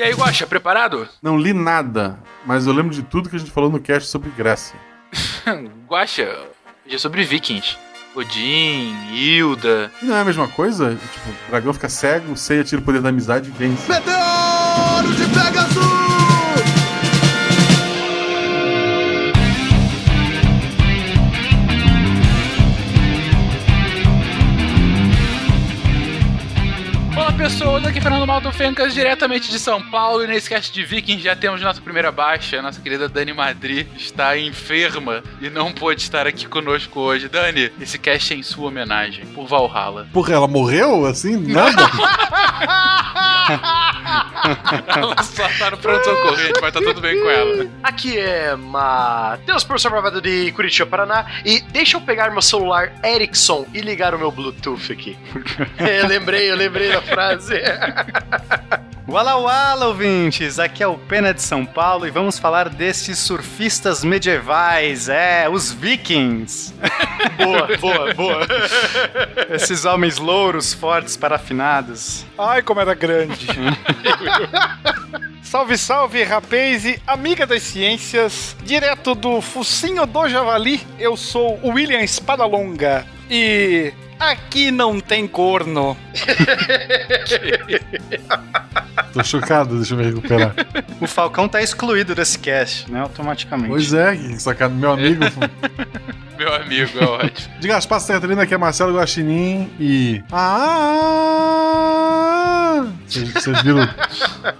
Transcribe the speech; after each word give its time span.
E 0.00 0.02
aí, 0.02 0.14
Guaxa, 0.14 0.46
preparado? 0.46 1.06
Não 1.20 1.36
li 1.36 1.52
nada, 1.52 2.18
mas 2.46 2.66
eu 2.66 2.72
lembro 2.72 2.94
de 2.94 3.02
tudo 3.02 3.28
que 3.28 3.36
a 3.36 3.38
gente 3.38 3.50
falou 3.50 3.68
no 3.68 3.78
cast 3.78 4.08
sobre 4.08 4.30
Grécia. 4.30 4.74
Guaxa, 5.86 6.24
hoje 6.86 6.96
é 6.96 6.98
sobre 6.98 7.22
vikings. 7.22 7.76
Odin, 8.14 8.96
Hilda. 9.12 9.90
E 10.00 10.06
não 10.06 10.16
é 10.16 10.22
a 10.22 10.24
mesma 10.24 10.48
coisa? 10.48 10.96
Tipo, 11.12 11.28
o 11.28 11.50
dragão 11.50 11.74
fica 11.74 11.90
cego, 11.90 12.34
ceia 12.34 12.64
tira 12.64 12.80
o 12.80 12.84
poder 12.86 13.02
da 13.02 13.10
amizade 13.10 13.50
e 13.50 13.52
vence. 13.52 13.92
Meteoro 13.92 15.14
de 15.14 15.24
Pegasus! 15.38 16.19
Pessoas, 27.80 27.86
aqui 27.86 27.98
é 27.98 28.02
Fernando 28.02 28.26
Malto 28.26 28.52
Fencas, 28.52 28.92
diretamente 28.92 29.50
de 29.50 29.58
São 29.58 29.82
Paulo, 29.90 30.22
e 30.22 30.26
nesse 30.26 30.48
cast 30.48 30.72
de 30.72 30.84
Vikings 30.84 31.22
já 31.22 31.34
temos 31.34 31.62
nossa 31.62 31.80
primeira 31.80 32.12
baixa, 32.12 32.60
nossa 32.60 32.80
querida 32.80 33.08
Dani 33.08 33.32
Madri 33.32 33.88
está 33.96 34.36
enferma 34.38 35.22
e 35.40 35.48
não 35.48 35.72
pôde 35.72 36.02
estar 36.02 36.26
aqui 36.26 36.46
conosco 36.46 37.00
hoje. 37.00 37.28
Dani, 37.28 37.72
esse 37.80 37.98
cast 37.98 38.34
é 38.34 38.36
em 38.36 38.42
sua 38.42 38.68
homenagem, 38.68 39.24
por 39.26 39.46
Valhalla. 39.46 40.06
Porra, 40.12 40.34
ela 40.34 40.48
morreu 40.48 41.06
assim? 41.06 41.36
Nada? 41.36 41.90
ela 44.86 45.22
só 45.22 45.48
tá 45.58 45.70
no 45.70 45.78
pronto-socorro, 45.78 46.36
gente, 46.36 46.60
mas 46.60 46.72
tá 46.72 46.80
tudo 46.80 47.00
bem 47.00 47.20
com 47.20 47.30
ela. 47.30 47.66
Aqui 47.82 48.18
é 48.18 48.54
Matheus, 48.56 49.64
professor 49.64 49.90
Bravado 49.90 50.20
de 50.20 50.52
Curitiba, 50.52 50.88
Paraná. 50.88 51.26
E 51.44 51.60
deixa 51.60 51.96
eu 51.96 52.00
pegar 52.00 52.30
meu 52.30 52.42
celular 52.42 52.92
Ericsson 53.04 53.66
e 53.72 53.80
ligar 53.80 54.14
o 54.14 54.18
meu 54.18 54.30
Bluetooth 54.30 54.92
aqui. 54.92 55.16
eu 55.78 56.06
lembrei, 56.08 56.50
eu 56.50 56.56
lembrei 56.56 56.92
da 56.92 57.02
frase. 57.02 57.54
Wala 59.10 59.36
wala, 59.38 59.86
ouvintes! 59.88 60.60
Aqui 60.60 60.84
é 60.84 60.86
o 60.86 60.96
Pena 60.96 61.34
de 61.34 61.42
São 61.42 61.66
Paulo 61.66 62.06
e 62.06 62.10
vamos 62.12 62.38
falar 62.38 62.68
desses 62.68 63.18
surfistas 63.18 64.04
medievais, 64.04 65.08
é, 65.08 65.48
os 65.48 65.72
vikings. 65.72 66.72
boa, 67.36 67.76
boa, 67.78 68.14
boa. 68.14 68.46
Esses 69.50 69.84
homens 69.84 70.18
louros, 70.18 70.72
fortes, 70.72 71.16
parafinados. 71.16 72.24
Ai, 72.38 72.62
como 72.62 72.80
era 72.80 72.94
grande. 72.94 73.48
Salve, 75.42 75.76
salve, 75.76 76.22
rapaz 76.22 76.84
e 76.84 77.02
amiga 77.04 77.44
das 77.44 77.64
ciências, 77.64 78.56
direto 78.62 79.16
do 79.16 79.40
focinho 79.40 80.06
do 80.06 80.28
javali, 80.28 80.80
eu 80.96 81.16
sou 81.16 81.58
o 81.64 81.70
William 81.70 81.98
Espadalonga 81.98 83.04
e 83.30 83.92
aqui 84.18 84.70
não 84.70 85.00
tem 85.00 85.26
corno. 85.28 85.96
Tô 89.12 89.24
chocado, 89.24 89.76
deixa 89.76 89.94
eu 89.94 89.98
me 89.98 90.04
recuperar. 90.04 90.54
O 91.00 91.06
Falcão 91.06 91.48
tá 91.48 91.62
excluído 91.62 92.14
desse 92.14 92.38
cast, 92.38 92.90
né, 92.90 93.00
automaticamente. 93.00 93.68
Pois 93.68 93.94
é, 93.94 94.14
sacado, 94.38 94.74
meu 94.74 94.92
amigo. 94.92 95.24
Meu 96.40 96.52
amigo, 96.54 96.98
é 96.98 97.04
ótimo. 97.04 97.54
Diga 97.60 97.76
as 97.76 97.84
passas 97.84 98.08
Catarina, 98.08 98.44
aqui 98.44 98.54
é 98.54 98.56
Marcelo 98.56 98.96
Guaxinim 98.96 99.68
e. 99.78 100.22
Ah! 100.32 101.60
Vocês 103.06 103.30
vocês 103.30 103.62
viram? 103.62 103.86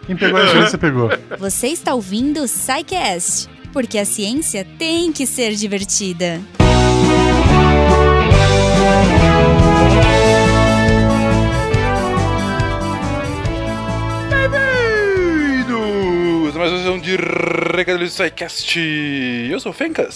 Quem 0.07 0.15
pegou 0.15 0.39
a 0.39 0.45
referência 0.45 0.77
pegou. 0.77 1.09
Você 1.39 1.69
está 1.69 1.95
ouvindo 1.95 2.43
o 2.43 2.47
SciCast, 2.47 3.49
porque 3.73 3.97
a 3.97 4.05
ciência 4.05 4.67
tem 4.79 5.11
que 5.11 5.27
ser 5.27 5.55
divertida. 5.55 6.39
Bem-vindos! 6.59 7.30
De 17.11 17.17
Recadilho 17.17 18.07
do 18.07 18.11
SciCast. 18.11 18.79
Eu 19.51 19.59
sou 19.59 19.73
o 19.73 19.75
Fencas. 19.75 20.15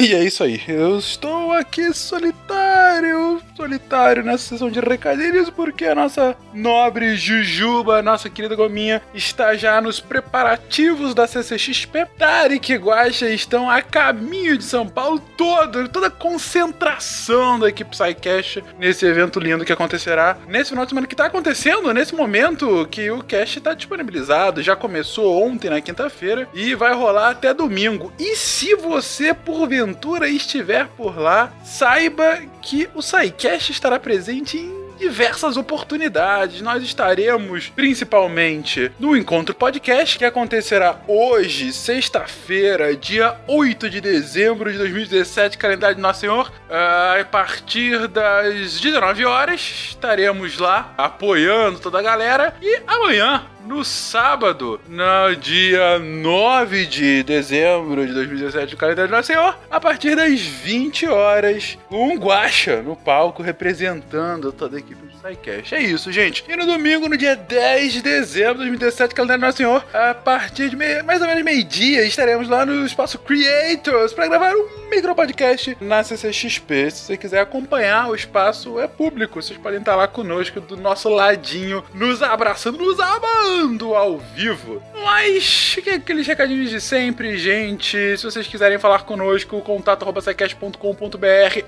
E 0.10 0.14
é 0.14 0.24
isso 0.24 0.42
aí, 0.42 0.62
eu 0.66 0.98
estou 0.98 1.52
aqui 1.52 1.92
solitário, 1.92 3.38
solitário 3.54 4.24
nessa 4.24 4.44
sessão 4.44 4.70
de 4.70 4.80
recadilhos, 4.80 5.50
porque 5.50 5.84
a 5.84 5.94
nossa 5.94 6.34
nobre 6.54 7.16
Jujuba, 7.16 8.00
nossa 8.00 8.30
querida 8.30 8.56
Gominha, 8.56 9.02
está 9.12 9.54
já 9.54 9.78
nos 9.78 10.00
preparativos 10.00 11.12
da 11.12 11.26
CCXP. 11.26 12.06
Tarek 12.18 12.72
e 12.72 12.76
Guaxa 12.76 13.28
estão 13.28 13.68
a 13.68 13.82
caminho 13.82 14.56
de 14.56 14.64
São 14.64 14.88
Paulo 14.88 15.20
todo, 15.36 15.86
toda 15.90 16.06
a 16.06 16.10
concentração 16.10 17.58
da 17.58 17.68
equipe 17.68 17.90
Psycast 17.90 18.64
nesse 18.78 19.04
evento 19.04 19.38
lindo 19.38 19.66
que 19.66 19.72
acontecerá 19.72 20.38
nesse 20.48 20.70
final 20.70 20.86
de 20.86 20.90
semana 20.92 21.06
que 21.06 21.14
está 21.14 21.26
acontecendo, 21.26 21.92
nesse 21.92 22.14
momento 22.14 22.88
que 22.90 23.10
o 23.10 23.22
cast 23.22 23.58
está 23.58 23.74
disponibilizado, 23.74 24.62
já 24.62 24.74
começou 24.74 25.46
ontem 25.46 25.68
na 25.68 25.82
quinta-feira 25.82 26.48
e 26.54 26.74
vai 26.74 26.94
rolar 26.94 27.30
até 27.30 27.52
domingo. 27.52 28.10
E 28.18 28.34
se 28.34 28.74
você, 28.74 29.34
porventura, 29.34 29.89
estiver 30.26 30.86
por 30.88 31.18
lá, 31.18 31.52
saiba 31.64 32.38
que 32.62 32.88
o 32.94 33.02
SciCast 33.02 33.72
estará 33.72 33.98
presente 33.98 34.58
em 34.58 34.80
diversas 35.00 35.56
oportunidades. 35.56 36.60
Nós 36.60 36.82
estaremos 36.82 37.68
principalmente 37.68 38.92
no 39.00 39.16
Encontro 39.16 39.54
Podcast, 39.54 40.18
que 40.18 40.24
acontecerá 40.24 41.00
hoje, 41.08 41.72
sexta-feira, 41.72 42.94
dia 42.94 43.40
8 43.48 43.88
de 43.88 44.00
dezembro 44.00 44.70
de 44.70 44.76
2017, 44.76 45.56
calendário 45.56 45.96
de 45.96 46.02
Nosso 46.02 46.20
Senhor. 46.20 46.52
Ah, 46.68 47.16
a 47.18 47.24
partir 47.24 48.06
das 48.08 48.78
19 48.78 49.24
horas, 49.24 49.60
estaremos 49.88 50.58
lá 50.58 50.92
apoiando 50.98 51.80
toda 51.80 51.98
a 51.98 52.02
galera. 52.02 52.54
E 52.60 52.82
amanhã, 52.86 53.46
no 53.66 53.84
sábado, 53.84 54.80
no 54.88 55.34
dia 55.36 55.98
9 55.98 56.86
de 56.86 57.22
dezembro 57.22 58.06
de 58.06 58.12
2017, 58.12 58.74
do 58.74 58.76
calendário 58.76 59.08
de 59.08 59.16
Nosso 59.16 59.28
Senhor, 59.28 59.58
a 59.70 59.80
partir 59.80 60.16
das 60.16 60.40
20 60.40 61.06
horas, 61.06 61.78
um 61.90 62.16
guacha 62.16 62.82
no 62.82 62.96
palco 62.96 63.42
representando 63.42 64.52
toda 64.52 64.76
a 64.76 64.80
equipe. 64.80 65.00
do 65.02 65.09
SciCast. 65.20 65.74
É 65.74 65.80
isso, 65.80 66.10
gente. 66.10 66.44
E 66.48 66.56
no 66.56 66.66
domingo, 66.66 67.08
no 67.08 67.16
dia 67.16 67.36
10 67.36 67.92
de 67.92 68.02
dezembro 68.02 68.54
de 68.54 68.58
2017, 68.70 69.14
calendário 69.14 69.42
Nosso 69.42 69.58
Senhor, 69.58 69.84
a 69.92 70.14
partir 70.14 70.70
de 70.70 70.76
meio, 70.76 71.04
mais 71.04 71.20
ou 71.20 71.26
menos 71.26 71.44
meio-dia, 71.44 72.04
estaremos 72.04 72.48
lá 72.48 72.64
no 72.64 72.84
espaço 72.86 73.18
Creators 73.18 74.12
para 74.12 74.28
gravar 74.28 74.52
um 74.54 74.88
micro 74.90 75.14
podcast 75.14 75.76
na 75.80 76.02
CCXP. 76.02 76.90
Se 76.90 77.04
você 77.04 77.16
quiser 77.16 77.40
acompanhar, 77.40 78.08
o 78.08 78.14
espaço 78.14 78.80
é 78.80 78.88
público. 78.88 79.40
Vocês 79.42 79.58
podem 79.58 79.78
estar 79.80 79.94
lá 79.96 80.08
conosco, 80.08 80.60
do 80.60 80.76
nosso 80.76 81.08
ladinho, 81.08 81.84
nos 81.94 82.22
abraçando, 82.22 82.78
nos 82.78 82.98
amando 82.98 83.94
ao 83.94 84.18
vivo. 84.18 84.82
Mas, 85.04 85.76
que- 85.82 85.90
aqueles 85.90 86.26
recadinhos 86.26 86.70
de 86.70 86.80
sempre, 86.80 87.36
gente. 87.38 88.16
Se 88.16 88.24
vocês 88.24 88.46
quiserem 88.46 88.78
falar 88.78 89.00
conosco, 89.02 89.60
contato.com.br 89.60 90.78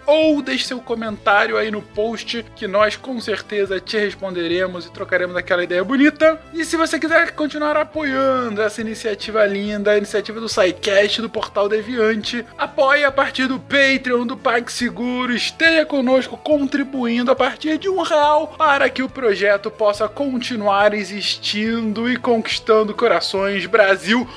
ou 0.06 0.42
deixe 0.42 0.64
seu 0.66 0.80
comentário 0.80 1.56
aí 1.56 1.70
no 1.70 1.82
post 1.82 2.44
que 2.56 2.66
nós 2.66 2.96
com 2.96 3.20
certeza 3.20 3.41
te 3.84 3.98
responderemos 3.98 4.86
e 4.86 4.92
trocaremos 4.92 5.36
aquela 5.36 5.64
ideia 5.64 5.84
bonita. 5.84 6.40
E 6.52 6.64
se 6.64 6.76
você 6.76 6.98
quiser 6.98 7.32
continuar 7.32 7.76
apoiando 7.76 8.62
essa 8.62 8.80
iniciativa 8.80 9.44
linda, 9.46 9.92
a 9.92 9.98
iniciativa 9.98 10.40
do 10.40 10.48
SciCast, 10.48 11.20
do 11.20 11.28
Portal 11.28 11.68
Deviante, 11.68 12.44
apoie 12.56 13.04
a 13.04 13.12
partir 13.12 13.46
do 13.46 13.58
Patreon, 13.58 14.26
do 14.26 14.36
PagSeguro, 14.36 15.32
esteja 15.32 15.84
conosco 15.84 16.36
contribuindo 16.36 17.30
a 17.30 17.36
partir 17.36 17.78
de 17.78 17.88
um 17.88 18.02
real 18.02 18.48
para 18.58 18.88
que 18.88 19.02
o 19.02 19.08
projeto 19.08 19.70
possa 19.70 20.08
continuar 20.08 20.94
existindo 20.94 22.10
e 22.10 22.16
conquistando 22.16 22.94
corações 22.94 23.66
Brasil 23.66 24.28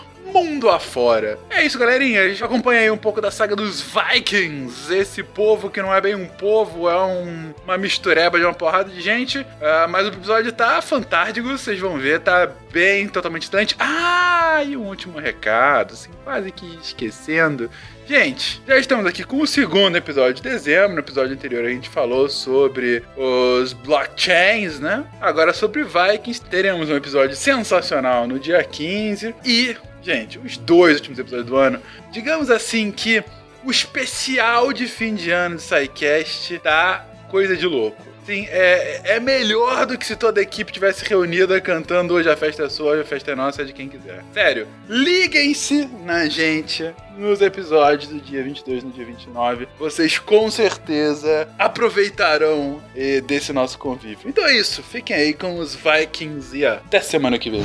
mundo 0.43 0.69
afora. 0.69 1.37
É 1.49 1.63
isso, 1.63 1.77
galerinha. 1.79 2.21
A 2.23 2.27
gente 2.29 2.43
acompanha 2.43 2.81
aí 2.81 2.91
um 2.91 2.97
pouco 2.97 3.21
da 3.21 3.31
saga 3.31 3.55
dos 3.55 3.81
Vikings. 3.81 4.93
Esse 4.93 5.23
povo 5.23 5.69
que 5.69 5.81
não 5.81 5.93
é 5.93 6.01
bem 6.01 6.15
um 6.15 6.27
povo, 6.27 6.89
é 6.89 6.97
um- 7.05 7.53
uma 7.63 7.77
mistureba 7.77 8.37
de 8.37 8.45
uma 8.45 8.53
porrada 8.53 8.89
de 8.89 9.01
gente. 9.01 9.45
Ah, 9.61 9.87
mas 9.89 10.05
o 10.05 10.09
episódio 10.09 10.51
tá 10.51 10.81
fantástico, 10.81 11.47
vocês 11.47 11.79
vão 11.79 11.97
ver, 11.97 12.19
tá 12.19 12.49
bem, 12.71 13.07
totalmente 13.07 13.41
distante. 13.43 13.75
Ah, 13.79 14.61
e 14.65 14.75
um 14.75 14.87
último 14.87 15.19
recado, 15.19 15.93
assim, 15.93 16.09
quase 16.23 16.51
que 16.51 16.65
esquecendo. 16.81 17.69
Gente, 18.07 18.61
já 18.67 18.77
estamos 18.77 19.05
aqui 19.07 19.23
com 19.23 19.41
o 19.41 19.47
segundo 19.47 19.95
episódio 19.95 20.35
de 20.35 20.43
dezembro. 20.43 20.93
No 20.93 20.99
episódio 20.99 21.33
anterior 21.33 21.65
a 21.65 21.69
gente 21.69 21.89
falou 21.89 22.29
sobre 22.29 23.01
os 23.17 23.73
blockchains, 23.73 24.79
né? 24.79 25.03
Agora 25.19 25.51
sobre 25.53 25.83
Vikings. 25.83 26.39
Teremos 26.41 26.89
um 26.89 26.95
episódio 26.95 27.35
sensacional 27.35 28.27
no 28.27 28.37
dia 28.39 28.63
15. 28.63 29.33
E, 29.43 29.75
gente, 30.05 30.37
os 30.37 30.55
dois 30.55 30.97
últimos 30.97 31.17
episódios 31.17 31.47
do 31.47 31.57
ano, 31.57 31.81
digamos 32.11 32.51
assim 32.51 32.91
que 32.91 33.23
o 33.63 33.71
especial 33.71 34.71
de 34.71 34.87
fim 34.87 35.15
de 35.15 35.31
ano 35.31 35.55
do 35.55 35.61
SciCast 35.61 36.59
tá 36.59 37.05
coisa 37.29 37.57
de 37.57 37.65
louco. 37.65 38.15
Sim, 38.25 38.47
é, 38.49 39.01
é 39.03 39.19
melhor 39.19 39.85
do 39.85 39.97
que 39.99 40.05
se 40.05 40.15
toda 40.15 40.39
a 40.39 40.43
equipe 40.43 40.71
tivesse 40.71 41.05
reunida 41.05 41.61
cantando 41.61 42.15
hoje 42.15 42.27
a 42.27 42.35
festa 42.35 42.63
é 42.63 42.69
sua, 42.69 42.93
hoje 42.93 43.01
a 43.01 43.05
festa 43.05 43.31
é 43.31 43.35
nossa, 43.35 43.61
é 43.61 43.65
de 43.65 43.73
quem 43.73 43.87
quiser. 43.87 44.23
Sério, 44.33 44.67
liguem-se 44.89 45.87
na 46.03 46.27
gente 46.27 46.91
nos 47.15 47.39
episódios 47.39 48.09
do 48.09 48.19
dia 48.19 48.43
22 48.43 48.81
e 48.81 48.85
no 48.87 48.91
dia 48.91 49.05
29. 49.05 49.67
Vocês 49.77 50.17
com 50.17 50.49
certeza 50.49 51.47
aproveitarão 51.59 52.81
eh, 52.95 53.21
desse 53.21 53.53
nosso 53.53 53.77
convívio. 53.77 54.27
Então 54.27 54.43
é 54.43 54.57
isso, 54.57 54.81
fiquem 54.81 55.15
aí 55.15 55.33
com 55.33 55.59
os 55.59 55.75
Vikings 55.75 56.57
e 56.57 56.65
até 56.65 57.01
semana 57.01 57.37
que 57.37 57.51
vem. 57.51 57.63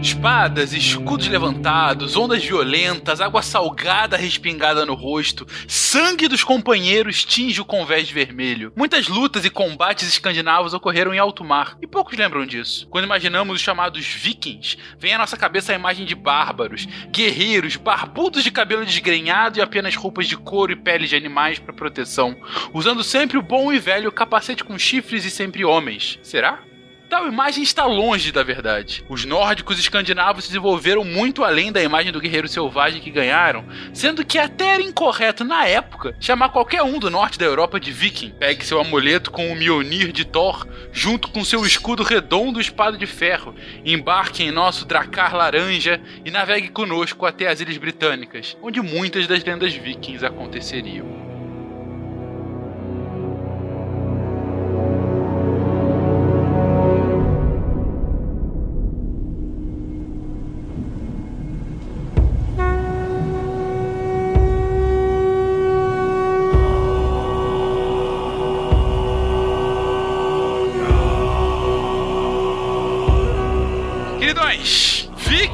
Espadas, 0.00 0.72
escudos 0.72 1.26
levantados, 1.26 2.16
ondas 2.16 2.44
violentas, 2.44 3.20
água 3.20 3.42
salgada 3.42 4.16
respingada 4.16 4.86
no 4.86 4.94
rosto, 4.94 5.46
sangue 5.66 6.28
dos 6.28 6.44
companheiros 6.44 7.24
tinge 7.24 7.60
o 7.60 7.64
convés 7.64 8.08
vermelho. 8.08 8.72
Muitas 8.76 9.08
lutas 9.08 9.44
e 9.44 9.50
combates 9.50 10.08
escandinavos 10.08 10.72
ocorreram 10.72 11.12
em 11.12 11.18
alto 11.18 11.44
mar, 11.44 11.76
e 11.82 11.86
poucos 11.86 12.16
lembram 12.16 12.46
disso. 12.46 12.86
Quando 12.88 13.06
imaginamos 13.06 13.56
os 13.56 13.60
chamados 13.60 14.06
vikings, 14.06 14.78
vem 15.00 15.14
à 15.14 15.18
nossa 15.18 15.36
cabeça 15.36 15.72
a 15.72 15.76
imagem 15.76 16.06
de 16.06 16.14
bárbaros, 16.14 16.86
guerreiros, 17.10 17.74
barbudos 17.74 18.44
de 18.44 18.52
cabelo 18.52 18.86
desgrenhado 18.86 19.58
e 19.58 19.62
apenas 19.62 19.96
roupas 19.96 20.28
de 20.28 20.36
couro 20.36 20.72
e 20.72 20.76
peles 20.76 21.10
de 21.10 21.16
animais 21.16 21.58
para 21.58 21.74
proteção, 21.74 22.36
usando 22.72 23.02
sempre 23.02 23.36
o 23.36 23.42
bom 23.42 23.72
e 23.72 23.80
velho 23.80 24.12
capacete 24.12 24.62
com 24.62 24.78
chifres 24.78 25.24
e 25.24 25.30
sempre 25.30 25.64
homens. 25.64 26.20
Será? 26.22 26.62
Tal 27.08 27.26
imagem 27.26 27.62
está 27.62 27.86
longe 27.86 28.30
da 28.30 28.42
verdade. 28.42 29.02
Os 29.08 29.24
nórdicos 29.24 29.78
escandinavos 29.78 30.44
se 30.44 30.50
desenvolveram 30.50 31.04
muito 31.04 31.42
além 31.42 31.72
da 31.72 31.82
imagem 31.82 32.12
do 32.12 32.20
guerreiro 32.20 32.46
selvagem 32.46 33.00
que 33.00 33.10
ganharam, 33.10 33.64
sendo 33.94 34.22
que 34.22 34.38
até 34.38 34.74
era 34.74 34.82
incorreto 34.82 35.42
na 35.42 35.66
época 35.66 36.14
chamar 36.20 36.50
qualquer 36.50 36.82
um 36.82 36.98
do 36.98 37.10
norte 37.10 37.38
da 37.38 37.46
Europa 37.46 37.80
de 37.80 37.90
viking. 37.90 38.34
Pegue 38.38 38.62
seu 38.62 38.78
amuleto 38.78 39.30
com 39.30 39.50
o 39.50 39.56
Mjolnir 39.56 40.12
de 40.12 40.26
Thor, 40.26 40.66
junto 40.92 41.28
com 41.28 41.42
seu 41.42 41.64
escudo 41.64 42.02
redondo 42.02 42.60
e 42.60 42.62
espada 42.62 42.98
de 42.98 43.06
ferro, 43.06 43.54
embarque 43.86 44.42
em 44.42 44.50
nosso 44.50 44.84
Dracar 44.84 45.34
laranja 45.34 45.98
e 46.26 46.30
navegue 46.30 46.68
conosco 46.68 47.24
até 47.24 47.48
as 47.48 47.58
Ilhas 47.60 47.78
Britânicas, 47.78 48.54
onde 48.62 48.82
muitas 48.82 49.26
das 49.26 49.42
lendas 49.42 49.72
vikings 49.72 50.26
aconteceriam. 50.26 51.27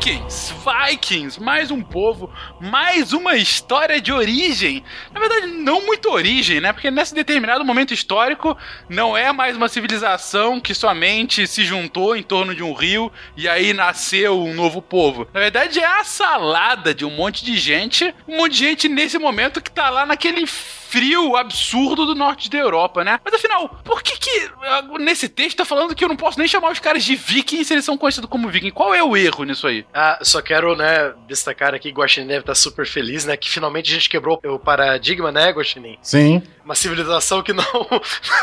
Vikings, 0.05 0.55
Vikings, 0.63 1.43
mais 1.43 1.71
um 1.71 1.81
povo, 1.81 2.31
mais 2.61 3.15
uma 3.15 3.37
história 3.37 3.99
de 4.03 4.13
origem. 4.13 4.85
Na 5.11 5.19
verdade, 5.19 5.47
não 5.47 5.87
muito 5.87 6.11
origem, 6.11 6.61
né? 6.61 6.75
Porque 6.75 6.91
nesse 6.91 7.15
determinado 7.15 7.65
momento 7.65 7.95
histórico 7.95 8.55
não 8.87 9.17
é 9.17 9.33
mais 9.33 9.57
uma 9.57 9.67
civilização 9.67 10.61
que 10.61 10.75
somente 10.75 11.47
se 11.47 11.65
juntou 11.65 12.15
em 12.15 12.23
torno 12.23 12.55
de 12.55 12.63
um 12.63 12.75
rio 12.75 13.11
e 13.35 13.49
aí 13.49 13.73
nasceu 13.73 14.39
um 14.39 14.53
novo 14.53 14.83
povo. 14.83 15.27
Na 15.33 15.41
verdade, 15.41 15.81
é 15.81 15.87
a 15.87 16.05
salada 16.05 16.93
de 16.93 17.07
um 17.07 17.11
monte 17.11 17.43
de 17.43 17.57
gente, 17.57 18.15
um 18.29 18.37
monte 18.37 18.53
de 18.53 18.59
gente 18.59 18.89
nesse 18.91 19.19
momento 19.19 19.63
que 19.63 19.71
tá 19.71 19.89
lá 19.89 20.05
naquele 20.05 20.47
frio 20.95 21.35
absurdo 21.35 22.07
do 22.07 22.15
norte 22.15 22.49
da 22.49 22.57
Europa, 22.57 23.03
né? 23.03 23.19
Mas 23.25 23.35
afinal, 23.35 23.69
por 23.83 24.01
que 24.01 24.17
que 24.17 24.49
ah, 24.63 24.83
nesse 25.01 25.29
texto 25.29 25.57
tá 25.57 25.65
falando 25.65 25.93
que 25.93 26.05
eu 26.05 26.09
não 26.09 26.15
posso 26.15 26.39
nem 26.39 26.47
chamar 26.47 26.71
os 26.71 26.79
caras 26.79 27.03
de 27.03 27.17
vikings 27.17 27.65
se 27.65 27.75
eles 27.75 27.85
são 27.85 27.99
conhecidos 27.99 28.31
como 28.31 28.49
vikings? 28.49 28.73
Qual 28.73 28.95
é 28.95 29.03
o 29.03 29.17
erro 29.17 29.43
nisso 29.43 29.67
aí? 29.67 29.85
Ah, 29.93 30.21
só 30.23 30.41
quero, 30.41 30.77
né, 30.77 31.13
destacar 31.27 31.75
aqui, 31.75 31.91
Guaxinim 31.91 32.29
deve 32.29 32.41
estar 32.41 32.55
super 32.55 32.87
feliz, 32.87 33.25
né, 33.25 33.37
que 33.37 33.51
finalmente 33.51 33.91
a 33.91 33.95
gente 33.95 34.09
quebrou 34.09 34.41
o 34.45 34.57
paradigma, 34.57 35.33
né, 35.33 35.51
Guaxinim? 35.51 35.99
Sim. 36.01 36.41
Uma 36.65 36.77
civilização 36.77 37.43
que 37.43 37.53
não, 37.53 37.65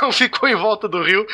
não 0.01 0.12
ficou 0.12 0.50
em 0.50 0.56
volta 0.56 0.89
do 0.89 1.01
rio. 1.01 1.25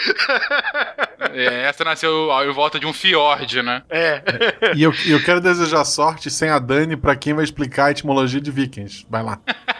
É, 1.33 1.63
essa 1.63 1.83
nasceu 1.83 2.29
em 2.43 2.53
volta 2.53 2.79
de 2.79 2.85
um 2.85 2.93
fiord, 2.93 3.63
né? 3.63 3.81
É. 3.89 4.21
E 4.75 4.83
eu, 4.83 4.93
eu 5.07 5.21
quero 5.23 5.41
desejar 5.41 5.83
sorte 5.83 6.29
sem 6.29 6.49
a 6.49 6.59
Dani 6.59 6.95
pra 6.95 7.15
quem 7.15 7.33
vai 7.33 7.43
explicar 7.43 7.85
a 7.85 7.91
etimologia 7.91 8.39
de 8.39 8.51
vikings. 8.51 9.05
Vai 9.09 9.23
lá. 9.23 9.39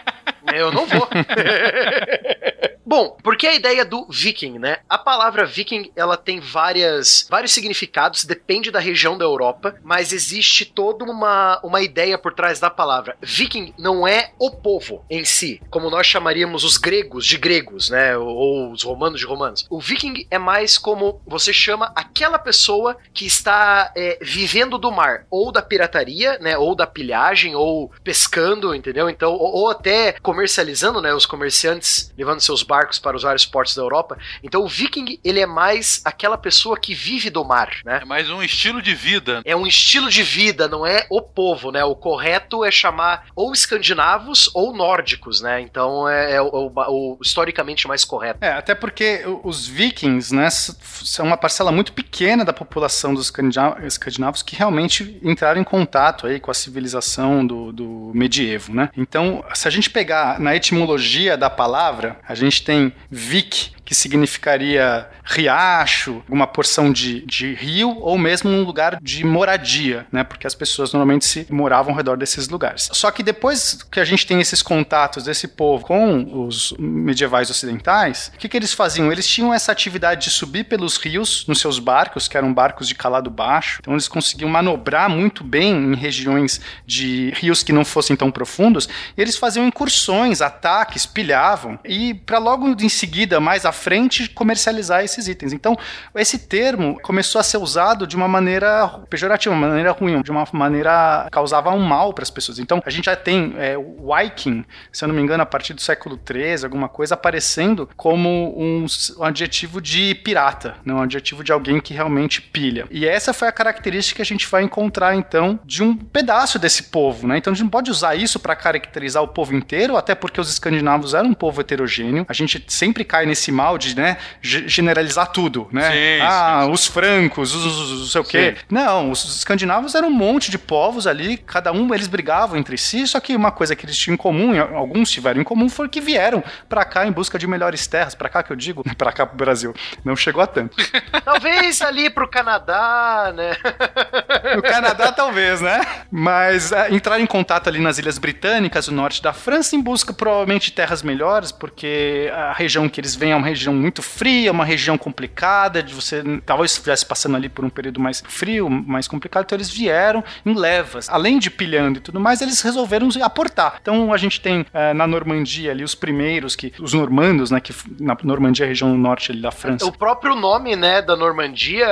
Eu 0.58 0.72
não 0.72 0.86
vou. 0.86 1.08
Bom, 2.88 3.18
porque 3.22 3.46
a 3.46 3.54
ideia 3.54 3.84
do 3.84 4.06
viking, 4.08 4.58
né? 4.58 4.78
A 4.88 4.96
palavra 4.96 5.44
viking, 5.44 5.92
ela 5.94 6.16
tem 6.16 6.40
várias, 6.40 7.26
vários 7.28 7.52
significados, 7.52 8.24
depende 8.24 8.70
da 8.70 8.80
região 8.80 9.18
da 9.18 9.26
Europa, 9.26 9.74
mas 9.84 10.10
existe 10.10 10.64
toda 10.64 11.04
uma, 11.04 11.60
uma 11.62 11.82
ideia 11.82 12.16
por 12.16 12.32
trás 12.32 12.58
da 12.58 12.70
palavra. 12.70 13.14
Viking 13.20 13.74
não 13.78 14.08
é 14.08 14.30
o 14.38 14.50
povo 14.50 15.04
em 15.10 15.22
si, 15.22 15.60
como 15.68 15.90
nós 15.90 16.06
chamaríamos 16.06 16.64
os 16.64 16.78
gregos 16.78 17.26
de 17.26 17.36
gregos, 17.36 17.90
né? 17.90 18.16
Ou, 18.16 18.72
os 18.72 18.84
romanos 18.84 19.20
de 19.20 19.26
romanos. 19.26 19.66
O 19.68 19.78
viking 19.78 20.26
é 20.30 20.38
mais 20.38 20.78
como 20.78 21.20
você 21.26 21.52
chama 21.52 21.92
aquela 21.94 22.38
pessoa 22.38 22.96
que 23.12 23.26
está 23.26 23.92
é, 23.94 24.18
vivendo 24.22 24.78
do 24.78 24.90
mar, 24.90 25.26
ou 25.30 25.52
da 25.52 25.60
pirataria, 25.60 26.38
né? 26.38 26.56
Ou 26.56 26.74
da 26.74 26.86
pilhagem, 26.86 27.54
ou 27.54 27.92
pescando, 28.02 28.74
entendeu? 28.74 29.10
Então, 29.10 29.34
ou, 29.34 29.56
ou 29.56 29.68
até 29.68 30.12
comercializando, 30.22 31.02
né? 31.02 31.12
Os 31.12 31.26
comerciantes 31.26 32.14
levando 32.16 32.40
seus 32.40 32.62
barcos 32.62 32.77
para 32.98 33.16
os 33.16 33.22
vários 33.22 33.44
portos 33.46 33.74
da 33.74 33.82
Europa. 33.82 34.16
Então 34.42 34.62
o 34.62 34.68
viking, 34.68 35.18
ele 35.24 35.40
é 35.40 35.46
mais 35.46 36.00
aquela 36.04 36.38
pessoa 36.38 36.78
que 36.78 36.94
vive 36.94 37.30
do 37.30 37.44
mar, 37.44 37.70
né? 37.84 38.00
É 38.02 38.04
mais 38.04 38.30
um 38.30 38.42
estilo 38.42 38.80
de 38.82 38.94
vida. 38.94 39.42
É 39.44 39.56
um 39.56 39.66
estilo 39.66 40.08
de 40.08 40.22
vida, 40.22 40.68
não 40.68 40.86
é 40.86 41.06
o 41.10 41.20
povo, 41.20 41.70
né? 41.72 41.82
O 41.84 41.94
correto 41.96 42.64
é 42.64 42.70
chamar 42.70 43.26
ou 43.34 43.52
escandinavos 43.52 44.50
ou 44.54 44.72
nórdicos, 44.74 45.40
né? 45.40 45.60
Então 45.60 46.08
é, 46.08 46.34
é 46.34 46.42
o, 46.42 46.46
o- 46.48 46.72
o 47.14 47.18
historicamente 47.22 47.86
mais 47.88 48.04
correto. 48.04 48.38
É, 48.42 48.52
até 48.52 48.74
porque 48.74 49.22
os 49.42 49.66
vikings, 49.66 50.34
né, 50.34 50.48
são 50.50 51.26
uma 51.26 51.36
parcela 51.36 51.72
muito 51.72 51.92
pequena 51.92 52.44
da 52.44 52.52
população 52.52 53.14
dos 53.14 53.26
escandina- 53.26 53.76
escandinavos 53.84 54.42
que 54.42 54.54
realmente 54.56 55.18
entraram 55.22 55.60
em 55.60 55.64
contato 55.64 56.26
aí 56.26 56.38
com 56.40 56.50
a 56.50 56.54
civilização 56.54 57.46
do, 57.46 57.72
do 57.72 58.12
medievo, 58.14 58.72
né? 58.74 58.90
Então, 58.96 59.44
se 59.54 59.66
a 59.66 59.70
gente 59.70 59.90
pegar 59.90 60.38
na 60.38 60.54
etimologia 60.54 61.36
da 61.36 61.48
palavra, 61.50 62.18
a 62.26 62.34
gente 62.34 62.62
tem 62.68 62.92
vik, 63.10 63.70
que 63.82 63.94
significaria 63.94 65.08
riacho, 65.24 66.22
uma 66.28 66.46
porção 66.46 66.92
de, 66.92 67.24
de 67.24 67.54
rio, 67.54 67.96
ou 68.00 68.18
mesmo 68.18 68.50
um 68.50 68.62
lugar 68.62 68.98
de 69.00 69.24
moradia, 69.24 70.06
né? 70.12 70.22
Porque 70.22 70.46
as 70.46 70.54
pessoas 70.54 70.92
normalmente 70.92 71.24
se 71.24 71.46
moravam 71.48 71.92
ao 71.92 71.96
redor 71.96 72.18
desses 72.18 72.50
lugares. 72.50 72.90
Só 72.92 73.10
que 73.10 73.22
depois 73.22 73.82
que 73.90 73.98
a 73.98 74.04
gente 74.04 74.26
tem 74.26 74.42
esses 74.42 74.60
contatos 74.60 75.24
desse 75.24 75.48
povo 75.48 75.86
com 75.86 76.46
os 76.46 76.74
medievais 76.78 77.48
ocidentais, 77.48 78.30
o 78.34 78.38
que, 78.38 78.46
que 78.46 78.58
eles 78.58 78.74
faziam? 78.74 79.10
Eles 79.10 79.26
tinham 79.26 79.54
essa 79.54 79.72
atividade 79.72 80.24
de 80.24 80.30
subir 80.30 80.64
pelos 80.64 80.98
rios 80.98 81.46
nos 81.48 81.58
seus 81.58 81.78
barcos, 81.78 82.28
que 82.28 82.36
eram 82.36 82.52
barcos 82.52 82.88
de 82.88 82.94
calado 82.94 83.30
baixo. 83.30 83.78
Então 83.80 83.94
eles 83.94 84.06
conseguiam 84.06 84.50
manobrar 84.50 85.08
muito 85.08 85.42
bem 85.42 85.72
em 85.72 85.94
regiões 85.94 86.60
de 86.84 87.30
rios 87.36 87.62
que 87.62 87.72
não 87.72 87.86
fossem 87.86 88.14
tão 88.14 88.30
profundos. 88.30 88.86
E 89.16 89.22
eles 89.22 89.38
faziam 89.38 89.66
incursões, 89.66 90.42
ataques, 90.42 91.06
pilhavam 91.06 91.78
e 91.82 92.12
para 92.12 92.38
logo 92.38 92.57
em 92.66 92.88
seguida, 92.88 93.40
mais 93.40 93.64
à 93.64 93.72
frente, 93.72 94.28
comercializar 94.30 95.04
esses 95.04 95.28
itens. 95.28 95.52
Então 95.52 95.76
esse 96.14 96.38
termo 96.38 96.98
começou 97.00 97.40
a 97.40 97.44
ser 97.44 97.58
usado 97.58 98.06
de 98.06 98.16
uma 98.16 98.28
maneira 98.28 98.88
pejorativa, 99.08 99.54
uma 99.54 99.68
maneira 99.68 99.92
ruim, 99.92 100.20
de 100.22 100.30
uma 100.30 100.46
maneira 100.52 101.24
que 101.24 101.30
causava 101.30 101.70
um 101.70 101.80
mal 101.80 102.12
para 102.12 102.22
as 102.22 102.30
pessoas. 102.30 102.58
Então 102.58 102.82
a 102.84 102.90
gente 102.90 103.06
já 103.06 103.16
tem 103.16 103.54
é, 103.58 103.76
o 103.76 104.12
Viking, 104.14 104.64
se 104.92 105.04
eu 105.04 105.08
não 105.08 105.14
me 105.14 105.22
engano, 105.22 105.42
a 105.42 105.46
partir 105.46 105.74
do 105.74 105.80
século 105.80 106.18
XIII, 106.18 106.64
alguma 106.64 106.88
coisa, 106.88 107.14
aparecendo 107.14 107.88
como 107.96 108.28
um, 108.58 108.86
um 109.18 109.24
adjetivo 109.24 109.80
de 109.80 110.14
pirata, 110.14 110.76
né? 110.84 110.94
um 110.94 111.02
adjetivo 111.02 111.44
de 111.44 111.52
alguém 111.52 111.80
que 111.80 111.94
realmente 111.94 112.40
pilha. 112.40 112.86
E 112.90 113.06
essa 113.06 113.32
foi 113.32 113.48
a 113.48 113.52
característica 113.52 114.16
que 114.16 114.22
a 114.22 114.24
gente 114.24 114.46
vai 114.48 114.62
encontrar, 114.62 115.14
então, 115.14 115.58
de 115.64 115.82
um 115.82 115.94
pedaço 115.94 116.58
desse 116.58 116.84
povo. 116.84 117.26
Né? 117.26 117.38
Então 117.38 117.52
a 117.52 117.54
gente 117.54 117.64
não 117.64 117.70
pode 117.70 117.90
usar 117.90 118.14
isso 118.14 118.40
para 118.40 118.56
caracterizar 118.56 119.22
o 119.22 119.28
povo 119.28 119.54
inteiro, 119.54 119.96
até 119.96 120.14
porque 120.14 120.40
os 120.40 120.48
escandinavos 120.48 121.14
eram 121.14 121.30
um 121.30 121.34
povo 121.34 121.60
heterogêneo. 121.60 122.24
A 122.28 122.32
gente 122.32 122.47
gente 122.48 122.72
sempre 122.72 123.04
cai 123.04 123.26
nesse 123.26 123.50
mal 123.52 123.78
de, 123.78 123.96
né, 123.96 124.16
ge- 124.42 124.68
generalizar 124.68 125.28
tudo, 125.32 125.68
né? 125.72 125.90
Sim, 125.90 126.22
ah, 126.22 126.60
sim, 126.62 126.66
sim. 126.66 126.72
os 126.72 126.86
francos, 126.86 127.54
os, 127.54 127.64
os, 127.64 127.78
os 127.90 128.00
não 128.00 128.06
sei 128.06 128.20
o 128.20 128.24
quê. 128.24 128.56
Não, 128.70 129.10
os 129.10 129.24
escandinavos 129.36 129.94
eram 129.94 130.08
um 130.08 130.12
monte 130.12 130.50
de 130.50 130.58
povos 130.58 131.06
ali, 131.06 131.36
cada 131.36 131.72
um 131.72 131.94
eles 131.94 132.06
brigavam 132.06 132.56
entre 132.58 132.76
si, 132.78 133.06
só 133.06 133.20
que 133.20 133.34
uma 133.36 133.50
coisa 133.50 133.74
que 133.76 133.84
eles 133.86 133.96
tinham 133.96 134.14
em 134.14 134.18
comum, 134.18 134.54
e 134.54 134.58
alguns 134.58 135.10
tiveram 135.10 135.40
em 135.40 135.44
comum, 135.44 135.68
foi 135.68 135.88
que 135.88 136.00
vieram 136.00 136.42
pra 136.68 136.84
cá 136.84 137.06
em 137.06 137.12
busca 137.12 137.38
de 137.38 137.46
melhores 137.46 137.86
terras, 137.86 138.14
pra 138.14 138.28
cá 138.28 138.42
que 138.42 138.52
eu 138.52 138.56
digo, 138.56 138.82
pra 138.96 139.12
cá 139.12 139.26
pro 139.26 139.36
Brasil. 139.36 139.74
Não 140.04 140.16
chegou 140.16 140.42
a 140.42 140.46
tanto. 140.46 140.76
Talvez 141.24 141.80
ali 141.82 142.10
pro 142.10 142.28
Canadá, 142.28 143.32
né? 143.34 143.56
No 144.54 144.62
Canadá, 144.62 145.12
talvez, 145.12 145.60
né? 145.60 145.80
Mas 146.10 146.72
é, 146.72 146.90
entraram 146.94 147.22
em 147.22 147.26
contato 147.26 147.68
ali 147.68 147.80
nas 147.80 147.98
Ilhas 147.98 148.18
Britânicas, 148.18 148.88
no 148.88 148.94
norte 148.96 149.22
da 149.22 149.32
França, 149.32 149.76
em 149.76 149.80
busca 149.80 150.12
provavelmente 150.12 150.66
de 150.66 150.72
terras 150.72 151.02
melhores, 151.02 151.52
porque 151.52 152.30
a 152.38 152.52
região 152.52 152.88
que 152.88 153.00
eles 153.00 153.14
vêm 153.14 153.32
é 153.32 153.36
uma 153.36 153.46
região 153.46 153.74
muito 153.74 154.02
fria, 154.02 154.52
uma 154.52 154.64
região 154.64 154.96
complicada, 154.96 155.82
de 155.82 155.94
você 155.94 156.22
talvez 156.46 156.72
estivesse 156.72 157.04
passando 157.04 157.36
ali 157.36 157.48
por 157.48 157.64
um 157.64 157.70
período 157.70 158.00
mais 158.00 158.22
frio, 158.26 158.70
mais 158.70 159.08
complicado, 159.08 159.44
então 159.44 159.56
eles 159.56 159.70
vieram 159.70 160.22
em 160.44 160.54
levas. 160.54 161.08
Além 161.08 161.38
de 161.38 161.50
pilhando 161.50 161.98
e 161.98 162.00
tudo 162.00 162.20
mais, 162.20 162.40
eles 162.40 162.60
resolveram 162.60 163.08
aportar. 163.22 163.78
Então 163.80 164.12
a 164.12 164.16
gente 164.16 164.40
tem 164.40 164.64
é, 164.72 164.92
na 164.92 165.06
Normandia 165.06 165.70
ali 165.70 165.82
os 165.82 165.94
primeiros, 165.94 166.54
que 166.54 166.72
os 166.78 166.92
normandos, 166.92 167.50
né, 167.50 167.60
que 167.60 167.74
na 167.98 168.16
Normandia, 168.22 168.64
a 168.64 168.68
região 168.68 168.96
norte 168.96 169.32
ali 169.32 169.40
da 169.40 169.50
França. 169.50 169.84
O 169.84 169.92
próprio 169.92 170.34
nome, 170.34 170.76
né, 170.76 171.02
da 171.02 171.16
Normandia, 171.16 171.86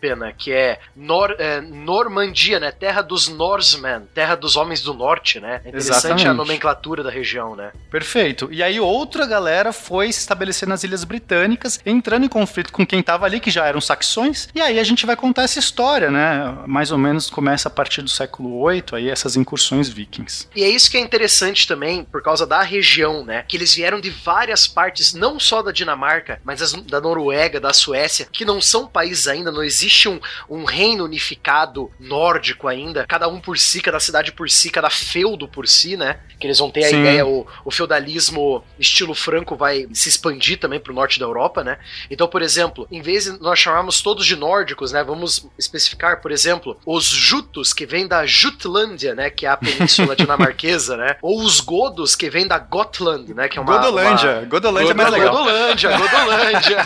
Pena, 0.00 0.32
que 0.32 0.52
é, 0.52 0.78
Nor 0.96 1.36
é, 1.38 1.60
Normandia, 1.60 2.58
né? 2.58 2.70
Terra 2.70 3.02
dos 3.02 3.28
Norsemen, 3.28 4.02
terra 4.14 4.34
dos 4.34 4.56
homens 4.56 4.82
do 4.82 4.94
norte, 4.94 5.40
né? 5.40 5.60
É 5.64 5.68
interessante 5.68 5.98
Exatamente. 5.98 6.28
a 6.28 6.34
nomenclatura 6.34 7.02
da 7.02 7.10
região, 7.10 7.54
né? 7.54 7.72
Perfeito. 7.90 8.48
E 8.50 8.62
aí 8.62 8.80
outra 8.80 9.26
galera 9.26 9.67
foi 9.72 10.12
se 10.12 10.20
estabelecer 10.20 10.68
nas 10.68 10.84
Ilhas 10.84 11.04
Britânicas, 11.04 11.80
entrando 11.84 12.24
em 12.24 12.28
conflito 12.28 12.72
com 12.72 12.86
quem 12.86 13.02
tava 13.02 13.26
ali, 13.26 13.40
que 13.40 13.50
já 13.50 13.66
eram 13.66 13.80
saxões. 13.80 14.48
E 14.54 14.60
aí 14.60 14.78
a 14.78 14.84
gente 14.84 15.06
vai 15.06 15.16
contar 15.16 15.42
essa 15.42 15.58
história, 15.58 16.10
né? 16.10 16.56
Mais 16.66 16.90
ou 16.90 16.98
menos 16.98 17.30
começa 17.30 17.68
a 17.68 17.70
partir 17.70 18.02
do 18.02 18.10
século 18.10 18.68
VIII, 18.68 18.84
aí 18.92 19.08
essas 19.10 19.36
incursões 19.36 19.88
vikings. 19.88 20.48
E 20.54 20.62
é 20.62 20.68
isso 20.68 20.90
que 20.90 20.96
é 20.96 21.00
interessante 21.00 21.66
também, 21.66 22.04
por 22.04 22.22
causa 22.22 22.46
da 22.46 22.62
região, 22.62 23.24
né? 23.24 23.44
Que 23.48 23.56
eles 23.56 23.74
vieram 23.74 24.00
de 24.00 24.10
várias 24.10 24.66
partes, 24.66 25.12
não 25.14 25.38
só 25.38 25.62
da 25.62 25.72
Dinamarca, 25.72 26.40
mas 26.44 26.62
as- 26.62 26.72
da 26.72 27.00
Noruega, 27.00 27.60
da 27.60 27.72
Suécia, 27.72 28.28
que 28.32 28.44
não 28.44 28.60
são 28.60 28.86
países 28.86 29.26
ainda, 29.28 29.50
não 29.52 29.62
existe 29.62 30.08
um, 30.08 30.20
um 30.48 30.64
reino 30.64 31.04
unificado 31.04 31.90
nórdico 31.98 32.68
ainda, 32.68 33.06
cada 33.06 33.28
um 33.28 33.40
por 33.40 33.58
si, 33.58 33.80
cada 33.80 34.00
cidade 34.00 34.32
por 34.32 34.48
si, 34.50 34.70
cada 34.70 34.90
feudo 34.90 35.48
por 35.48 35.66
si, 35.68 35.96
né? 35.96 36.18
Que 36.38 36.46
eles 36.46 36.58
vão 36.58 36.70
ter 36.70 36.84
a 36.84 36.88
Sim. 36.88 37.00
ideia, 37.00 37.26
o, 37.26 37.46
o 37.64 37.70
feudalismo 37.70 38.64
estilo 38.78 39.14
franco 39.14 39.47
vai 39.56 39.86
se 39.92 40.08
expandir 40.08 40.58
também 40.58 40.80
pro 40.80 40.94
norte 40.94 41.18
da 41.18 41.26
Europa, 41.26 41.62
né? 41.64 41.78
Então, 42.10 42.28
por 42.28 42.42
exemplo, 42.42 42.86
em 42.90 43.00
vez 43.00 43.24
de 43.24 43.40
nós 43.40 43.58
chamarmos 43.58 44.00
todos 44.02 44.26
de 44.26 44.36
nórdicos, 44.36 44.92
né? 44.92 45.02
Vamos 45.02 45.46
especificar, 45.58 46.20
por 46.20 46.30
exemplo, 46.30 46.78
os 46.84 47.04
jutos, 47.04 47.72
que 47.72 47.86
vêm 47.86 48.06
da 48.06 48.26
Jutlândia, 48.26 49.14
né? 49.14 49.30
Que 49.30 49.46
é 49.46 49.48
a 49.48 49.56
península 49.56 50.14
dinamarquesa, 50.16 50.96
né? 50.96 51.16
Ou 51.22 51.42
os 51.42 51.60
godos, 51.60 52.14
que 52.14 52.30
vêm 52.30 52.46
da 52.46 52.58
Gotland, 52.58 53.34
né? 53.34 53.48
Que 53.48 53.58
é 53.58 53.60
uma... 53.60 53.76
Godolândia. 53.76 54.46
Godolândia 54.48 54.90
é 54.90 54.94
mais 54.94 55.10
legal. 55.10 55.36
Godolândia, 55.36 55.96
Godolândia. 55.96 56.78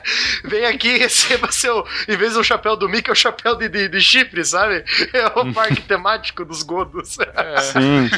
Vem 0.44 0.64
aqui 0.64 0.88
e 0.88 0.98
receba 0.98 1.50
seu. 1.52 1.86
Em 2.08 2.16
vez 2.16 2.34
do 2.34 2.44
chapéu 2.44 2.76
do 2.76 2.88
Mickey, 2.88 3.10
é 3.10 3.12
o 3.12 3.16
chapéu 3.16 3.54
de, 3.56 3.68
de, 3.68 3.88
de 3.88 4.00
chifre, 4.00 4.44
sabe? 4.44 4.84
É 5.12 5.26
o 5.26 5.52
parque 5.54 5.80
temático 5.82 6.44
dos 6.44 6.62
godos. 6.62 7.10
Sim. 7.10 8.10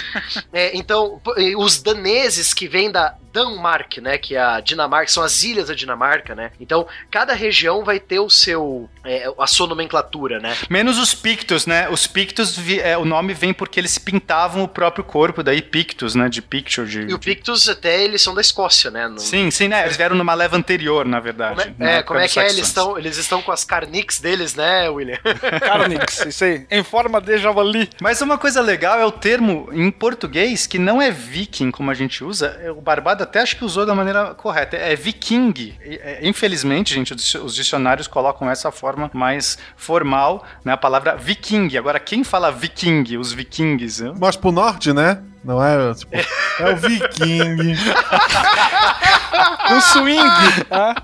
É, 0.52 0.76
então, 0.76 1.21
os 1.57 1.83
daneses 1.83 2.54
que 2.54 2.69
vêm 2.69 2.90
da 2.90 3.16
Danmark, 3.57 4.01
né, 4.01 4.19
que 4.19 4.35
é 4.35 4.41
a 4.41 4.61
Dinamarca, 4.61 5.09
são 5.11 5.23
as 5.23 5.43
ilhas 5.43 5.69
da 5.69 5.75
Dinamarca, 5.75 6.35
né? 6.35 6.51
Então, 6.61 6.87
cada 7.11 7.35
região 7.35 7.85
vai 7.85 8.01
ter 8.01 8.19
o 8.21 8.29
seu 8.31 8.89
é, 9.05 9.29
a 9.39 9.47
sua 9.47 9.67
nomenclatura, 9.67 10.39
né? 10.41 10.57
Menos 10.71 10.99
os 10.99 11.13
pictos, 11.15 11.67
né? 11.67 11.89
Os 11.89 12.07
pictos, 12.07 12.57
vi- 12.57 12.81
é, 12.81 12.97
o 12.97 13.05
nome 13.05 13.35
vem 13.35 13.53
porque 13.53 13.81
eles 13.81 13.99
pintavam 13.99 14.63
o 14.63 14.69
próprio 14.69 15.03
corpo, 15.05 15.43
daí 15.43 15.61
pictos, 15.61 16.15
né? 16.15 16.29
De 16.29 16.41
picture. 16.41 16.89
De, 16.89 17.01
E 17.11 17.15
o 17.15 17.19
Pictus 17.19 17.69
até 17.69 18.03
eles 18.03 18.23
são 18.23 18.35
da 18.35 18.41
Escócia, 18.41 18.91
né? 18.91 19.09
No- 19.09 19.19
Sim, 19.19 19.51
sim, 19.51 19.69
né? 19.69 19.83
Eles 19.85 19.97
vieram 19.97 20.17
numa 20.17 20.35
leva 20.35 20.57
anterior, 20.57 21.05
na 21.05 21.21
verdade. 21.21 21.57
Como 21.65 21.71
é, 21.71 21.75
na 21.79 21.91
é, 21.99 22.03
como 22.03 22.21
é 22.21 22.29
que 22.29 22.39
é? 22.41 22.45
Eles 22.49 22.67
estão, 22.67 22.99
eles 22.99 23.17
estão 23.17 23.43
com 23.43 23.51
as 23.53 23.65
carnix 23.65 24.21
deles, 24.21 24.55
né, 24.55 24.89
William? 24.89 25.19
Carnix, 25.61 26.25
isso 26.27 26.45
aí. 26.45 26.67
Em 26.71 26.83
forma 26.83 27.21
de 27.21 27.39
javali. 27.39 27.89
Mas 28.01 28.21
uma 28.21 28.39
coisa 28.39 28.61
legal 28.61 28.99
é 28.99 29.05
o 29.05 29.13
termo 29.13 29.69
em 29.73 29.91
português 29.91 30.67
que 30.67 30.79
não 30.79 31.01
é 31.03 31.11
viking, 31.11 31.71
como 31.71 31.91
a 31.91 31.95
gente 31.95 32.23
usa. 32.25 32.59
é, 32.63 32.71
O 32.71 32.81
Barbado 32.81 33.23
até 33.23 33.41
acho 33.43 33.57
que 33.57 33.65
usou 33.65 33.85
da 33.85 33.95
maneira 33.95 34.35
correta. 34.35 34.77
É 34.77 34.95
viking. 34.97 35.53
E, 35.85 36.01
é, 36.03 36.21
Infelizmente, 36.23 36.95
gente, 36.95 37.13
os 37.15 37.35
os 37.35 37.55
dicionários 37.55 38.07
colocam 38.07 38.49
essa 38.51 38.71
forma 38.73 39.11
mais 39.13 39.59
formal, 39.77 40.45
né? 40.65 40.73
A 40.73 40.77
palavra 40.77 41.17
viking. 41.17 41.77
Agora, 41.77 41.99
quem 42.01 42.23
fala 42.25 42.51
viking? 42.51 43.17
Os 43.19 43.33
vikings. 43.33 44.03
Eu- 44.05 44.15
Mas 44.19 44.37
pro 44.37 44.53
norte, 44.53 44.93
né? 44.93 45.19
Não 45.45 45.63
é, 45.63 45.93
tipo, 45.95 46.15
é 46.15 46.71
o 46.73 46.77
viking. 46.77 47.75
Um 49.71 49.81
swing. 49.81 50.21
ah? 50.71 50.95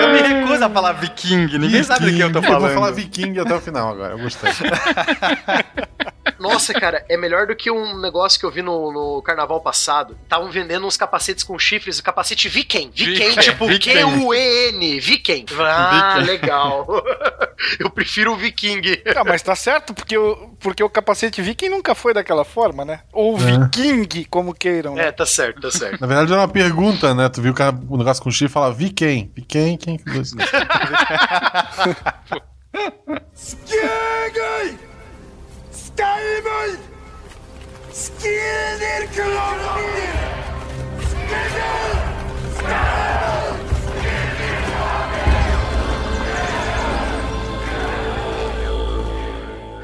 Eu 0.00 0.08
me 0.12 0.20
recuso 0.20 0.64
a 0.64 0.70
falar 0.70 0.92
viking. 0.92 1.46
Ninguém 1.58 1.82
sabe 1.82 2.08
do 2.10 2.16
que 2.16 2.22
eu 2.22 2.32
tô 2.32 2.40
Viking. 2.40 2.52
falando. 2.52 2.70
vou 2.72 2.80
falar 2.80 2.92
viking 2.92 3.38
até 3.40 3.54
o 3.54 3.60
final 3.60 3.90
agora, 3.90 4.12
eu 4.14 4.18
gostei. 4.20 4.50
Nossa, 6.38 6.72
cara, 6.74 7.04
é 7.08 7.16
melhor 7.16 7.46
do 7.46 7.56
que 7.56 7.70
um 7.70 8.00
negócio 8.00 8.38
que 8.38 8.46
eu 8.46 8.50
vi 8.50 8.62
no, 8.62 8.92
no 8.92 9.22
carnaval 9.22 9.60
passado. 9.60 10.16
Estavam 10.22 10.50
vendendo 10.50 10.86
uns 10.86 10.96
capacetes 10.96 11.44
com 11.44 11.58
chifres, 11.58 11.98
o 11.98 12.02
capacete 12.02 12.48
Viking. 12.48 12.90
Viking, 12.94 13.28
Viking. 13.28 13.40
tipo 13.40 13.66
Viking. 13.66 13.92
Q-U-E-N. 13.92 15.00
Viking. 15.00 15.46
Ah, 15.58 16.14
Viking. 16.16 16.30
legal. 16.30 16.86
eu 17.78 17.90
prefiro 17.90 18.32
o 18.32 18.36
Viking. 18.36 18.80
Ah, 19.16 19.24
mas 19.24 19.42
tá 19.42 19.54
certo, 19.54 19.94
porque 19.94 20.16
o, 20.16 20.56
porque 20.60 20.82
o 20.82 20.90
capacete 20.90 21.40
viking 21.42 21.68
nunca 21.68 21.94
foi 21.94 22.12
daquela 22.12 22.44
forma, 22.44 22.84
né? 22.84 23.00
Ou 23.12 23.36
viking, 23.36 24.24
como 24.24 24.54
queiram. 24.54 24.94
né? 24.94 25.08
É, 25.08 25.12
tá 25.12 25.26
certo, 25.26 25.60
tá 25.60 25.70
certo. 25.70 26.00
Na 26.00 26.06
verdade 26.06 26.32
era 26.32 26.40
uma 26.40 26.48
pergunta, 26.48 27.14
né? 27.14 27.28
Tu 27.28 27.40
viu 27.42 27.52
o 27.52 27.54
cara, 27.54 27.76
o 27.88 27.96
negócio 27.96 28.22
com 28.22 28.30
chifre 28.30 28.46
e 28.46 28.52
fala, 28.52 28.72
vi 28.72 28.90
quem? 28.90 29.30
Vi 29.34 29.42
quem? 29.42 29.76
Que 29.76 29.98
fez 29.98 30.32
isso?" 35.96 36.06
Skjegøy! 36.06 36.72
Skeivøy! 36.72 36.72
Skjederklokker! 37.92 39.86
Skjegøy! 41.08 41.94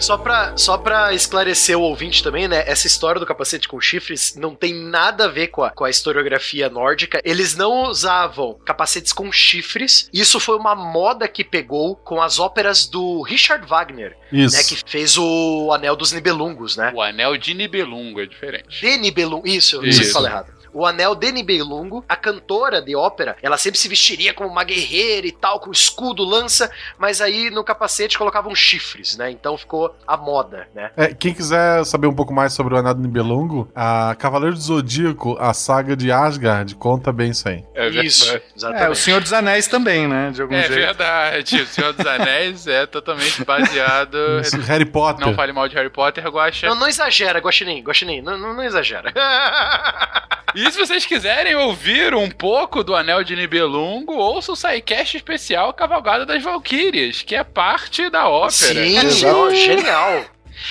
Só 0.02 0.18
pra, 0.18 0.56
só 0.56 0.76
pra 0.76 1.14
esclarecer 1.14 1.78
o 1.78 1.82
ouvinte 1.82 2.24
também, 2.24 2.48
né? 2.48 2.64
Essa 2.66 2.88
história 2.88 3.20
do 3.20 3.26
capacete 3.26 3.68
com 3.68 3.80
chifres 3.80 4.34
não 4.34 4.52
tem 4.52 4.74
nada 4.74 5.26
a 5.26 5.28
ver 5.28 5.46
com 5.46 5.62
a, 5.62 5.70
com 5.70 5.84
a 5.84 5.90
historiografia 5.90 6.68
nórdica. 6.68 7.20
Eles 7.24 7.54
não 7.54 7.84
usavam 7.84 8.58
capacetes 8.64 9.12
com 9.12 9.30
chifres. 9.30 10.10
Isso 10.12 10.40
foi 10.40 10.56
uma 10.56 10.74
moda 10.74 11.28
que 11.28 11.44
pegou 11.44 11.94
com 11.94 12.20
as 12.20 12.40
óperas 12.40 12.86
do 12.86 13.22
Richard 13.22 13.64
Wagner, 13.64 14.16
Isso. 14.32 14.56
né? 14.56 14.64
Que 14.64 14.76
fez 14.84 15.16
o 15.16 15.70
Anel 15.72 15.94
dos 15.94 16.10
Nibelungos, 16.10 16.76
né? 16.76 16.92
O 16.94 17.00
anel 17.00 17.36
de 17.36 17.54
Nibelungo 17.54 18.20
é 18.20 18.26
diferente. 18.26 18.80
De 18.80 18.96
Nibelungo. 18.96 19.46
Isso, 19.46 19.76
eu 19.76 19.82
não 19.82 19.92
sei 19.92 20.04
se 20.04 20.12
falo 20.12 20.26
errado. 20.26 20.61
O 20.72 20.86
Anel 20.86 21.14
de 21.14 21.30
Nibelungo, 21.32 22.04
a 22.08 22.16
cantora 22.16 22.80
de 22.80 22.94
ópera, 22.96 23.36
ela 23.42 23.56
sempre 23.58 23.78
se 23.78 23.88
vestiria 23.88 24.32
como 24.34 24.48
uma 24.48 24.64
guerreira 24.64 25.26
e 25.26 25.32
tal, 25.32 25.60
com 25.60 25.70
escudo, 25.70 26.24
lança, 26.24 26.70
mas 26.98 27.20
aí 27.20 27.50
no 27.50 27.62
capacete 27.64 28.16
colocavam 28.18 28.54
chifres, 28.54 29.16
né? 29.16 29.30
Então 29.30 29.56
ficou 29.56 29.94
a 30.06 30.16
moda, 30.16 30.68
né? 30.74 30.90
É, 30.96 31.08
quem 31.14 31.34
quiser 31.34 31.84
saber 31.84 32.06
um 32.06 32.14
pouco 32.14 32.32
mais 32.32 32.52
sobre 32.52 32.74
o 32.74 32.76
Anel 32.78 32.94
do 32.94 33.00
Nibelungo, 33.02 33.70
a 33.74 34.14
Cavaleiro 34.18 34.54
do 34.56 34.60
Zodíaco, 34.62 35.36
a 35.38 35.52
saga 35.54 35.96
de 35.96 36.10
Asgard, 36.12 36.74
conta 36.76 37.12
bem 37.12 37.30
isso 37.30 37.48
aí. 37.48 37.64
É 37.74 37.88
Isso, 37.88 38.24
verdade. 38.26 38.44
É, 38.52 38.56
exatamente. 38.56 38.90
o 38.90 38.94
Senhor 38.94 39.20
dos 39.20 39.32
Anéis 39.32 39.66
também, 39.66 40.06
né? 40.08 40.30
De 40.30 40.42
algum 40.42 40.54
É 40.54 40.62
jeito. 40.62 40.74
verdade. 40.74 41.60
O 41.62 41.66
Senhor 41.66 41.92
dos 41.92 42.06
Anéis 42.06 42.66
é 42.66 42.86
totalmente 42.86 43.44
baseado. 43.44 44.16
Isso, 44.40 44.58
Harry 44.62 44.84
Potter. 44.86 45.26
Não 45.26 45.34
fale 45.34 45.52
mal 45.52 45.68
de 45.68 45.74
Harry 45.76 45.90
Potter, 45.90 46.26
Guaxa. 46.28 46.68
Não, 46.68 46.74
não 46.74 46.88
exagera, 46.88 47.38
Guaxinim, 47.40 47.82
Guaxinim, 47.82 48.20
não, 48.22 48.38
não, 48.38 48.54
não 48.54 48.62
exagera. 48.62 49.12
E 50.54 50.61
se 50.70 50.78
vocês 50.78 51.06
quiserem 51.06 51.54
ouvir 51.54 52.14
um 52.14 52.30
pouco 52.30 52.84
do 52.84 52.94
Anel 52.94 53.24
de 53.24 53.34
Nibelungo, 53.34 54.14
ouça 54.14 54.52
o 54.52 54.56
SciCast 54.56 55.16
especial 55.16 55.72
Cavalgada 55.72 56.26
das 56.26 56.42
Valquírias, 56.42 57.22
que 57.22 57.34
é 57.34 57.42
parte 57.42 58.08
da 58.10 58.28
ópera. 58.28 58.50
Sim, 58.50 58.98
Exato. 58.98 59.36
ó, 59.36 59.50
genial. 59.50 60.24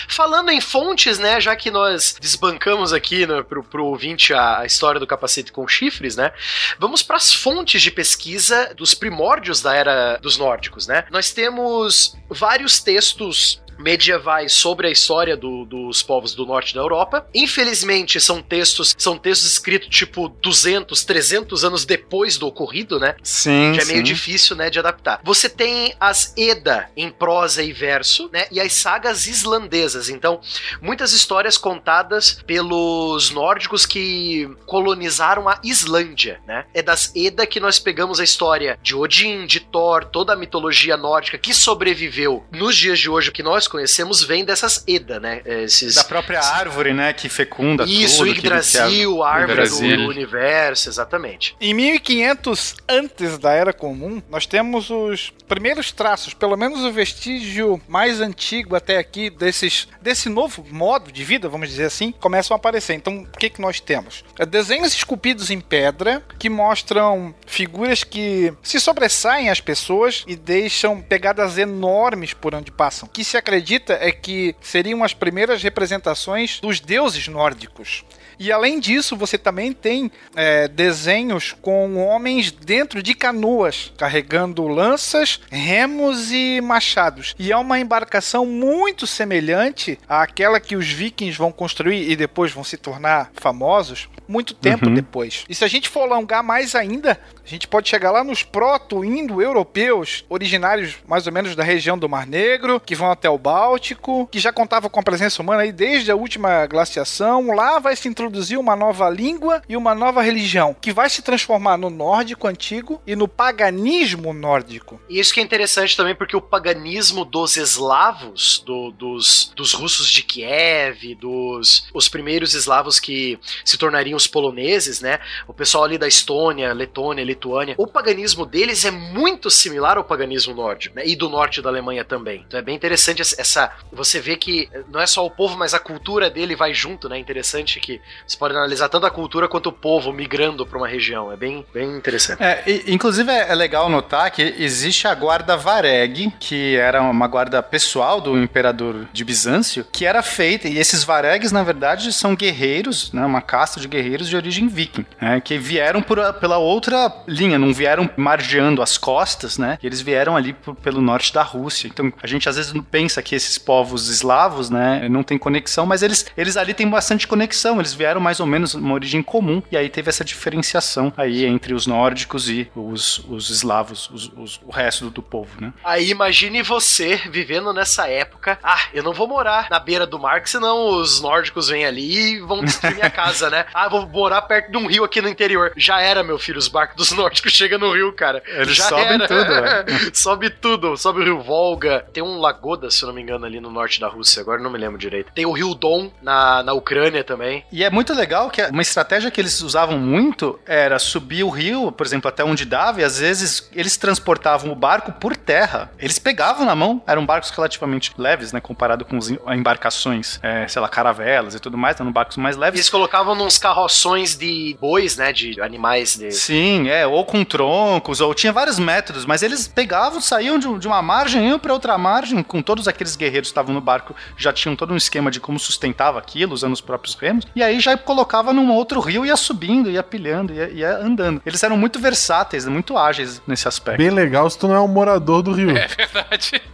Falando 0.07 0.51
em 0.51 0.62
fontes, 0.62 1.19
né, 1.19 1.41
já 1.41 1.55
que 1.55 1.69
nós 1.69 2.15
desbancamos 2.19 2.93
aqui 2.93 3.25
né, 3.25 3.43
pro, 3.43 3.63
pro 3.63 3.86
ouvinte 3.86 4.33
a, 4.33 4.60
a 4.60 4.65
história 4.65 5.00
do 5.00 5.07
capacete 5.07 5.51
com 5.51 5.67
chifres, 5.67 6.15
né, 6.15 6.31
vamos 6.79 7.03
para 7.03 7.17
as 7.17 7.33
fontes 7.33 7.81
de 7.81 7.91
pesquisa 7.91 8.74
dos 8.75 8.93
primórdios 8.93 9.62
da 9.62 9.75
era 9.75 10.17
dos 10.17 10.38
nórdicos, 10.38 10.88
né. 10.88 11.05
Nós 11.10 11.31
temos 11.31 12.15
vários 12.29 12.79
textos 12.79 13.62
medievais 13.81 14.53
sobre 14.53 14.88
a 14.88 14.91
história 14.91 15.35
do- 15.35 15.65
dos 15.65 16.01
povos 16.03 16.33
do 16.35 16.45
norte 16.45 16.73
da 16.73 16.81
Europa. 16.81 17.25
Infelizmente, 17.33 18.19
são 18.21 18.41
textos, 18.41 18.95
são 18.97 19.17
textos 19.17 19.51
escritos 19.51 19.89
tipo 19.89 20.29
200, 20.29 21.03
300 21.03 21.63
anos 21.65 21.85
depois 21.85 22.38
do 22.38 22.47
ocorrido, 22.47 23.00
né? 23.00 23.15
Sim, 23.23 23.73
Já 23.73 23.81
é 23.81 23.85
meio 23.85 23.97
sim. 23.97 24.03
difícil, 24.03 24.55
né, 24.55 24.69
de 24.69 24.79
adaptar. 24.79 25.19
Você 25.23 25.50
tem 25.50 25.93
as 26.00 26.33
Eda 26.38 26.89
em 26.95 27.09
prosa 27.09 27.61
e 27.63 27.73
verso, 27.73 28.29
né, 28.31 28.45
e 28.51 28.59
as 28.59 28.73
sagas 28.73 29.27
islandesas. 29.27 30.09
Então, 30.09 30.39
muitas 30.81 31.13
histórias 31.13 31.57
contadas 31.57 32.41
pelos 32.45 33.31
nórdicos 33.31 33.85
que 33.85 34.50
colonizaram 34.65 35.47
a 35.50 35.59
Islândia, 35.63 36.39
né? 36.47 36.65
É 36.73 36.81
das 36.81 37.11
Eda 37.15 37.45
que 37.45 37.59
nós 37.59 37.79
pegamos 37.79 38.19
a 38.19 38.23
história 38.23 38.77
de 38.81 38.95
Odin, 38.95 39.45
de 39.45 39.59
Thor, 39.59 40.05
toda 40.05 40.33
a 40.33 40.35
mitologia 40.35 40.95
nórdica 40.97 41.38
que 41.38 41.53
sobreviveu 41.53 42.43
nos 42.51 42.75
dias 42.75 43.00
de 43.00 43.09
hoje, 43.09 43.29
o 43.29 43.31
que 43.31 43.43
nós 43.43 43.67
conhecemos, 43.71 44.23
vem 44.23 44.43
dessas 44.43 44.83
Eda, 44.87 45.19
né? 45.19 45.41
Esses... 45.45 45.95
Da 45.95 46.03
própria 46.03 46.41
árvore, 46.41 46.93
né, 46.93 47.13
que 47.13 47.29
fecunda 47.29 47.85
Isso, 47.85 48.17
tudo. 48.17 48.33
que- 48.33 48.39
Yggdrasil, 48.39 49.23
a 49.23 49.31
árvore 49.31 49.69
do, 49.69 49.97
do 49.97 50.07
universo, 50.09 50.89
exatamente. 50.89 51.55
Em 51.59 51.73
1500 51.73 52.75
antes 52.89 53.37
da 53.37 53.51
Era 53.53 53.71
Comum, 53.73 54.21
nós 54.29 54.45
temos 54.45 54.89
os 54.89 55.31
primeiros 55.47 55.91
traços, 55.91 56.33
pelo 56.33 56.55
menos 56.57 56.83
o 56.83 56.91
vestígio 56.91 57.81
mais 57.87 58.19
antigo 58.21 58.75
até 58.75 58.97
aqui 58.97 59.29
desses 59.29 59.87
desse 60.01 60.29
novo 60.29 60.65
modo 60.69 61.11
de 61.11 61.23
vida, 61.23 61.47
vamos 61.47 61.69
dizer 61.69 61.85
assim, 61.85 62.11
começam 62.19 62.55
a 62.55 62.57
aparecer. 62.57 62.93
Então, 62.93 63.19
o 63.33 63.37
que 63.37 63.49
que 63.49 63.61
nós 63.61 63.79
temos? 63.79 64.23
É, 64.37 64.45
Desenhos 64.45 64.93
esculpidos 64.93 65.49
em 65.49 65.59
pedra 65.61 66.23
que 66.39 66.49
mostram 66.49 67.33
figuras 67.45 68.03
que 68.03 68.53
se 68.63 68.79
sobressaem 68.79 69.49
às 69.49 69.61
pessoas 69.61 70.23
e 70.27 70.35
deixam 70.35 71.01
pegadas 71.01 71.57
enormes 71.57 72.33
por 72.33 72.53
onde 72.55 72.71
passam. 72.71 73.07
Que 73.07 73.23
se 73.23 73.37
acredita 73.51 73.98
é 74.00 74.13
que 74.13 74.55
seriam 74.62 75.03
as 75.03 75.13
primeiras 75.13 75.62
representações 75.62 76.62
dos 76.62 76.79
deuses 76.79 77.27
nórdicos. 77.27 78.05
E 78.43 78.51
além 78.51 78.79
disso, 78.79 79.15
você 79.15 79.38
também 79.38 79.71
tem 79.71 80.12
é, 80.36 80.67
desenhos 80.67 81.55
com 81.62 82.03
homens 82.03 82.50
dentro 82.51 83.03
de 83.03 83.13
canoas, 83.13 83.93
carregando 83.95 84.67
lanças, 84.67 85.39
remos 85.51 86.31
e 86.31 86.60
machados. 86.60 87.36
E 87.38 87.51
é 87.51 87.57
uma 87.57 87.79
embarcação 87.79 88.43
muito 88.43 89.05
semelhante 89.05 90.00
àquela 90.10 90.60
que 90.60 90.75
os 90.75 90.88
vikings 90.88 91.38
vão 91.38 91.51
construir 91.51 92.10
e 92.10 92.15
depois 92.15 92.51
vão 92.51 92.63
se 92.63 92.77
tornar 92.77 93.29
famosos 93.36 94.10
muito 94.27 94.55
tempo 94.55 94.88
Uhum. 94.88 94.95
depois. 94.95 95.43
E 95.48 95.53
se 95.53 95.63
a 95.63 95.67
gente 95.67 95.88
for 95.88 96.01
alongar 96.01 96.41
mais 96.41 96.74
ainda, 96.74 97.19
a 97.45 97.48
gente 97.48 97.67
pode 97.67 97.89
chegar 97.89 98.10
lá 98.10 98.24
nos 98.24 98.41
proto-indo-europeus, 98.41 100.25
originários 100.29 100.95
mais 101.07 101.27
ou 101.27 101.33
menos 101.33 101.55
da 101.55 101.63
região 101.63 101.98
do 101.98 102.10
Mar 102.10 102.25
Negro, 102.25 102.79
que 102.79 102.95
vão 102.95 103.12
até 103.12 103.29
o 103.29 103.38
Báltico, 103.38 104.27
que 104.31 104.39
já 104.39 104.51
contavam 104.51 104.89
com 104.89 105.00
a 105.00 105.03
presença 105.03 105.41
humana 105.41 105.62
aí 105.63 105.71
desde 105.71 106.10
a 106.10 106.15
última 106.15 106.65
glaciação. 106.65 107.53
Lá 107.53 107.77
vai 107.77 107.95
se 107.95 108.07
introduzir 108.07 108.30
uma 108.57 108.75
nova 108.75 109.09
língua 109.09 109.61
e 109.67 109.75
uma 109.77 109.93
nova 109.95 110.21
religião, 110.21 110.75
que 110.79 110.91
vai 110.93 111.09
se 111.09 111.21
transformar 111.21 111.77
no 111.77 111.89
nórdico 111.89 112.47
antigo 112.47 113.01
e 113.05 113.15
no 113.15 113.27
paganismo 113.27 114.33
nórdico. 114.33 115.00
E 115.09 115.19
isso 115.19 115.33
que 115.33 115.39
é 115.39 115.43
interessante 115.43 115.95
também, 115.97 116.15
porque 116.15 116.35
o 116.35 116.41
paganismo 116.41 117.23
dos 117.25 117.57
eslavos, 117.57 118.63
do- 118.65 118.91
dos, 118.91 119.51
dos 119.55 119.73
russos 119.73 120.09
de 120.09 120.23
Kiev, 120.23 121.15
dos 121.15 121.88
os 121.93 122.07
primeiros 122.07 122.53
eslavos 122.53 123.00
que 123.00 123.39
se 123.65 123.77
tornariam 123.77 124.15
os 124.17 124.27
poloneses, 124.27 125.01
né? 125.01 125.19
O 125.47 125.53
pessoal 125.53 125.83
ali 125.83 125.97
da 125.97 126.07
Estônia, 126.07 126.73
Letônia, 126.73 127.23
Lituânia, 127.23 127.75
o 127.77 127.88
paganismo 127.88 128.45
deles 128.45 128.85
é 128.85 128.91
muito 128.91 129.50
similar 129.50 129.97
ao 129.97 130.03
paganismo 130.03 130.53
nórdico, 130.53 130.95
né? 130.95 131.03
E 131.05 131.15
do 131.15 131.29
norte 131.29 131.61
da 131.61 131.69
Alemanha 131.69 132.03
também. 132.05 132.43
Então 132.47 132.59
é 132.59 132.63
bem 132.63 132.75
interessante 132.75 133.21
essa- 133.21 133.35
essa. 133.39 133.71
Você 133.91 134.19
vê 134.19 134.35
que 134.35 134.69
não 134.89 135.00
é 135.00 135.07
só 135.07 135.25
o 135.25 135.31
povo, 135.31 135.57
mas 135.57 135.73
a 135.73 135.79
cultura 135.79 136.29
dele 136.29 136.55
vai 136.55 136.73
junto, 136.73 137.09
né? 137.09 137.17
Interessante 137.17 137.79
que 137.79 138.00
você 138.25 138.37
pode 138.37 138.55
analisar 138.55 138.89
tanto 138.89 139.05
a 139.05 139.11
cultura 139.11 139.47
quanto 139.47 139.67
o 139.67 139.71
povo 139.73 140.11
migrando 140.11 140.65
para 140.65 140.77
uma 140.77 140.87
região. 140.87 141.31
É 141.31 141.35
bem, 141.37 141.65
bem 141.73 141.95
interessante. 141.97 142.41
É, 142.41 142.63
e- 142.67 142.83
inclusive 142.93 143.29
é 143.31 143.51
é 143.51 143.55
legal 143.55 143.89
notar 143.89 144.31
que 144.31 144.41
existe 144.59 145.07
a 145.07 145.13
guarda 145.15 145.57
Vareg, 145.57 146.31
que 146.39 146.75
era 146.77 147.01
uma 147.01 147.27
guarda 147.27 147.61
pessoal 147.61 148.21
do 148.21 148.37
imperador 148.41 149.07
de 149.11 149.25
Bizâncio, 149.25 149.85
que 149.91 150.05
era 150.05 150.21
feita, 150.21 150.67
e 150.67 150.77
esses 150.77 151.03
Varegs, 151.03 151.51
na 151.51 151.63
verdade, 151.63 152.13
são 152.13 152.35
guerreiros, 152.35 153.11
né, 153.11 153.25
uma 153.25 153.41
casta 153.41 153.79
de 153.79 153.87
guerreiros 153.87 154.29
de 154.29 154.35
origem 154.35 154.67
viking, 154.67 155.05
né, 155.19 155.41
que 155.41 155.57
vieram 155.57 156.01
por 156.01 156.21
pela 156.39 156.57
outra 156.59 157.11
linha, 157.27 157.57
não 157.57 157.73
vieram 157.73 158.09
margeando 158.15 158.81
as 158.81 158.97
costas, 158.97 159.57
né, 159.57 159.77
eles 159.83 159.99
vieram 160.01 160.37
ali 160.37 160.53
por- 160.53 160.75
pelo 160.75 161.01
norte 161.01 161.33
da 161.33 161.41
Rússia. 161.43 161.87
Então, 161.87 162.13
a 162.21 162.27
gente 162.27 162.47
às 162.47 162.55
vezes 162.55 162.71
não 162.73 162.83
pensa 162.83 163.21
que 163.21 163.35
esses 163.35 163.57
povos 163.57 164.07
eslavos, 164.07 164.69
né, 164.69 165.07
não 165.09 165.23
tem 165.23 165.37
conexão, 165.37 165.85
mas 165.85 166.03
eles, 166.03 166.25
eles 166.37 166.55
ali 166.57 166.73
têm 166.73 166.87
bastante 166.89 167.27
conexão, 167.27 167.79
eles 167.79 167.93
vieram 168.01 168.20
mais 168.20 168.39
ou 168.39 168.46
menos 168.48 168.74
uma 168.74 168.93
origem 168.96 169.22
comum, 169.22 169.62
e 169.72 169.77
aí 169.77 169.88
teve 169.89 170.10
essa 170.10 170.24
diferenciação 170.25 171.13
aí 171.15 171.46
entre 171.46 171.74
os 171.74 171.86
nórdicos 171.88 172.50
e 172.50 172.70
os, 172.75 173.20
os 173.29 173.50
eslavos, 173.50 174.10
os- 174.10 174.31
os- 174.36 174.60
o 174.65 174.72
resto 174.72 175.05
do, 175.05 175.12
do 175.12 175.22
povo, 175.22 175.50
né? 175.62 175.72
Aí 175.84 176.10
imagine 176.10 176.62
você 176.63 177.15
vivendo 177.29 177.72
nessa 177.74 178.08
época. 178.08 178.58
Ah, 178.63 178.81
eu 178.93 179.03
não 179.03 179.13
vou 179.13 179.27
morar 179.27 179.67
na 179.70 179.79
beira 179.79 180.05
do 180.08 180.17
mar, 180.20 180.41
que 180.41 180.50
senão 180.50 180.88
os 181.00 181.22
nórdicos 181.22 181.69
vêm 181.69 181.86
ali 181.86 182.36
e 182.36 182.39
vão 182.39 182.63
destruir 182.63 182.95
minha 182.95 183.10
casa, 183.12 183.49
né? 183.49 183.65
Ah, 183.73 183.88
vou 183.88 184.08
morar 184.08 184.41
perto 184.43 184.71
de 184.71 184.78
um 184.78 184.88
rio 184.88 185.04
aqui 185.04 185.21
no 185.21 185.30
interior. 185.30 185.71
Já 185.78 186.02
era, 186.02 186.23
meu 186.23 186.39
filho, 186.39 186.58
os 186.58 186.67
barcos 186.67 186.95
dos 186.97 187.12
nórdicos 187.15 187.52
chegam 187.52 187.78
no 187.80 187.93
rio, 187.93 188.12
cara. 188.13 188.41
Eles 188.47 188.75
Já 188.78 188.86
sobem 188.86 189.06
era. 189.06 189.28
tudo, 189.28 189.54
é. 189.54 189.86
sobe 190.13 190.49
tudo, 190.49 190.97
sobe 190.97 191.21
o 191.21 191.23
rio 191.23 191.41
Volga. 191.41 192.06
Tem 192.12 192.23
um 192.23 192.39
Lagoda, 192.39 192.89
se 192.89 193.04
eu 193.04 193.08
não 193.08 193.13
me 193.13 193.21
engano, 193.21 193.45
ali 193.45 193.60
no 193.60 193.69
norte 193.69 193.99
da 193.99 194.08
Rússia, 194.08 194.41
agora 194.41 194.62
não 194.62 194.71
me 194.71 194.78
lembro 194.80 194.97
direito. 194.97 195.32
Tem 195.34 195.45
o 195.45 195.52
rio 195.52 195.75
Don 195.75 196.12
na, 196.21 196.63
na 196.63 196.73
Ucrânia 196.73 197.23
também. 197.23 197.63
E 197.71 197.84
é 197.84 197.89
muito 197.91 198.13
legal 198.13 198.49
que 198.49 198.62
uma 198.67 198.82
estratégia 198.82 199.30
que 199.32 199.39
eles 199.41 199.62
usavam 199.62 199.97
muito 199.97 200.60
era 200.65 200.97
subir 200.99 201.43
o 201.43 201.49
rio, 201.49 201.91
por 201.91 202.06
exemplo, 202.06 202.27
até 202.30 202.43
onde 202.43 202.65
dava, 202.65 203.01
e 203.01 203.04
às 203.04 203.19
vezes 203.19 203.69
eles 203.73 203.97
transportavam 203.97 204.71
o 204.71 204.75
barco 204.75 205.12
por 205.13 205.36
terra. 205.36 205.91
Eles 205.99 206.17
pegavam 206.19 206.65
na 206.65 206.75
mão, 206.75 207.01
eram 207.08 207.25
barcos 207.25 207.49
relativamente 207.51 208.12
leves, 208.17 208.51
né, 208.54 208.60
comparado 208.62 209.04
com 209.06 209.17
as 209.17 209.30
em- 209.30 209.39
embarcações, 209.71 210.39
é, 210.43 210.67
sei 210.67 210.82
lá, 210.82 210.88
caravelas 210.88 211.56
e 211.56 211.60
tudo 211.60 211.77
mais, 211.77 211.99
eram 211.99 212.12
barcos 212.12 212.38
mais 212.38 212.56
leves. 212.58 212.80
Eles 212.80 212.89
colocavam 212.89 213.36
nos 213.36 213.58
carroções 213.58 214.36
de 214.38 214.75
bois, 214.80 215.17
né? 215.17 215.32
De 215.34 215.60
animais 215.62 216.15
de. 216.15 216.32
Sim, 216.32 216.88
é, 216.89 217.06
ou 217.08 217.25
com 217.25 217.43
troncos, 217.43 218.21
ou 218.21 218.34
tinha 218.34 218.54
vários 218.54 218.77
métodos, 218.80 219.25
mas 219.25 219.43
eles 219.43 219.67
pegavam, 219.67 220.21
saíam 220.21 220.58
de, 220.60 220.80
de 220.80 220.88
uma 220.88 221.01
margem, 221.01 221.47
iam 221.49 221.60
para 221.60 221.73
outra 221.73 221.97
margem, 221.97 222.41
com 222.43 222.62
todos 222.62 222.88
aqueles 222.88 223.15
guerreiros 223.15 223.49
que 223.49 223.51
estavam 223.51 223.73
no 223.73 223.82
barco, 223.82 224.15
já 224.38 224.51
tinham 224.54 224.75
todo 224.75 224.93
um 224.93 224.97
esquema 224.97 225.32
de 225.32 225.39
como 225.39 225.60
sustentava 225.60 226.19
aquilo, 226.19 226.54
usando 226.54 226.73
os 226.73 226.82
próprios 226.82 227.15
remos, 227.15 227.45
e 227.56 227.63
aí 227.63 227.80
já 227.82 227.98
colocava 227.98 228.54
num 228.54 228.72
outro 228.72 229.00
rio, 229.00 229.26
ia 229.26 229.36
subindo, 229.36 229.89
ia 229.89 230.04
pilhando, 230.04 230.54
ia, 230.54 230.70
ia 230.70 230.98
andando. 230.98 231.41
Eles 231.46 231.62
eram 231.63 231.76
muito 231.78 232.00
versáteis, 232.00 232.65
muito 232.67 232.98
ágeis 232.98 233.41
nesse 233.46 233.67
aspecto. 233.67 233.98
Bem 233.98 234.10
legal 234.10 234.50
se 234.50 234.58
tu 234.58 234.67
não 234.67 234.76
é 234.76 234.80
um 234.80 234.88
morador 234.88 235.41
do 235.41 235.52
Rio. 235.52 235.72
É 235.72 235.88
verdade. 235.88 236.62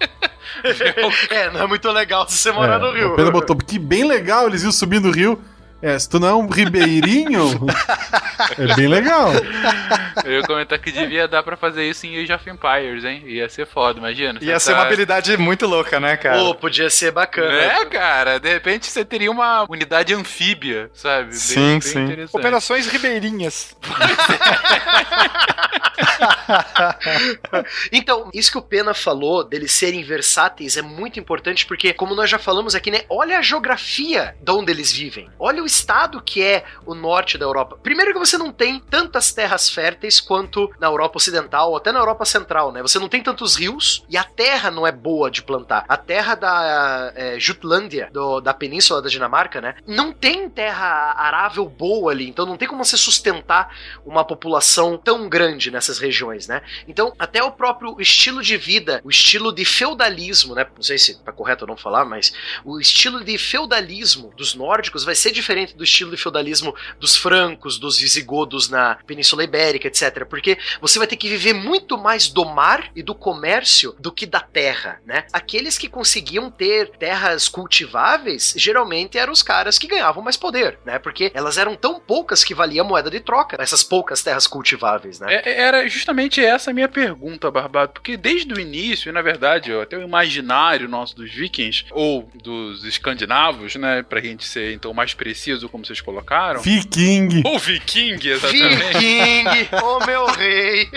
É, 1.30 1.52
não 1.52 1.62
é 1.62 1.68
muito 1.68 1.88
legal 1.92 2.28
se 2.28 2.38
você 2.38 2.52
morar 2.52 2.80
no 2.80 2.88
É, 2.88 3.00
rio. 3.00 3.14
O 3.14 3.16
Pedro 3.16 3.32
botou, 3.32 3.56
que 3.56 3.78
bem 3.78 4.08
legal 4.08 4.48
eles 4.48 4.64
iam 4.64 4.72
subindo 4.72 5.08
o 5.10 5.12
rio. 5.12 5.40
É, 5.80 5.98
se 6.00 6.10
tu 6.10 6.20
não 6.20 6.28
é 6.28 6.34
um 6.34 6.48
ribeirinho, 6.48 7.52
é 8.58 8.76
bem 8.76 8.88
legal. 8.88 9.30
Eu 10.26 10.32
ia 10.40 10.42
comentar 10.42 10.80
que 10.80 10.92
devia 10.92 11.28
dar 11.28 11.44
pra 11.44 11.56
fazer 11.56 11.88
isso 11.88 12.08
em 12.08 12.18
Age 12.20 12.34
of 12.34 12.50
Empires, 12.50 13.04
hein? 13.06 13.22
Ia 13.28 13.48
ser 13.48 13.68
foda, 13.68 14.00
imagina. 14.00 14.40
Ia 14.42 14.60
ser 14.60 14.72
uma 14.72 14.82
tá- 14.82 14.88
habilidade 14.88 15.38
muito 15.38 15.68
louca, 15.68 16.00
né, 16.00 16.18
cara? 16.18 16.40
Pô, 16.40 16.56
podia 16.56 16.90
ser 16.90 17.12
bacana. 17.12 17.54
É, 17.54 17.86
cara, 17.86 18.40
de 18.40 18.50
repente 18.50 18.88
você 18.88 19.06
teria 19.06 19.30
uma 19.30 19.66
unidade 19.70 20.16
anfíbia, 20.16 20.90
sabe? 20.96 21.30
Bem- 21.30 21.34
Sim, 21.38 21.70
bem 21.74 21.82
sim. 21.82 22.04
interessante. 22.06 22.36
Operações 22.42 22.88
ribeirinhas. 22.88 23.76
Então, 27.92 28.30
isso 28.34 28.52
que 28.52 28.58
o 28.58 28.62
Pena 28.62 28.94
falou, 28.94 29.44
deles 29.44 29.72
serem 29.72 30.04
versáteis, 30.04 30.78
é 30.78 30.82
muito 30.82 31.20
importante 31.20 31.66
porque, 31.66 31.94
como 31.94 32.16
nós 32.16 32.30
já 32.30 32.38
falamos 32.38 32.76
aqui, 32.76 32.92
né? 32.92 33.02
Olha 33.10 33.38
a 33.40 33.42
geografia 33.42 34.36
de 34.42 34.52
onde 34.52 34.72
eles 34.72 34.92
vivem. 34.92 35.30
Olha 35.40 35.64
o 35.64 35.66
estado 35.66 36.22
que 36.22 36.42
é 36.42 36.64
o 36.86 36.94
norte 36.94 37.38
da 37.38 37.46
Europa. 37.46 37.78
Primeiro 37.82 38.14
que 38.14 38.20
você 38.20 38.38
não 38.38 38.52
tem 38.52 38.80
tantas 38.80 39.34
terras 39.34 39.70
férteis 39.70 40.20
quanto 40.20 40.70
na 40.80 40.88
Europa 40.88 41.18
Ocidental 41.18 41.72
ou 41.72 41.78
até 41.78 41.92
na 41.92 42.00
Europa 42.00 42.26
Central, 42.26 42.72
né? 42.72 42.82
Você 42.82 43.00
não 43.00 43.10
tem 43.10 43.22
tantos 43.22 43.56
rios 43.56 44.04
e 44.10 44.18
a 44.18 44.24
terra 44.24 44.70
não 44.72 44.86
é 44.86 44.92
boa 44.92 45.30
de 45.32 45.42
plantar. 45.44 45.86
A 45.88 45.98
terra 45.98 46.36
da 46.36 47.12
é, 47.16 47.40
Jutlândia, 47.40 48.10
do- 48.12 48.42
da 48.42 48.54
península 48.54 49.02
da 49.02 49.10
Dinamarca, 49.10 49.62
né? 49.62 49.76
Não 49.86 50.12
tem 50.12 50.50
terra 50.50 51.14
arável 51.18 51.66
boa 51.68 52.12
ali, 52.12 52.28
então 52.30 52.46
não 52.46 52.58
tem 52.58 52.68
como 52.68 52.84
você 52.84 52.98
sustentar 52.98 53.76
uma 54.06 54.24
população 54.24 54.98
tão 54.98 55.28
grande 55.30 55.72
nessas 55.72 55.98
regiões. 56.00 56.17
Regiões, 56.18 56.48
né? 56.48 56.62
Então, 56.88 57.14
até 57.20 57.44
o 57.44 57.52
próprio 57.52 57.96
estilo 58.02 58.42
de 58.42 58.58
vida, 58.58 59.02
o 59.04 59.10
estilo 59.10 59.54
de 59.54 59.64
feudalismo, 59.64 60.56
né? 60.56 60.66
Não 60.76 60.82
sei 60.82 60.98
se 60.98 61.16
tá 61.22 61.32
correto 61.32 61.64
ou 61.66 61.68
não 61.70 61.78
falar, 61.78 62.06
mas 62.06 62.34
o 62.66 62.80
estilo 62.80 63.24
de 63.24 63.38
feudalismo 63.38 64.34
dos 64.36 64.56
nórdicos 64.56 65.04
vai 65.04 65.14
ser 65.16 65.32
diferente 65.32 65.76
do 65.76 65.84
estilo 65.84 66.12
de 66.12 66.18
feudalismo 66.18 66.76
dos 67.00 67.16
francos, 67.16 67.78
dos 67.78 68.00
visigodos 68.00 68.70
na 68.70 68.96
Península 69.06 69.44
Ibérica, 69.44 69.88
etc. 69.88 70.26
Porque 70.26 70.58
você 70.82 70.98
vai 70.98 71.08
ter 71.08 71.16
que 71.18 71.30
viver 71.30 71.54
muito 71.54 71.98
mais 71.98 72.28
do 72.28 72.46
mar 72.46 72.90
e 72.96 73.04
do 73.04 73.14
comércio 73.14 73.96
do 74.00 74.12
que 74.12 74.26
da 74.26 74.40
terra, 74.40 75.00
né? 75.06 75.26
Aqueles 75.32 75.78
que 75.78 75.88
conseguiam 75.88 76.50
ter 76.50 76.90
terras 76.98 77.48
cultiváveis, 77.48 78.54
geralmente 78.58 79.18
eram 79.18 79.32
os 79.34 79.44
caras 79.44 79.78
que 79.78 79.88
ganhavam 79.88 80.24
mais 80.24 80.38
poder, 80.38 80.80
né? 80.86 80.98
Porque 81.00 81.32
elas 81.34 81.58
eram 81.58 81.76
tão 81.76 82.00
poucas 82.00 82.44
que 82.44 82.54
valia 82.56 82.84
moeda 82.84 83.10
de 83.10 83.20
troca, 83.20 83.58
essas 83.60 83.84
poucas 83.84 84.24
terras 84.24 84.48
cultiváveis, 84.48 85.20
né? 85.20 85.36
É- 85.44 85.68
Era 85.68 85.86
justamente 86.08 86.44
essa 86.44 86.72
a 86.72 86.74
minha 86.74 86.88
pergunta, 86.88 87.52
Barbado, 87.52 87.92
porque 87.94 88.16
desde 88.16 88.54
o 88.54 88.60
início, 88.60 89.10
e 89.10 89.12
na 89.12 89.22
verdade, 89.22 89.74
ó, 89.74 89.82
até 89.82 89.98
o 89.98 90.02
imaginário 90.02 90.88
nosso 90.88 91.14
dos 91.18 91.30
vikings, 91.30 91.86
ou 91.92 92.30
dos 92.42 92.86
escandinavos, 92.86 93.76
né, 93.76 94.04
pra 94.04 94.22
gente 94.22 94.46
ser 94.46 94.74
então 94.74 94.94
mais 94.94 95.14
preciso, 95.14 95.68
como 95.68 95.86
vocês 95.86 96.00
colocaram. 96.00 96.62
Viking. 96.62 97.42
Ou 97.46 97.60
viking, 97.60 98.20
exatamente. 98.24 98.86
Viking, 98.94 99.76
ô 99.84 100.06
meu 100.06 100.26
rei! 100.28 100.90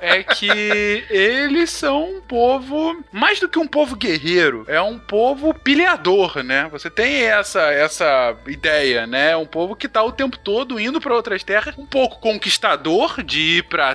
é 0.00 0.22
que 0.22 1.04
eles 1.10 1.70
são 1.70 2.16
um 2.16 2.20
povo, 2.20 3.04
mais 3.12 3.40
do 3.40 3.48
que 3.48 3.58
um 3.58 3.66
povo 3.66 3.96
guerreiro, 3.96 4.64
é 4.68 4.80
um 4.80 4.98
povo 4.98 5.52
pilhador, 5.54 6.42
né? 6.42 6.68
Você 6.70 6.90
tem 6.90 7.22
essa 7.22 7.60
essa 7.72 8.36
ideia, 8.46 9.06
né? 9.06 9.36
Um 9.36 9.46
povo 9.46 9.76
que 9.76 9.88
tá 9.88 10.02
o 10.02 10.12
tempo 10.12 10.38
todo 10.38 10.80
indo 10.80 11.00
pra 11.00 11.14
outras 11.14 11.42
terras, 11.42 11.76
um 11.76 11.86
pouco 11.86 12.20
conquistador 12.20 13.22
de 13.22 13.58
ir 13.58 13.62
pra 13.64 13.94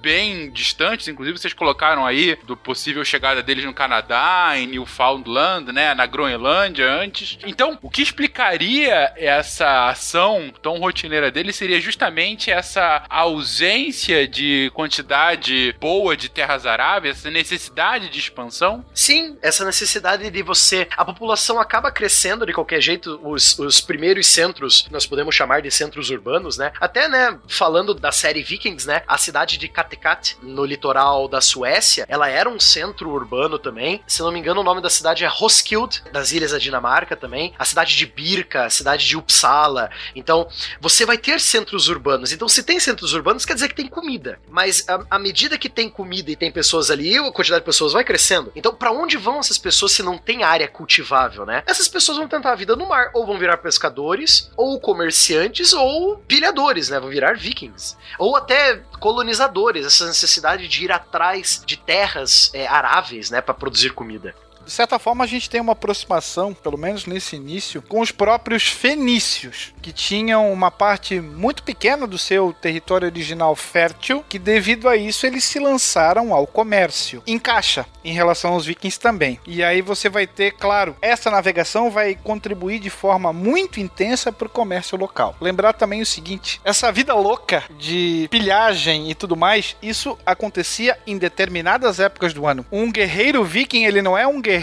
bem 0.00 0.50
distantes, 0.50 1.08
inclusive 1.08 1.38
vocês 1.38 1.52
colocaram 1.52 2.06
aí 2.06 2.36
do 2.44 2.56
possível 2.56 3.04
chegada 3.04 3.42
deles 3.42 3.64
no 3.64 3.74
Canadá, 3.74 4.52
em 4.56 4.66
Newfoundland, 4.66 5.72
né, 5.72 5.94
na 5.94 6.06
Groenlândia 6.06 6.90
antes. 6.90 7.38
Então, 7.46 7.78
o 7.82 7.90
que 7.90 8.02
explicaria 8.02 9.12
essa 9.16 9.88
ação 9.88 10.52
tão 10.62 10.78
rotineira 10.78 11.30
deles 11.30 11.56
seria 11.56 11.80
justamente 11.80 12.50
essa 12.50 13.04
ausência 13.08 14.26
de 14.26 14.70
quantidade 14.74 15.74
boa 15.80 16.16
de 16.16 16.28
terras 16.28 16.66
arábias, 16.66 17.18
essa 17.18 17.30
necessidade 17.30 18.08
de 18.08 18.18
expansão? 18.18 18.84
Sim, 18.94 19.36
essa 19.42 19.64
necessidade 19.64 20.30
de 20.30 20.42
você. 20.42 20.88
A 20.96 21.04
população 21.04 21.60
acaba 21.60 21.90
crescendo 21.90 22.46
de 22.46 22.52
qualquer 22.52 22.80
jeito. 22.80 23.20
Os, 23.22 23.58
os 23.58 23.80
primeiros 23.80 24.26
centros, 24.26 24.86
nós 24.90 25.06
podemos 25.06 25.34
chamar 25.34 25.62
de 25.62 25.70
centros 25.70 26.10
urbanos, 26.10 26.56
né? 26.56 26.72
Até, 26.80 27.08
né, 27.08 27.38
falando 27.48 27.94
da 27.94 28.12
série 28.12 28.42
Vikings, 28.42 28.86
né? 28.86 29.02
A 29.06 29.18
cidade 29.18 29.55
de 29.58 29.68
Kattegat, 29.68 30.36
no 30.42 30.64
litoral 30.64 31.28
da 31.28 31.40
Suécia, 31.40 32.04
ela 32.08 32.28
era 32.28 32.48
um 32.48 32.58
centro 32.60 33.10
urbano 33.10 33.58
também. 33.58 34.02
Se 34.06 34.22
não 34.22 34.32
me 34.32 34.38
engano, 34.38 34.60
o 34.60 34.64
nome 34.64 34.80
da 34.80 34.90
cidade 34.90 35.24
é 35.24 35.28
Roskilde, 35.28 36.02
das 36.12 36.32
ilhas 36.32 36.52
da 36.52 36.58
Dinamarca 36.58 37.16
também. 37.16 37.54
A 37.58 37.64
cidade 37.64 37.96
de 37.96 38.06
Birka, 38.06 38.64
a 38.64 38.70
cidade 38.70 39.06
de 39.06 39.16
Uppsala. 39.16 39.90
Então, 40.14 40.48
você 40.80 41.04
vai 41.06 41.18
ter 41.18 41.40
centros 41.40 41.88
urbanos. 41.88 42.32
Então, 42.32 42.48
se 42.48 42.62
tem 42.62 42.78
centros 42.80 43.12
urbanos, 43.12 43.44
quer 43.44 43.54
dizer 43.54 43.68
que 43.68 43.74
tem 43.74 43.88
comida. 43.88 44.38
Mas 44.48 44.88
à- 44.88 45.04
à 45.10 45.18
medida 45.18 45.58
que 45.58 45.68
tem 45.68 45.88
comida 45.88 46.30
e 46.30 46.36
tem 46.36 46.50
pessoas 46.50 46.90
ali, 46.90 47.16
a 47.16 47.32
quantidade 47.32 47.60
de 47.62 47.66
pessoas 47.66 47.92
vai 47.92 48.04
crescendo. 48.04 48.52
Então, 48.56 48.74
pra 48.74 48.90
onde 48.92 49.16
vão 49.16 49.38
essas 49.38 49.58
pessoas 49.58 49.92
se 49.92 50.02
não 50.02 50.18
tem 50.18 50.42
área 50.42 50.68
cultivável, 50.68 51.44
né? 51.46 51.62
Essas 51.66 51.88
pessoas 51.88 52.18
vão 52.18 52.28
tentar 52.28 52.52
a 52.52 52.56
vida 52.56 52.74
no 52.76 52.88
mar, 52.88 53.10
ou 53.14 53.26
vão 53.26 53.38
virar 53.38 53.56
pescadores, 53.58 54.50
ou 54.56 54.80
comerciantes, 54.80 55.72
ou 55.72 56.16
pilhadores, 56.18 56.88
né? 56.88 56.98
Vão 57.00 57.08
virar 57.10 57.36
vikings. 57.36 57.96
Ou 58.18 58.36
até 58.36 58.82
colonizadores, 58.98 59.86
essa 59.86 60.06
necessidade 60.06 60.68
de 60.68 60.84
ir 60.84 60.92
atrás 60.92 61.62
de 61.64 61.76
terras 61.76 62.50
é, 62.54 62.66
aráveis, 62.66 63.30
né, 63.30 63.40
Pra 63.40 63.54
produzir 63.54 63.90
comida. 63.90 64.34
De 64.66 64.72
certa 64.72 64.98
forma, 64.98 65.22
a 65.22 65.28
gente 65.28 65.48
tem 65.48 65.60
uma 65.60 65.74
aproximação, 65.74 66.52
pelo 66.52 66.76
menos 66.76 67.06
nesse 67.06 67.36
início, 67.36 67.80
com 67.80 68.00
os 68.00 68.10
próprios 68.10 68.66
fenícios, 68.66 69.72
que 69.80 69.92
tinham 69.92 70.52
uma 70.52 70.72
parte 70.72 71.20
muito 71.20 71.62
pequena 71.62 72.04
do 72.04 72.18
seu 72.18 72.52
território 72.52 73.06
original 73.06 73.54
fértil, 73.54 74.24
que 74.28 74.40
devido 74.40 74.88
a 74.88 74.96
isso 74.96 75.24
eles 75.24 75.44
se 75.44 75.60
lançaram 75.60 76.34
ao 76.34 76.48
comércio. 76.48 77.22
Encaixa 77.28 77.86
em 78.04 78.12
relação 78.12 78.54
aos 78.54 78.66
vikings 78.66 78.98
também. 78.98 79.38
E 79.46 79.62
aí 79.62 79.80
você 79.82 80.08
vai 80.08 80.26
ter, 80.26 80.50
claro, 80.52 80.96
essa 81.00 81.30
navegação 81.30 81.88
vai 81.88 82.16
contribuir 82.16 82.80
de 82.80 82.90
forma 82.90 83.32
muito 83.32 83.78
intensa 83.78 84.32
para 84.32 84.46
o 84.46 84.50
comércio 84.50 84.98
local. 84.98 85.36
Lembrar 85.40 85.74
também 85.74 86.02
o 86.02 86.06
seguinte: 86.06 86.60
essa 86.64 86.90
vida 86.90 87.14
louca 87.14 87.62
de 87.78 88.26
pilhagem 88.32 89.12
e 89.12 89.14
tudo 89.14 89.36
mais, 89.36 89.76
isso 89.80 90.18
acontecia 90.26 90.98
em 91.06 91.16
determinadas 91.16 92.00
épocas 92.00 92.34
do 92.34 92.48
ano. 92.48 92.66
Um 92.72 92.90
guerreiro 92.90 93.44
viking, 93.44 93.84
ele 93.84 94.02
não 94.02 94.18
é 94.18 94.26
um 94.26 94.40
guerreiro 94.40 94.55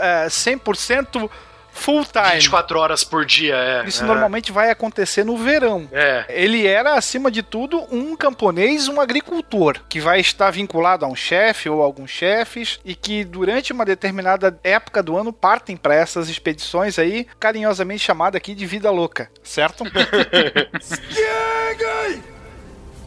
é, 0.00 0.26
100% 0.26 1.28
full 1.76 2.04
time. 2.04 2.34
24 2.34 2.78
horas 2.78 3.04
por 3.04 3.24
dia, 3.24 3.54
é. 3.54 3.84
Isso 3.86 4.02
é. 4.02 4.06
normalmente 4.06 4.50
vai 4.50 4.70
acontecer 4.70 5.24
no 5.24 5.36
verão. 5.36 5.88
É. 5.92 6.24
Ele 6.28 6.66
era, 6.66 6.94
acima 6.94 7.30
de 7.30 7.42
tudo, 7.42 7.86
um 7.94 8.16
camponês, 8.16 8.88
um 8.88 9.00
agricultor, 9.00 9.80
que 9.88 10.00
vai 10.00 10.18
estar 10.20 10.50
vinculado 10.50 11.04
a 11.04 11.08
um 11.08 11.14
chefe 11.14 11.68
ou 11.68 11.82
alguns 11.82 12.10
chefes, 12.10 12.80
e 12.84 12.94
que 12.94 13.24
durante 13.24 13.72
uma 13.72 13.84
determinada 13.84 14.58
época 14.64 15.02
do 15.02 15.16
ano 15.16 15.32
partem 15.32 15.76
para 15.76 15.94
essas 15.94 16.28
expedições 16.28 16.98
aí, 16.98 17.26
carinhosamente 17.38 18.02
chamada 18.02 18.38
aqui 18.38 18.54
de 18.54 18.66
vida 18.66 18.90
louca, 18.90 19.30
certo? 19.42 19.84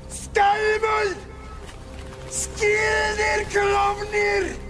Skalmul! 0.09 1.15
Skildir 2.29 3.47
Klovnir! 3.51 4.68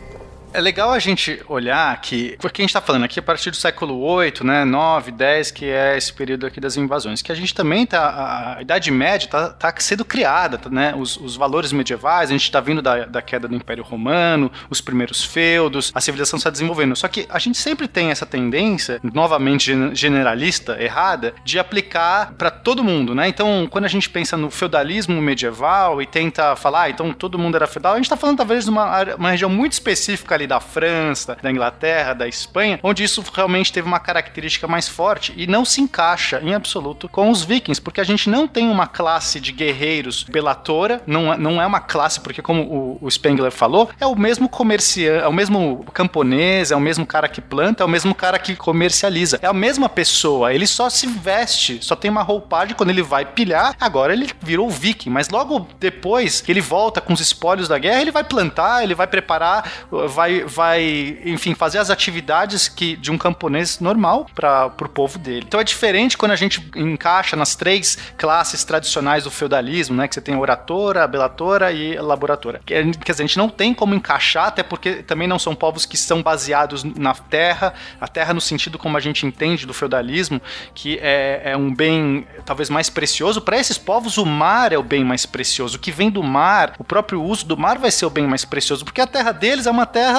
É 0.51 0.59
legal 0.59 0.91
a 0.91 0.97
gente 0.97 1.41
olhar 1.47 2.01
que, 2.01 2.35
porque 2.39 2.61
a 2.61 2.63
gente 2.63 2.73
tá 2.73 2.81
falando 2.81 3.03
aqui 3.03 3.19
a 3.19 3.21
partir 3.21 3.51
do 3.51 3.55
século 3.55 3.99
8, 3.99 4.43
né, 4.43 4.65
9, 4.65 5.11
10, 5.11 5.51
que 5.51 5.65
é 5.65 5.95
esse 5.95 6.11
período 6.11 6.47
aqui 6.47 6.59
das 6.59 6.75
invasões, 6.75 7.21
que 7.21 7.31
a 7.31 7.35
gente 7.35 7.53
também 7.53 7.85
tá, 7.85 8.55
a, 8.57 8.61
Idade 8.61 8.89
Média 8.89 9.29
tá, 9.29 9.49
tá 9.49 9.73
sendo 9.77 10.03
criada, 10.03 10.57
tá, 10.57 10.67
né, 10.69 10.95
os, 10.97 11.17
os 11.17 11.35
valores 11.35 11.71
medievais, 11.71 12.29
a 12.29 12.33
gente 12.33 12.51
tá 12.51 12.59
vindo 12.59 12.81
da, 12.81 13.05
da 13.05 13.21
queda 13.21 13.47
do 13.47 13.55
Império 13.55 13.83
Romano, 13.83 14.51
os 14.71 14.81
primeiros 14.81 15.23
feudos, 15.23 15.91
a 15.93 16.01
civilização 16.01 16.37
está 16.37 16.49
desenvolvendo, 16.49 16.95
só 16.95 17.07
que 17.07 17.27
a 17.29 17.37
gente 17.37 17.57
sempre 17.59 17.87
tem 17.87 18.09
essa 18.09 18.25
tendência, 18.25 18.99
novamente 19.03 19.67
gen- 19.67 19.93
generalista, 19.93 20.81
errada, 20.81 21.35
de 21.45 21.59
aplicar 21.59 22.33
para 22.33 22.49
todo 22.49 22.83
mundo, 22.83 23.13
né, 23.13 23.27
então 23.27 23.67
quando 23.69 23.85
a 23.85 23.89
gente 23.89 24.09
pensa 24.09 24.35
no 24.35 24.49
feudalismo 24.49 25.21
medieval 25.21 26.01
e 26.01 26.07
tenta 26.07 26.55
falar, 26.55 26.83
ah, 26.83 26.89
então 26.89 27.13
todo 27.13 27.37
mundo 27.37 27.55
era 27.55 27.67
feudal, 27.67 27.93
a 27.93 27.97
gente 27.97 28.09
tá 28.09 28.17
falando 28.17 28.37
talvez 28.37 28.63
de 28.63 28.71
uma, 28.71 29.03
uma 29.15 29.29
região 29.29 29.49
muito 29.49 29.73
específica 29.73 30.38
da 30.47 30.59
França, 30.59 31.37
da 31.41 31.51
Inglaterra, 31.51 32.13
da 32.13 32.27
Espanha, 32.27 32.79
onde 32.83 33.03
isso 33.03 33.23
realmente 33.33 33.71
teve 33.71 33.87
uma 33.87 33.99
característica 33.99 34.67
mais 34.67 34.87
forte 34.87 35.33
e 35.35 35.47
não 35.47 35.63
se 35.65 35.81
encaixa 35.81 36.39
em 36.43 36.53
absoluto 36.53 37.07
com 37.09 37.29
os 37.29 37.43
vikings, 37.43 37.81
porque 37.81 38.01
a 38.01 38.03
gente 38.03 38.29
não 38.29 38.47
tem 38.47 38.69
uma 38.69 38.87
classe 38.87 39.39
de 39.39 39.51
guerreiros 39.51 40.23
belatora, 40.23 41.01
não, 41.05 41.33
é- 41.33 41.37
não 41.37 41.61
é 41.61 41.65
uma 41.65 41.79
classe, 41.79 42.19
porque 42.19 42.41
como 42.41 42.63
o, 42.63 42.97
o 43.01 43.09
Spengler 43.11 43.51
falou, 43.51 43.89
é 43.99 44.05
o 44.05 44.15
mesmo 44.15 44.47
comerciante, 44.49 45.23
é 45.23 45.27
o 45.27 45.33
mesmo 45.33 45.85
camponês, 45.93 46.71
é 46.71 46.75
o 46.75 46.79
mesmo 46.79 47.05
cara 47.05 47.27
que 47.27 47.41
planta, 47.41 47.83
é 47.83 47.85
o 47.85 47.89
mesmo 47.89 48.13
cara 48.15 48.37
que 48.39 48.55
comercializa, 48.55 49.39
é 49.41 49.47
a 49.47 49.53
mesma 49.53 49.87
pessoa, 49.89 50.53
ele 50.53 50.65
só 50.67 50.89
se 50.89 51.07
veste, 51.07 51.79
só 51.81 51.95
tem 51.95 52.09
uma 52.09 52.21
roupagem 52.23 52.75
quando 52.75 52.89
ele 52.89 53.01
vai 53.03 53.25
pilhar, 53.25 53.75
agora 53.79 54.13
ele 54.13 54.29
virou 54.41 54.69
viking, 54.69 55.09
mas 55.09 55.29
logo 55.29 55.67
depois 55.79 56.41
que 56.41 56.51
ele 56.51 56.61
volta 56.61 57.01
com 57.01 57.13
os 57.13 57.19
espólios 57.19 57.67
da 57.67 57.77
guerra, 57.77 58.01
ele 58.01 58.11
vai 58.11 58.23
plantar, 58.23 58.83
ele 58.83 58.95
vai 58.95 59.07
preparar, 59.07 59.69
vai, 60.07 60.28
vai 60.45 61.17
enfim, 61.25 61.53
fazer 61.53 61.77
as 61.77 61.89
atividades 61.89 62.67
que 62.67 62.95
de 62.95 63.11
um 63.11 63.17
camponês 63.17 63.79
normal 63.79 64.27
para 64.33 64.67
o 64.81 64.89
povo 64.89 65.17
dele. 65.19 65.43
Então 65.47 65.59
é 65.59 65.63
diferente 65.63 66.17
quando 66.17 66.31
a 66.31 66.35
gente 66.35 66.69
encaixa 66.75 67.35
nas 67.35 67.55
três 67.55 67.97
classes 68.17 68.63
tradicionais 68.63 69.23
do 69.23 69.31
feudalismo, 69.31 69.95
né, 69.95 70.07
que 70.07 70.15
você 70.15 70.21
tem 70.21 70.35
oratora, 70.35 71.07
belatora 71.07 71.71
e 71.71 71.97
laboratora. 71.97 72.61
Que, 72.65 72.73
quer 72.73 73.11
dizer, 73.11 73.23
a 73.23 73.27
gente 73.27 73.37
não 73.37 73.49
tem 73.49 73.73
como 73.73 73.95
encaixar, 73.95 74.47
até 74.47 74.63
porque 74.63 75.03
também 75.03 75.27
não 75.27 75.39
são 75.39 75.55
povos 75.55 75.85
que 75.85 75.97
são 75.97 76.21
baseados 76.21 76.83
na 76.83 77.13
terra, 77.13 77.73
a 77.99 78.07
terra 78.07 78.33
no 78.33 78.41
sentido 78.41 78.77
como 78.77 78.97
a 78.97 78.99
gente 78.99 79.25
entende 79.25 79.65
do 79.65 79.73
feudalismo, 79.73 80.41
que 80.73 80.99
é, 81.01 81.41
é 81.51 81.57
um 81.57 81.73
bem 81.73 82.27
talvez 82.45 82.69
mais 82.69 82.89
precioso. 82.89 83.41
Para 83.41 83.57
esses 83.57 83.77
povos, 83.77 84.17
o 84.17 84.25
mar 84.25 84.71
é 84.73 84.77
o 84.77 84.83
bem 84.83 85.03
mais 85.03 85.25
precioso. 85.25 85.77
O 85.77 85.79
que 85.79 85.91
vem 85.91 86.09
do 86.09 86.23
mar, 86.23 86.73
o 86.77 86.83
próprio 86.83 87.21
uso 87.21 87.45
do 87.45 87.57
mar 87.57 87.77
vai 87.77 87.91
ser 87.91 88.05
o 88.05 88.09
bem 88.09 88.27
mais 88.27 88.45
precioso, 88.45 88.85
porque 88.85 89.01
a 89.01 89.07
terra 89.07 89.31
deles 89.31 89.65
é 89.65 89.71
uma 89.71 89.85
terra 89.85 90.18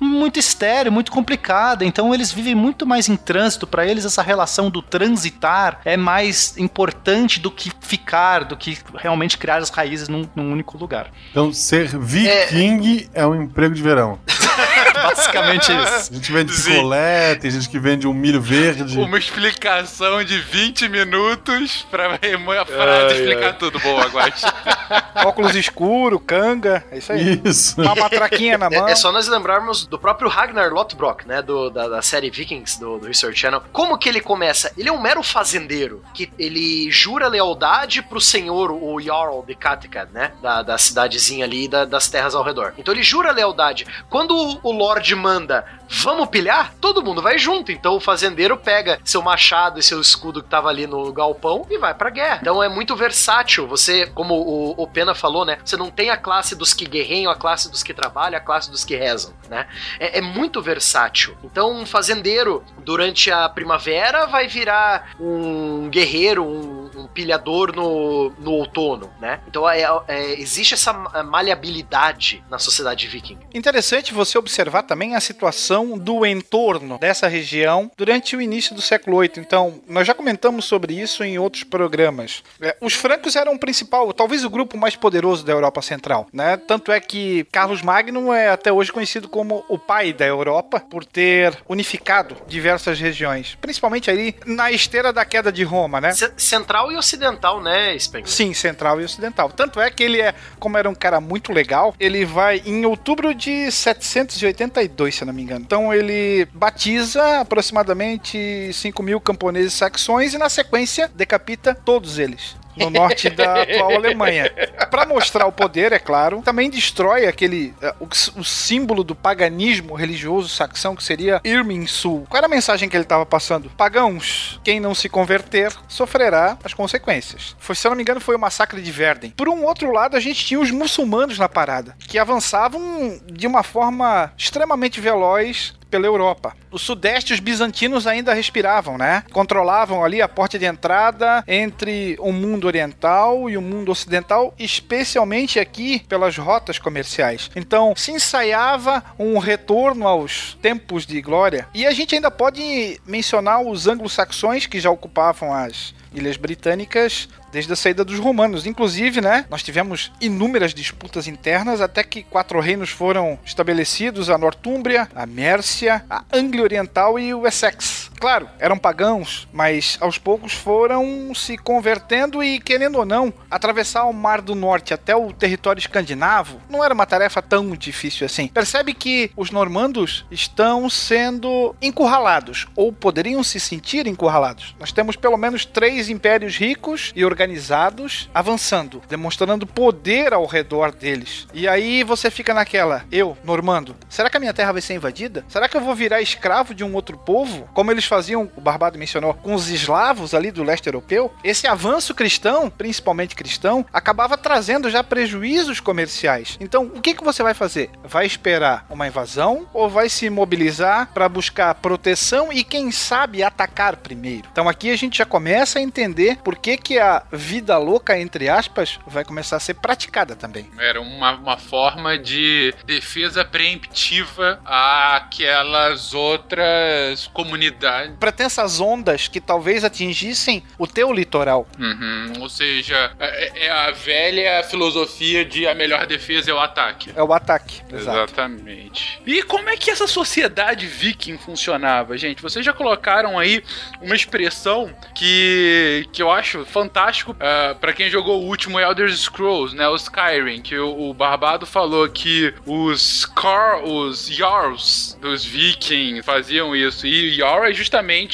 muito 0.00 0.38
estéreo, 0.38 0.92
muito 0.92 1.10
complicada. 1.10 1.84
Então 1.84 2.14
eles 2.14 2.32
vivem 2.32 2.54
muito 2.54 2.86
mais 2.86 3.08
em 3.08 3.16
trânsito. 3.16 3.66
Para 3.66 3.86
eles, 3.86 4.04
essa 4.04 4.22
relação 4.22 4.70
do 4.70 4.82
transitar 4.82 5.80
é 5.84 5.96
mais 5.96 6.56
importante 6.58 7.40
do 7.40 7.50
que 7.50 7.70
ficar, 7.80 8.44
do 8.44 8.56
que 8.56 8.78
realmente 8.94 9.38
criar 9.38 9.58
as 9.58 9.70
raízes 9.70 10.08
num, 10.08 10.28
num 10.34 10.52
único 10.52 10.76
lugar. 10.76 11.10
Então, 11.30 11.52
ser 11.52 11.86
viking 11.98 13.08
é... 13.14 13.26
um 13.26 13.42
emprego 13.42 13.74
de 13.74 13.82
verão. 13.82 14.18
Basicamente 15.02 15.72
isso. 15.72 16.10
A 16.10 16.14
gente 16.14 16.32
vende 16.32 16.52
picolé, 16.52 17.34
tem 17.34 17.50
gente 17.50 17.68
que 17.68 17.78
vende 17.78 18.06
um 18.06 18.12
milho 18.12 18.40
verde. 18.40 18.98
Uma 18.98 19.18
explicação 19.18 20.22
de 20.24 20.38
20 20.38 20.88
minutos 20.88 21.86
pra 21.90 22.06
a 22.14 22.64
frase 22.64 23.14
explicar 23.16 23.52
tudo. 23.54 23.78
Boa, 23.80 24.06
Guache. 24.06 24.46
Óculos 25.24 25.54
escuro, 25.54 26.18
canga, 26.18 26.84
é 26.90 26.98
isso 26.98 27.12
aí. 27.12 27.40
Isso. 27.44 27.80
Uma 27.80 27.94
matraquinha 27.94 28.58
na 28.58 28.70
mão. 28.70 28.76
É, 28.86 28.92
é 28.92 28.94
só 28.94 29.10
nós 29.10 29.26
lembrarmos 29.26 29.86
do 29.86 29.98
próprio 29.98 30.28
Ragnar 30.28 30.72
Lothbrok, 30.72 31.26
né? 31.26 31.42
Do, 31.42 31.70
da, 31.70 31.88
da 31.88 32.02
série 32.02 32.30
Vikings, 32.30 32.78
do, 32.78 32.98
do 32.98 33.10
History 33.10 33.34
Channel. 33.34 33.62
Como 33.72 33.96
que 33.98 34.08
ele 34.08 34.20
começa? 34.20 34.70
Ele 34.76 34.88
é 34.88 34.92
um 34.92 35.00
mero 35.00 35.22
fazendeiro, 35.22 36.02
que 36.14 36.30
ele 36.38 36.90
jura 36.90 37.26
lealdade 37.26 38.02
pro 38.02 38.20
senhor, 38.20 38.70
o 38.70 39.00
Jarl 39.00 39.42
de 39.46 39.54
Kattegat, 39.54 40.10
né? 40.12 40.32
Da, 40.42 40.62
da 40.62 40.78
cidadezinha 40.78 41.44
ali 41.44 41.64
e 41.64 41.68
da, 41.68 41.84
das 41.84 42.08
terras 42.08 42.34
ao 42.34 42.42
redor. 42.42 42.74
Então 42.78 42.92
ele 42.94 43.02
jura 43.02 43.32
lealdade. 43.32 43.86
Quando 44.08 44.36
o, 44.36 44.70
o 44.70 44.72
Lorde 44.86 45.16
manda, 45.16 45.64
vamos 45.88 46.28
pilhar? 46.28 46.72
Todo 46.80 47.02
mundo 47.02 47.20
vai 47.20 47.36
junto. 47.38 47.72
Então 47.72 47.96
o 47.96 48.00
fazendeiro 48.00 48.56
pega 48.56 49.00
seu 49.04 49.20
machado 49.20 49.80
e 49.80 49.82
seu 49.82 50.00
escudo 50.00 50.40
que 50.40 50.48
tava 50.48 50.68
ali 50.68 50.86
no 50.86 51.12
galpão 51.12 51.66
e 51.68 51.76
vai 51.76 51.92
pra 51.92 52.08
guerra. 52.08 52.38
Então 52.40 52.62
é 52.62 52.68
muito 52.68 52.94
versátil. 52.94 53.66
Você, 53.66 54.06
como 54.06 54.34
o, 54.34 54.80
o 54.80 54.86
Pena 54.86 55.12
falou, 55.12 55.44
né? 55.44 55.58
Você 55.64 55.76
não 55.76 55.90
tem 55.90 56.10
a 56.10 56.16
classe 56.16 56.54
dos 56.54 56.72
que 56.72 56.86
guerreiam, 56.86 57.32
a 57.32 57.34
classe 57.34 57.68
dos 57.68 57.82
que 57.82 57.92
trabalham, 57.92 58.38
a 58.38 58.40
classe 58.40 58.70
dos 58.70 58.84
que 58.84 58.94
rezam, 58.94 59.34
né? 59.50 59.66
É, 59.98 60.18
é 60.18 60.20
muito 60.20 60.62
versátil. 60.62 61.36
Então 61.42 61.72
um 61.72 61.84
fazendeiro, 61.84 62.62
durante 62.78 63.32
a 63.32 63.48
primavera, 63.48 64.26
vai 64.26 64.46
virar 64.46 65.16
um 65.18 65.88
guerreiro, 65.90 66.44
um, 66.44 66.85
um 66.96 67.06
pilhador 67.06 67.74
no, 67.74 68.30
no 68.38 68.52
outono, 68.52 69.10
né? 69.20 69.40
Então 69.46 69.68
é, 69.68 69.86
é, 70.08 70.40
existe 70.40 70.74
essa 70.74 70.92
maleabilidade 71.22 72.42
na 72.50 72.58
sociedade 72.58 73.06
viking. 73.06 73.38
Interessante 73.54 74.14
você 74.14 74.38
observar 74.38 74.82
também 74.82 75.14
a 75.14 75.20
situação 75.20 75.98
do 75.98 76.24
entorno 76.24 76.98
dessa 76.98 77.28
região 77.28 77.90
durante 77.96 78.36
o 78.36 78.40
início 78.40 78.74
do 78.74 78.80
século 78.80 79.20
VIII. 79.20 79.32
Então, 79.38 79.80
nós 79.88 80.06
já 80.06 80.14
comentamos 80.14 80.64
sobre 80.64 80.94
isso 80.94 81.22
em 81.22 81.38
outros 81.38 81.64
programas. 81.64 82.42
É, 82.60 82.76
os 82.80 82.94
francos 82.94 83.36
eram 83.36 83.54
o 83.54 83.58
principal, 83.58 84.12
talvez 84.12 84.44
o 84.44 84.50
grupo 84.50 84.76
mais 84.76 84.96
poderoso 84.96 85.44
da 85.44 85.52
Europa 85.52 85.82
Central, 85.82 86.26
né? 86.32 86.56
Tanto 86.56 86.92
é 86.92 87.00
que 87.00 87.44
Carlos 87.52 87.82
Magno 87.82 88.32
é 88.32 88.48
até 88.48 88.72
hoje 88.72 88.92
conhecido 88.92 89.28
como 89.28 89.64
o 89.68 89.78
pai 89.78 90.12
da 90.12 90.26
Europa 90.26 90.80
por 90.80 91.04
ter 91.04 91.58
unificado 91.68 92.36
diversas 92.46 92.98
regiões, 92.98 93.56
principalmente 93.60 94.10
ali 94.10 94.34
na 94.44 94.70
esteira 94.70 95.12
da 95.12 95.24
queda 95.24 95.52
de 95.52 95.64
Roma, 95.64 96.00
né? 96.00 96.12
C 96.12 96.32
central 96.36 96.85
e 96.90 96.96
ocidental, 96.96 97.62
né, 97.62 97.98
Spengler? 97.98 98.30
Sim, 98.30 98.52
central 98.54 99.00
e 99.00 99.04
ocidental. 99.04 99.50
Tanto 99.50 99.80
é 99.80 99.90
que 99.90 100.02
ele 100.02 100.20
é, 100.20 100.34
como 100.58 100.76
era 100.76 100.88
um 100.88 100.94
cara 100.94 101.20
muito 101.20 101.52
legal, 101.52 101.94
ele 101.98 102.24
vai 102.24 102.62
em 102.64 102.84
outubro 102.86 103.34
de 103.34 103.70
782, 103.70 105.14
se 105.14 105.22
eu 105.22 105.26
não 105.26 105.34
me 105.34 105.42
engano. 105.42 105.64
Então 105.64 105.92
ele 105.92 106.46
batiza 106.52 107.40
aproximadamente 107.40 108.72
5 108.72 109.02
mil 109.02 109.20
camponeses 109.20 109.72
saxões 109.72 110.34
e 110.34 110.38
na 110.38 110.48
sequência 110.48 111.10
decapita 111.14 111.74
todos 111.74 112.18
eles 112.18 112.56
no 112.76 112.90
norte 112.90 113.30
da 113.30 113.62
atual 113.62 113.94
Alemanha. 113.94 114.50
Para 114.90 115.06
mostrar 115.06 115.46
o 115.46 115.52
poder, 115.52 115.92
é 115.92 115.98
claro, 115.98 116.42
também 116.42 116.70
destrói 116.70 117.26
aquele 117.26 117.74
uh, 117.82 118.04
o, 118.04 118.40
o, 118.40 118.44
símbolo 118.44 119.02
do 119.02 119.14
paganismo 119.14 119.94
religioso 119.94 120.48
saxão 120.48 120.94
que 120.94 121.02
seria 121.02 121.40
Irminsul. 121.44 122.26
Qual 122.28 122.38
era 122.38 122.46
a 122.46 122.50
mensagem 122.50 122.88
que 122.88 122.96
ele 122.96 123.04
estava 123.04 123.26
passando? 123.26 123.70
Pagãos, 123.70 124.60
quem 124.62 124.80
não 124.80 124.94
se 124.94 125.08
converter 125.08 125.72
sofrerá 125.88 126.58
as 126.62 126.74
consequências. 126.74 127.56
Foi, 127.58 127.74
se 127.74 127.86
eu 127.86 127.90
não 127.90 127.96
me 127.96 128.02
engano, 128.02 128.20
foi 128.20 128.36
o 128.36 128.38
massacre 128.38 128.80
de 128.80 128.92
Verden. 128.92 129.30
Por 129.30 129.48
um 129.48 129.64
outro 129.64 129.92
lado, 129.92 130.16
a 130.16 130.20
gente 130.20 130.44
tinha 130.44 130.60
os 130.60 130.70
muçulmanos 130.70 131.38
na 131.38 131.48
parada, 131.48 131.96
que 131.98 132.18
avançavam 132.18 133.20
de 133.26 133.46
uma 133.46 133.62
forma 133.62 134.32
extremamente 134.36 135.00
veloz 135.00 135.74
pela 135.96 136.06
Europa. 136.06 136.54
No 136.70 136.78
sudeste, 136.78 137.32
os 137.32 137.40
bizantinos 137.40 138.06
ainda 138.06 138.34
respiravam, 138.34 138.98
né? 138.98 139.24
Controlavam 139.32 140.04
ali 140.04 140.20
a 140.20 140.28
porta 140.28 140.58
de 140.58 140.66
entrada 140.66 141.42
entre 141.48 142.16
o 142.20 142.32
mundo 142.32 142.66
oriental 142.66 143.48
e 143.48 143.56
o 143.56 143.62
mundo 143.62 143.90
ocidental, 143.90 144.54
especialmente 144.58 145.58
aqui 145.58 146.00
pelas 146.06 146.36
rotas 146.36 146.78
comerciais. 146.78 147.50
Então, 147.56 147.94
se 147.96 148.12
ensaiava 148.12 149.02
um 149.18 149.38
retorno 149.38 150.06
aos 150.06 150.58
tempos 150.60 151.06
de 151.06 151.22
glória. 151.22 151.66
E 151.72 151.86
a 151.86 151.92
gente 151.92 152.14
ainda 152.14 152.30
pode 152.30 153.00
mencionar 153.06 153.62
os 153.62 153.88
anglo-saxões 153.88 154.66
que 154.66 154.78
já 154.78 154.90
ocupavam 154.90 155.54
as 155.54 155.94
ilhas 156.12 156.36
britânicas 156.36 157.28
desde 157.52 157.72
a 157.72 157.76
saída 157.76 158.04
dos 158.04 158.18
romanos. 158.18 158.66
Inclusive, 158.66 159.20
né, 159.20 159.46
nós 159.48 159.62
tivemos 159.62 160.12
inúmeras 160.20 160.74
disputas 160.74 161.26
internas 161.26 161.80
até 161.80 162.02
que 162.02 162.22
quatro 162.22 162.60
reinos 162.60 162.90
foram 162.90 163.38
estabelecidos: 163.44 164.30
a 164.30 164.38
Nortúmbria, 164.38 165.08
a 165.14 165.26
Mércia, 165.26 166.04
a 166.08 166.24
Anglia 166.32 166.62
Oriental 166.62 167.18
e 167.18 167.32
o 167.32 167.46
Essex. 167.46 168.05
Claro, 168.18 168.48
eram 168.58 168.78
pagãos, 168.78 169.46
mas 169.52 169.98
aos 170.00 170.18
poucos 170.18 170.52
foram 170.52 171.34
se 171.34 171.56
convertendo 171.56 172.42
e, 172.42 172.58
querendo 172.58 172.98
ou 172.98 173.04
não, 173.04 173.32
atravessar 173.50 174.04
o 174.04 174.12
Mar 174.12 174.40
do 174.40 174.54
Norte 174.54 174.94
até 174.94 175.14
o 175.14 175.32
território 175.32 175.80
escandinavo 175.80 176.60
não 176.68 176.84
era 176.84 176.94
uma 176.94 177.06
tarefa 177.06 177.42
tão 177.42 177.70
difícil 177.70 178.26
assim. 178.26 178.48
Percebe 178.48 178.94
que 178.94 179.30
os 179.36 179.50
normandos 179.50 180.24
estão 180.30 180.88
sendo 180.88 181.74
encurralados, 181.80 182.66
ou 182.74 182.92
poderiam 182.92 183.42
se 183.42 183.60
sentir 183.60 184.06
encurralados. 184.06 184.74
Nós 184.78 184.92
temos 184.92 185.16
pelo 185.16 185.36
menos 185.36 185.64
três 185.64 186.08
impérios 186.08 186.56
ricos 186.56 187.12
e 187.14 187.24
organizados 187.24 188.30
avançando, 188.34 189.02
demonstrando 189.08 189.66
poder 189.66 190.32
ao 190.32 190.46
redor 190.46 190.92
deles. 190.92 191.46
E 191.52 191.68
aí 191.68 192.02
você 192.02 192.30
fica 192.30 192.54
naquela, 192.54 193.04
eu, 193.12 193.36
normando, 193.44 193.96
será 194.08 194.30
que 194.30 194.36
a 194.36 194.40
minha 194.40 194.54
terra 194.54 194.72
vai 194.72 194.82
ser 194.82 194.94
invadida? 194.94 195.44
Será 195.48 195.68
que 195.68 195.76
eu 195.76 195.80
vou 195.80 195.94
virar 195.94 196.20
escravo 196.20 196.74
de 196.74 196.84
um 196.84 196.94
outro 196.94 197.18
povo? 197.18 197.68
Como 197.74 197.90
eles 197.90 198.05
faziam, 198.06 198.50
o 198.56 198.60
Barbado 198.60 198.98
mencionou, 198.98 199.34
com 199.34 199.54
os 199.54 199.68
eslavos 199.68 200.34
ali 200.34 200.50
do 200.50 200.62
leste 200.62 200.86
europeu? 200.86 201.32
Esse 201.42 201.66
avanço 201.66 202.14
cristão, 202.14 202.70
principalmente 202.70 203.34
cristão, 203.34 203.84
acabava 203.92 204.36
trazendo 204.36 204.90
já 204.90 205.02
prejuízos 205.02 205.80
comerciais. 205.80 206.56
Então, 206.60 206.84
o 206.84 207.00
que, 207.00 207.14
que 207.14 207.24
você 207.24 207.42
vai 207.42 207.54
fazer? 207.54 207.90
Vai 208.04 208.26
esperar 208.26 208.86
uma 208.90 209.06
invasão 209.06 209.66
ou 209.72 209.88
vai 209.88 210.08
se 210.08 210.28
mobilizar 210.30 211.10
para 211.12 211.28
buscar 211.28 211.74
proteção 211.74 212.52
e, 212.52 212.62
quem 212.64 212.90
sabe, 212.90 213.42
atacar 213.42 213.96
primeiro? 213.96 214.48
Então, 214.50 214.68
aqui 214.68 214.90
a 214.90 214.96
gente 214.96 215.18
já 215.18 215.24
começa 215.24 215.78
a 215.78 215.82
entender 215.82 216.38
por 216.42 216.56
que, 216.56 216.76
que 216.76 216.98
a 216.98 217.22
vida 217.32 217.76
louca, 217.78 218.18
entre 218.18 218.48
aspas, 218.48 218.98
vai 219.06 219.24
começar 219.24 219.56
a 219.56 219.60
ser 219.60 219.74
praticada 219.74 220.34
também. 220.34 220.70
Era 220.78 221.00
uma, 221.00 221.32
uma 221.32 221.56
forma 221.56 222.18
de 222.18 222.74
defesa 222.84 223.44
preemptiva 223.44 224.60
àquelas 224.64 226.14
outras 226.14 227.26
comunidades. 227.32 227.95
Para 228.18 228.32
ter 228.32 228.44
essas 228.44 228.80
ondas 228.80 229.28
que 229.28 229.40
talvez 229.40 229.84
atingissem 229.84 230.62
o 230.78 230.86
teu 230.86 231.12
litoral. 231.12 231.66
Uhum, 231.78 232.32
ou 232.40 232.48
seja, 232.48 233.12
é, 233.18 233.66
é, 233.66 233.70
a 233.70 233.90
velha 233.90 234.62
filosofia 234.64 235.44
de 235.44 235.66
a 235.66 235.74
melhor 235.74 236.06
defesa 236.06 236.50
é 236.50 236.54
o 236.54 236.58
ataque. 236.58 237.10
É 237.14 237.22
o 237.22 237.32
ataque, 237.32 237.82
exato. 237.92 238.32
Exatamente. 238.32 239.20
E 239.26 239.42
como 239.42 239.68
é 239.68 239.76
que 239.76 239.90
essa 239.90 240.06
sociedade 240.06 240.86
viking 240.86 241.38
funcionava, 241.38 242.16
gente? 242.16 242.42
Vocês 242.42 242.64
já 242.64 242.72
colocaram 242.72 243.38
aí 243.38 243.62
uma 244.00 244.14
expressão 244.14 244.94
que, 245.14 246.06
que 246.12 246.22
eu 246.22 246.30
acho 246.30 246.64
fantástico 246.66 247.32
uh, 247.32 247.74
para 247.76 247.92
quem 247.92 248.10
jogou 248.10 248.42
o 248.42 248.46
último 248.46 248.78
Elder 248.78 249.10
Scrolls, 249.14 249.74
né, 249.74 249.88
o 249.88 249.96
Skyrim, 249.96 250.60
que 250.60 250.76
o, 250.76 251.08
o 251.10 251.14
Barbado 251.14 251.66
falou 251.66 252.08
que 252.08 252.52
os 252.64 253.24
Car, 253.26 253.82
os 253.84 254.28
Jarls 254.28 255.16
dos 255.20 255.44
Vikings 255.44 256.22
faziam 256.22 256.74
isso. 256.74 257.06
E 257.06 257.34
Jarl 257.34 257.64
é 257.64 257.72
justamente 257.72 257.85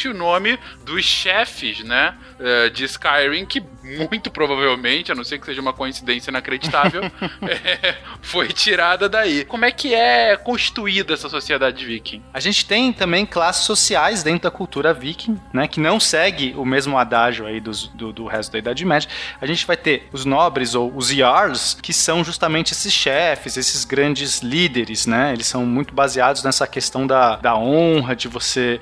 o 0.08 0.14
nome 0.14 0.58
dos 0.92 1.04
chefes, 1.06 1.82
né, 1.82 2.14
uh, 2.38 2.70
de 2.70 2.84
Skyrim 2.84 3.46
que 3.46 3.62
muito 3.82 4.30
provavelmente, 4.30 5.10
a 5.10 5.14
não 5.14 5.24
ser 5.24 5.38
que 5.38 5.46
seja 5.46 5.60
uma 5.60 5.72
coincidência 5.72 6.30
inacreditável, 6.30 7.02
é, 7.48 7.96
foi 8.20 8.48
tirada 8.48 9.08
daí. 9.08 9.44
Como 9.44 9.64
é 9.64 9.70
que 9.72 9.94
é 9.94 10.36
constituída 10.36 11.14
essa 11.14 11.28
sociedade 11.28 11.84
viking? 11.84 12.22
A 12.32 12.40
gente 12.40 12.66
tem 12.66 12.92
também 12.92 13.24
classes 13.24 13.64
sociais 13.64 14.22
dentro 14.22 14.42
da 14.42 14.50
cultura 14.50 14.92
viking, 14.92 15.40
né, 15.52 15.66
que 15.66 15.80
não 15.80 15.98
segue 15.98 16.54
o 16.56 16.64
mesmo 16.64 16.98
adágio 16.98 17.46
aí 17.46 17.58
dos, 17.58 17.88
do, 17.88 18.12
do 18.12 18.26
resto 18.26 18.52
da 18.52 18.58
Idade 18.58 18.84
Média. 18.84 19.08
A 19.40 19.46
gente 19.46 19.66
vai 19.66 19.76
ter 19.76 20.08
os 20.12 20.24
nobres 20.24 20.74
ou 20.74 20.94
os 20.94 21.08
Jarls, 21.08 21.76
que 21.80 21.92
são 21.92 22.22
justamente 22.22 22.72
esses 22.72 22.92
chefes, 22.92 23.56
esses 23.56 23.84
grandes 23.84 24.40
líderes, 24.40 25.06
né? 25.06 25.32
Eles 25.32 25.46
são 25.46 25.64
muito 25.64 25.94
baseados 25.94 26.42
nessa 26.42 26.66
questão 26.66 27.06
da, 27.06 27.36
da 27.36 27.56
honra, 27.56 28.14
de 28.14 28.28
você. 28.28 28.80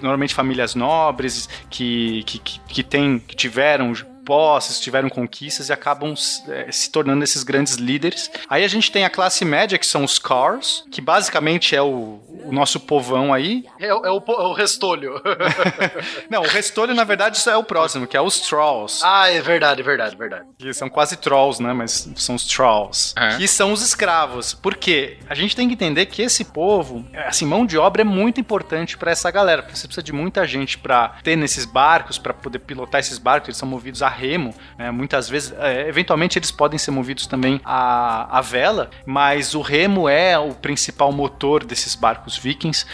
Normalmente 0.00 0.34
famílias 0.34 0.74
nobres 0.74 1.37
que, 1.68 2.22
que, 2.24 2.38
que, 2.38 2.60
que, 2.60 2.82
tem, 2.82 3.18
que 3.18 3.36
tiveram 3.36 3.92
posses, 4.24 4.78
tiveram 4.78 5.08
conquistas 5.08 5.70
e 5.70 5.72
acabam 5.72 6.12
é, 6.48 6.70
se 6.70 6.90
tornando 6.90 7.24
esses 7.24 7.42
grandes 7.42 7.76
líderes. 7.76 8.30
Aí 8.46 8.62
a 8.62 8.68
gente 8.68 8.92
tem 8.92 9.04
a 9.04 9.10
classe 9.10 9.42
média, 9.42 9.78
que 9.78 9.86
são 9.86 10.04
os 10.04 10.18
Cars, 10.18 10.84
que 10.90 11.00
basicamente 11.00 11.74
é 11.74 11.80
o, 11.80 12.20
o 12.44 12.52
nosso 12.52 12.80
povão 12.80 13.32
aí. 13.32 13.64
É, 13.78 13.92
o- 13.94 14.04
é 14.06 14.10
o, 14.10 14.16
é 14.26 14.42
o 14.46 14.52
restolho. 14.52 15.20
Não, 16.30 16.42
o 16.42 16.46
restolho, 16.46 16.94
na 16.94 17.04
verdade, 17.04 17.36
isso 17.36 17.48
é 17.50 17.56
o 17.56 17.64
próximo, 17.64 18.06
que 18.06 18.16
é 18.16 18.20
os 18.20 18.40
Trolls. 18.40 19.00
ah, 19.04 19.30
é 19.30 19.40
verdade, 19.40 19.82
verdade, 19.82 20.16
verdade. 20.16 20.44
Que 20.58 20.72
são 20.72 20.88
quase 20.88 21.16
trolls, 21.16 21.62
né? 21.62 21.72
Mas 21.72 22.08
são 22.16 22.34
os 22.34 22.44
trolls. 22.46 23.14
É. 23.16 23.36
Que 23.36 23.46
são 23.48 23.72
os 23.72 23.82
escravos. 23.82 24.54
Por 24.54 24.76
quê? 24.76 25.18
A 25.28 25.34
gente 25.34 25.54
tem 25.56 25.68
que 25.68 25.74
entender 25.74 26.06
que 26.06 26.22
esse 26.22 26.44
povo, 26.44 27.04
assim, 27.26 27.46
mão 27.46 27.64
de 27.66 27.78
obra 27.78 28.02
é 28.02 28.04
muito 28.04 28.40
importante 28.40 28.96
pra 28.96 29.10
essa 29.10 29.30
galera. 29.30 29.62
Porque 29.62 29.76
você 29.76 29.86
precisa 29.86 30.02
de 30.02 30.12
muita 30.12 30.46
gente 30.46 30.78
pra 30.78 31.16
ter 31.22 31.36
nesses 31.36 31.64
barcos, 31.64 32.18
pra 32.18 32.32
poder 32.34 32.58
pilotar 32.60 33.00
esses 33.00 33.18
barcos. 33.18 33.48
Eles 33.48 33.56
são 33.58 33.68
movidos 33.68 34.02
a 34.02 34.08
remo, 34.08 34.54
né? 34.76 34.90
Muitas 34.90 35.28
vezes, 35.28 35.52
é, 35.58 35.88
eventualmente, 35.88 36.38
eles 36.38 36.50
podem 36.50 36.78
ser 36.78 36.90
movidos 36.90 37.26
também 37.26 37.60
a, 37.64 38.38
a 38.38 38.40
vela, 38.40 38.90
mas 39.06 39.54
o 39.54 39.60
remo 39.60 40.08
é 40.08 40.38
o 40.38 40.54
principal 40.54 41.12
motor 41.12 41.64
desses 41.64 41.94
barcos 41.94 42.27
vikings. 42.36 42.84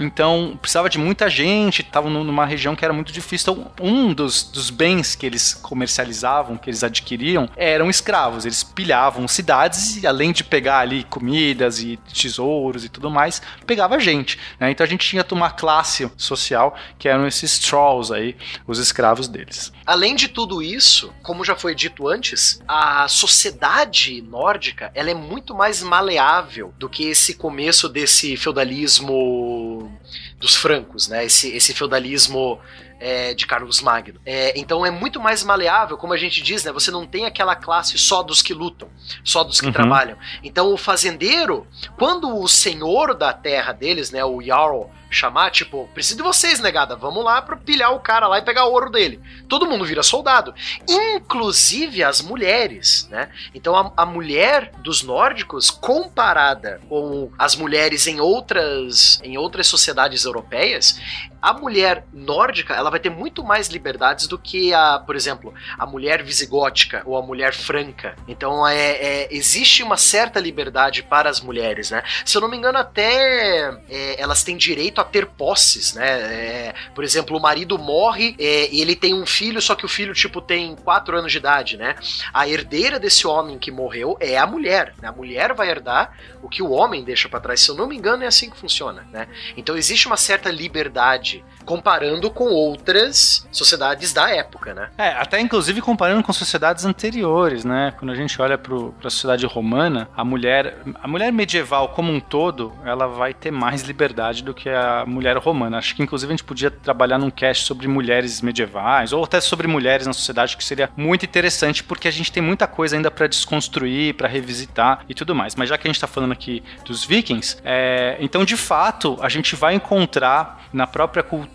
Então, 0.00 0.58
precisava 0.60 0.88
de 0.88 0.98
muita 0.98 1.28
gente, 1.28 1.82
estavam 1.82 2.10
num- 2.10 2.24
numa 2.24 2.44
região 2.46 2.74
que 2.76 2.84
era 2.84 2.92
muito 2.94 3.12
difícil. 3.12 3.52
Então, 3.52 3.70
um 3.80 4.12
dos, 4.12 4.42
dos 4.44 4.70
bens 4.70 5.14
que 5.14 5.24
eles 5.26 5.54
comercializavam, 5.54 6.56
que 6.56 6.68
eles 6.70 6.82
adquiriam, 6.84 7.48
eram 7.56 7.88
escravos. 7.90 8.44
Eles 8.44 8.62
pilhavam 8.62 9.26
cidades 9.28 10.02
e, 10.02 10.06
além 10.06 10.32
de 10.32 10.44
pegar 10.44 10.78
ali 10.78 11.04
comidas 11.04 11.80
e 11.80 11.98
tesouros 12.12 12.84
e 12.84 12.88
tudo 12.88 13.10
mais, 13.10 13.40
pegava 13.66 13.98
gente. 13.98 14.38
né? 14.58 14.70
Então, 14.70 14.84
a 14.84 14.88
gente 14.88 15.06
tinha 15.08 15.24
uma 15.32 15.50
classe 15.50 16.10
social 16.16 16.76
que 16.98 17.08
eram 17.08 17.26
esses 17.26 17.58
trolls 17.58 18.12
aí, 18.14 18.36
os 18.66 18.78
escravos 18.78 19.26
deles. 19.26 19.72
Além 19.86 20.14
de 20.14 20.28
tudo 20.28 20.62
isso, 20.62 21.12
como 21.22 21.44
já 21.44 21.54
foi 21.54 21.74
dito 21.74 22.08
antes, 22.08 22.60
a 22.66 23.06
sociedade 23.08 24.22
nórdica 24.22 24.90
ela 24.94 25.10
é 25.10 25.14
muito 25.14 25.54
mais 25.54 25.82
maleável 25.82 26.72
do 26.78 26.88
que 26.88 27.04
esse 27.04 27.34
começo 27.34 27.88
desse 27.88 28.36
feudalismo 28.36 29.92
dos 30.38 30.56
francos, 30.56 31.08
né? 31.08 31.24
Esse, 31.24 31.54
esse 31.54 31.72
feudalismo 31.74 32.58
é, 33.00 33.34
de 33.34 33.46
Carlos 33.46 33.80
Magno. 33.80 34.20
É, 34.24 34.58
então 34.58 34.84
é 34.86 34.90
muito 34.90 35.20
mais 35.20 35.42
maleável, 35.42 35.96
como 35.96 36.12
a 36.12 36.16
gente 36.16 36.40
diz, 36.42 36.64
né? 36.64 36.72
Você 36.72 36.90
não 36.90 37.06
tem 37.06 37.26
aquela 37.26 37.54
classe 37.54 37.98
só 37.98 38.22
dos 38.22 38.40
que 38.40 38.54
lutam, 38.54 38.88
só 39.22 39.44
dos 39.44 39.60
que 39.60 39.66
Uhum. 39.66 39.72
trabalham. 39.72 40.16
Então 40.42 40.72
o 40.72 40.76
fazendeiro, 40.76 41.66
quando 41.98 42.34
o 42.38 42.48
senhor 42.48 43.14
da 43.14 43.32
terra 43.32 43.72
deles, 43.72 44.10
né, 44.10 44.24
o 44.24 44.40
Jarl, 44.42 44.90
chamar, 45.14 45.50
tipo, 45.50 45.88
preciso 45.94 46.16
de 46.16 46.22
vocês, 46.22 46.60
negada, 46.60 46.96
vamos 46.96 47.24
lá 47.24 47.40
pra 47.40 47.56
pilhar 47.56 47.92
o 47.92 48.00
cara 48.00 48.26
lá 48.28 48.38
e 48.38 48.42
pegar 48.42 48.66
o 48.66 48.72
ouro 48.72 48.90
dele. 48.90 49.20
Todo 49.48 49.66
mundo 49.66 49.84
vira 49.84 50.02
soldado, 50.02 50.54
inclusive 50.88 52.02
as 52.02 52.20
mulheres, 52.20 53.08
né? 53.10 53.30
Então 53.54 53.76
a, 53.76 53.92
a 53.96 54.06
mulher 54.06 54.72
dos 54.78 55.02
nórdicos, 55.02 55.70
comparada 55.70 56.80
com 56.88 57.30
as 57.38 57.54
mulheres 57.56 58.06
em 58.06 58.20
outras, 58.20 59.20
em 59.22 59.36
outras 59.38 59.66
sociedades 59.66 60.24
europeias, 60.24 60.98
a 61.40 61.52
mulher 61.52 62.06
nórdica 62.10 62.72
ela 62.74 62.88
vai 62.90 62.98
ter 62.98 63.10
muito 63.10 63.44
mais 63.44 63.68
liberdades 63.68 64.26
do 64.26 64.38
que 64.38 64.72
a, 64.72 64.98
por 64.98 65.14
exemplo, 65.14 65.52
a 65.78 65.84
mulher 65.84 66.22
visigótica 66.22 67.02
ou 67.04 67.18
a 67.18 67.22
mulher 67.22 67.52
franca. 67.52 68.16
Então 68.26 68.66
é, 68.66 68.92
é- 68.92 69.28
existe 69.30 69.82
uma 69.82 69.98
certa 69.98 70.40
liberdade 70.40 71.02
para 71.02 71.28
as 71.28 71.42
mulheres, 71.42 71.90
né? 71.90 72.02
Se 72.24 72.34
eu 72.34 72.40
não 72.40 72.48
me 72.48 72.56
engano, 72.56 72.78
até 72.78 73.78
é, 73.90 74.18
elas 74.18 74.42
têm 74.42 74.56
direito 74.56 75.02
a 75.02 75.03
ter 75.04 75.26
posses, 75.26 75.94
né? 75.94 76.08
É, 76.08 76.74
por 76.94 77.04
exemplo, 77.04 77.36
o 77.36 77.40
marido 77.40 77.78
morre 77.78 78.34
é, 78.38 78.68
e 78.72 78.80
ele 78.80 78.96
tem 78.96 79.14
um 79.14 79.26
filho, 79.26 79.60
só 79.60 79.74
que 79.74 79.84
o 79.84 79.88
filho 79.88 80.14
tipo 80.14 80.40
tem 80.40 80.74
quatro 80.76 81.16
anos 81.16 81.32
de 81.32 81.38
idade, 81.38 81.76
né? 81.76 81.96
A 82.32 82.48
herdeira 82.48 82.98
desse 82.98 83.26
homem 83.26 83.58
que 83.58 83.70
morreu 83.70 84.16
é 84.20 84.36
a 84.36 84.46
mulher. 84.46 84.94
Né? 85.00 85.08
A 85.08 85.12
mulher 85.12 85.54
vai 85.54 85.68
herdar 85.68 86.16
o 86.42 86.48
que 86.48 86.62
o 86.62 86.70
homem 86.70 87.04
deixa 87.04 87.28
para 87.28 87.40
trás. 87.40 87.60
Se 87.60 87.70
eu 87.70 87.74
não 87.74 87.86
me 87.86 87.96
engano, 87.96 88.24
é 88.24 88.26
assim 88.26 88.50
que 88.50 88.56
funciona, 88.56 89.06
né? 89.12 89.28
Então 89.56 89.76
existe 89.76 90.06
uma 90.06 90.16
certa 90.16 90.50
liberdade 90.50 91.44
comparando 91.64 92.30
com 92.30 92.44
outras 92.44 93.46
sociedades 93.50 94.12
da 94.12 94.30
época, 94.30 94.74
né? 94.74 94.90
É, 94.98 95.08
até 95.10 95.40
inclusive 95.40 95.80
comparando 95.80 96.22
com 96.22 96.32
sociedades 96.32 96.84
anteriores, 96.84 97.64
né? 97.64 97.94
Quando 97.98 98.10
a 98.10 98.14
gente 98.14 98.40
olha 98.40 98.58
para 98.58 98.74
a 98.76 99.10
sociedade 99.10 99.46
romana, 99.46 100.08
a 100.16 100.24
mulher, 100.24 100.78
a 101.02 101.08
mulher 101.08 101.32
medieval 101.32 101.88
como 101.90 102.12
um 102.12 102.20
todo, 102.20 102.72
ela 102.84 103.06
vai 103.06 103.32
ter 103.34 103.50
mais 103.50 103.82
liberdade 103.82 104.42
do 104.42 104.54
que 104.54 104.68
a 104.68 105.04
mulher 105.06 105.36
romana. 105.36 105.78
Acho 105.78 105.94
que 105.94 106.02
inclusive 106.02 106.32
a 106.32 106.36
gente 106.36 106.44
podia 106.44 106.70
trabalhar 106.70 107.18
num 107.18 107.30
cast 107.30 107.64
sobre 107.64 107.88
mulheres 107.88 108.40
medievais 108.40 109.12
ou 109.12 109.24
até 109.24 109.40
sobre 109.40 109.66
mulheres 109.66 110.06
na 110.06 110.12
sociedade, 110.12 110.56
que 110.56 110.64
seria 110.64 110.90
muito 110.96 111.24
interessante 111.24 111.82
porque 111.82 112.08
a 112.08 112.10
gente 112.10 112.30
tem 112.30 112.42
muita 112.42 112.66
coisa 112.66 112.96
ainda 112.96 113.10
para 113.10 113.26
desconstruir, 113.26 114.14
para 114.14 114.28
revisitar 114.28 115.04
e 115.08 115.14
tudo 115.14 115.34
mais. 115.34 115.54
Mas 115.54 115.68
já 115.68 115.78
que 115.78 115.86
a 115.86 115.88
gente 115.88 115.96
está 115.96 116.06
falando 116.06 116.32
aqui 116.32 116.62
dos 116.84 117.04
vikings, 117.04 117.58
é, 117.64 118.16
então 118.20 118.44
de 118.44 118.56
fato 118.56 119.18
a 119.20 119.28
gente 119.28 119.56
vai 119.56 119.74
encontrar 119.74 120.64
na 120.72 120.86
própria 120.86 121.22
cultura, 121.22 121.53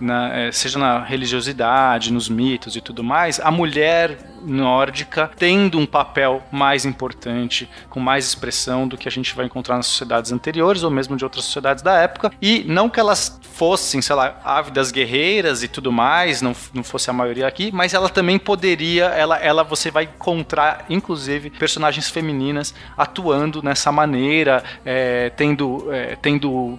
na- 0.00 0.32
é, 0.36 0.52
seja 0.52 0.78
na 0.78 1.02
religiosidade, 1.02 2.12
nos 2.12 2.28
mitos 2.28 2.76
e 2.76 2.80
tudo 2.80 3.02
mais, 3.02 3.40
a 3.40 3.50
mulher 3.50 4.16
nórdica 4.44 5.30
tendo 5.36 5.78
um 5.78 5.86
papel 5.86 6.42
mais 6.50 6.84
importante, 6.84 7.68
com 7.88 8.00
mais 8.00 8.26
expressão 8.26 8.86
do 8.86 8.96
que 8.96 9.08
a 9.08 9.10
gente 9.10 9.34
vai 9.34 9.46
encontrar 9.46 9.76
nas 9.76 9.86
sociedades 9.86 10.32
anteriores 10.32 10.82
ou 10.82 10.90
mesmo 10.90 11.16
de 11.16 11.24
outras 11.24 11.44
sociedades 11.44 11.82
da 11.82 11.94
época. 11.94 12.30
E 12.40 12.64
não 12.66 12.88
que 12.88 13.00
elas 13.00 13.40
fossem, 13.54 14.02
sei 14.02 14.16
lá, 14.16 14.40
ávidas 14.44 14.90
guerreiras 14.90 15.62
e 15.62 15.68
tudo 15.68 15.92
mais, 15.92 16.42
não, 16.42 16.54
não 16.72 16.82
fosse 16.82 17.08
a 17.08 17.12
maioria 17.12 17.46
aqui, 17.46 17.70
mas 17.72 17.94
ela 17.94 18.08
também 18.08 18.38
poderia, 18.38 19.04
ela, 19.06 19.38
ela 19.38 19.62
você 19.62 19.90
vai 19.90 20.04
encontrar, 20.04 20.86
inclusive, 20.90 21.50
personagens 21.50 22.10
femininas 22.10 22.74
atuando 22.96 23.62
nessa 23.62 23.92
maneira, 23.92 24.62
é, 24.84 25.30
tendo, 25.30 25.86
é, 25.92 26.16
tendo 26.20 26.78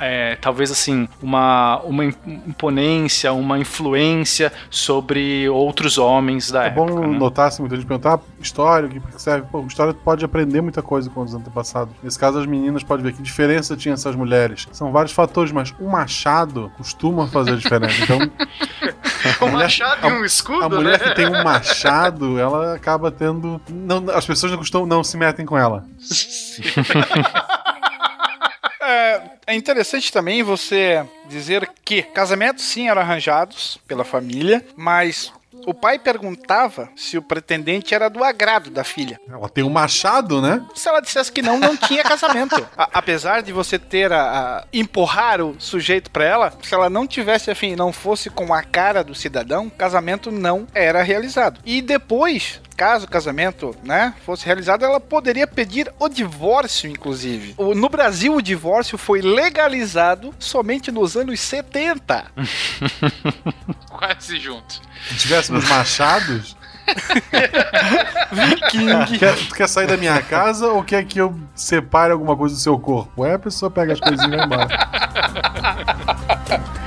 é, 0.00 0.36
talvez 0.40 0.70
assim, 0.70 1.08
uma, 1.22 1.78
uma 1.84 2.04
imponência, 2.04 3.32
uma 3.32 3.58
influência 3.58 4.52
sobre 4.70 5.48
outros 5.48 5.98
homens 5.98 6.50
da 6.50 6.64
É 6.64 6.66
época. 6.68 6.92
bom 6.92 7.05
notar, 7.06 7.48
assim, 7.48 7.62
muita 7.62 7.76
gente 7.76 7.86
perguntar, 7.86 8.14
ah, 8.14 8.20
história, 8.40 8.88
o 8.88 8.90
que 8.90 9.00
serve? 9.20 9.46
Pô, 9.50 9.60
história 9.66 9.92
pode 9.94 10.24
aprender 10.24 10.60
muita 10.60 10.82
coisa 10.82 11.08
com 11.10 11.20
os 11.20 11.34
antepassados. 11.34 11.94
Nesse 12.02 12.18
caso, 12.18 12.38
as 12.38 12.46
meninas 12.46 12.82
podem 12.82 13.04
ver 13.04 13.12
que 13.12 13.22
diferença 13.22 13.76
tinha 13.76 13.94
essas 13.94 14.14
mulheres. 14.14 14.66
São 14.72 14.92
vários 14.92 15.12
fatores, 15.12 15.52
mas 15.52 15.74
um 15.80 15.88
machado 15.88 16.70
costuma 16.76 17.26
fazer 17.26 17.52
a 17.52 17.56
diferença. 17.56 18.02
Então, 18.02 18.18
Um 19.42 19.50
mulher- 19.50 19.64
machado 19.64 20.06
e 20.08 20.12
um 20.12 20.24
escudo, 20.24 20.62
a 20.64 20.68
mulher 20.68 21.00
né? 21.00 21.08
que 21.08 21.14
tem 21.16 21.26
um 21.26 21.42
machado, 21.42 22.38
ela 22.38 22.74
acaba 22.74 23.10
tendo. 23.10 23.60
Não, 23.68 24.04
as 24.14 24.24
pessoas 24.24 24.52
não 24.52 24.58
costumam, 24.58 24.86
não 24.86 25.02
se 25.02 25.16
metem 25.16 25.44
com 25.44 25.58
ela. 25.58 25.84
É, 28.88 29.20
é 29.48 29.54
interessante 29.56 30.12
também 30.12 30.44
você 30.44 31.04
dizer 31.28 31.68
que 31.84 32.02
casamentos 32.02 32.64
sim 32.64 32.88
eram 32.88 33.02
arranjados 33.02 33.78
pela 33.88 34.04
família, 34.04 34.64
mas 34.76 35.32
o 35.66 35.74
pai 35.74 35.98
perguntava 35.98 36.88
se 36.96 37.18
o 37.18 37.22
pretendente 37.22 37.94
era 37.94 38.08
do 38.08 38.22
agrado 38.24 38.70
da 38.70 38.84
filha. 38.84 39.18
Ela 39.28 39.48
tem 39.48 39.64
um 39.64 39.68
machado, 39.70 40.40
né? 40.40 40.64
Se 40.74 40.88
ela 40.88 41.00
dissesse 41.00 41.30
que 41.32 41.42
não, 41.42 41.58
não 41.58 41.76
tinha 41.76 42.02
casamento. 42.02 42.54
A- 42.76 42.88
apesar 42.94 43.42
de 43.42 43.52
você 43.52 43.78
ter 43.78 44.12
a, 44.12 44.22
a- 44.22 44.64
empurrar 44.72 45.40
o 45.40 45.56
sujeito 45.58 46.10
pra 46.10 46.24
ela, 46.24 46.52
se 46.62 46.74
ela 46.74 46.88
não 46.88 47.06
tivesse 47.06 47.50
afim 47.50 47.72
e 47.72 47.76
não 47.76 47.92
fosse 47.92 48.30
com 48.30 48.52
a 48.54 48.62
cara 48.62 49.02
do 49.04 49.14
cidadão, 49.14 49.68
casamento 49.68 50.30
não 50.30 50.66
era 50.74 51.02
realizado. 51.02 51.60
E 51.64 51.82
depois, 51.82 52.60
caso 52.76 53.06
o 53.06 53.08
casamento, 53.10 53.74
né, 53.82 54.14
fosse 54.24 54.44
realizado, 54.44 54.84
ela 54.84 55.00
poderia 55.00 55.46
pedir 55.46 55.90
o 55.98 56.08
divórcio, 56.08 56.88
inclusive. 56.90 57.54
O- 57.56 57.74
no 57.74 57.88
Brasil, 57.88 58.34
o 58.36 58.42
divórcio 58.42 58.96
foi 58.98 59.20
legalizado 59.22 60.34
somente 60.38 60.92
nos 60.92 61.16
anos 61.16 61.40
70. 61.40 62.26
Quase 63.90 64.38
junto. 64.38 64.80
Se 65.08 65.16
tivéssemos 65.18 65.68
machados. 65.68 66.56
Viking. 68.30 69.18
Quer, 69.18 69.34
tu 69.48 69.54
quer 69.54 69.68
sair 69.68 69.86
da 69.86 69.96
minha 69.96 70.20
casa 70.22 70.68
ou 70.68 70.84
quer 70.84 71.04
que 71.04 71.20
eu 71.20 71.34
separe 71.54 72.12
alguma 72.12 72.36
coisa 72.36 72.54
do 72.54 72.60
seu 72.60 72.78
corpo? 72.78 73.24
Aí 73.24 73.32
a 73.32 73.38
pessoa 73.38 73.70
pega 73.70 73.92
as 73.94 74.00
coisinhas 74.00 74.32
e 74.32 74.36
vai 74.36 74.44
embora. 74.46 74.68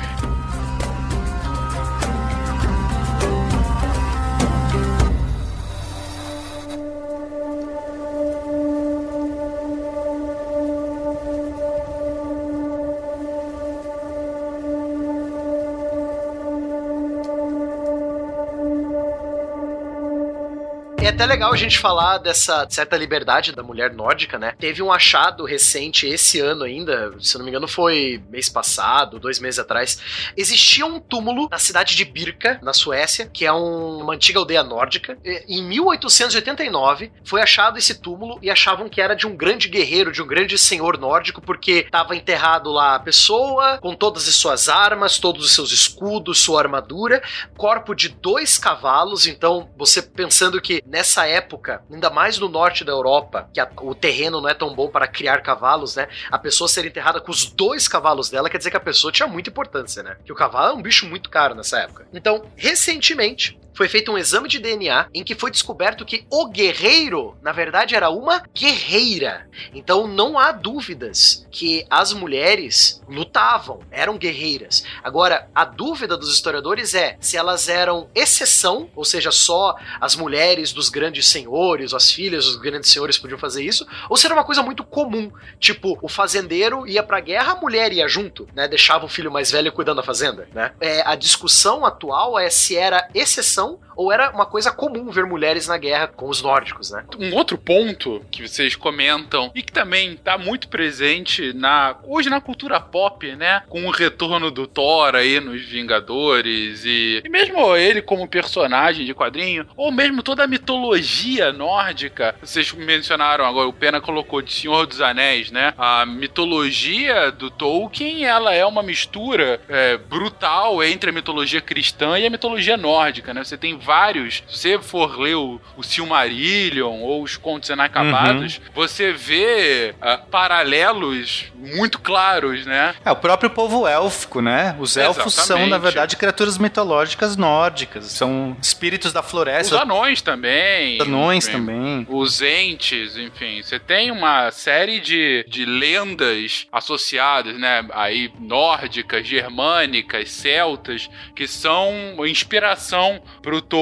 é 21.10 21.12
até 21.12 21.26
legal 21.26 21.52
a 21.52 21.58
gente 21.58 21.80
falar 21.80 22.20
dessa 22.20 22.68
certa 22.70 22.96
liberdade 22.96 23.52
da 23.52 23.64
mulher 23.64 23.94
nórdica, 23.94 24.38
né? 24.38 24.54
Teve 24.60 24.82
um 24.82 24.92
achado 24.92 25.44
recente 25.44 26.08
esse 26.08 26.40
ano 26.40 26.64
ainda, 26.64 27.14
se 27.20 27.36
não 27.38 27.44
me 27.44 27.50
engano 27.50 27.68
foi 27.68 28.22
mês 28.30 28.48
passado, 28.48 29.20
dois 29.20 29.40
meses 29.40 29.60
atrás. 29.60 30.00
Existia 30.38 30.86
um 30.86 31.00
túmulo 31.00 31.48
na 31.50 31.58
cidade 31.58 31.96
de 31.96 32.06
Birka, 32.06 32.60
na 32.62 32.74
Suécia, 32.74 33.26
que 33.32 33.46
é 33.46 33.52
um- 33.52 34.02
uma 34.02 34.14
antiga 34.14 34.40
aldeia 34.40 34.64
nórdica. 34.64 35.18
Em 35.48 35.64
1889 35.64 37.12
foi 37.24 37.42
achado 37.42 37.78
esse 37.78 37.96
túmulo 38.00 38.38
e 38.42 38.50
achavam 38.50 38.88
que 38.88 39.02
era 39.02 39.16
de 39.16 39.26
um 39.26 39.36
grande 39.36 39.68
guerreiro, 39.68 40.12
de 40.12 40.22
um 40.22 40.28
grande 40.28 40.58
senhor 40.58 40.98
nórdico, 40.98 41.42
porque 41.42 41.84
estava 41.86 42.16
enterrado 42.16 42.72
lá 42.72 42.96
a 42.96 43.00
pessoa 43.00 43.80
com 43.80 43.96
todas 43.96 44.28
as 44.28 44.36
suas 44.36 44.70
armas, 44.70 45.18
todos 45.18 45.44
os 45.46 45.54
seus 45.54 45.72
escudos, 45.72 46.40
sua 46.40 46.62
armadura, 46.62 47.22
corpo 47.58 47.96
de 47.96 48.10
dois 48.10 48.58
cavalos. 48.60 49.26
Então, 49.26 49.70
você 49.78 50.02
pensando 50.02 50.62
que 50.62 50.84
nessa 51.00 51.26
época, 51.26 51.82
ainda 51.90 52.10
mais 52.10 52.38
no 52.38 52.50
norte 52.50 52.84
da 52.84 52.92
Europa, 52.92 53.50
que 53.54 53.60
a- 53.62 53.70
o 53.82 53.96
terreno 53.96 54.42
não 54.42 54.50
é 54.50 54.54
tão 54.54 54.76
bom 54.76 54.90
para 54.90 55.08
criar 55.08 55.42
cavalos, 55.42 55.96
né? 55.96 56.10
A 56.30 56.38
pessoa 56.38 56.68
ser 56.68 56.86
enterrada 56.86 57.22
com 57.22 57.32
os 57.32 57.46
dois 57.46 57.88
cavalos 57.88 58.30
dela 58.30 58.50
quer 58.50 58.58
dizer 58.58 58.70
que 58.70 58.76
a 58.76 58.82
pessoa 58.82 59.10
tinha 59.10 59.26
muita 59.26 59.50
importância, 59.50 60.04
né? 60.04 60.18
Que 60.26 60.32
o 60.34 60.36
cavalo 60.36 60.74
é 60.74 60.78
um 60.78 60.82
bicho 60.82 61.08
muito 61.08 61.30
caro 61.30 61.56
nessa 61.56 61.80
época. 61.80 62.06
Então, 62.14 62.44
recentemente, 62.58 63.58
foi 63.80 63.88
feito 63.88 64.12
um 64.12 64.18
exame 64.18 64.50
de 64.50 64.60
DNA 64.60 65.08
em 65.14 65.24
que 65.24 65.34
foi 65.34 65.50
descoberto 65.50 66.06
que 66.06 66.26
o 66.30 66.50
guerreiro, 66.50 67.38
na 67.42 67.54
verdade, 67.54 67.96
era 67.96 68.10
uma 68.10 68.44
guerreira. 68.54 69.48
Então 69.74 70.06
não 70.06 70.38
há 70.38 70.52
dúvidas 70.52 71.48
que 71.50 71.86
as 71.90 72.12
mulheres 72.12 73.02
lutavam, 73.08 73.80
eram 73.90 74.18
guerreiras. 74.18 74.84
Agora, 75.02 75.48
a 75.56 75.64
dúvida 75.64 76.18
dos 76.18 76.34
historiadores 76.34 76.94
é 76.94 77.16
se 77.22 77.38
elas 77.38 77.70
eram 77.70 78.10
exceção, 78.14 78.90
ou 78.94 79.06
seja, 79.06 79.32
só 79.32 79.78
as 80.02 80.14
mulheres 80.14 80.74
dos 80.74 80.90
grandes 80.90 81.30
senhores, 81.30 81.94
as 81.94 82.12
filhas 82.12 82.44
dos 82.44 82.58
grandes 82.58 82.92
senhores 82.92 83.18
podiam 83.18 83.40
fazer 83.40 83.64
isso, 83.64 83.88
ou 84.10 84.18
se 84.18 84.26
era 84.26 84.36
uma 84.36 84.44
coisa 84.44 84.62
muito 84.62 84.84
comum. 84.84 85.32
Tipo, 85.58 85.98
o 86.02 86.10
fazendeiro 86.10 86.86
ia 86.86 87.02
pra 87.02 87.22
guerra, 87.22 87.54
a 87.54 87.56
mulher 87.56 87.94
ia 87.94 88.10
junto, 88.10 88.46
né? 88.54 88.68
Deixava 88.68 89.06
o 89.06 89.10
filho 89.10 89.32
mais 89.32 89.50
velho 89.50 89.72
cuidando 89.72 89.98
da 89.98 90.04
fazenda, 90.04 90.50
né? 90.54 90.74
É, 90.82 91.02
a 91.08 91.16
discussão 91.16 91.86
atual 91.86 92.38
é 92.38 92.50
se 92.50 92.76
era 92.76 93.08
exceção 93.14 93.69
well 93.70 93.89
ou 94.00 94.14
era 94.14 94.32
uma 94.32 94.46
coisa 94.46 94.72
comum 94.72 95.12
ver 95.12 95.26
mulheres 95.26 95.68
na 95.68 95.78
guerra 95.78 96.08
com 96.08 96.30
os 96.30 96.42
nórdicos, 96.42 96.90
né? 96.90 97.04
Um 97.20 97.36
outro 97.36 97.58
ponto 97.58 98.26
que 98.32 98.48
vocês 98.48 98.74
comentam 98.74 99.52
e 99.54 99.62
que 99.62 99.74
também 99.74 100.16
tá 100.16 100.38
muito 100.38 100.70
presente 100.70 101.52
na 101.52 101.98
hoje 102.06 102.30
na 102.30 102.40
cultura 102.40 102.80
pop, 102.80 103.36
né? 103.36 103.62
Com 103.68 103.86
o 103.86 103.92
retorno 103.92 104.50
do 104.50 104.66
Thor 104.66 105.16
aí 105.16 105.42
nos 105.42 105.66
Vingadores 105.66 106.86
e, 106.86 107.22
e 107.26 107.30
mesmo 107.30 107.76
ele 107.76 108.02
como 108.02 108.26
personagem 108.26 109.06
de 109.06 109.14
quadrinho, 109.14 109.68
ou 109.76 109.92
mesmo 109.92 110.24
toda 110.24 110.46
a 110.46 110.48
mitologia 110.48 111.52
nórdica. 111.52 112.36
Vocês 112.42 112.72
mencionaram 112.72 113.44
agora, 113.44 113.68
o 113.68 113.74
Pena 113.74 114.00
colocou 114.00 114.42
de 114.42 114.54
Senhor 114.54 114.88
dos 114.88 115.02
Anéis, 115.02 115.52
né? 115.52 115.74
A 115.78 116.06
mitologia 116.06 117.34
do 117.34 117.52
Tolkien, 117.52 118.24
ela 118.24 118.54
é 118.54 118.66
uma 118.66 118.82
mistura 118.82 119.60
é, 119.68 119.98
brutal 119.98 120.82
entre 120.82 121.10
a 121.10 121.14
mitologia 121.14 121.60
cristã 121.60 122.18
e 122.18 122.26
a 122.26 122.30
mitologia 122.30 122.78
nórdica, 122.78 123.34
né? 123.34 123.44
Você 123.44 123.58
tem 123.58 123.78
vários, 123.90 124.44
se 124.48 124.56
você 124.56 124.80
for 124.80 125.20
ler 125.20 125.34
o, 125.34 125.60
o 125.76 125.82
Silmarillion 125.82 127.02
ou 127.02 127.24
os 127.24 127.38
Contos 127.38 127.72
Inacabados, 127.72 128.62
você 128.72 129.12
vê 129.12 129.96
ah, 130.00 130.16
paralelos 130.16 131.46
muito 131.56 131.98
claros, 131.98 132.68
né? 132.68 132.94
É, 133.04 133.12
o 133.12 133.16
próprio 133.16 133.50
povo 133.50 133.88
élfico, 133.88 134.42
né? 134.44 134.76
Os 134.80 134.96
elfos 134.96 135.34
são, 135.34 135.44
Exatamente. 135.44 135.70
na 135.72 135.78
verdade, 135.80 136.18
criaturas 136.18 136.60
mitológicas 136.60 137.36
nórdicas. 137.36 138.06
São 138.06 138.56
espíritos 138.62 139.12
da 139.12 139.22
Os 139.22 139.32
floresta. 139.32 139.82
anões 139.82 140.22
também. 140.22 141.02
Os 141.02 141.08
anões 141.08 141.48
enfim. 141.48 141.58
também. 141.58 142.08
Os 142.08 142.42
entes, 142.44 143.18
enfim, 143.18 143.64
você 143.64 143.80
tem 143.80 144.12
uma 144.12 144.52
série 144.52 145.00
de, 145.00 145.44
de 145.48 145.66
lendas 145.66 146.68
associadas, 146.72 147.58
né? 147.58 147.84
Aí 147.94 148.32
nórdicas, 148.40 149.26
germânicas, 149.26 150.30
celtas, 150.30 151.10
que 151.36 151.48
são 151.48 151.92
inspiração 152.28 153.20
pro 153.42 153.64
Tolkien 153.64 153.79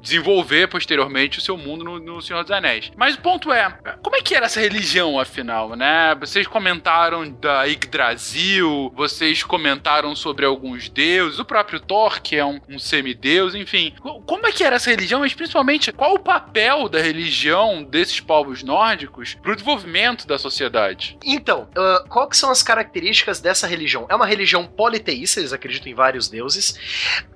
desenvolver 0.00 0.68
posteriormente 0.68 1.38
o 1.38 1.42
seu 1.42 1.56
mundo 1.56 1.84
no, 1.84 1.98
no 1.98 2.22
Senhor 2.22 2.42
dos 2.42 2.50
Anéis. 2.50 2.90
Mas 2.96 3.14
o 3.14 3.20
ponto 3.20 3.52
é, 3.52 3.70
como 4.02 4.16
é 4.16 4.22
que 4.22 4.34
era 4.34 4.46
essa 4.46 4.60
religião, 4.60 5.18
afinal, 5.18 5.74
né? 5.76 6.14
Vocês 6.18 6.46
comentaram 6.46 7.28
da 7.30 7.64
Yggdrasil, 7.64 8.92
vocês 8.94 9.42
comentaram 9.42 10.14
sobre 10.14 10.44
alguns 10.44 10.88
deuses, 10.88 11.38
o 11.38 11.44
próprio 11.44 11.80
Thor, 11.80 12.20
que 12.20 12.36
é 12.36 12.44
um, 12.44 12.60
um 12.68 12.78
semideus, 12.78 13.54
enfim. 13.54 13.94
Co- 14.00 14.20
Como 14.22 14.46
é 14.46 14.52
que 14.52 14.64
era 14.64 14.76
essa 14.76 14.90
religião, 14.90 15.20
mas 15.20 15.34
principalmente 15.34 15.92
qual 15.92 16.14
o 16.14 16.18
papel 16.18 16.88
da 16.88 17.00
religião 17.00 17.82
desses 17.82 18.20
povos 18.20 18.62
nórdicos 18.62 19.34
pro 19.34 19.54
desenvolvimento 19.54 20.26
da 20.26 20.38
sociedade? 20.38 21.16
Então, 21.24 21.68
ah, 21.76 22.04
qual 22.08 22.28
que 22.28 22.36
são 22.36 22.50
as 22.50 22.62
características 22.62 23.40
dessa 23.40 23.66
religião? 23.66 24.06
É 24.08 24.14
uma 24.14 24.26
religião 24.26 24.66
politeísta, 24.66 25.40
eles 25.40 25.52
acreditam 25.52 25.90
em 25.90 25.94
vários 25.94 26.28
deuses. 26.28 26.78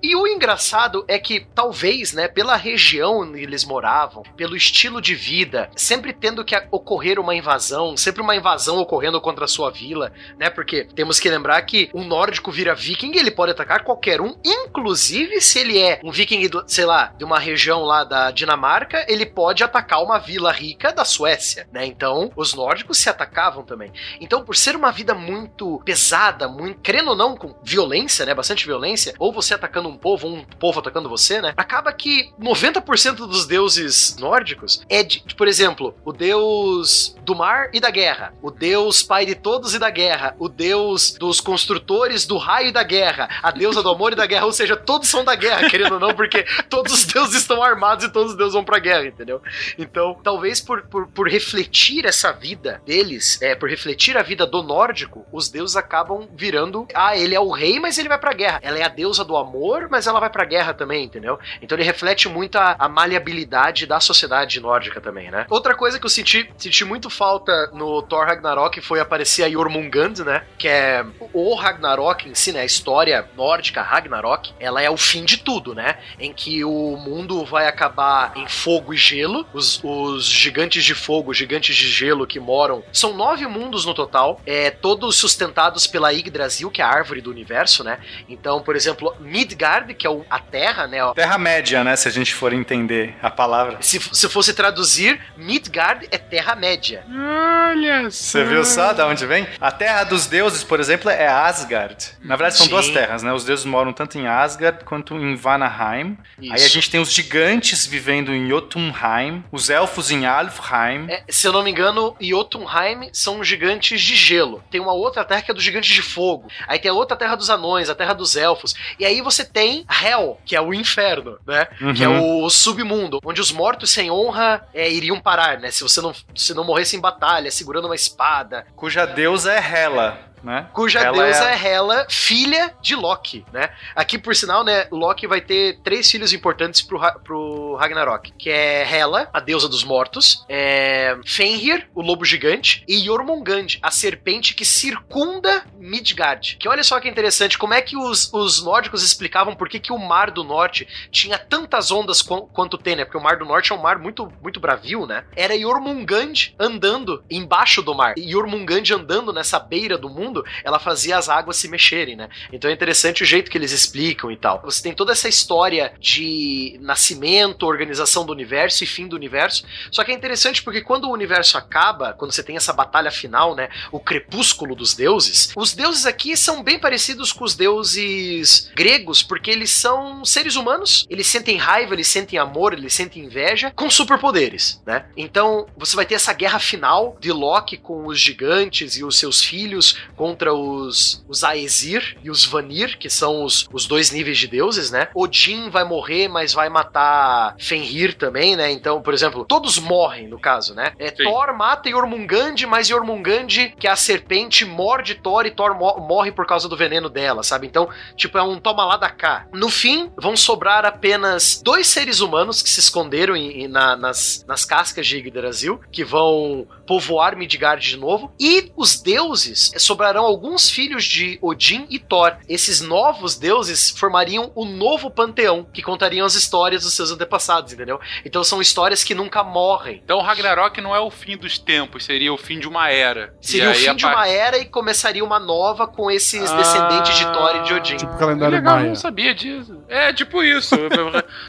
E 0.02 0.14
o 0.14 0.26
engraçado 0.26 1.04
é 1.09 1.18
que, 1.18 1.46
talvez, 1.54 1.95
né, 2.12 2.28
pela 2.28 2.57
região 2.57 3.20
onde 3.20 3.42
eles 3.42 3.64
moravam, 3.64 4.22
pelo 4.36 4.57
estilo 4.57 5.01
de 5.01 5.14
vida, 5.14 5.70
sempre 5.76 6.12
tendo 6.12 6.44
que 6.44 6.57
ocorrer 6.70 7.18
uma 7.18 7.34
invasão, 7.34 7.97
sempre 7.97 8.22
uma 8.22 8.36
invasão 8.36 8.78
ocorrendo 8.78 9.20
contra 9.20 9.44
a 9.44 9.49
sua 9.49 9.70
vila, 9.70 10.12
né? 10.38 10.51
Porque 10.51 10.84
temos 10.94 11.18
que 11.20 11.28
lembrar 11.28 11.61
que 11.62 11.90
um 11.94 12.05
nórdico 12.05 12.51
vira 12.51 12.74
viking, 12.74 13.16
ele 13.16 13.30
pode 13.30 13.53
atacar 13.53 13.84
qualquer 13.84 14.20
um, 14.20 14.36
inclusive 14.44 15.40
se 15.40 15.59
ele 15.59 15.78
é 15.78 16.01
um 16.05 16.11
viking, 16.11 16.49
do, 16.49 16.64
sei 16.66 16.84
lá, 16.84 17.12
de 17.16 17.24
uma 17.24 17.38
região 17.38 17.82
lá 17.82 18.05
da 18.05 18.30
Dinamarca, 18.30 19.05
ele 19.09 19.26
pode 19.26 19.62
atacar 19.62 20.03
uma 20.03 20.18
vila 20.18 20.53
rica 20.53 20.92
da 20.92 21.05
Suécia, 21.05 21.68
né? 21.72 21.86
Então, 21.86 22.30
os 22.36 22.55
nórdicos 22.55 22.99
se 22.99 23.09
atacavam 23.09 23.64
também. 23.64 23.92
Então, 24.20 24.44
por 24.44 24.57
ser 24.57 24.76
uma 24.76 24.90
vida 24.90 25.14
muito 25.14 25.80
pesada, 25.84 26.49
muito, 26.49 26.80
querendo 26.80 27.11
ou 27.11 27.16
não, 27.16 27.36
com 27.36 27.55
violência, 27.62 28.24
né? 28.26 28.34
Bastante 28.34 28.66
violência, 28.66 29.14
ou 29.18 29.32
você 29.32 29.55
atacando 29.55 29.88
um 29.88 29.97
povo, 29.97 30.26
ou 30.26 30.36
um 30.36 30.44
povo 30.44 30.80
atacando 30.80 31.09
você, 31.09 31.40
né? 31.40 31.53
Acaba 31.57 31.75
que 31.92 32.30
90% 32.40 33.16
dos 33.26 33.46
deuses 33.46 34.16
nórdicos 34.18 34.82
é 34.88 35.02
de, 35.02 35.22
de, 35.24 35.34
por 35.34 35.48
exemplo, 35.48 35.94
o 36.04 36.12
deus 36.12 37.16
do 37.22 37.34
mar 37.34 37.70
e 37.72 37.80
da 37.80 37.90
guerra, 37.90 38.32
o 38.40 38.50
deus 38.50 39.02
pai 39.02 39.26
de 39.26 39.34
todos 39.34 39.74
e 39.74 39.78
da 39.78 39.90
guerra, 39.90 40.34
o 40.38 40.48
deus 40.48 41.12
dos 41.12 41.40
construtores 41.40 42.24
do 42.26 42.36
raio 42.36 42.68
e 42.68 42.72
da 42.72 42.82
guerra, 42.82 43.28
a 43.42 43.50
deusa 43.50 43.82
do 43.82 43.90
amor 43.90 44.12
e 44.12 44.16
da 44.16 44.26
guerra, 44.26 44.46
ou 44.46 44.52
seja, 44.52 44.76
todos 44.76 45.08
são 45.08 45.24
da 45.24 45.34
guerra, 45.34 45.68
querendo 45.68 45.94
ou 45.94 46.00
não, 46.00 46.14
porque 46.14 46.44
todos 46.68 46.92
os 46.92 47.04
deuses 47.04 47.34
estão 47.34 47.62
armados 47.62 48.04
e 48.04 48.12
todos 48.12 48.32
os 48.32 48.38
deuses 48.38 48.54
vão 48.54 48.64
pra 48.64 48.78
guerra, 48.78 49.06
entendeu? 49.06 49.42
Então, 49.76 50.18
talvez 50.22 50.60
por, 50.60 50.82
por, 50.82 51.08
por 51.08 51.28
refletir 51.28 52.06
essa 52.06 52.32
vida 52.32 52.80
deles, 52.86 53.40
é, 53.42 53.54
por 53.54 53.68
refletir 53.68 54.16
a 54.16 54.22
vida 54.22 54.46
do 54.46 54.62
nórdico, 54.62 55.26
os 55.32 55.48
deuses 55.48 55.76
acabam 55.76 56.28
virando. 56.34 56.86
Ah, 56.94 57.16
ele 57.16 57.34
é 57.34 57.40
o 57.40 57.50
rei, 57.50 57.80
mas 57.80 57.98
ele 57.98 58.08
vai 58.08 58.18
pra 58.18 58.32
guerra. 58.32 58.60
Ela 58.62 58.78
é 58.78 58.82
a 58.82 58.88
deusa 58.88 59.24
do 59.24 59.36
amor, 59.36 59.88
mas 59.90 60.06
ela 60.06 60.20
vai 60.20 60.30
pra 60.30 60.44
guerra 60.44 60.72
também, 60.74 61.04
entendeu? 61.04 61.38
Então 61.66 61.76
ele 61.76 61.84
reflete 61.84 62.28
muito 62.28 62.56
a, 62.56 62.76
a 62.78 62.88
maleabilidade 62.88 63.86
da 63.86 63.98
sociedade 63.98 64.60
nórdica 64.60 65.00
também, 65.00 65.30
né? 65.32 65.46
Outra 65.50 65.74
coisa 65.74 65.98
que 65.98 66.06
eu 66.06 66.10
senti, 66.10 66.48
senti 66.56 66.84
muito 66.84 67.10
falta 67.10 67.70
no 67.72 68.00
Thor 68.02 68.24
Ragnarok 68.24 68.80
foi 68.80 69.00
aparecer 69.00 69.42
a 69.42 69.50
Jormungand, 69.50 70.24
né? 70.24 70.44
Que 70.56 70.68
é 70.68 71.04
o 71.32 71.54
Ragnarok 71.56 72.28
em 72.28 72.34
si, 72.36 72.52
né? 72.52 72.60
A 72.60 72.64
história 72.64 73.28
nórdica, 73.36 73.82
Ragnarok, 73.82 74.54
ela 74.60 74.80
é 74.80 74.88
o 74.88 74.96
fim 74.96 75.24
de 75.24 75.38
tudo, 75.38 75.74
né? 75.74 75.98
Em 76.20 76.32
que 76.32 76.64
o 76.64 76.96
mundo 76.96 77.44
vai 77.44 77.66
acabar 77.66 78.32
em 78.36 78.46
fogo 78.46 78.94
e 78.94 78.96
gelo. 78.96 79.44
Os, 79.52 79.80
os 79.82 80.24
gigantes 80.26 80.84
de 80.84 80.94
fogo, 80.94 81.34
gigantes 81.34 81.74
de 81.74 81.88
gelo 81.90 82.26
que 82.28 82.38
moram. 82.38 82.84
São 82.92 83.12
nove 83.12 83.44
mundos 83.48 83.84
no 83.84 83.92
total, 83.92 84.40
é, 84.46 84.70
todos 84.70 85.16
sustentados 85.16 85.86
pela 85.88 86.12
Yggdrasil, 86.12 86.70
que 86.70 86.80
é 86.80 86.84
a 86.84 86.88
árvore 86.88 87.20
do 87.20 87.30
universo, 87.30 87.82
né? 87.82 87.98
Então, 88.28 88.62
por 88.62 88.76
exemplo, 88.76 89.16
Midgard, 89.18 89.92
que 89.94 90.06
é 90.06 90.10
o- 90.10 90.24
a 90.30 90.38
Terra, 90.38 90.86
né? 90.86 90.98
Terra-média, 91.14 91.55
né? 91.84 91.96
Se 91.96 92.09
a 92.09 92.11
gente 92.11 92.34
for 92.34 92.52
entender 92.52 93.14
a 93.22 93.30
palavra. 93.30 93.78
Se, 93.80 94.00
se 94.00 94.28
fosse 94.28 94.52
traduzir, 94.52 95.20
Midgard 95.36 96.07
é 96.11 96.18
Terra-média. 96.18 97.04
Olha 97.09 98.11
Você 98.11 98.44
viu 98.44 98.64
só 98.64 98.92
da 98.92 99.07
onde 99.07 99.24
vem? 99.26 99.46
A 99.61 99.70
terra 99.70 100.04
dos 100.04 100.26
deuses, 100.26 100.62
por 100.62 100.80
exemplo, 100.80 101.11
é 101.11 101.26
Asgard. 101.26 101.96
Na 102.20 102.36
verdade, 102.36 102.57
são 102.57 102.66
Sim. 102.66 102.72
duas 102.72 102.88
terras, 102.88 103.22
né? 103.22 103.32
Os 103.32 103.44
deuses 103.44 103.64
moram 103.64 103.92
tanto 103.92 104.18
em 104.18 104.26
Asgard 104.26 104.84
quanto 104.84 105.14
em 105.16 105.34
Vanaheim. 105.34 106.18
Isso. 106.40 106.52
Aí 106.52 106.64
a 106.64 106.68
gente 106.68 106.90
tem 106.90 107.00
os 107.00 107.12
gigantes 107.12 107.86
vivendo 107.86 108.34
em 108.34 108.48
Jotunheim, 108.48 109.44
os 109.50 109.70
elfos 109.70 110.11
em 110.11 110.26
Alfheim. 110.26 111.07
É, 111.09 111.22
se 111.28 111.46
eu 111.46 111.52
não 111.52 111.62
me 111.62 111.70
engano, 111.70 112.16
Jotunheim 112.20 113.09
são 113.12 113.42
gigantes 113.42 114.00
de 114.00 114.14
gelo. 114.14 114.62
Tem 114.70 114.80
uma 114.80 114.92
outra 114.92 115.24
terra 115.24 115.42
que 115.42 115.50
é 115.50 115.54
dos 115.54 115.62
gigantes 115.62 115.94
de 115.94 116.02
fogo. 116.02 116.48
Aí 116.66 116.78
tem 116.78 116.90
a 116.90 116.94
outra 116.94 117.16
terra 117.16 117.34
dos 117.34 117.50
anões, 117.50 117.88
a 117.88 117.94
terra 117.94 118.12
dos 118.12 118.36
elfos. 118.36 118.74
E 118.98 119.04
aí 119.04 119.20
você 119.20 119.44
tem 119.44 119.86
Hell, 120.02 120.38
que 120.44 120.57
é 120.57 120.61
o 120.61 120.74
inferno, 120.74 121.38
né? 121.47 121.66
Que 121.94 122.03
é 122.03 122.09
o 122.09 122.49
submundo, 122.51 123.20
onde 123.24 123.40
os 123.40 123.53
mortos 123.53 123.90
sem 123.90 124.11
honra 124.11 124.66
é, 124.74 124.90
iriam 124.90 125.20
parar, 125.20 125.59
né? 125.59 125.70
Se 125.70 125.82
você 125.82 126.01
não, 126.01 126.12
se 126.34 126.55
não 126.55 126.64
morresse 126.64 126.97
em 126.97 127.01
batalha, 127.01 127.51
segurando 127.51 127.86
uma 127.86 127.94
espada. 127.94 128.66
Cuja 128.74 129.07
deusa 129.07 129.53
é 129.53 129.59
Hela. 129.59 130.18
Né? 130.43 130.68
Cuja 130.72 131.01
deusa 131.24 131.45
é- 131.51 131.55
é 131.55 131.66
Hela, 131.74 132.07
filha 132.09 132.74
de 132.80 132.95
Loki, 132.95 133.45
né? 133.53 133.70
Aqui, 133.95 134.18
por 134.18 134.34
sinal, 134.34 134.62
né, 134.64 134.87
Loki 134.91 135.26
vai 135.26 135.41
ter 135.41 135.78
três 135.82 136.11
filhos 136.11 136.32
importantes 136.32 136.82
pro, 136.82 137.01
pro 137.24 137.74
Ragnarok, 137.76 138.32
que 138.39 138.51
é 138.51 138.82
Hela, 138.91 139.28
a 139.32 139.41
deusa 139.41 139.68
dos 139.68 139.82
mortos, 139.84 140.45
é 140.49 141.16
Fenrir, 141.24 141.89
o 141.95 142.03
lobo 142.03 142.24
gigante, 142.24 142.84
e 142.89 142.99
Jormungand, 143.05 143.78
a 143.82 143.91
serpente 143.91 144.55
que 144.55 144.64
circunda 144.64 145.64
Midgard. 145.78 146.57
Que 146.59 146.68
olha 146.68 146.82
só 146.82 146.99
que 147.01 147.09
interessante, 147.09 147.59
como 147.59 147.74
é 147.74 147.80
que 147.80 147.97
os, 147.97 148.32
os 148.32 148.62
nórdicos 148.64 149.03
explicavam 149.05 149.55
por 149.55 149.68
que, 149.68 149.78
que 149.80 149.93
o 149.93 149.99
Mar 149.99 150.30
do 150.30 150.43
Norte 150.45 150.87
tinha 151.11 151.39
tantas 151.39 151.91
ondas 151.91 152.22
qu- 152.22 152.47
quanto 152.53 152.76
tem, 152.78 152.97
né? 152.97 153.05
Porque 153.05 153.18
o 153.18 153.22
Mar 153.22 153.37
do 153.39 153.45
Norte 153.45 153.72
é 153.72 153.74
um 153.74 153.80
mar 153.82 153.99
muito, 153.99 154.30
muito 154.43 154.61
bravio, 154.61 155.07
né? 155.07 155.24
Era 155.34 155.59
Jormungand 155.59 156.53
andando 156.59 157.22
embaixo 157.30 157.82
do 157.82 157.95
mar. 157.95 158.14
E 158.16 158.30
Jormungand 158.30 158.84
andando 158.93 159.32
nessa 159.32 159.59
beira 159.59 159.97
do 159.99 160.09
mundo, 160.09 160.36
ela 160.64 160.78
fazia 160.78 161.16
as 161.16 161.28
águas 161.28 161.57
se 161.57 161.68
mexerem, 161.68 162.16
né? 162.16 162.28
Então 162.53 162.70
é 162.70 162.74
interessante 162.74 163.22
o 163.22 163.26
jeito 163.26 163.51
que 163.51 163.59
eles 163.59 163.72
explicam 163.72 164.30
e 164.30 164.37
tal. 164.37 164.61
Você 164.62 164.82
tem 164.82 164.95
toda 164.95 165.12
essa 165.12 165.28
história 165.28 165.93
de 166.01 166.78
nascimento, 166.80 167.66
organização 167.66 168.24
do 168.24 168.32
universo 168.32 168.84
e 168.84 168.87
fim 168.87 169.07
do 169.07 169.16
universo. 169.16 169.64
Só 169.91 170.05
que 170.05 170.12
é 170.12 170.14
interessante 170.14 170.62
porque 170.62 170.80
quando 170.80 171.05
o 171.05 171.12
universo 171.12 171.57
acaba, 171.59 172.12
quando 172.12 172.32
você 172.32 172.43
tem 172.43 172.57
essa 172.57 172.72
batalha 172.72 173.11
final, 173.11 173.55
né? 173.55 173.68
O 173.93 174.01
crepúsculo 174.01 174.74
dos 174.74 174.95
deuses, 174.95 175.53
os 175.57 175.72
deuses 175.74 176.07
aqui 176.07 176.37
são 176.37 176.62
bem 176.62 176.78
parecidos 176.78 177.32
com 177.32 177.45
os 177.45 177.55
deuses 177.55 178.70
gregos, 178.74 179.22
porque 179.22 179.51
eles 179.51 179.70
são 179.70 180.24
seres 180.24 180.57
humanos, 180.57 181.07
eles 181.09 181.26
sentem 181.26 181.57
raiva, 181.57 181.95
eles 181.95 182.09
sentem 182.09 182.39
amor, 182.39 182.72
eles 182.72 182.95
sentem 182.95 183.24
inveja, 183.24 183.72
com 183.74 183.91
superpoderes, 183.91 184.80
né? 184.87 185.07
Então 185.16 185.66
você 185.76 185.97
vai 185.97 186.07
ter 186.07 186.14
essa 186.14 186.32
guerra 186.32 186.59
final 186.59 187.16
de 187.20 187.32
Loki 187.32 187.76
com 187.76 188.07
os 188.07 188.18
gigantes 188.18 188.97
e 188.97 189.05
os 189.05 189.18
seus 189.18 189.43
filhos 189.43 189.99
contra 190.16 190.52
os, 190.54 191.24
os 191.28 191.44
Aesir 191.44 192.16
e 192.22 192.30
os 192.30 192.44
Vanir, 192.44 192.98
que 192.98 193.08
são 193.10 193.44
os, 193.44 193.68
os 193.72 193.86
dois 193.86 194.10
níveis 194.10 194.38
de 194.38 194.46
deuses, 194.48 194.90
né? 194.90 195.08
Odin 195.14 195.68
vai 195.70 195.84
morrer, 195.84 196.28
mas 196.28 196.52
vai 196.52 196.68
matar 196.68 197.54
Fenrir 197.58 198.14
também, 198.14 198.56
né? 198.56 198.70
Então, 198.70 199.00
por 199.02 199.12
exemplo, 199.14 199.44
todos 199.44 199.78
morrem 199.78 200.28
no 200.28 200.38
caso, 200.38 200.74
né? 200.74 200.92
É, 200.98 201.08
Sim. 201.08 201.24
Thor 201.24 201.56
mata 201.56 201.88
Jormungand, 201.90 202.56
mas 202.68 202.88
Jormungand, 202.88 203.46
que 203.78 203.86
é 203.86 203.90
a 203.90 203.96
serpente, 203.96 204.64
morde 204.64 205.14
Thor 205.16 205.46
e 205.46 205.50
Thor 205.50 205.74
mo- 205.74 205.98
morre 206.00 206.32
por 206.32 206.46
causa 206.46 206.68
do 206.68 206.76
veneno 206.76 207.08
dela, 207.08 207.42
sabe? 207.42 207.66
Então, 207.66 207.88
tipo, 208.16 208.38
é 208.38 208.42
um 208.42 208.58
toma 208.58 208.84
lá 208.84 208.96
da 208.96 209.10
cá. 209.10 209.46
No 209.52 209.68
fim, 209.68 210.10
vão 210.16 210.36
sobrar 210.36 210.84
apenas 210.84 211.60
dois 211.62 211.86
seres 211.86 212.20
humanos 212.20 212.62
que 212.62 212.68
se 212.70 212.80
esconderam 212.80 213.36
em- 213.36 213.64
em- 213.64 213.68
na- 213.68 213.96
nas, 213.96 214.44
nas 214.48 214.64
cascas 214.64 215.06
de 215.06 215.16
Yggdrasil, 215.18 215.80
que 215.92 216.04
vão 216.04 216.66
povoar 216.86 217.36
Midgard 217.36 217.84
de 217.86 217.96
novo. 217.96 218.32
E 218.38 218.70
os 218.76 219.00
deuses, 219.00 219.72
eh, 219.74 219.78
sobrarão 220.07 220.24
alguns 220.24 220.70
filhos 220.70 221.04
de 221.04 221.36
Odin 221.42 221.86
e 221.90 221.98
Thor. 221.98 222.36
Esses 222.48 222.80
novos 222.80 223.36
deuses 223.36 223.90
formariam 223.90 224.52
o 224.54 224.64
novo 224.64 225.11
panteão, 225.11 225.66
que 225.72 225.82
contariam 225.82 226.24
as 226.24 226.34
histórias 226.34 226.82
dos 226.84 226.94
seus 226.94 227.11
antepassados, 227.11 227.72
entendeu? 227.72 227.98
Então 228.24 228.44
são 228.44 228.61
histórias 228.61 229.02
que 229.02 229.14
nunca 229.14 229.42
morrem. 229.42 230.00
Então 230.04 230.20
Ragnarok 230.20 230.80
não 230.80 230.94
é 230.94 231.00
o 231.00 231.11
fim 231.11 231.36
dos 231.36 231.59
tempos, 231.59 232.04
seria 232.04 232.32
o 232.32 232.36
fim 232.36 232.59
de 232.61 232.68
uma 232.68 232.88
era. 232.88 233.34
Seria 233.40 233.64
E 233.64 233.66
o 233.66 233.70
aí, 233.70 233.76
fim 233.76 233.96
de 233.96 234.04
par- 234.04 234.14
uma 234.14 234.28
era 234.28 234.59
e 234.59 234.64
começaria 234.64 235.24
uma 235.24 235.40
nova 235.40 235.86
com 235.88 236.09
esses 236.11 236.48
Ah. 236.50 236.57
descendentes 236.57 237.16
de 237.18 237.24
Thor 237.32 237.57
e 237.57 237.62
de 237.64 237.74
Odin. 237.74 237.96
Tipo 237.96 238.16
calendário 238.18 238.54
legal, 238.57 238.74
eu 238.74 238.78
Maia. 238.78 238.88
não 238.90 238.94
sabia 238.96 239.34
disso. 239.34 239.82
É, 239.88 240.12
tipo 240.12 240.42
isso. 240.42 240.74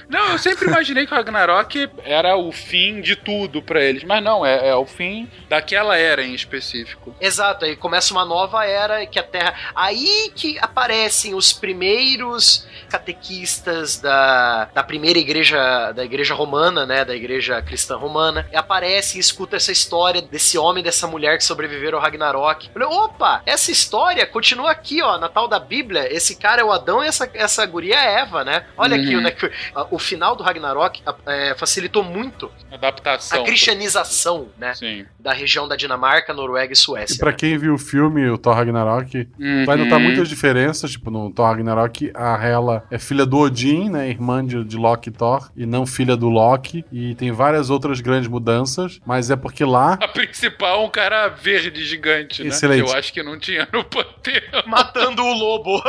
não, 0.09 0.29
eu 0.31 0.37
sempre 0.39 0.67
imaginei 0.67 1.05
que 1.05 1.13
o 1.13 1.15
Ragnarok 1.15 1.89
era 2.03 2.35
o 2.35 2.51
fim 2.51 3.01
de 3.01 3.15
tudo 3.15 3.61
pra 3.61 3.83
eles. 3.83 4.03
Mas 4.03 4.23
não, 4.23 4.43
é, 4.45 4.69
é 4.69 4.75
o 4.75 4.85
fim 4.85 5.29
daquela 5.47 5.95
era 5.97 6.23
em 6.23 6.33
específico. 6.33 7.15
Exato, 7.21 7.65
aí 7.65 7.75
começa 7.75 8.13
uma 8.13 8.25
nova 8.25 8.46
era 8.65 9.05
que 9.05 9.19
a 9.19 9.23
Terra. 9.23 9.53
Aí 9.75 10.31
que 10.35 10.57
aparecem 10.59 11.33
os 11.35 11.51
primeiros 11.53 12.65
catequistas 12.89 13.99
da, 13.99 14.65
da 14.73 14.83
primeira 14.83 15.19
igreja, 15.19 15.91
da 15.91 16.03
igreja 16.05 16.33
romana, 16.33 16.85
né? 16.85 17.03
Da 17.03 17.15
igreja 17.15 17.61
cristã 17.61 17.97
romana. 17.97 18.47
E 18.51 18.55
aparece 18.55 19.17
e 19.17 19.19
escuta 19.19 19.55
essa 19.55 19.71
história 19.71 20.21
desse 20.21 20.57
homem 20.57 20.81
e 20.81 20.83
dessa 20.83 21.07
mulher 21.07 21.37
que 21.37 21.43
sobreviveram 21.43 21.97
ao 21.97 22.03
Ragnarok. 22.03 22.69
Falei, 22.71 22.87
opa, 22.87 23.41
essa 23.45 23.71
história 23.71 24.25
continua 24.25 24.71
aqui, 24.71 25.01
ó, 25.01 25.17
na 25.17 25.29
tal 25.29 25.47
da 25.47 25.59
Bíblia. 25.59 26.11
Esse 26.13 26.35
cara 26.35 26.61
é 26.61 26.65
o 26.65 26.71
Adão 26.71 27.03
e 27.03 27.07
essa, 27.07 27.29
essa 27.33 27.65
guria 27.65 27.95
é 27.95 27.97
a 28.17 28.21
Eva, 28.21 28.43
né? 28.43 28.65
Olha 28.77 28.95
aqui, 28.95 29.15
Uhum. 29.15 29.21
né? 29.21 29.31
que 29.31 29.49
O 29.91 29.97
final 29.99 30.35
do 30.35 30.43
Ragnarok 30.43 31.01
é, 31.25 31.55
facilitou 31.55 32.03
muito 32.03 32.51
Adaptação. 32.71 33.41
a 33.41 33.45
cristianização, 33.45 34.49
né? 34.57 34.73
Sim. 34.73 35.05
Da 35.19 35.33
região 35.33 35.67
da 35.67 35.75
Dinamarca, 35.75 36.33
Noruega 36.33 36.73
e 36.73 36.75
Suécia. 36.75 37.15
E 37.15 37.17
pra 37.19 37.33
quem 37.33 37.57
viu 37.57 37.73
o 37.73 37.77
filme, 37.77 38.36
o 38.37 38.39
Thor 38.39 38.55
Ragnarok, 38.55 39.27
Uhum. 39.39 39.65
vai 39.65 39.75
notar 39.77 39.99
muitas 39.99 40.29
diferenças. 40.29 40.91
Tipo, 40.91 41.11
no 41.11 41.29
Thor 41.31 41.47
Ragnarok, 41.47 42.11
a 42.13 42.35
Hela 42.43 42.83
é 42.89 42.97
filha 42.97 43.25
do 43.25 43.37
Odin, 43.37 43.89
né? 43.89 44.09
Irmã 44.09 44.45
de, 44.45 44.63
de 44.63 44.77
Loki 44.77 45.09
e 45.09 45.11
Thor, 45.11 45.49
e 45.55 45.65
não 45.65 45.85
filha 45.85 46.15
do 46.15 46.29
Loki. 46.29 46.85
E 46.91 47.15
tem 47.15 47.31
várias 47.31 47.69
outras 47.69 47.99
grandes 47.99 48.27
mudanças, 48.29 48.99
mas 49.05 49.29
é 49.29 49.35
porque 49.35 49.63
lá. 49.65 49.93
A 50.01 50.07
principal 50.07 50.83
é 50.83 50.85
um 50.85 50.89
cara 50.89 51.27
verde 51.27 51.83
gigante, 51.83 52.41
né? 52.43 52.49
Excelente. 52.49 52.83
Que 52.85 52.91
eu 52.91 52.95
acho 52.97 53.13
que 53.13 53.23
não 53.23 53.37
tinha 53.39 53.67
no 53.73 53.83
panteão. 53.83 54.63
Matando 54.67 55.21
o 55.23 55.33
lobo. 55.33 55.81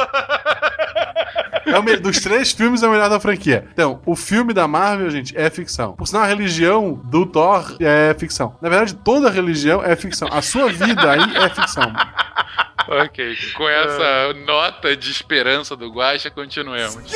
É 1.67 1.79
o 1.79 1.83
me- 1.83 1.97
dos 1.97 2.21
três 2.21 2.53
filmes 2.53 2.83
é 2.83 2.89
o 2.89 2.91
melhor 2.91 3.11
da 3.11 3.21
franquia. 3.21 3.67
Então, 3.73 4.01
o 4.07 4.17
filme 4.17 4.55
da 4.55 4.67
Marvel, 4.67 5.11
gente, 5.11 5.37
é 5.37 5.51
ficção. 5.51 5.93
Por 5.93 6.07
sinal, 6.07 6.23
a 6.23 6.27
religião 6.27 6.95
do 7.05 7.27
Thor 7.27 7.77
é 7.81 8.15
ficção. 8.19 8.57
Na 8.63 8.69
verdade, 8.69 8.95
toda 8.95 9.29
religião 9.31 9.83
é 9.85 9.95
ficção. 9.95 10.29
A 10.33 10.41
sua 10.41 10.71
vida 10.73 11.11
aí 11.11 11.37
é 11.37 11.49
ficção. 11.51 11.93
ok, 13.05 13.37
com 13.55 13.69
essa 13.69 14.33
nota 14.45 14.97
de 14.97 15.11
esperança 15.11 15.77
do 15.77 15.91
Guaxa, 15.91 16.31
continuemos. 16.31 17.13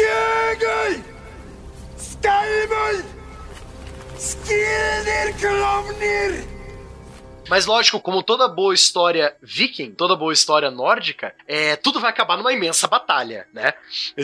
Skalmul! 1.96 3.04
Skildir 4.18 5.34
Klovnir! 5.40 6.51
Mas 7.52 7.66
lógico, 7.66 8.00
como 8.00 8.22
toda 8.22 8.48
boa 8.48 8.72
história 8.72 9.34
viking, 9.42 9.90
toda 9.90 10.16
boa 10.16 10.32
história 10.32 10.70
nórdica, 10.70 11.34
é, 11.46 11.76
tudo 11.76 12.00
vai 12.00 12.08
acabar 12.08 12.38
numa 12.38 12.50
imensa 12.50 12.88
batalha, 12.88 13.46
né? 13.52 13.74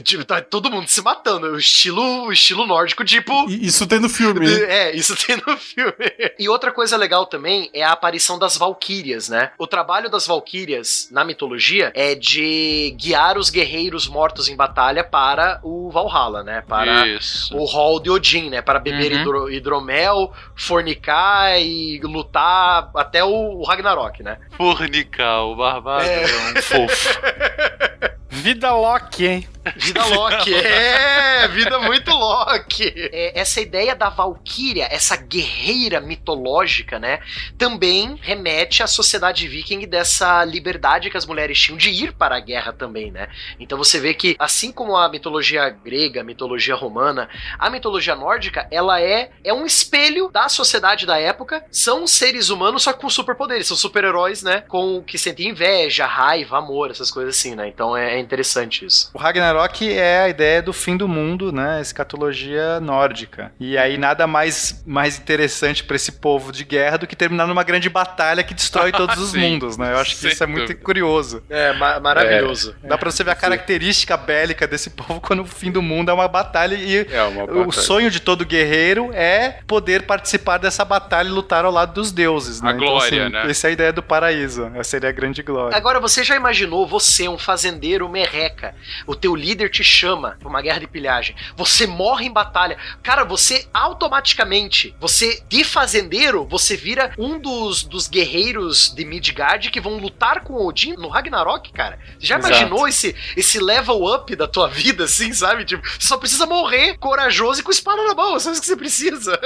Tipo, 0.02 0.24
tá 0.24 0.40
todo 0.40 0.70
mundo 0.70 0.88
se 0.88 1.02
matando. 1.02 1.48
O 1.48 1.58
estilo, 1.58 2.24
o 2.24 2.32
estilo 2.32 2.66
nórdico, 2.66 3.04
tipo. 3.04 3.44
Isso 3.50 3.86
tem 3.86 4.00
no 4.00 4.08
filme, 4.08 4.46
né? 4.46 4.62
É, 4.62 4.96
isso 4.96 5.14
tem 5.14 5.36
no 5.46 5.56
filme. 5.60 5.92
E 6.38 6.48
outra 6.48 6.72
coisa 6.72 6.96
legal 6.96 7.26
também 7.26 7.68
é 7.74 7.82
a 7.84 7.92
aparição 7.92 8.38
das 8.38 8.56
valquírias, 8.56 9.28
né? 9.28 9.52
O 9.58 9.66
trabalho 9.66 10.08
das 10.08 10.26
valquírias 10.26 11.10
na 11.12 11.22
mitologia 11.22 11.92
é 11.94 12.14
de 12.14 12.94
guiar 12.98 13.36
os 13.36 13.50
guerreiros 13.50 14.08
mortos 14.08 14.48
em 14.48 14.56
batalha 14.56 15.04
para 15.04 15.60
o 15.62 15.90
Valhalla, 15.90 16.42
né? 16.42 16.62
Para 16.66 17.06
Isso. 17.06 17.54
o 17.54 17.66
hall 17.66 18.00
de 18.00 18.08
Odin, 18.08 18.48
né? 18.48 18.62
Para 18.62 18.78
beber 18.78 19.12
Uhum. 19.12 19.20
hidro- 19.20 19.50
hidromel, 19.50 20.32
fornicar 20.56 21.60
e 21.60 22.00
lutar 22.02 22.90
até 22.94 23.17
o 23.24 23.62
Ragnarok, 23.64 24.22
né? 24.22 24.38
Fornicar, 24.56 25.44
o 25.44 25.56
barbado 25.56 26.04
É. 26.04 26.22
é 26.22 26.26
um 26.26 26.62
fofo. 26.62 27.18
Vida 28.30 28.72
Loki, 28.72 29.26
hein? 29.26 29.48
Vida 29.76 30.04
Loki, 30.06 30.54
é, 30.54 31.48
vida 31.48 31.78
muito 31.78 32.10
Loki. 32.10 32.92
É, 32.96 33.38
essa 33.38 33.60
ideia 33.60 33.94
da 33.94 34.08
Valkyria, 34.08 34.86
essa 34.90 35.16
guerreira 35.16 36.00
mitológica, 36.00 36.98
né, 36.98 37.20
também 37.56 38.18
remete 38.20 38.82
à 38.82 38.86
sociedade 38.86 39.46
viking 39.48 39.86
dessa 39.86 40.44
liberdade 40.44 41.10
que 41.10 41.16
as 41.16 41.26
mulheres 41.26 41.58
tinham 41.58 41.76
de 41.76 41.90
ir 41.90 42.12
para 42.12 42.36
a 42.36 42.40
guerra 42.40 42.72
também, 42.72 43.10
né? 43.10 43.28
Então 43.58 43.76
você 43.76 44.00
vê 44.00 44.14
que, 44.14 44.36
assim 44.38 44.72
como 44.72 44.96
a 44.96 45.08
mitologia 45.08 45.68
grega, 45.68 46.20
a 46.20 46.24
mitologia 46.24 46.74
romana, 46.74 47.28
a 47.58 47.70
mitologia 47.70 48.14
nórdica, 48.14 48.66
ela 48.70 49.00
é, 49.00 49.30
é 49.44 49.52
um 49.52 49.66
espelho 49.66 50.30
da 50.30 50.48
sociedade 50.48 51.06
da 51.06 51.18
época. 51.18 51.64
São 51.70 52.06
seres 52.06 52.50
humanos, 52.50 52.82
só 52.82 52.92
que 52.92 53.00
com 53.00 53.10
superpoderes. 53.10 53.66
São 53.66 53.76
super-heróis, 53.76 54.42
né? 54.42 54.62
Com 54.68 55.02
que 55.02 55.18
sentem 55.18 55.48
inveja, 55.48 56.06
raiva, 56.06 56.58
amor, 56.58 56.90
essas 56.90 57.10
coisas 57.10 57.36
assim, 57.36 57.54
né? 57.54 57.68
Então 57.68 57.96
é, 57.96 58.17
é 58.18 58.22
interessante 58.22 58.84
isso. 58.84 59.10
O 59.14 59.18
Ragnarok 59.18 59.90
é 59.92 60.20
a 60.22 60.28
ideia 60.28 60.60
do 60.62 60.72
fim 60.72 60.96
do 60.96 61.08
mundo, 61.08 61.52
né? 61.52 61.80
Escatologia 61.80 62.80
nórdica. 62.80 63.52
E 63.60 63.76
aí 63.78 63.96
nada 63.98 64.26
mais, 64.26 64.82
mais 64.86 65.18
interessante 65.18 65.84
pra 65.84 65.96
esse 65.96 66.12
povo 66.12 66.52
de 66.52 66.64
guerra 66.64 66.98
do 66.98 67.06
que 67.06 67.14
terminar 67.16 67.46
numa 67.46 67.62
grande 67.62 67.88
batalha 67.88 68.42
que 68.42 68.54
destrói 68.54 68.90
todos 68.92 69.16
os 69.18 69.30
Sim, 69.30 69.38
mundos, 69.40 69.76
né? 69.76 69.92
Eu 69.92 69.98
acho 69.98 70.10
que 70.14 70.20
sem 70.22 70.30
isso 70.32 70.42
é 70.44 70.46
muito 70.46 70.62
dúvida. 70.68 70.84
curioso. 70.84 71.42
É, 71.48 71.72
ma- 71.74 72.00
maravilhoso. 72.00 72.74
Dá 72.82 72.96
pra 72.98 73.10
você 73.10 73.22
ver 73.24 73.30
a 73.32 73.34
característica 73.34 74.16
bélica 74.16 74.66
desse 74.66 74.90
povo 74.90 75.20
quando 75.20 75.40
o 75.42 75.46
fim 75.46 75.70
do 75.70 75.82
mundo 75.82 76.10
é 76.10 76.14
uma 76.14 76.28
batalha 76.28 76.74
e 76.74 77.06
É 77.12 77.22
uma 77.22 77.44
o 77.44 77.46
batalha. 77.66 77.72
sonho 77.72 78.10
de 78.10 78.20
todo 78.20 78.44
guerreiro 78.44 79.10
é 79.12 79.60
poder 79.66 80.02
participar 80.02 80.58
dessa 80.58 80.84
batalha 80.84 81.28
e 81.28 81.30
lutar 81.30 81.64
ao 81.64 81.72
lado 81.72 81.92
dos 81.94 82.10
deuses, 82.12 82.60
né? 82.60 82.70
A 82.70 82.72
glória, 82.72 83.28
né? 83.28 83.50
Essa 83.50 83.66
é 83.66 83.70
a 83.70 83.72
ideia 83.72 83.92
do 83.92 84.02
paraíso. 84.02 84.70
Essa 84.74 84.90
seria 84.90 85.08
a 85.08 85.12
grande 85.12 85.42
glória. 85.42 85.76
Agora, 85.76 86.00
você 86.00 86.24
já 86.24 86.34
imaginou 86.36 86.86
você, 86.86 87.28
um 87.28 87.38
fazendeiro 87.38 88.07
merreca, 88.08 88.74
o 89.06 89.14
teu 89.14 89.34
líder 89.34 89.70
te 89.70 89.84
chama 89.84 90.36
pra 90.38 90.48
uma 90.48 90.62
guerra 90.62 90.80
de 90.80 90.86
pilhagem. 90.86 91.34
Você 91.56 91.86
morre 91.86 92.26
em 92.26 92.32
batalha. 92.32 92.78
Cara, 93.02 93.24
você 93.24 93.66
automaticamente, 93.72 94.94
você 95.00 95.42
de 95.48 95.64
fazendeiro, 95.64 96.46
você 96.46 96.76
vira 96.76 97.12
um 97.18 97.38
dos, 97.38 97.82
dos 97.82 98.08
guerreiros 98.08 98.92
de 98.94 99.04
Midgard 99.04 99.70
que 99.70 99.80
vão 99.80 99.98
lutar 99.98 100.40
com 100.40 100.54
Odin 100.54 100.94
no 100.94 101.08
Ragnarok, 101.08 101.72
cara. 101.72 101.98
Já 102.18 102.38
Exato. 102.38 102.54
imaginou 102.54 102.88
esse, 102.88 103.14
esse 103.36 103.58
level 103.58 104.04
up 104.04 104.34
da 104.34 104.46
tua 104.46 104.68
vida, 104.68 105.04
assim, 105.04 105.32
sabe? 105.32 105.64
Tipo, 105.64 105.86
você 105.88 106.06
só 106.06 106.16
precisa 106.16 106.46
morrer 106.46 106.96
corajoso 106.98 107.60
e 107.60 107.62
com 107.62 107.70
espada 107.70 108.02
na 108.04 108.14
mão, 108.14 108.38
só 108.38 108.52
isso 108.52 108.60
que 108.60 108.66
você 108.66 108.76
precisa. 108.76 109.38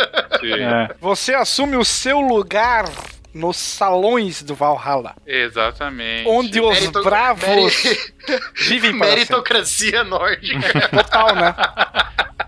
É. 0.42 0.94
Você 1.00 1.34
assume 1.34 1.76
o 1.76 1.84
seu 1.84 2.20
lugar 2.20 2.84
nos 3.34 3.56
salões 3.56 4.42
do 4.42 4.54
Valhalla, 4.54 5.14
Exatamente. 5.26 6.28
onde 6.28 6.60
os 6.60 6.78
Merito- 6.80 7.02
bravos 7.02 7.48
meri- 7.48 8.12
vivem 8.56 8.98
para 8.98 9.06
sempre. 9.08 9.20
Meritocracia 9.20 10.04
nórdica. 10.04 10.88
Total, 10.88 11.34
né? 11.34 11.54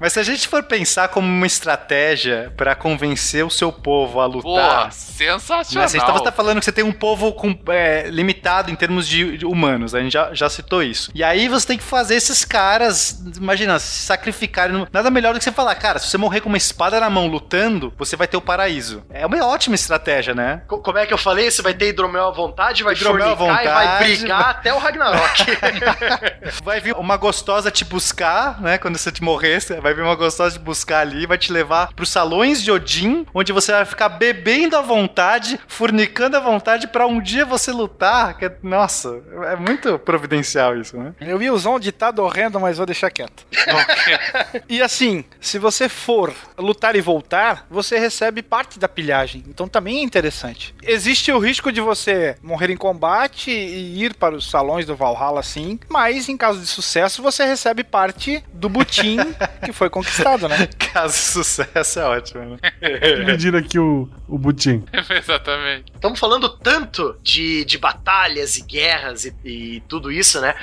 Mas 0.00 0.12
se 0.12 0.20
a 0.20 0.22
gente 0.24 0.48
for 0.48 0.62
pensar 0.64 1.08
como 1.08 1.26
uma 1.26 1.46
estratégia 1.46 2.52
pra 2.56 2.74
convencer 2.74 3.44
o 3.46 3.48
seu 3.50 3.72
povo 3.72 4.20
a 4.20 4.28
Pô, 4.28 4.38
lutar. 4.38 4.92
sensacional. 4.92 5.84
Né? 5.84 5.88
Você 5.88 5.98
estava 5.98 6.20
tá 6.20 6.32
falando 6.32 6.58
que 6.58 6.64
você 6.64 6.72
tem 6.72 6.84
um 6.84 6.92
povo 6.92 7.32
com- 7.32 7.56
é, 7.68 8.08
limitado 8.10 8.70
em 8.70 8.74
termos 8.74 9.06
de, 9.06 9.38
de 9.38 9.46
humanos, 9.46 9.94
a 9.94 10.00
gente 10.00 10.12
já, 10.12 10.34
já 10.34 10.50
citou 10.50 10.82
isso. 10.82 11.10
E 11.14 11.22
aí 11.22 11.48
você 11.48 11.68
tem 11.68 11.78
que 11.78 11.84
fazer 11.84 12.16
esses 12.16 12.44
caras, 12.44 13.22
imagina, 13.36 13.78
se 13.78 14.02
sacrificarem. 14.04 14.86
Nada 14.92 15.10
melhor 15.10 15.32
do 15.32 15.38
que 15.38 15.44
você 15.44 15.52
falar, 15.52 15.74
cara, 15.76 15.98
se 16.00 16.08
você 16.08 16.18
morrer 16.18 16.40
com 16.40 16.48
uma 16.48 16.58
espada 16.58 16.98
na 16.98 17.08
mão 17.08 17.28
lutando, 17.28 17.92
você 17.96 18.16
vai 18.16 18.26
ter 18.26 18.36
o 18.36 18.42
paraíso. 18.42 19.04
É 19.10 19.24
uma 19.24 19.46
ótima 19.46 19.76
estratégia, 19.76 20.34
né? 20.34 20.62
Co- 20.76 20.82
Como 20.82 20.98
é 20.98 21.06
que 21.06 21.12
eu 21.14 21.18
falei? 21.18 21.50
Você 21.50 21.62
vai 21.62 21.74
ter 21.74 21.88
hidromel 21.88 22.26
à 22.28 22.30
vontade, 22.30 22.82
vai 22.82 22.94
Hidromel 22.94 23.32
à 23.32 23.36
fornicar 23.36 23.62
e 23.62 23.68
vai 23.68 23.86
vontade, 23.86 24.16
brigar 24.18 24.48
até 24.50 24.72
o 24.74 24.78
Ragnarok. 24.78 25.44
Vai 26.62 26.80
vir 26.80 26.94
uma 26.96 27.16
gostosa 27.16 27.70
te 27.70 27.84
buscar, 27.84 28.60
né? 28.60 28.78
Quando 28.78 28.96
você 28.98 29.10
te 29.10 29.22
morrer, 29.22 29.58
vai 29.80 29.94
vir 29.94 30.02
uma 30.02 30.14
gostosa 30.14 30.58
te 30.58 30.62
buscar 30.62 31.00
ali, 31.00 31.26
vai 31.26 31.36
te 31.38 31.52
levar 31.52 31.92
pros 31.94 32.08
salões 32.10 32.62
de 32.62 32.70
Odin, 32.70 33.26
onde 33.34 33.52
você 33.52 33.72
vai 33.72 33.84
ficar 33.84 34.08
bebendo 34.08 34.76
à 34.76 34.80
vontade, 34.82 35.58
fornicando 35.68 36.36
à 36.36 36.40
vontade 36.40 36.86
pra 36.88 37.06
um 37.06 37.20
dia 37.20 37.44
você 37.44 37.70
lutar. 37.72 38.36
Que, 38.38 38.46
é- 38.46 38.56
nossa, 38.62 39.20
é 39.50 39.56
muito 39.56 39.98
providencial 39.98 40.76
isso, 40.76 40.96
né? 40.96 41.14
Eu 41.20 41.40
ia 41.42 41.52
usar 41.52 41.70
um 41.70 41.78
ditado 41.80 42.20
horrendo, 42.22 42.58
mas 42.60 42.76
vou 42.78 42.86
deixar 42.86 43.10
quieto. 43.10 43.46
e 44.68 44.80
assim, 44.82 45.24
se 45.40 45.58
você 45.58 45.88
for 45.88 46.32
lutar 46.58 46.96
e 46.96 47.00
voltar, 47.00 47.66
você 47.70 47.98
recebe 47.98 48.42
parte 48.42 48.78
da 48.78 48.88
pilhagem. 48.88 49.42
Então 49.48 49.68
também 49.68 49.98
é 49.98 50.02
interessante. 50.02 50.63
Existe 50.82 51.32
o 51.32 51.38
risco 51.38 51.72
de 51.72 51.80
você 51.80 52.36
morrer 52.42 52.70
em 52.70 52.76
combate 52.76 53.50
e 53.50 54.02
ir 54.02 54.14
para 54.14 54.34
os 54.34 54.48
salões 54.48 54.86
do 54.86 54.94
Valhalla, 54.94 55.42
sim. 55.42 55.78
Mas 55.88 56.28
em 56.28 56.36
caso 56.36 56.60
de 56.60 56.66
sucesso, 56.66 57.22
você 57.22 57.44
recebe 57.44 57.82
parte 57.82 58.42
do 58.52 58.68
butim 58.68 59.16
que 59.64 59.72
foi 59.72 59.90
conquistado, 59.90 60.48
né? 60.48 60.68
Caso 60.92 61.14
de 61.14 61.20
sucesso 61.20 61.98
é 61.98 62.04
ótimo, 62.04 62.44
né? 62.44 62.58
Dividir 63.16 63.56
aqui 63.56 63.78
o, 63.78 64.08
o 64.28 64.38
butim. 64.38 64.84
Exatamente. 65.10 65.92
Estamos 65.92 66.20
falando 66.20 66.48
tanto 66.48 67.16
de, 67.22 67.64
de 67.64 67.78
batalhas 67.78 68.56
e 68.56 68.62
guerras 68.62 69.24
e, 69.24 69.34
e 69.44 69.80
tudo 69.88 70.12
isso, 70.12 70.40
né? 70.40 70.54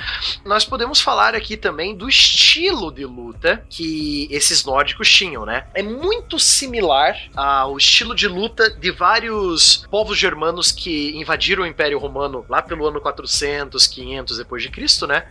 Nós 0.44 0.64
podemos 0.64 1.00
falar 1.00 1.34
aqui 1.34 1.56
também 1.56 1.94
do 1.94 2.08
estilo 2.08 2.90
de 2.92 3.04
luta 3.04 3.64
que 3.68 4.26
esses 4.30 4.64
nórdicos 4.64 5.10
tinham, 5.10 5.44
né? 5.44 5.64
É 5.74 5.82
muito 5.82 6.38
similar 6.38 7.16
ao 7.34 7.76
estilo 7.76 8.14
de 8.14 8.26
luta 8.26 8.70
de 8.70 8.90
vários 8.90 9.86
povos 9.92 10.16
germanos 10.16 10.72
que 10.72 11.14
invadiram 11.18 11.64
o 11.64 11.66
Império 11.66 11.98
Romano 11.98 12.46
lá 12.48 12.62
pelo 12.62 12.86
ano 12.88 12.98
400, 12.98 13.86
500 13.86 14.38
depois 14.38 14.62
de 14.62 14.70
Cristo, 14.70 15.06
né? 15.06 15.26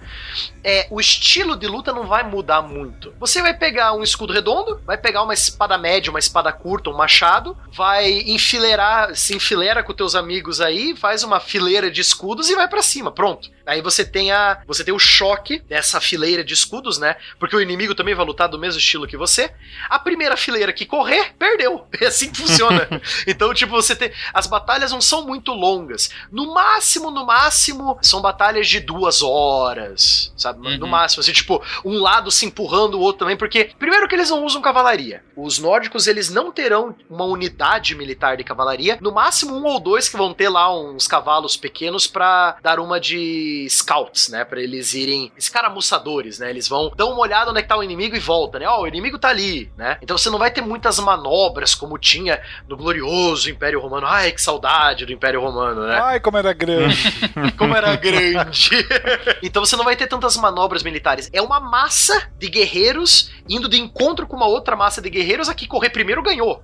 É, 0.64 0.86
o 0.92 1.02
estilo 1.02 1.56
de 1.56 1.66
luta 1.66 1.92
não 1.92 2.06
vai 2.06 2.22
mudar 2.22 2.62
muito. 2.62 3.12
Você 3.20 3.42
vai 3.42 3.56
pegar 3.56 3.94
um 3.94 4.04
escudo 4.04 4.32
redondo, 4.32 4.80
vai 4.86 5.00
pegar 5.00 5.24
uma 5.24 5.34
espada 5.34 5.80
média, 5.80 6.12
uma 6.12 6.20
espada 6.20 6.54
curta, 6.54 6.92
um 6.92 6.96
machado, 6.96 7.58
vai 7.74 8.08
enfileirar, 8.28 9.16
se 9.16 9.36
enfileira 9.36 9.82
com 9.82 9.96
teus 9.96 10.14
amigos 10.14 10.62
aí, 10.62 10.96
faz 10.96 11.24
uma 11.24 11.40
fileira 11.40 11.90
de 11.90 12.00
escudos 12.00 12.48
e 12.52 12.56
vai 12.56 12.68
pra 12.68 12.84
cima, 12.84 13.12
pronto. 13.12 13.50
Aí 13.66 13.82
você 13.82 14.04
tem 14.04 14.32
a, 14.32 14.62
você 14.68 14.84
tem 14.84 14.94
o 14.94 15.00
choque 15.00 15.60
dessa 15.60 16.02
fileira 16.02 16.44
de 16.44 16.54
escudos, 16.54 17.00
né? 17.00 17.16
Porque 17.40 17.56
o 17.56 17.62
inimigo 17.62 17.96
também 17.96 18.14
vai 18.14 18.26
lutar 18.26 18.48
do 18.48 18.60
mesmo 18.60 18.80
estilo 18.80 19.08
que 19.08 19.18
você. 19.18 19.52
A 19.90 19.98
primeira 19.98 20.36
fileira 20.36 20.74
que 20.74 20.86
correr, 20.86 21.34
perdeu. 21.40 21.88
É 22.02 22.08
assim 22.08 22.32
que 22.32 22.42
funciona. 22.42 22.88
então, 23.28 23.54
tipo, 23.54 23.72
você 23.72 23.96
tem 23.96 24.12
as 24.34 24.48
batalhas 24.52 24.92
não 24.92 25.02
são 25.02 25.26
muito 25.26 25.52
longas. 25.52 26.12
No 26.32 26.54
máximo, 26.54 27.10
no 27.10 27.26
máximo, 27.26 27.98
são 28.02 28.22
batalhas 28.22 28.68
de 28.68 28.80
duas 28.80 29.24
horas, 29.24 30.32
sabe? 30.38 30.78
No 30.78 30.86
Uhum. 30.86 30.92
máximo, 30.92 31.22
assim, 31.22 31.32
tipo, 31.32 31.62
um 31.84 32.00
lado 32.00 32.30
se 32.30 32.46
empurrando 32.46 32.96
o 32.96 33.00
outro 33.02 33.20
também, 33.20 33.36
porque 33.38 33.72
primeiro 33.80 34.08
que 34.08 34.14
eles 34.16 34.30
não 34.30 34.46
usam 34.46 34.62
cavalaria. 34.62 35.24
Os 35.36 35.58
nórdicos, 35.58 36.06
eles 36.06 36.30
não 36.30 36.52
terão 36.52 36.96
uma 37.10 37.26
unidade 37.26 37.96
militar 37.96 38.38
de 38.38 38.44
cavalaria, 38.44 38.98
no 39.02 39.12
máximo 39.12 39.56
um 39.56 39.66
ou 39.66 39.80
dois 39.80 40.08
que 40.08 40.18
vão 40.18 40.34
ter 40.34 40.50
lá 40.50 40.72
uns 40.78 41.08
cavalos 41.08 41.58
pequenos 41.58 42.06
pra 42.06 42.58
dar 42.62 42.80
uma 42.80 43.00
de 43.00 43.66
scouts, 43.70 44.30
né, 44.30 44.44
Pra 44.44 44.62
eles 44.62 44.94
irem 44.94 45.32
escaramuçadores, 45.38 46.40
né? 46.40 46.50
Eles 46.50 46.68
vão 46.68 46.92
dar 46.96 47.06
uma 47.06 47.20
olhada 47.22 47.50
onde 47.52 47.60
é 47.60 47.62
que 47.62 47.68
tá 47.70 47.78
o 47.78 47.84
inimigo 47.84 48.16
e 48.16 48.20
volta, 48.20 48.60
né? 48.60 48.68
Ó, 48.68 48.82
o 48.82 48.88
inimigo 48.88 49.18
tá 49.18 49.30
ali, 49.30 49.72
né? 49.78 49.98
Então 50.02 50.18
você 50.18 50.30
não 50.30 50.38
vai 50.38 50.52
ter 50.52 50.62
muitas 50.62 51.00
manobras 51.00 51.74
como 51.74 51.98
tinha 51.98 52.42
no 52.68 52.76
glorioso 52.76 53.50
Império 53.50 53.80
Romano. 53.80 54.08
Ai, 54.08 54.32
que 54.42 54.44
saudade 54.44 55.06
do 55.06 55.14
Império 55.14 55.40
Romano, 55.40 55.86
né? 55.86 56.00
Ai, 56.02 56.20
como 56.20 56.38
era 56.38 56.52
grande. 56.52 56.98
Como 57.58 57.76
era 57.76 57.96
grande. 57.96 58.72
então 59.44 59.64
você 59.64 59.76
não 59.76 59.84
vai 59.84 59.96
ter 59.96 60.08
tantas 60.08 60.36
manobras 60.36 60.82
militares. 60.82 61.30
É 61.32 61.42
uma 61.42 61.60
massa 61.60 62.30
de 62.40 62.50
guerreiros 62.50 63.32
indo 63.48 63.70
de 63.70 63.80
encontro 63.80 64.26
com 64.26 64.36
uma 64.36 64.48
outra 64.48 64.76
massa 64.76 65.02
de 65.02 65.10
guerreiros. 65.10 65.48
A 65.48 65.54
que 65.54 65.68
correr 65.68 65.92
primeiro 65.92 66.24
ganhou. 66.24 66.64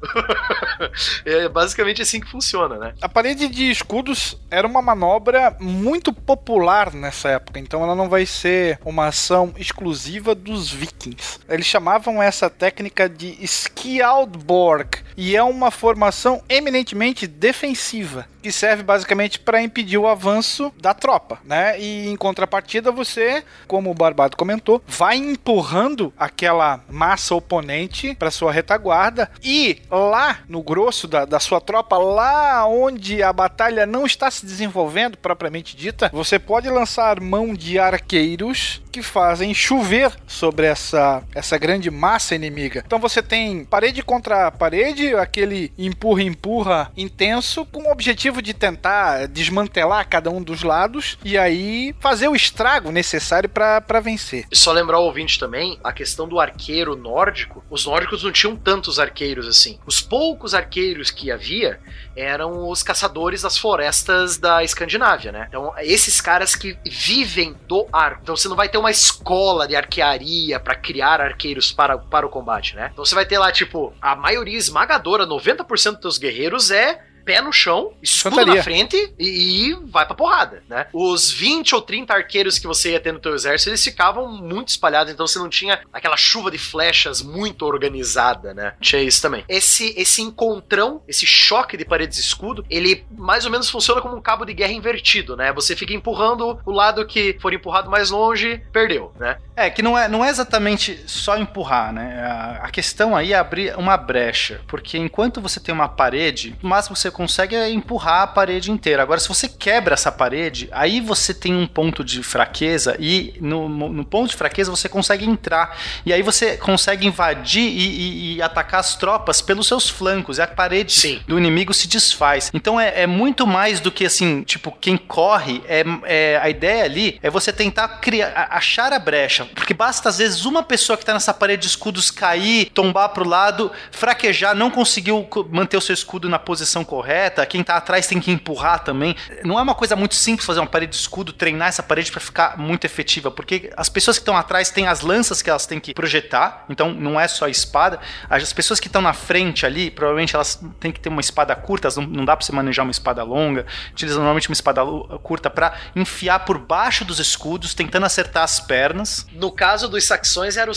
é 1.24 1.48
basicamente 1.48 2.02
assim 2.02 2.20
que 2.20 2.30
funciona, 2.30 2.78
né? 2.78 2.94
A 3.02 3.08
parede 3.08 3.48
de 3.48 3.70
escudos 3.70 4.38
era 4.50 4.66
uma 4.66 4.82
manobra 4.82 5.56
muito 5.60 6.12
popular 6.12 6.94
nessa 6.94 7.30
época, 7.30 7.60
então 7.60 7.84
ela 7.84 7.96
não 7.96 8.10
vai 8.10 8.26
ser 8.26 8.80
uma 8.84 9.08
ação 9.08 9.54
exclusiva 9.58 10.34
dos 10.34 10.72
vikings. 10.72 11.40
Eles 11.48 11.66
chamavam 11.66 12.22
essa 12.24 12.50
técnica 12.50 13.08
de 13.08 13.38
Skjaldborg 13.44 15.04
e 15.18 15.36
é 15.36 15.44
uma 15.44 15.72
formação 15.72 16.44
eminentemente 16.48 17.26
defensiva 17.26 18.28
que 18.48 18.52
serve 18.52 18.82
basicamente 18.82 19.40
para 19.40 19.62
impedir 19.62 19.98
o 19.98 20.08
avanço 20.08 20.72
da 20.80 20.94
tropa, 20.94 21.40
né? 21.44 21.78
E 21.78 22.08
em 22.08 22.16
contrapartida 22.16 22.94
você, 22.94 23.44
como 23.68 23.92
o 23.92 23.94
Barbado 23.94 24.38
comentou, 24.38 24.82
vai 24.88 25.18
empurrando 25.18 26.14
aquela 26.18 26.80
massa 26.90 27.36
oponente 27.36 28.16
para 28.16 28.32
sua 28.32 28.54
retaguarda 28.54 29.30
e 29.44 29.82
lá 29.92 30.40
no 30.48 30.64
grosso 30.64 31.10
da, 31.10 31.26
da 31.26 31.42
sua 31.42 31.60
tropa, 31.60 31.98
lá 31.98 32.66
onde 32.66 33.22
a 33.22 33.34
batalha 33.34 33.86
não 33.86 34.06
está 34.06 34.32
se 34.32 34.46
desenvolvendo 34.46 35.18
propriamente 35.18 35.76
dita, 35.76 36.10
você 36.14 36.40
pode 36.40 36.70
lançar 36.70 37.20
mão 37.20 37.54
de 37.54 37.78
arqueiros 37.78 38.82
que 38.92 39.02
fazem 39.02 39.54
chover 39.54 40.12
sobre 40.26 40.68
essa, 40.68 41.22
essa 41.36 41.58
grande 41.58 41.92
massa 41.92 42.34
inimiga. 42.34 42.84
Então 42.86 42.98
você 42.98 43.22
tem 43.22 43.66
parede 43.66 44.02
contra 44.02 44.50
parede, 44.50 45.07
aquele 45.16 45.72
empurra-empurra 45.78 46.92
intenso, 46.98 47.66
com 47.66 47.84
o 47.84 47.92
objetivo 47.92 48.42
de 48.42 48.54
tentar 48.54 49.28
desmantelar 49.28 50.08
cada 50.08 50.30
um 50.30 50.42
dos 50.42 50.64
lados 50.64 51.18
e 51.24 51.38
aí 51.38 51.96
fazer 52.00 52.28
o 52.28 52.36
estrago 52.36 52.92
necessário 52.92 53.50
para 53.50 54.00
vencer. 54.00 54.46
Só 54.52 54.72
lembrar 54.72 55.00
o 55.00 55.06
ouvinte 55.06 55.40
também, 55.40 55.80
a 55.84 55.92
questão 55.92 56.28
do 56.28 56.40
arqueiro 56.40 56.96
nórdico. 56.96 57.64
Os 57.70 57.86
nórdicos 57.86 58.24
não 58.24 58.32
tinham 58.32 58.56
tantos 58.56 59.00
arqueiros 59.00 59.48
assim. 59.48 59.80
Os 59.86 60.02
poucos 60.02 60.54
arqueiros 60.54 61.12
que 61.12 61.32
havia 61.32 61.80
eram 62.16 62.70
os 62.70 62.82
caçadores 62.82 63.44
das 63.44 63.58
florestas 63.58 64.38
da 64.38 64.64
Escandinávia, 64.64 65.32
né? 65.32 65.46
Então, 65.48 65.74
esses 65.80 66.20
caras 66.20 66.56
que 66.56 66.78
vivem 66.86 67.56
do 67.68 67.88
ar. 67.94 68.20
Então, 68.22 68.36
você 68.36 68.48
não 68.48 68.56
vai 68.56 68.68
ter 68.68 68.78
uma 68.78 68.90
escola 68.90 69.68
de 69.68 69.76
arquearia 69.76 70.60
para 70.60 70.76
criar 70.76 71.22
arqueiros 71.22 71.72
para, 71.72 71.98
para 71.98 72.26
o 72.26 72.30
combate, 72.30 72.76
né? 72.76 72.90
Então, 72.92 73.06
você 73.06 73.14
vai 73.14 73.26
ter 73.26 73.38
lá, 73.38 73.52
tipo, 73.52 73.94
a 74.02 74.16
maioria 74.16 74.58
esmagadora, 74.58 74.97
90% 75.00 75.92
dos 75.92 76.00
teus 76.02 76.18
guerreiros 76.18 76.72
é 76.72 77.02
pé 77.28 77.42
no 77.42 77.52
chão, 77.52 77.94
escudo 78.02 78.46
na 78.46 78.64
frente 78.64 79.14
e, 79.20 79.70
e 79.70 79.74
vai 79.88 80.06
pra 80.06 80.16
porrada, 80.16 80.64
né? 80.70 80.88
Os 80.94 81.30
20 81.30 81.76
ou 81.76 81.82
30 81.82 82.14
arqueiros 82.14 82.58
que 82.58 82.66
você 82.66 82.92
ia 82.92 83.02
ter 83.02 83.12
no 83.12 83.20
teu 83.20 83.36
exército, 83.36 83.70
eles 83.70 83.84
ficavam 83.84 84.32
muito 84.32 84.70
espalhados, 84.70 85.12
então 85.12 85.28
você 85.28 85.38
não 85.38 85.50
tinha 85.50 85.82
aquela 85.92 86.16
chuva 86.16 86.50
de 86.50 86.58
flechas 86.58 87.22
muito 87.22 87.66
organizada, 87.66 88.54
né? 88.54 88.76
Tinha 88.80 89.04
isso 89.04 89.22
também. 89.22 89.44
Esse, 89.50 89.94
esse 89.98 90.22
encontrão, 90.22 91.02
esse 91.06 91.28
choque 91.28 91.76
de 91.76 91.84
paredes 91.84 92.18
e 92.18 92.22
escudo, 92.22 92.66
ele 92.70 93.06
mais 93.12 93.44
ou 93.44 93.52
menos 93.52 93.70
funciona 93.70 94.00
como 94.00 94.16
um 94.16 94.22
cabo 94.22 94.46
de 94.46 94.54
guerra 94.54 94.72
invertido, 94.72 95.36
né? 95.36 95.52
Você 95.52 95.76
fica 95.76 95.94
empurrando 95.94 96.58
o 96.66 96.72
lado 96.72 97.06
que 97.06 97.38
for 97.42 97.54
empurrado 97.54 97.92
mais 97.92 98.10
longe, 98.10 98.62
perdeu, 98.72 99.12
né? 99.20 99.38
É, 99.58 99.72
que 99.72 99.82
não 99.82 99.98
é, 99.98 100.08
não 100.08 100.24
é 100.24 100.30
exatamente 100.30 101.04
só 101.08 101.36
empurrar, 101.36 101.92
né? 101.92 102.22
A, 102.22 102.60
a 102.66 102.70
questão 102.70 103.16
aí 103.16 103.34
é 103.34 103.36
abrir 103.36 103.76
uma 103.76 103.98
brecha, 103.98 104.62
porque 104.68 105.00
enquanto 105.00 105.42
você 105.42 105.60
tem 105.60 105.74
uma 105.74 105.90
parede, 105.90 106.56
o 106.62 106.68
máximo 106.68 106.94
que 106.94 107.02
você 107.02 107.10
consegue 107.10 107.56
é 107.56 107.68
empurrar 107.72 108.22
a 108.22 108.28
parede 108.28 108.70
inteira. 108.70 109.02
Agora, 109.02 109.20
se 109.20 109.28
você 109.28 109.50
quebra 109.50 109.96
essa 109.96 110.12
parede, 110.12 110.70
aí 110.72 111.02
você 111.02 111.34
tem 111.34 111.56
um 111.56 111.66
ponto 111.66 112.04
de 112.04 112.22
fraqueza 112.22 112.96
e 113.00 113.34
no, 113.42 113.68
no 113.68 114.06
ponto 114.06 114.30
de 114.30 114.36
fraqueza 114.36 114.70
você 114.70 114.88
consegue 114.88 115.26
entrar. 115.26 115.76
E 116.06 116.14
aí 116.14 116.22
você 116.22 116.56
consegue 116.58 117.08
invadir 117.08 117.68
e, 117.68 117.88
e, 117.88 118.36
e 118.36 118.42
atacar 118.44 118.80
as 118.80 118.96
tropas 118.96 119.42
pelos 119.42 119.66
seus 119.66 119.90
flancos. 119.90 120.38
E 120.38 120.42
a 120.44 120.48
parede 120.48 120.94
Sim. 120.94 121.20
do 121.28 121.36
inimigo 121.36 121.74
se 121.74 121.88
desfaz. 121.88 122.52
Então 122.54 122.80
é, 122.80 123.02
é 123.02 123.08
muito 123.08 123.48
mais 123.48 123.80
do 123.80 123.92
que 123.92 124.06
assim, 124.06 124.44
tipo, 124.44 124.72
quem 124.80 124.98
corre, 124.98 125.64
é, 125.68 125.84
é 126.04 126.40
a 126.44 126.48
ideia 126.48 126.84
ali 126.84 127.18
é 127.24 127.30
você 127.32 127.52
tentar 127.52 127.88
criar, 128.00 128.50
achar 128.52 128.94
a 128.94 129.00
brecha. 129.00 129.47
Porque 129.56 129.74
basta 129.74 130.10
às 130.10 130.18
vezes 130.18 130.46
uma 130.46 130.64
pessoa 130.64 130.98
que 130.98 131.06
tá 131.06 131.14
nessa 131.14 131.34
parede 131.34 131.64
de 131.64 131.68
escudos 131.68 132.12
cair, 132.12 132.70
tombar 132.72 133.10
pro 133.10 133.28
lado, 133.28 133.72
fraquejar, 133.92 134.56
não 134.56 134.70
conseguiu 134.70 135.24
co- 135.24 135.48
manter 135.52 135.78
o 135.78 135.82
seu 135.82 135.94
escudo 135.94 136.30
na 136.30 136.40
posição 136.40 136.84
correta. 136.84 137.46
Quem 137.46 137.64
tá 137.64 137.76
atrás 137.78 138.08
tem 138.08 138.20
que 138.20 138.32
empurrar 138.32 138.84
também. 138.84 139.16
Não 139.44 139.58
é 139.58 139.62
uma 139.62 139.76
coisa 139.76 139.96
muito 139.96 140.16
simples 140.16 140.46
fazer 140.46 140.60
uma 140.60 140.68
parede 140.68 140.92
de 140.92 140.98
escudo, 140.98 141.34
treinar 141.34 141.68
essa 141.70 141.84
parede 141.84 142.12
pra 142.12 142.22
ficar 142.22 142.58
muito 142.58 142.86
efetiva, 142.86 143.30
porque 143.32 143.72
as 143.76 143.90
pessoas 143.90 144.18
que 144.18 144.22
estão 144.22 144.38
atrás 144.38 144.70
têm 144.70 144.88
as 144.88 145.02
lanças 145.02 145.42
que 145.42 145.50
elas 145.50 145.66
têm 145.66 145.80
que 145.80 145.94
projetar, 145.94 146.66
então 146.70 146.94
não 146.94 147.20
é 147.20 147.28
só 147.28 147.46
a 147.46 147.50
espada. 147.50 148.00
As 148.30 148.54
pessoas 148.54 148.80
que 148.80 148.88
estão 148.88 149.02
na 149.02 149.14
frente 149.14 149.66
ali, 149.66 149.90
provavelmente 149.92 150.36
elas 150.36 150.62
têm 150.80 150.92
que 150.92 151.00
ter 151.00 151.10
uma 151.10 151.22
espada 151.22 151.56
curta, 151.56 151.90
não, 152.08 152.26
dá 152.26 152.36
pra 152.36 152.46
você 152.46 152.52
manejar 152.52 152.84
uma 152.84 152.92
espada 152.92 153.24
longa. 153.24 153.66
Utilizam 153.92 154.20
normalmente 154.20 154.50
uma 154.50 154.54
espada 154.54 154.82
curta 155.24 155.50
pra 155.50 155.74
enfiar 155.96 156.40
por 156.46 156.58
baixo 156.58 157.04
dos 157.06 157.20
escudos, 157.20 157.74
tentando 157.74 158.06
acertar 158.06 158.44
as 158.44 158.60
pernas. 158.60 159.26
No 159.38 159.52
caso 159.52 159.88
dos 159.88 160.04
saxões 160.04 160.58
era 160.58 160.72
o 160.72 160.74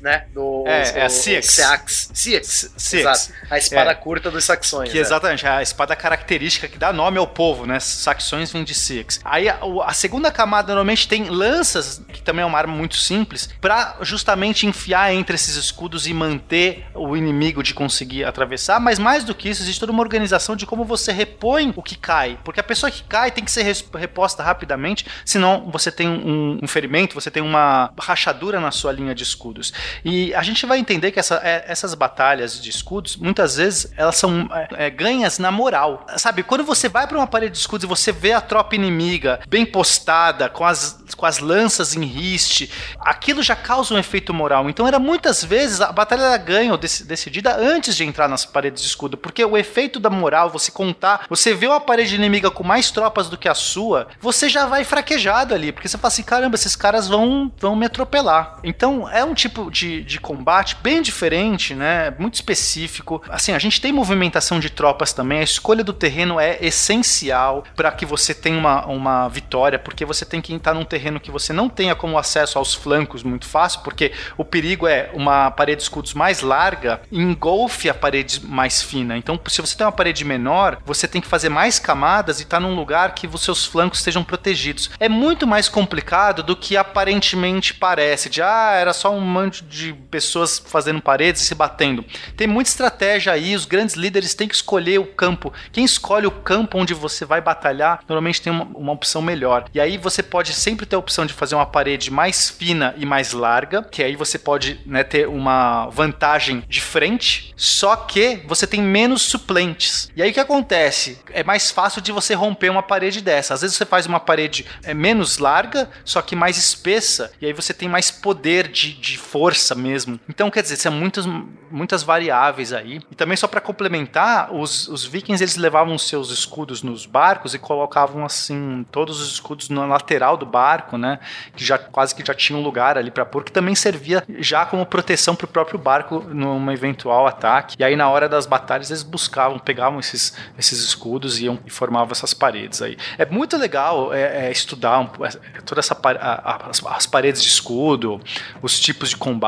né? 0.00 0.26
Do, 0.32 0.64
É, 0.66 1.00
é 1.00 1.02
a 1.02 1.06
o 1.06 1.10
Seax. 1.10 1.46
Seax. 1.46 2.10
Seax. 2.14 2.92
Exato. 2.92 3.32
A 3.50 3.58
espada 3.58 3.90
É. 3.90 3.94
curta 3.94 4.30
dos 4.30 4.44
saxões. 4.44 4.90
Que 4.90 4.98
é. 4.98 5.00
exatamente, 5.00 5.46
a 5.46 5.62
espada 5.62 5.94
característica 5.94 6.68
que 6.68 6.78
dá 6.78 6.92
nome 6.92 7.18
ao 7.18 7.26
povo, 7.26 7.66
né? 7.66 7.78
Saxões 7.80 8.52
vem 8.52 8.64
de 8.64 8.74
Six. 8.74 9.20
Aí 9.24 9.48
a, 9.48 9.58
a 9.84 9.92
segunda 9.92 10.30
camada 10.30 10.68
normalmente 10.68 11.06
tem 11.08 11.28
lanças, 11.28 12.02
que 12.12 12.22
também 12.22 12.42
é 12.42 12.46
uma 12.46 12.58
arma 12.58 12.74
muito 12.74 12.96
simples, 12.96 13.48
pra 13.60 13.96
justamente 14.02 14.66
enfiar 14.66 15.12
entre 15.12 15.34
esses 15.34 15.56
escudos 15.56 16.06
e 16.06 16.14
manter 16.14 16.86
o 16.94 17.16
inimigo 17.16 17.62
de 17.62 17.74
conseguir 17.74 18.24
atravessar. 18.24 18.80
Mas 18.80 18.98
mais 18.98 19.24
do 19.24 19.34
que 19.34 19.48
isso, 19.48 19.62
existe 19.62 19.80
toda 19.80 19.92
uma 19.92 20.02
organização 20.02 20.56
de 20.56 20.66
como 20.66 20.84
você 20.84 21.12
repõe 21.12 21.72
o 21.76 21.82
que 21.82 21.96
cai. 21.96 22.38
Porque 22.44 22.60
a 22.60 22.64
pessoa 22.64 22.90
que 22.90 23.02
cai 23.02 23.30
tem 23.30 23.44
que 23.44 23.50
ser 23.50 23.64
reposta 23.94 24.42
rapidamente, 24.42 25.06
senão 25.24 25.70
você 25.70 25.90
tem 25.90 26.08
um, 26.08 26.58
um 26.62 26.68
ferimento, 26.68 27.14
você 27.14 27.30
tem 27.30 27.42
uma 27.42 27.92
rachadura 27.98 28.60
na 28.60 28.70
sua 28.70 28.92
linha 28.92 29.14
de 29.14 29.22
escudos. 29.22 29.72
E 30.04 30.34
a 30.34 30.42
gente 30.42 30.64
vai 30.66 30.78
entender 30.78 31.10
que 31.10 31.18
essa- 31.20 31.40
é- 31.42 31.64
essas 31.66 31.94
batalhas 31.94 32.60
de 32.60 32.70
escudos, 32.70 33.16
muitas 33.16 33.56
vezes, 33.56 33.92
elas 33.96 34.16
são 34.16 34.48
é, 34.52 34.86
é, 34.86 34.90
ganhas 34.90 35.38
na 35.38 35.50
moral. 35.50 36.06
Sabe, 36.16 36.42
quando 36.42 36.64
você 36.64 36.88
vai 36.88 37.06
pra 37.06 37.16
uma 37.18 37.26
parede 37.26 37.52
de 37.52 37.58
escudos 37.58 37.84
e 37.84 37.86
você 37.88 38.12
vê 38.12 38.32
a 38.32 38.40
tropa 38.40 38.74
inimiga 38.74 39.40
bem 39.48 39.64
postada, 39.66 40.48
com 40.48 40.64
as, 40.64 40.98
com 41.16 41.26
as 41.26 41.38
lanças 41.38 41.94
em 41.94 42.04
riste, 42.04 42.70
aquilo 43.00 43.42
já 43.42 43.56
causa 43.56 43.94
um 43.94 43.98
efeito 43.98 44.32
moral. 44.32 44.68
Então, 44.68 44.86
era 44.86 44.98
muitas 44.98 45.42
vezes 45.44 45.80
a 45.80 45.90
batalha 45.92 46.22
era 46.22 46.36
ganha 46.36 46.72
ou 46.72 46.78
dec- 46.78 47.02
decidida 47.04 47.56
antes 47.56 47.96
de 47.96 48.04
entrar 48.04 48.28
nas 48.28 48.44
paredes 48.44 48.82
de 48.82 48.88
escudo, 48.88 49.16
porque 49.16 49.44
o 49.44 49.56
efeito 49.56 49.98
da 49.98 50.10
moral, 50.10 50.50
você 50.50 50.70
contar, 50.70 51.26
você 51.28 51.54
vê 51.54 51.66
uma 51.66 51.80
parede 51.80 52.14
inimiga 52.14 52.50
com 52.50 52.62
mais 52.64 52.90
tropas 52.90 53.28
do 53.28 53.36
que 53.38 53.48
a 53.48 53.54
sua, 53.54 54.08
você 54.20 54.48
já 54.48 54.66
vai 54.66 54.84
fraquejado 54.84 55.54
ali, 55.54 55.72
porque 55.72 55.88
você 55.88 55.96
fala 55.98 56.08
assim: 56.08 56.22
caramba, 56.22 56.54
esses 56.54 56.76
caras 56.76 57.08
vão, 57.08 57.50
vão 57.58 57.74
me 57.76 57.86
atropelar. 57.86 58.58
Então, 58.62 59.08
é 59.08 59.24
um 59.24 59.34
tipo 59.34 59.70
de, 59.70 59.79
de 59.86 60.20
combate 60.20 60.76
bem 60.82 61.02
diferente, 61.02 61.74
né? 61.74 62.12
Muito 62.18 62.34
específico. 62.34 63.22
Assim, 63.28 63.52
a 63.52 63.58
gente 63.58 63.80
tem 63.80 63.92
movimentação 63.92 64.58
de 64.60 64.70
tropas 64.70 65.12
também, 65.12 65.40
a 65.40 65.44
escolha 65.44 65.84
do 65.84 65.92
terreno 65.92 66.38
é 66.38 66.58
essencial 66.60 67.64
para 67.76 67.90
que 67.92 68.06
você 68.06 68.34
tenha 68.34 68.58
uma, 68.58 68.86
uma 68.86 69.28
vitória, 69.28 69.78
porque 69.78 70.04
você 70.04 70.24
tem 70.24 70.40
que 70.40 70.52
estar 70.54 70.74
num 70.74 70.84
terreno 70.84 71.20
que 71.20 71.30
você 71.30 71.52
não 71.52 71.68
tenha 71.68 71.94
como 71.94 72.18
acesso 72.18 72.58
aos 72.58 72.74
flancos 72.74 73.22
muito 73.22 73.46
fácil, 73.46 73.80
porque 73.80 74.12
o 74.36 74.44
perigo 74.44 74.86
é 74.86 75.10
uma 75.14 75.50
parede 75.50 75.78
de 75.78 75.82
escudos 75.84 76.14
mais 76.14 76.40
larga 76.40 77.00
engolfe 77.10 77.88
a 77.88 77.94
parede 77.94 78.44
mais 78.44 78.82
fina. 78.82 79.16
Então, 79.16 79.38
se 79.46 79.60
você 79.60 79.76
tem 79.76 79.86
uma 79.86 79.92
parede 79.92 80.24
menor, 80.24 80.78
você 80.84 81.06
tem 81.06 81.20
que 81.20 81.28
fazer 81.28 81.48
mais 81.48 81.78
camadas 81.78 82.40
e 82.40 82.42
estar 82.42 82.60
num 82.60 82.74
lugar 82.74 83.14
que 83.14 83.26
os 83.26 83.42
seus 83.42 83.64
flancos 83.64 83.98
estejam 83.98 84.24
protegidos. 84.24 84.90
É 84.98 85.08
muito 85.08 85.46
mais 85.46 85.68
complicado 85.68 86.42
do 86.42 86.56
que 86.56 86.76
aparentemente 86.76 87.74
parece, 87.74 88.28
de 88.28 88.42
ah, 88.42 88.72
era 88.74 88.92
só 88.92 89.12
um 89.12 89.20
monte 89.20 89.64
de 89.70 89.94
pessoas 90.10 90.58
fazendo 90.58 91.00
paredes 91.00 91.42
e 91.42 91.44
se 91.46 91.54
batendo. 91.54 92.04
Tem 92.36 92.46
muita 92.46 92.70
estratégia 92.70 93.32
aí, 93.32 93.54
os 93.54 93.64
grandes 93.64 93.94
líderes 93.94 94.34
têm 94.34 94.48
que 94.48 94.54
escolher 94.54 94.98
o 94.98 95.06
campo. 95.06 95.52
Quem 95.72 95.84
escolhe 95.84 96.26
o 96.26 96.30
campo 96.30 96.76
onde 96.76 96.92
você 96.92 97.24
vai 97.24 97.40
batalhar, 97.40 98.00
normalmente 98.08 98.42
tem 98.42 98.52
uma, 98.52 98.64
uma 98.64 98.92
opção 98.92 99.22
melhor. 99.22 99.66
E 99.72 99.80
aí 99.80 99.96
você 99.96 100.22
pode 100.22 100.52
sempre 100.52 100.84
ter 100.84 100.96
a 100.96 100.98
opção 100.98 101.24
de 101.24 101.32
fazer 101.32 101.54
uma 101.54 101.66
parede 101.66 102.10
mais 102.10 102.50
fina 102.50 102.94
e 102.96 103.06
mais 103.06 103.32
larga, 103.32 103.82
que 103.84 104.02
aí 104.02 104.16
você 104.16 104.38
pode 104.38 104.80
né, 104.84 105.04
ter 105.04 105.28
uma 105.28 105.86
vantagem 105.88 106.64
de 106.68 106.80
frente, 106.80 107.54
só 107.56 107.94
que 107.94 108.42
você 108.46 108.66
tem 108.66 108.82
menos 108.82 109.22
suplentes. 109.22 110.10
E 110.16 110.22
aí 110.22 110.30
o 110.30 110.34
que 110.34 110.40
acontece? 110.40 111.20
É 111.30 111.44
mais 111.44 111.70
fácil 111.70 112.02
de 112.02 112.10
você 112.10 112.34
romper 112.34 112.70
uma 112.70 112.82
parede 112.82 113.20
dessa. 113.20 113.54
Às 113.54 113.60
vezes 113.60 113.76
você 113.76 113.86
faz 113.86 114.06
uma 114.06 114.18
parede 114.18 114.66
é, 114.82 114.92
menos 114.92 115.38
larga, 115.38 115.88
só 116.04 116.20
que 116.20 116.34
mais 116.34 116.56
espessa, 116.58 117.30
e 117.40 117.46
aí 117.46 117.52
você 117.52 117.72
tem 117.72 117.88
mais 117.88 118.10
poder 118.10 118.66
de, 118.66 118.92
de 118.94 119.16
força 119.16 119.59
mesmo. 119.74 120.18
Então, 120.28 120.50
quer 120.50 120.62
dizer, 120.62 120.76
são 120.76 120.92
muitas, 120.92 121.26
muitas 121.70 122.02
variáveis 122.02 122.72
aí. 122.72 123.00
E 123.10 123.14
também 123.14 123.36
só 123.36 123.46
para 123.46 123.60
complementar, 123.60 124.52
os, 124.54 124.88
os 124.88 125.04
vikings 125.04 125.42
eles 125.42 125.56
levavam 125.56 125.96
seus 125.98 126.30
escudos 126.30 126.82
nos 126.82 127.06
barcos 127.06 127.54
e 127.54 127.58
colocavam 127.58 128.24
assim 128.24 128.86
todos 128.90 129.20
os 129.20 129.32
escudos 129.32 129.68
na 129.68 129.84
lateral 129.86 130.36
do 130.36 130.46
barco, 130.46 130.96
né? 130.96 131.18
Que 131.56 131.64
já 131.64 131.78
quase 131.78 132.14
que 132.14 132.24
já 132.24 132.34
tinha 132.34 132.58
um 132.58 132.62
lugar 132.62 132.96
ali 132.96 133.10
para 133.10 133.24
pôr, 133.24 133.44
que 133.44 133.52
também 133.52 133.74
servia 133.74 134.22
já 134.38 134.64
como 134.66 134.84
proteção 134.86 135.34
para 135.34 135.44
o 135.44 135.48
próprio 135.48 135.78
barco 135.78 136.20
num 136.32 136.70
eventual 136.70 137.26
ataque. 137.26 137.76
E 137.78 137.84
aí 137.84 137.96
na 137.96 138.08
hora 138.08 138.28
das 138.28 138.46
batalhas 138.46 138.90
eles 138.90 139.02
buscavam, 139.02 139.58
pegavam 139.58 139.98
esses, 140.00 140.34
esses 140.58 140.78
escudos 140.82 141.38
e 141.40 141.44
iam 141.44 141.58
e 141.66 141.70
formavam 141.70 142.12
essas 142.12 142.32
paredes 142.34 142.80
aí. 142.82 142.96
É 143.18 143.26
muito 143.26 143.56
legal 143.56 144.12
é, 144.12 144.46
é, 144.46 144.50
estudar 144.52 144.98
um, 145.00 145.08
é, 145.24 145.60
toda 145.62 145.80
essa 145.80 145.94
a- 146.02 146.10
a- 146.10 146.70
as, 146.70 146.84
as 146.84 147.06
paredes 147.06 147.42
de 147.42 147.48
escudo, 147.48 148.20
os 148.62 148.78
tipos 148.78 149.10
de 149.10 149.16
combate, 149.16 149.39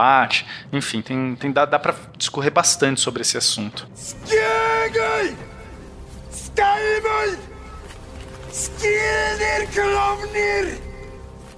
enfim, 0.72 1.03
tem, 1.03 1.36
tem 1.36 1.53
dá, 1.53 1.64
dá 1.64 1.78
para 1.78 1.95
discorrer 2.16 2.51
bastante 2.51 3.01
sobre 3.01 3.22
esse 3.22 3.36
assunto. 3.36 3.88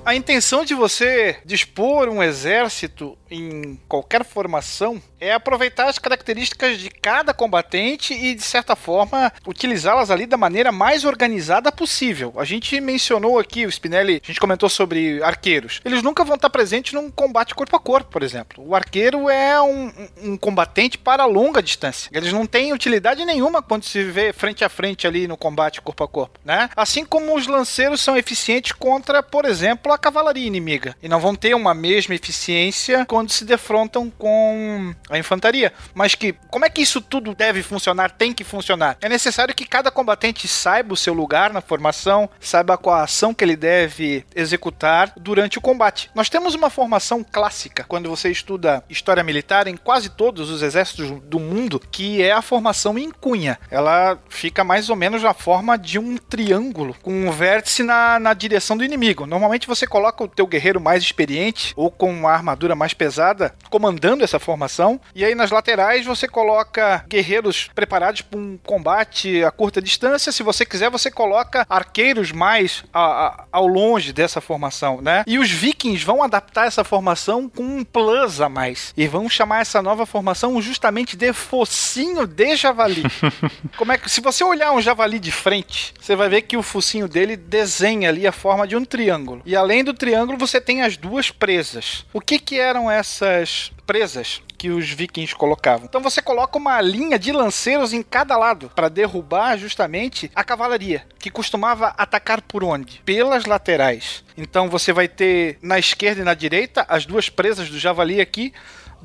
A 0.04 0.14
intenção 0.14 0.64
de 0.64 0.74
você 0.74 1.38
dispor 1.44 2.08
um 2.08 2.22
exército 2.22 3.16
em 3.30 3.80
qualquer 3.88 4.24
formação 4.24 5.02
é 5.24 5.32
aproveitar 5.32 5.88
as 5.88 5.98
características 5.98 6.78
de 6.78 6.90
cada 6.90 7.32
combatente 7.32 8.12
e, 8.12 8.34
de 8.34 8.42
certa 8.42 8.76
forma, 8.76 9.32
utilizá-las 9.46 10.10
ali 10.10 10.26
da 10.26 10.36
maneira 10.36 10.70
mais 10.70 11.04
organizada 11.04 11.72
possível. 11.72 12.34
A 12.36 12.44
gente 12.44 12.78
mencionou 12.80 13.38
aqui, 13.38 13.64
o 13.64 13.72
Spinelli, 13.72 14.20
a 14.22 14.26
gente 14.26 14.40
comentou 14.40 14.68
sobre 14.68 15.22
arqueiros. 15.22 15.80
Eles 15.84 16.02
nunca 16.02 16.24
vão 16.24 16.36
estar 16.36 16.50
presentes 16.50 16.92
num 16.92 17.10
combate 17.10 17.54
corpo 17.54 17.76
a 17.76 17.80
corpo, 17.80 18.10
por 18.10 18.22
exemplo. 18.22 18.62
O 18.66 18.74
arqueiro 18.74 19.28
é 19.30 19.60
um, 19.62 19.92
um 20.22 20.36
combatente 20.36 20.98
para 20.98 21.24
longa 21.24 21.62
distância. 21.62 22.10
Eles 22.12 22.32
não 22.32 22.46
têm 22.46 22.72
utilidade 22.72 23.24
nenhuma 23.24 23.62
quando 23.62 23.84
se 23.84 24.04
vê 24.04 24.32
frente 24.32 24.64
a 24.64 24.68
frente 24.68 25.06
ali 25.06 25.26
no 25.26 25.36
combate 25.36 25.80
corpo 25.80 26.04
a 26.04 26.08
corpo, 26.08 26.38
né? 26.44 26.68
Assim 26.76 27.04
como 27.04 27.34
os 27.34 27.46
lanceiros 27.46 28.00
são 28.00 28.16
eficientes 28.16 28.72
contra, 28.72 29.22
por 29.22 29.44
exemplo, 29.44 29.92
a 29.92 29.98
cavalaria 29.98 30.46
inimiga. 30.46 30.96
E 31.02 31.08
não 31.08 31.20
vão 31.20 31.34
ter 31.34 31.54
uma 31.54 31.74
mesma 31.74 32.14
eficiência 32.14 33.06
quando 33.06 33.30
se 33.30 33.44
defrontam 33.44 34.10
com 34.10 34.94
a 35.14 35.18
infantaria. 35.18 35.72
Mas 35.94 36.14
que, 36.14 36.34
como 36.50 36.64
é 36.64 36.70
que 36.70 36.82
isso 36.82 37.00
tudo 37.00 37.34
deve 37.34 37.62
funcionar, 37.62 38.10
tem 38.10 38.32
que 38.32 38.44
funcionar? 38.44 38.96
É 39.00 39.08
necessário 39.08 39.54
que 39.54 39.66
cada 39.66 39.90
combatente 39.90 40.46
saiba 40.48 40.94
o 40.94 40.96
seu 40.96 41.14
lugar 41.14 41.52
na 41.52 41.60
formação, 41.60 42.28
saiba 42.40 42.76
qual 42.76 42.96
a 42.96 43.04
ação 43.04 43.34
que 43.34 43.44
ele 43.44 43.56
deve 43.56 44.24
executar 44.34 45.12
durante 45.16 45.58
o 45.58 45.60
combate. 45.60 46.10
Nós 46.14 46.28
temos 46.28 46.54
uma 46.54 46.70
formação 46.70 47.24
clássica 47.24 47.84
quando 47.88 48.08
você 48.08 48.30
estuda 48.30 48.84
história 48.88 49.22
militar 49.22 49.66
em 49.66 49.76
quase 49.76 50.10
todos 50.10 50.50
os 50.50 50.62
exércitos 50.62 51.10
do 51.22 51.40
mundo, 51.40 51.80
que 51.90 52.22
é 52.22 52.32
a 52.32 52.42
formação 52.42 52.98
em 52.98 53.10
cunha. 53.10 53.58
Ela 53.70 54.18
fica 54.28 54.64
mais 54.64 54.90
ou 54.90 54.96
menos 54.96 55.22
na 55.22 55.34
forma 55.34 55.78
de 55.78 55.98
um 55.98 56.16
triângulo, 56.16 56.96
com 57.02 57.12
um 57.12 57.30
vértice 57.30 57.82
na, 57.82 58.18
na 58.18 58.34
direção 58.34 58.76
do 58.76 58.84
inimigo. 58.84 59.26
Normalmente 59.26 59.66
você 59.66 59.86
coloca 59.86 60.24
o 60.24 60.28
teu 60.28 60.46
guerreiro 60.46 60.80
mais 60.80 61.02
experiente 61.02 61.72
ou 61.76 61.90
com 61.90 62.10
uma 62.10 62.32
armadura 62.32 62.74
mais 62.74 62.94
pesada 62.94 63.54
comandando 63.70 64.24
essa 64.24 64.38
formação 64.38 64.93
formação. 64.94 65.00
E 65.14 65.24
aí 65.24 65.34
nas 65.34 65.50
laterais 65.50 66.04
você 66.06 66.28
coloca 66.28 67.04
guerreiros 67.08 67.70
preparados 67.74 68.22
para 68.22 68.38
um 68.38 68.58
combate 68.62 69.42
a 69.44 69.50
curta 69.50 69.80
distância. 69.80 70.32
Se 70.32 70.42
você 70.42 70.64
quiser, 70.64 70.90
você 70.90 71.10
coloca 71.10 71.66
arqueiros 71.68 72.32
mais 72.32 72.84
a, 72.92 73.00
a, 73.00 73.44
ao 73.52 73.66
longe 73.66 74.12
dessa 74.12 74.40
formação, 74.40 75.00
né? 75.00 75.24
E 75.26 75.38
os 75.38 75.50
vikings 75.50 76.04
vão 76.04 76.22
adaptar 76.22 76.66
essa 76.66 76.84
formação 76.84 77.48
com 77.48 77.62
um 77.62 77.84
plus 77.84 78.40
a 78.40 78.48
mais. 78.48 78.92
E 78.96 79.06
vão 79.06 79.28
chamar 79.28 79.60
essa 79.60 79.82
nova 79.82 80.06
formação 80.06 80.60
justamente 80.60 81.16
de 81.16 81.32
focinho 81.32 82.26
de 82.26 82.56
javali. 82.56 83.02
Como 83.76 83.92
é 83.92 83.98
que 83.98 84.10
se 84.10 84.20
você 84.20 84.44
olhar 84.44 84.72
um 84.72 84.80
javali 84.80 85.18
de 85.18 85.32
frente, 85.32 85.94
você 86.00 86.16
vai 86.16 86.28
ver 86.28 86.42
que 86.42 86.56
o 86.56 86.62
focinho 86.62 87.08
dele 87.08 87.36
desenha 87.36 88.08
ali 88.08 88.26
a 88.26 88.32
forma 88.32 88.66
de 88.66 88.76
um 88.76 88.84
triângulo. 88.84 89.42
E 89.44 89.56
além 89.56 89.82
do 89.82 89.94
triângulo, 89.94 90.38
você 90.38 90.60
tem 90.60 90.82
as 90.82 90.96
duas 90.96 91.30
presas. 91.30 92.04
O 92.12 92.20
que 92.20 92.38
que 92.38 92.58
eram 92.58 92.90
essas 92.90 93.72
presas 93.86 94.42
que 94.64 94.70
os 94.70 94.88
vikings 94.88 95.34
colocavam. 95.34 95.84
Então 95.84 96.00
você 96.00 96.22
coloca 96.22 96.56
uma 96.56 96.80
linha 96.80 97.18
de 97.18 97.32
lanceiros 97.32 97.92
em 97.92 98.02
cada 98.02 98.34
lado 98.34 98.72
para 98.74 98.88
derrubar 98.88 99.58
justamente 99.58 100.30
a 100.34 100.42
cavalaria, 100.42 101.06
que 101.18 101.28
costumava 101.28 101.88
atacar 101.98 102.40
por 102.40 102.64
onde? 102.64 103.02
Pelas 103.04 103.44
laterais. 103.44 104.24
Então 104.38 104.70
você 104.70 104.90
vai 104.90 105.06
ter 105.06 105.58
na 105.60 105.78
esquerda 105.78 106.22
e 106.22 106.24
na 106.24 106.32
direita 106.32 106.86
as 106.88 107.04
duas 107.04 107.28
presas 107.28 107.68
do 107.68 107.78
javali 107.78 108.22
aqui 108.22 108.54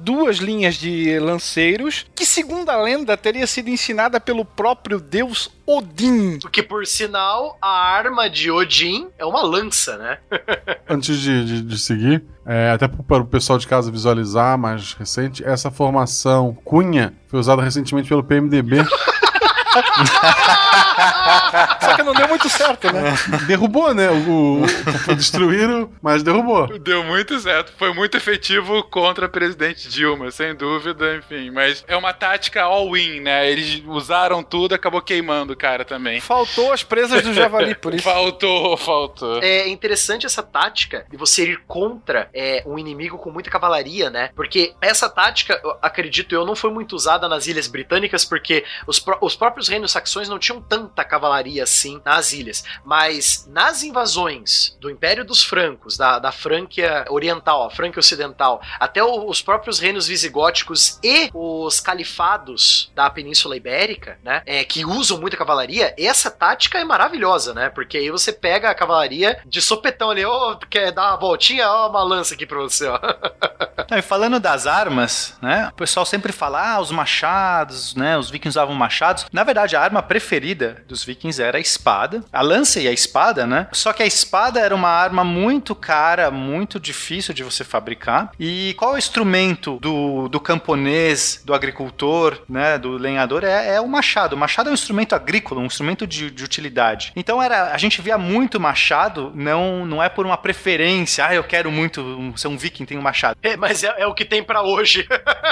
duas 0.03 0.37
linhas 0.37 0.75
de 0.75 1.19
lanceiros, 1.19 2.05
que 2.15 2.25
segundo 2.25 2.69
a 2.69 2.81
lenda 2.81 3.15
teria 3.17 3.45
sido 3.45 3.69
ensinada 3.69 4.19
pelo 4.19 4.45
próprio 4.45 4.99
deus 4.99 5.51
Odin. 5.65 6.39
Porque, 6.39 6.63
por 6.63 6.85
sinal, 6.87 7.57
a 7.61 7.69
arma 7.69 8.29
de 8.29 8.49
Odin 8.49 9.07
é 9.17 9.25
uma 9.25 9.41
lança, 9.41 9.97
né? 9.97 10.17
Antes 10.89 11.19
de, 11.19 11.45
de, 11.45 11.61
de 11.61 11.77
seguir, 11.77 12.23
é, 12.45 12.71
até 12.71 12.87
para 12.87 13.21
o 13.21 13.25
pessoal 13.25 13.59
de 13.59 13.67
casa 13.67 13.91
visualizar 13.91 14.57
mais 14.57 14.93
recente, 14.93 15.43
essa 15.45 15.69
formação 15.69 16.57
cunha 16.63 17.13
foi 17.27 17.39
usada 17.39 17.61
recentemente 17.61 18.09
pelo 18.09 18.23
PMDB. 18.23 18.77
Só 21.81 21.95
que 21.95 22.03
não 22.03 22.13
deu 22.13 22.27
muito 22.27 22.49
certo, 22.49 22.91
né? 22.91 23.13
derrubou, 23.47 23.93
né? 23.93 24.09
O, 24.09 24.61
o, 24.63 25.15
destruíram, 25.15 25.91
mas 26.01 26.23
derrubou. 26.23 26.79
Deu 26.79 27.03
muito 27.03 27.39
certo. 27.39 27.73
Foi 27.77 27.93
muito 27.93 28.17
efetivo 28.17 28.83
contra 28.83 29.25
a 29.25 29.29
presidente 29.29 29.87
Dilma, 29.89 30.31
sem 30.31 30.55
dúvida, 30.55 31.17
enfim. 31.17 31.51
Mas 31.51 31.83
é 31.87 31.95
uma 31.95 32.13
tática 32.13 32.63
all-in, 32.63 33.21
né? 33.21 33.49
Eles 33.49 33.83
usaram 33.85 34.43
tudo, 34.43 34.75
acabou 34.75 35.01
queimando 35.01 35.53
o 35.53 35.57
cara 35.57 35.83
também. 35.83 36.19
Faltou 36.19 36.71
as 36.71 36.83
presas 36.83 37.23
do 37.23 37.33
javali, 37.33 37.75
por 37.75 37.93
isso. 37.93 38.03
Faltou, 38.03 38.77
faltou. 38.77 39.39
É 39.41 39.67
interessante 39.67 40.25
essa 40.25 40.43
tática 40.43 41.05
de 41.09 41.17
você 41.17 41.43
ir 41.43 41.61
contra 41.67 42.29
é, 42.33 42.63
um 42.65 42.77
inimigo 42.77 43.17
com 43.17 43.31
muita 43.31 43.49
cavalaria, 43.49 44.09
né? 44.09 44.29
Porque 44.35 44.73
essa 44.81 45.09
tática, 45.09 45.59
eu 45.63 45.77
acredito 45.81 46.33
eu, 46.33 46.45
não 46.45 46.55
foi 46.55 46.71
muito 46.71 46.95
usada 46.95 47.27
nas 47.27 47.47
Ilhas 47.47 47.67
Britânicas, 47.67 48.25
porque 48.25 48.63
os, 48.87 48.99
pró 48.99 49.17
os 49.21 49.35
próprios 49.35 49.67
reinos 49.67 49.91
saxões 49.91 50.29
não 50.29 50.39
tinham 50.39 50.61
tanta 50.89 51.03
cavalaria 51.03 51.63
assim 51.63 52.01
nas 52.03 52.33
ilhas. 52.33 52.63
Mas 52.83 53.47
nas 53.49 53.83
invasões 53.83 54.77
do 54.79 54.89
Império 54.89 55.23
dos 55.23 55.43
Francos, 55.43 55.97
da, 55.97 56.19
da 56.19 56.31
Frânquia 56.31 57.05
Oriental, 57.09 57.65
a 57.65 57.69
Frânquia 57.69 57.99
Ocidental, 57.99 58.61
até 58.79 59.03
os 59.03 59.41
próprios 59.41 59.79
reinos 59.79 60.07
visigóticos 60.07 60.99
e 61.03 61.29
os 61.33 61.79
califados 61.79 62.91
da 62.95 63.09
Península 63.09 63.55
Ibérica, 63.55 64.17
né? 64.23 64.41
É, 64.45 64.63
que 64.63 64.85
usam 64.85 65.19
muita 65.19 65.37
cavalaria, 65.37 65.93
essa 65.97 66.31
tática 66.31 66.79
é 66.79 66.83
maravilhosa, 66.83 67.53
né? 67.53 67.69
Porque 67.69 67.97
aí 67.97 68.09
você 68.09 68.33
pega 68.33 68.69
a 68.69 68.75
cavalaria 68.75 69.39
de 69.45 69.61
sopetão 69.61 70.09
ali, 70.09 70.25
ó, 70.25 70.51
oh, 70.51 70.57
quer 70.57 70.91
dar 70.91 71.11
uma 71.11 71.17
voltinha, 71.17 71.69
ó, 71.69 71.89
uma 71.89 72.03
lança 72.03 72.33
aqui 72.33 72.45
pra 72.45 72.59
você, 72.59 72.87
ó. 72.87 72.99
Não, 73.89 73.97
e 73.97 74.01
falando 74.01 74.39
das 74.39 74.67
armas, 74.67 75.35
né? 75.41 75.69
O 75.71 75.75
pessoal 75.75 76.05
sempre 76.05 76.31
fala, 76.31 76.75
ah, 76.75 76.79
os 76.79 76.91
machados, 76.91 77.95
né? 77.95 78.17
Os 78.17 78.29
vikings 78.29 78.49
usavam 78.49 78.75
machados. 78.75 79.25
Na 79.31 79.43
verdade, 79.43 79.75
a 79.75 79.81
arma 79.81 80.03
preferida 80.03 80.68
dos 80.87 81.03
vikings 81.03 81.41
era 81.41 81.57
a 81.57 81.61
espada. 81.61 82.23
A 82.31 82.41
lança 82.41 82.79
e 82.79 82.87
a 82.87 82.91
espada, 82.91 83.45
né? 83.45 83.67
Só 83.71 83.93
que 83.93 84.03
a 84.03 84.05
espada 84.05 84.59
era 84.59 84.73
uma 84.75 84.89
arma 84.89 85.23
muito 85.23 85.75
cara, 85.75 86.31
muito 86.31 86.79
difícil 86.79 87.33
de 87.33 87.43
você 87.43 87.63
fabricar. 87.63 88.31
E 88.39 88.73
qual 88.77 88.91
é 88.91 88.95
o 88.95 88.97
instrumento 88.97 89.77
do, 89.79 90.27
do 90.27 90.39
camponês, 90.39 91.41
do 91.45 91.53
agricultor, 91.53 92.41
né? 92.47 92.77
Do 92.77 92.91
lenhador? 92.97 93.43
É, 93.43 93.75
é 93.75 93.81
o 93.81 93.87
machado. 93.87 94.33
O 94.33 94.37
machado 94.37 94.69
é 94.69 94.71
um 94.71 94.75
instrumento 94.75 95.13
agrícola, 95.13 95.61
um 95.61 95.65
instrumento 95.65 96.05
de, 96.05 96.31
de 96.31 96.43
utilidade. 96.43 97.11
Então 97.15 97.41
era, 97.41 97.73
a 97.73 97.77
gente 97.77 98.01
via 98.01 98.17
muito 98.17 98.59
machado, 98.59 99.31
não, 99.35 99.85
não 99.85 100.03
é 100.03 100.09
por 100.09 100.25
uma 100.25 100.37
preferência, 100.37 101.25
ah, 101.25 101.33
eu 101.33 101.43
quero 101.43 101.71
muito 101.71 102.33
ser 102.35 102.47
um 102.47 102.57
viking, 102.57 102.85
tem 102.85 102.97
um 102.97 103.01
machado. 103.01 103.37
É, 103.41 103.55
mas 103.55 103.83
é, 103.83 103.93
é 103.97 104.07
o 104.07 104.13
que 104.13 104.25
tem 104.25 104.43
para 104.43 104.61
hoje. 104.61 105.07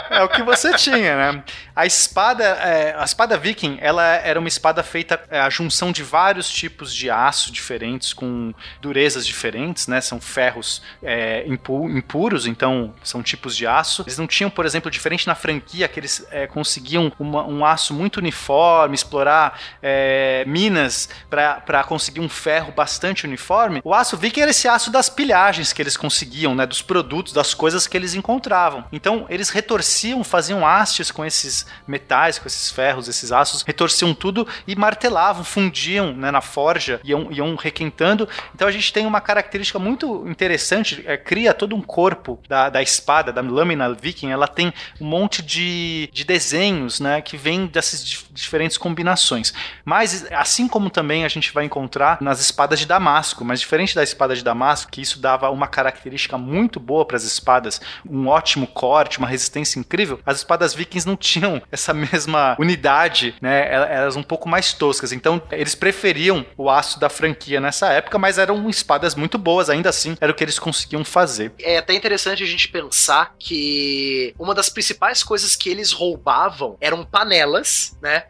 é 0.10 0.24
o 0.24 0.30
que 0.30 0.44
você 0.44 0.74
tinha, 0.76 1.16
né? 1.16 1.44
A 1.76 1.86
espada, 1.86 2.44
é, 2.44 2.96
a 2.98 3.04
espada 3.04 3.38
viking, 3.38 3.78
ela 3.82 4.04
era 4.04 4.40
uma 4.40 4.48
espada 4.48 4.84
feita 4.84 5.07
é, 5.30 5.40
a 5.40 5.50
junção 5.50 5.92
de 5.92 6.04
vários 6.04 6.50
tipos 6.50 6.94
de 6.94 7.10
aço 7.10 7.52
diferentes, 7.52 8.14
com 8.14 8.54
durezas 8.82 9.26
diferentes, 9.26 9.88
né? 9.88 10.02
São 10.02 10.20
ferros 10.20 10.82
é, 11.02 11.46
impu 11.48 11.90
impuros, 11.90 12.46
então 12.48 12.94
são 13.04 13.22
tipos 13.22 13.56
de 13.56 13.68
aço. 13.68 14.04
Eles 14.04 14.18
não 14.18 14.28
tinham, 14.28 14.50
por 14.50 14.66
exemplo, 14.66 14.90
diferente 14.90 15.28
na 15.28 15.36
franquia, 15.36 15.88
que 15.88 16.00
eles 16.00 16.26
é, 16.32 16.48
conseguiam 16.48 17.12
uma, 17.20 17.46
um 17.46 17.66
aço 17.66 17.94
muito 17.94 18.18
uniforme, 18.18 18.96
explorar 18.96 19.60
é, 19.82 20.44
minas 20.48 21.10
para 21.30 21.84
conseguir 21.84 22.20
um 22.20 22.30
ferro 22.30 22.72
bastante 22.72 23.26
uniforme. 23.26 23.82
O 23.84 23.94
aço 23.94 24.18
viking 24.18 24.42
era 24.42 24.52
esse 24.52 24.68
aço 24.68 24.92
das 24.92 25.10
pilhagens 25.10 25.74
que 25.74 25.82
eles 25.82 25.96
conseguiam, 25.96 26.56
né? 26.56 26.66
Dos 26.66 26.82
produtos, 26.82 27.34
das 27.34 27.54
coisas 27.54 27.88
que 27.88 27.96
eles 27.96 28.14
encontravam. 28.14 28.86
Então 28.92 29.26
eles 29.30 29.50
retorciam, 29.50 30.24
faziam 30.24 30.66
hastes 30.66 31.12
com 31.12 31.26
esses 31.26 31.66
metais, 31.88 32.40
com 32.40 32.48
esses 32.48 32.72
ferros, 32.72 33.08
esses 33.08 33.32
aços, 33.32 33.62
retorciam 33.62 34.14
tudo 34.14 34.48
e 34.68 34.76
martelavam, 34.76 34.97
fundiam 35.44 36.14
né, 36.14 36.32
na 36.32 36.42
forja, 36.42 37.00
iam, 37.04 37.32
iam 37.32 37.56
requentando. 37.56 38.28
Então 38.54 38.68
a 38.68 38.72
gente 38.72 38.92
tem 38.92 39.06
uma 39.06 39.22
característica 39.22 39.80
muito 39.80 40.28
interessante, 40.28 41.04
é, 41.06 41.18
cria 41.18 41.54
todo 41.54 41.76
um 41.76 41.82
corpo 41.82 42.40
da, 42.48 42.70
da 42.70 42.82
espada, 42.82 43.32
da 43.32 43.42
lâmina 43.42 43.94
viking, 43.94 44.32
ela 44.32 44.48
tem 44.48 44.74
um 45.00 45.06
monte 45.06 45.42
de, 45.42 46.10
de 46.12 46.24
desenhos 46.24 47.00
né, 47.00 47.22
que 47.22 47.38
vêm 47.38 47.68
dessas 47.68 48.26
diferentes 48.32 48.78
combinações. 48.78 49.54
Mas 49.84 50.26
assim 50.32 50.68
como 50.68 50.90
também 50.90 51.26
a 51.26 51.28
gente 51.28 51.52
vai 51.54 51.66
encontrar 51.66 52.18
nas 52.22 52.40
espadas 52.40 52.80
de 52.80 52.86
Damasco, 52.86 53.44
mas 53.44 53.60
diferente 53.60 53.96
da 53.96 54.04
espada 54.04 54.36
de 54.36 54.44
Damasco, 54.44 54.92
que 54.92 55.02
isso 55.02 55.20
dava 55.20 55.50
uma 55.50 55.68
característica 55.68 56.38
muito 56.38 56.80
boa 56.80 57.06
para 57.06 57.18
as 57.18 57.24
espadas, 57.24 57.82
um 58.10 58.28
ótimo 58.28 58.68
corte, 58.68 59.20
uma 59.20 59.28
resistência 59.28 59.80
incrível, 59.80 60.20
as 60.26 60.38
espadas 60.38 60.74
vikings 60.74 61.08
não 61.08 61.16
tinham 61.16 61.62
essa 61.72 61.94
mesma 61.94 62.56
unidade, 62.60 63.36
né? 63.42 63.72
Elas 63.72 64.16
um 64.16 64.24
pouco 64.24 64.48
mais 64.48 64.74
toscas. 64.88 65.12
Então, 65.12 65.42
eles 65.52 65.76
preferiam 65.76 66.46
o 66.56 66.70
aço 66.70 66.98
da 66.98 67.10
franquia 67.10 67.60
nessa 67.60 67.92
época, 67.92 68.18
mas 68.18 68.38
eram 68.38 68.70
espadas 68.70 69.16
muito 69.16 69.38
boas, 69.38 69.70
ainda 69.70 69.90
assim, 69.90 70.16
era 70.22 70.32
o 70.32 70.36
que 70.36 70.44
eles 70.44 70.58
conseguiam 70.58 71.04
fazer. 71.04 71.52
É 71.60 71.78
até 71.78 71.94
interessante 71.94 72.42
a 72.42 72.48
gente 72.48 72.70
pensar 72.70 73.36
que 73.38 74.34
uma 74.40 74.56
das 74.56 74.70
principais 74.70 75.24
coisas 75.24 75.56
que 75.56 75.70
eles 75.70 75.92
roubavam 75.92 76.78
eram 76.80 77.04
panelas, 77.04 77.98
né? 78.02 78.24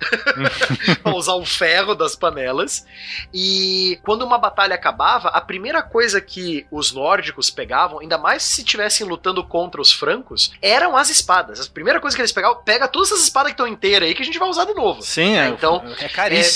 pra 1.03 1.15
usar 1.15 1.35
o 1.35 1.45
ferro 1.45 1.93
das 1.93 2.15
panelas. 2.15 2.85
E 3.31 3.99
quando 4.03 4.23
uma 4.23 4.39
batalha 4.39 4.73
acabava, 4.73 5.29
a 5.29 5.41
primeira 5.41 5.83
coisa 5.83 6.19
que 6.19 6.65
os 6.71 6.91
nórdicos 6.91 7.51
pegavam, 7.51 7.99
ainda 7.99 8.17
mais 8.17 8.41
se 8.41 8.61
estivessem 8.61 9.05
lutando 9.05 9.43
contra 9.43 9.79
os 9.79 9.91
francos, 9.91 10.51
eram 10.61 10.97
as 10.97 11.09
espadas. 11.09 11.67
A 11.67 11.71
primeira 11.71 11.99
coisa 11.99 12.15
que 12.15 12.21
eles 12.21 12.31
pegavam, 12.31 12.63
pega 12.63 12.87
todas 12.87 13.11
essas 13.11 13.23
espadas 13.23 13.51
que 13.51 13.53
estão 13.53 13.67
inteiras 13.67 14.09
aí 14.09 14.15
que 14.15 14.23
a 14.23 14.25
gente 14.25 14.39
vai 14.39 14.49
usar 14.49 14.65
de 14.65 14.73
novo. 14.73 15.01
Sim, 15.03 15.37
é, 15.37 15.49
então 15.49 15.83
é 15.99 16.09
caríssimo, 16.09 16.46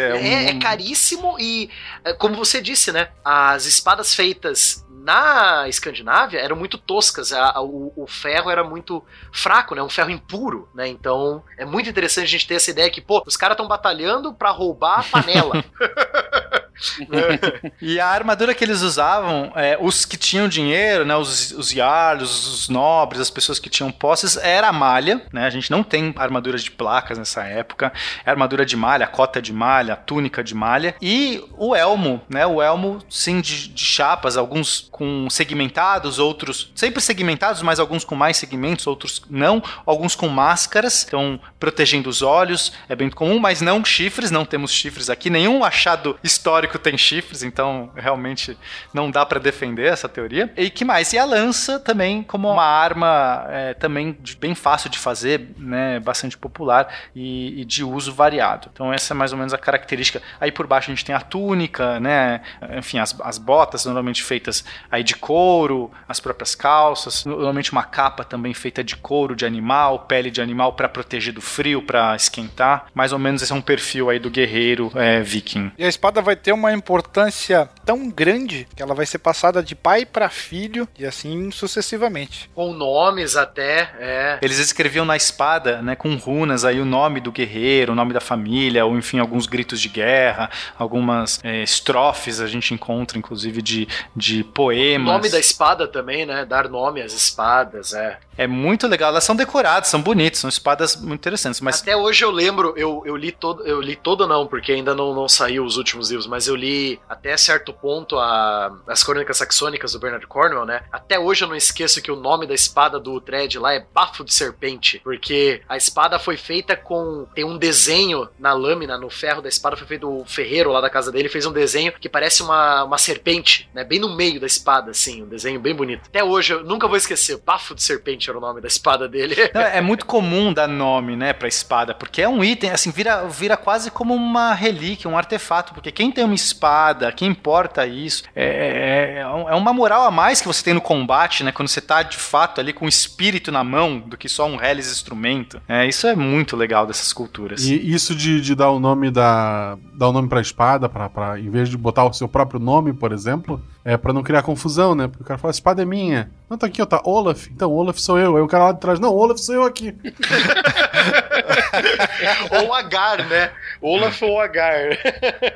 é, 0.00 0.08
né? 0.08 0.10
É, 0.10 0.14
um... 0.14 0.16
é, 0.16 0.50
é, 0.50 0.58
caríssimo 0.58 1.36
e, 1.38 1.70
é, 2.04 2.12
como 2.12 2.34
você 2.34 2.60
disse, 2.60 2.92
né? 2.92 3.08
As 3.24 3.66
espadas 3.66 4.14
feitas 4.14 4.84
na 5.04 5.68
Escandinávia 5.68 6.40
eram 6.40 6.56
muito 6.56 6.78
toscas, 6.78 7.30
a, 7.30 7.50
a, 7.50 7.60
o, 7.60 7.92
o, 7.94 8.06
ferro 8.06 8.50
era 8.50 8.64
muito 8.64 9.04
fraco, 9.30 9.74
né? 9.74 9.82
Um 9.82 9.88
ferro 9.88 10.10
impuro, 10.10 10.68
né? 10.74 10.88
Então 10.88 11.42
é 11.58 11.64
muito 11.64 11.90
interessante 11.90 12.24
a 12.24 12.30
gente 12.30 12.46
ter 12.46 12.54
essa 12.54 12.70
ideia 12.70 12.90
que, 12.90 13.02
pô, 13.02 13.22
os 13.26 13.36
caras 13.36 13.54
estão 13.54 13.68
batalhando 13.68 14.32
para 14.32 14.50
roubar 14.50 15.00
a 15.00 15.02
panela. 15.02 15.62
e 17.80 18.00
a 18.00 18.08
armadura 18.08 18.54
que 18.54 18.64
eles 18.64 18.82
usavam, 18.82 19.52
é, 19.54 19.78
os 19.80 20.04
que 20.04 20.16
tinham 20.16 20.48
dinheiro, 20.48 21.04
né, 21.04 21.16
os, 21.16 21.52
os 21.52 21.70
jarlos, 21.70 22.46
os 22.46 22.68
nobres, 22.68 23.20
as 23.20 23.30
pessoas 23.30 23.58
que 23.58 23.70
tinham 23.70 23.90
posses, 23.90 24.36
era 24.36 24.68
a 24.68 24.72
malha, 24.72 25.22
né? 25.32 25.46
A 25.46 25.50
gente 25.50 25.70
não 25.70 25.82
tem 25.82 26.12
armaduras 26.16 26.62
de 26.62 26.70
placas 26.70 27.18
nessa 27.18 27.44
época. 27.44 27.92
É 28.24 28.30
armadura 28.30 28.66
de 28.66 28.76
malha, 28.76 29.06
cota 29.06 29.40
de 29.40 29.52
malha, 29.52 29.96
túnica 29.96 30.42
de 30.42 30.54
malha 30.54 30.94
e 31.00 31.42
o 31.56 31.74
elmo, 31.74 32.20
né? 32.28 32.46
O 32.46 32.60
elmo 32.60 32.98
sim 33.08 33.40
de, 33.40 33.68
de 33.68 33.84
chapas, 33.84 34.36
alguns 34.36 34.88
com 34.90 35.28
segmentados, 35.30 36.18
outros 36.18 36.72
sempre 36.74 37.00
segmentados, 37.00 37.62
mas 37.62 37.78
alguns 37.78 38.04
com 38.04 38.14
mais 38.14 38.36
segmentos, 38.36 38.86
outros 38.86 39.22
não, 39.30 39.62
alguns 39.86 40.14
com 40.14 40.28
máscaras, 40.28 41.04
então 41.06 41.40
protegendo 41.58 42.08
os 42.08 42.22
olhos, 42.22 42.72
é 42.88 42.96
bem 42.96 43.10
comum, 43.10 43.38
mas 43.38 43.60
não 43.60 43.84
chifres, 43.84 44.30
não 44.30 44.44
temos 44.44 44.72
chifres 44.72 45.08
aqui, 45.08 45.30
nenhum 45.30 45.64
achado 45.64 46.18
histórico 46.22 46.63
histórico 46.64 46.78
tem 46.78 46.96
chifres, 46.96 47.42
então 47.42 47.90
realmente 47.94 48.56
não 48.92 49.10
dá 49.10 49.24
pra 49.26 49.38
defender 49.38 49.86
essa 49.86 50.08
teoria. 50.08 50.52
E 50.56 50.70
que 50.70 50.84
mais? 50.84 51.12
E 51.12 51.18
a 51.18 51.24
lança 51.24 51.78
também 51.78 52.22
como 52.22 52.50
uma 52.50 52.64
arma 52.64 53.46
é, 53.50 53.74
também 53.74 54.16
de- 54.20 54.36
bem 54.36 54.54
fácil 54.54 54.88
de 54.88 54.98
fazer, 54.98 55.48
né, 55.58 56.00
bastante 56.00 56.36
popular 56.36 56.88
e, 57.14 57.60
e 57.60 57.64
de 57.64 57.84
uso 57.84 58.12
variado. 58.12 58.68
Então 58.72 58.92
essa 58.92 59.12
é 59.12 59.16
mais 59.16 59.32
ou 59.32 59.38
menos 59.38 59.52
a 59.52 59.58
característica. 59.58 60.22
Aí 60.40 60.50
por 60.50 60.66
baixo 60.66 60.90
a 60.90 60.94
gente 60.94 61.04
tem 61.04 61.14
a 61.14 61.20
túnica, 61.20 62.00
né, 62.00 62.40
enfim, 62.78 62.98
as, 62.98 63.14
as 63.20 63.38
botas 63.38 63.84
normalmente 63.84 64.22
feitas 64.22 64.64
aí 64.90 65.02
de 65.02 65.14
couro, 65.14 65.90
as 66.08 66.20
próprias 66.20 66.54
calças, 66.54 67.24
normalmente 67.24 67.72
uma 67.72 67.82
capa 67.84 68.24
também 68.24 68.54
feita 68.54 68.82
de 68.82 68.96
couro 68.96 69.36
de 69.36 69.44
animal, 69.44 70.00
pele 70.00 70.30
de 70.30 70.40
animal 70.40 70.72
para 70.72 70.88
proteger 70.88 71.32
do 71.34 71.40
frio, 71.42 71.82
para 71.82 72.16
esquentar. 72.16 72.86
Mais 72.94 73.12
ou 73.12 73.18
menos 73.18 73.42
esse 73.42 73.52
é 73.52 73.54
um 73.54 73.60
perfil 73.60 74.08
aí 74.08 74.18
do 74.18 74.30
guerreiro 74.30 74.90
é, 74.94 75.20
viking. 75.20 75.70
E 75.76 75.84
a 75.84 75.88
espada 75.88 76.22
vai 76.22 76.36
ter 76.36 76.52
uma 76.54 76.72
importância 76.72 77.68
tão 77.84 78.08
grande 78.08 78.66
que 78.74 78.82
ela 78.82 78.94
vai 78.94 79.06
ser 79.06 79.18
passada 79.18 79.62
de 79.62 79.74
pai 79.74 80.06
para 80.06 80.28
filho 80.28 80.88
e 80.98 81.04
assim 81.04 81.50
sucessivamente. 81.50 82.50
Com 82.54 82.72
nomes 82.72 83.36
até, 83.36 83.90
é. 83.98 84.38
Eles 84.40 84.58
escreviam 84.58 85.04
na 85.04 85.16
espada, 85.16 85.82
né, 85.82 85.94
com 85.94 86.14
runas 86.16 86.64
aí 86.64 86.80
o 86.80 86.84
nome 86.84 87.20
do 87.20 87.30
guerreiro, 87.32 87.92
o 87.92 87.96
nome 87.96 88.12
da 88.12 88.20
família, 88.20 88.84
ou 88.84 88.96
enfim, 88.96 89.18
alguns 89.18 89.46
gritos 89.46 89.80
de 89.80 89.88
guerra, 89.88 90.50
algumas 90.78 91.40
é, 91.42 91.62
estrofes 91.62 92.40
a 92.40 92.46
gente 92.46 92.72
encontra, 92.72 93.18
inclusive, 93.18 93.60
de, 93.60 93.88
de 94.14 94.40
O 94.42 94.44
poemas. 94.44 95.12
nome 95.12 95.28
da 95.28 95.38
espada 95.38 95.86
também, 95.88 96.24
né? 96.24 96.44
Dar 96.44 96.68
nome 96.68 97.02
às 97.02 97.12
espadas, 97.12 97.92
é. 97.92 98.18
É 98.36 98.46
muito 98.46 98.86
legal, 98.86 99.10
elas 99.10 99.24
são 99.24 99.36
decoradas, 99.36 99.88
são 99.88 100.00
bonitas, 100.00 100.40
são 100.40 100.48
espadas 100.48 100.96
muito 100.96 101.20
interessantes, 101.20 101.60
mas 101.60 101.80
Até 101.80 101.96
hoje 101.96 102.24
eu 102.24 102.30
lembro, 102.30 102.74
eu, 102.76 103.02
eu 103.04 103.16
li 103.16 103.30
todo, 103.30 103.64
eu 103.66 103.80
li 103.80 103.96
todo 103.96 104.26
não, 104.26 104.46
porque 104.46 104.72
ainda 104.72 104.94
não, 104.94 105.14
não 105.14 105.28
saiu 105.28 105.64
os 105.64 105.76
últimos 105.76 106.10
livros, 106.10 106.26
mas 106.26 106.48
eu 106.48 106.56
li 106.56 106.98
até 107.08 107.36
certo 107.36 107.72
ponto 107.72 108.18
a, 108.18 108.76
as 108.86 109.02
crônicas 109.04 109.36
saxônicas 109.36 109.92
do 109.92 109.98
Bernard 109.98 110.26
Cornwell, 110.26 110.66
né? 110.66 110.82
Até 110.90 111.18
hoje 111.18 111.44
eu 111.44 111.48
não 111.48 111.56
esqueço 111.56 112.02
que 112.02 112.10
o 112.10 112.16
nome 112.16 112.46
da 112.46 112.54
espada 112.54 112.98
do 112.98 113.20
Thread 113.20 113.58
lá 113.58 113.72
é 113.72 113.86
Bafo 113.94 114.24
de 114.24 114.32
Serpente, 114.32 115.00
porque 115.02 115.62
a 115.68 115.76
espada 115.76 116.18
foi 116.18 116.36
feita 116.36 116.76
com 116.76 117.26
tem 117.34 117.44
um 117.44 117.56
desenho 117.56 118.28
na 118.38 118.52
lâmina, 118.52 118.98
no 118.98 119.10
ferro 119.10 119.42
da 119.42 119.48
espada 119.48 119.76
foi 119.76 119.86
feito 119.86 120.08
o 120.08 120.24
ferreiro 120.24 120.72
lá 120.72 120.80
da 120.80 120.90
casa 120.90 121.12
dele 121.12 121.28
fez 121.28 121.46
um 121.46 121.52
desenho 121.52 121.92
que 121.92 122.08
parece 122.08 122.42
uma, 122.42 122.84
uma 122.84 122.98
serpente, 122.98 123.68
né? 123.72 123.84
Bem 123.84 124.00
no 124.00 124.14
meio 124.14 124.40
da 124.40 124.46
espada, 124.46 124.90
assim, 124.90 125.22
um 125.22 125.28
desenho 125.28 125.60
bem 125.60 125.74
bonito. 125.74 126.02
Até 126.06 126.24
hoje 126.24 126.52
eu 126.52 126.64
nunca 126.64 126.88
vou 126.88 126.96
esquecer, 126.96 127.38
Bafo 127.38 127.74
de 127.74 127.82
Serpente 127.82 128.23
era 128.30 128.38
o 128.38 128.40
nome 128.40 128.60
da 128.60 128.68
espada 128.68 129.08
dele. 129.08 129.36
Não, 129.54 129.60
é 129.60 129.80
muito 129.80 130.06
comum 130.06 130.52
dar 130.52 130.68
nome, 130.68 131.16
né, 131.16 131.32
pra 131.32 131.48
espada, 131.48 131.94
porque 131.94 132.22
é 132.22 132.28
um 132.28 132.42
item, 132.42 132.70
assim, 132.70 132.90
vira, 132.90 133.26
vira 133.28 133.56
quase 133.56 133.90
como 133.90 134.14
uma 134.14 134.52
relíquia, 134.54 135.10
um 135.10 135.16
artefato, 135.16 135.74
porque 135.74 135.92
quem 135.92 136.10
tem 136.10 136.24
uma 136.24 136.34
espada, 136.34 137.12
quem 137.12 137.28
importa 137.28 137.86
isso, 137.86 138.24
é, 138.34 138.44
é, 138.44 139.20
é 139.20 139.24
é 139.48 139.54
uma 139.54 139.72
moral 139.72 140.04
a 140.04 140.10
mais 140.10 140.40
que 140.40 140.46
você 140.46 140.62
tem 140.62 140.74
no 140.74 140.80
combate, 140.80 141.44
né, 141.44 141.52
quando 141.52 141.68
você 141.68 141.80
tá 141.80 142.02
de 142.02 142.16
fato 142.16 142.60
ali 142.60 142.72
com 142.72 142.86
o 142.86 142.88
espírito 142.88 143.50
na 143.50 143.64
mão, 143.64 143.98
do 143.98 144.16
que 144.16 144.28
só 144.28 144.46
um 144.46 144.56
reles 144.56 144.90
instrumento. 144.90 145.60
É, 145.68 145.86
isso 145.86 146.06
é 146.06 146.14
muito 146.14 146.56
legal 146.56 146.86
dessas 146.86 147.12
culturas. 147.12 147.64
E 147.64 147.74
isso 147.74 148.14
de, 148.14 148.40
de 148.40 148.54
dar 148.54 148.70
o 148.70 148.78
nome 148.78 149.10
da. 149.10 149.76
dar 149.94 150.08
o 150.08 150.12
nome 150.12 150.28
pra 150.28 150.40
espada, 150.40 150.88
pra, 150.88 151.08
pra, 151.08 151.38
em 151.38 151.50
vez 151.50 151.68
de 151.68 151.76
botar 151.76 152.04
o 152.04 152.12
seu 152.12 152.28
próprio 152.28 152.60
nome, 152.60 152.92
por 152.92 153.12
exemplo, 153.12 153.62
é 153.84 153.96
pra 153.96 154.12
não 154.12 154.22
criar 154.22 154.42
confusão, 154.42 154.94
né? 154.94 155.08
Porque 155.08 155.22
o 155.22 155.26
cara 155.26 155.38
fala, 155.38 155.50
espada 155.50 155.82
é 155.82 155.84
minha. 155.84 156.30
Não, 156.48 156.58
tá 156.58 156.66
aqui, 156.66 156.80
ó, 156.80 156.86
tá 156.86 157.00
Olaf. 157.04 157.48
Então, 157.50 157.72
Olaf 157.72 157.98
sou 157.98 158.13
eu. 158.18 158.36
Aí 158.36 158.42
o 158.42 158.46
cara 158.46 158.64
lá 158.64 158.72
de 158.72 158.80
trás, 158.80 159.00
não, 159.00 159.14
Olaf 159.14 159.38
sou 159.38 159.54
eu 159.54 159.64
aqui. 159.64 159.96
ou 162.62 162.74
Agar, 162.74 163.24
né? 163.26 163.50
Olaf 163.84 164.22
ou 164.22 164.40
Agar. 164.40 164.98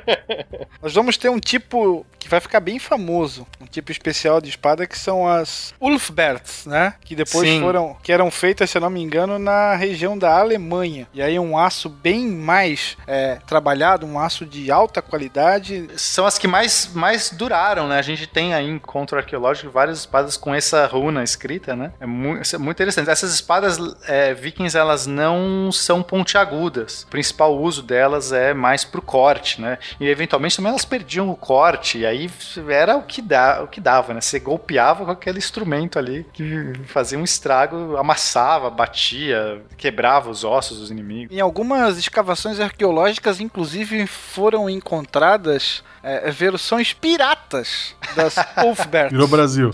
Nós 0.83 0.93
vamos 0.93 1.17
ter 1.17 1.29
um 1.29 1.39
tipo 1.39 2.05
que 2.19 2.29
vai 2.29 2.39
ficar 2.39 2.59
bem 2.59 2.77
famoso, 2.77 3.47
um 3.59 3.65
tipo 3.65 3.91
especial 3.91 4.39
de 4.39 4.49
espada 4.49 4.85
que 4.85 4.99
são 4.99 5.27
as 5.27 5.73
Ulfberts, 5.79 6.65
né? 6.65 6.93
Que 7.01 7.15
depois 7.15 7.47
Sim. 7.47 7.61
foram, 7.61 7.97
que 8.03 8.11
eram 8.11 8.29
feitas, 8.29 8.69
se 8.69 8.77
eu 8.77 8.81
não 8.81 8.89
me 8.89 9.01
engano, 9.01 9.39
na 9.39 9.73
região 9.75 10.17
da 10.17 10.37
Alemanha. 10.37 11.07
E 11.13 11.21
aí 11.21 11.39
um 11.39 11.57
aço 11.57 11.89
bem 11.89 12.27
mais 12.27 12.97
é, 13.07 13.39
trabalhado, 13.47 14.05
um 14.05 14.19
aço 14.19 14.45
de 14.45 14.69
alta 14.69 15.01
qualidade. 15.01 15.87
São 15.95 16.25
as 16.25 16.37
que 16.37 16.47
mais, 16.47 16.91
mais 16.93 17.31
duraram, 17.31 17.87
né? 17.87 17.97
A 17.97 18.03
gente 18.03 18.27
tem 18.27 18.53
aí 18.53 18.67
em 18.67 18.75
encontro 18.75 19.17
arqueológico 19.17 19.71
várias 19.71 19.99
espadas 19.99 20.37
com 20.37 20.53
essa 20.53 20.85
runa 20.85 21.23
escrita, 21.23 21.75
né? 21.75 21.93
É 21.99 22.05
muito, 22.05 22.55
é 22.55 22.57
muito 22.59 22.77
interessante. 22.77 23.09
Essas 23.09 23.33
espadas 23.33 23.77
é, 24.07 24.33
vikings, 24.33 24.77
elas 24.77 25.07
não 25.07 25.71
são 25.71 26.03
pontiagudas. 26.03 27.03
O 27.03 27.07
principal 27.07 27.57
uso 27.57 27.81
delas 27.81 28.18
é 28.31 28.53
mais 28.53 28.83
pro 28.83 29.01
corte, 29.01 29.61
né? 29.61 29.77
E 29.99 30.07
eventualmente 30.07 30.55
também 30.55 30.69
elas 30.69 30.85
perdiam 30.85 31.29
o 31.29 31.35
corte, 31.35 31.99
e 31.99 32.05
aí 32.05 32.29
era 32.69 32.97
o 32.97 33.03
que, 33.03 33.21
dá, 33.21 33.61
o 33.63 33.67
que 33.67 33.79
dava, 33.81 34.13
né? 34.13 34.21
Você 34.21 34.39
golpeava 34.39 35.05
com 35.05 35.11
aquele 35.11 35.37
instrumento 35.37 35.97
ali 35.97 36.25
que 36.33 36.73
fazia 36.85 37.17
um 37.17 37.23
estrago, 37.23 37.97
amassava, 37.97 38.69
batia, 38.69 39.61
quebrava 39.77 40.29
os 40.29 40.43
ossos 40.43 40.79
dos 40.79 40.91
inimigos. 40.91 41.35
Em 41.35 41.39
algumas 41.39 41.97
escavações 41.97 42.59
arqueológicas, 42.59 43.39
inclusive, 43.39 44.05
foram 44.07 44.69
encontradas 44.69 45.83
é, 46.03 46.29
versões 46.31 46.93
piratas 46.93 47.95
das 48.15 48.35
Ulfberts. 48.63 49.11
Virou 49.11 49.27
Brasil. 49.27 49.71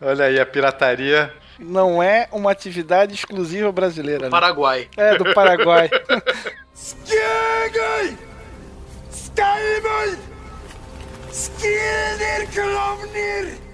Olha 0.00 0.26
aí 0.26 0.40
a 0.40 0.46
pirataria 0.46 1.32
Não 1.58 2.02
é 2.02 2.28
uma 2.32 2.50
atividade 2.50 3.14
exclusiva 3.14 3.70
brasileira, 3.72 4.24
né? 4.24 4.30
Paraguai. 4.30 4.88
É, 4.96 5.16
do 5.16 5.32
Paraguai. 5.32 5.90
Skjøgøy! 6.78 8.08
Skarvøy! 9.10 10.10
Skjeder 11.32 12.46
klovner! 12.52 13.67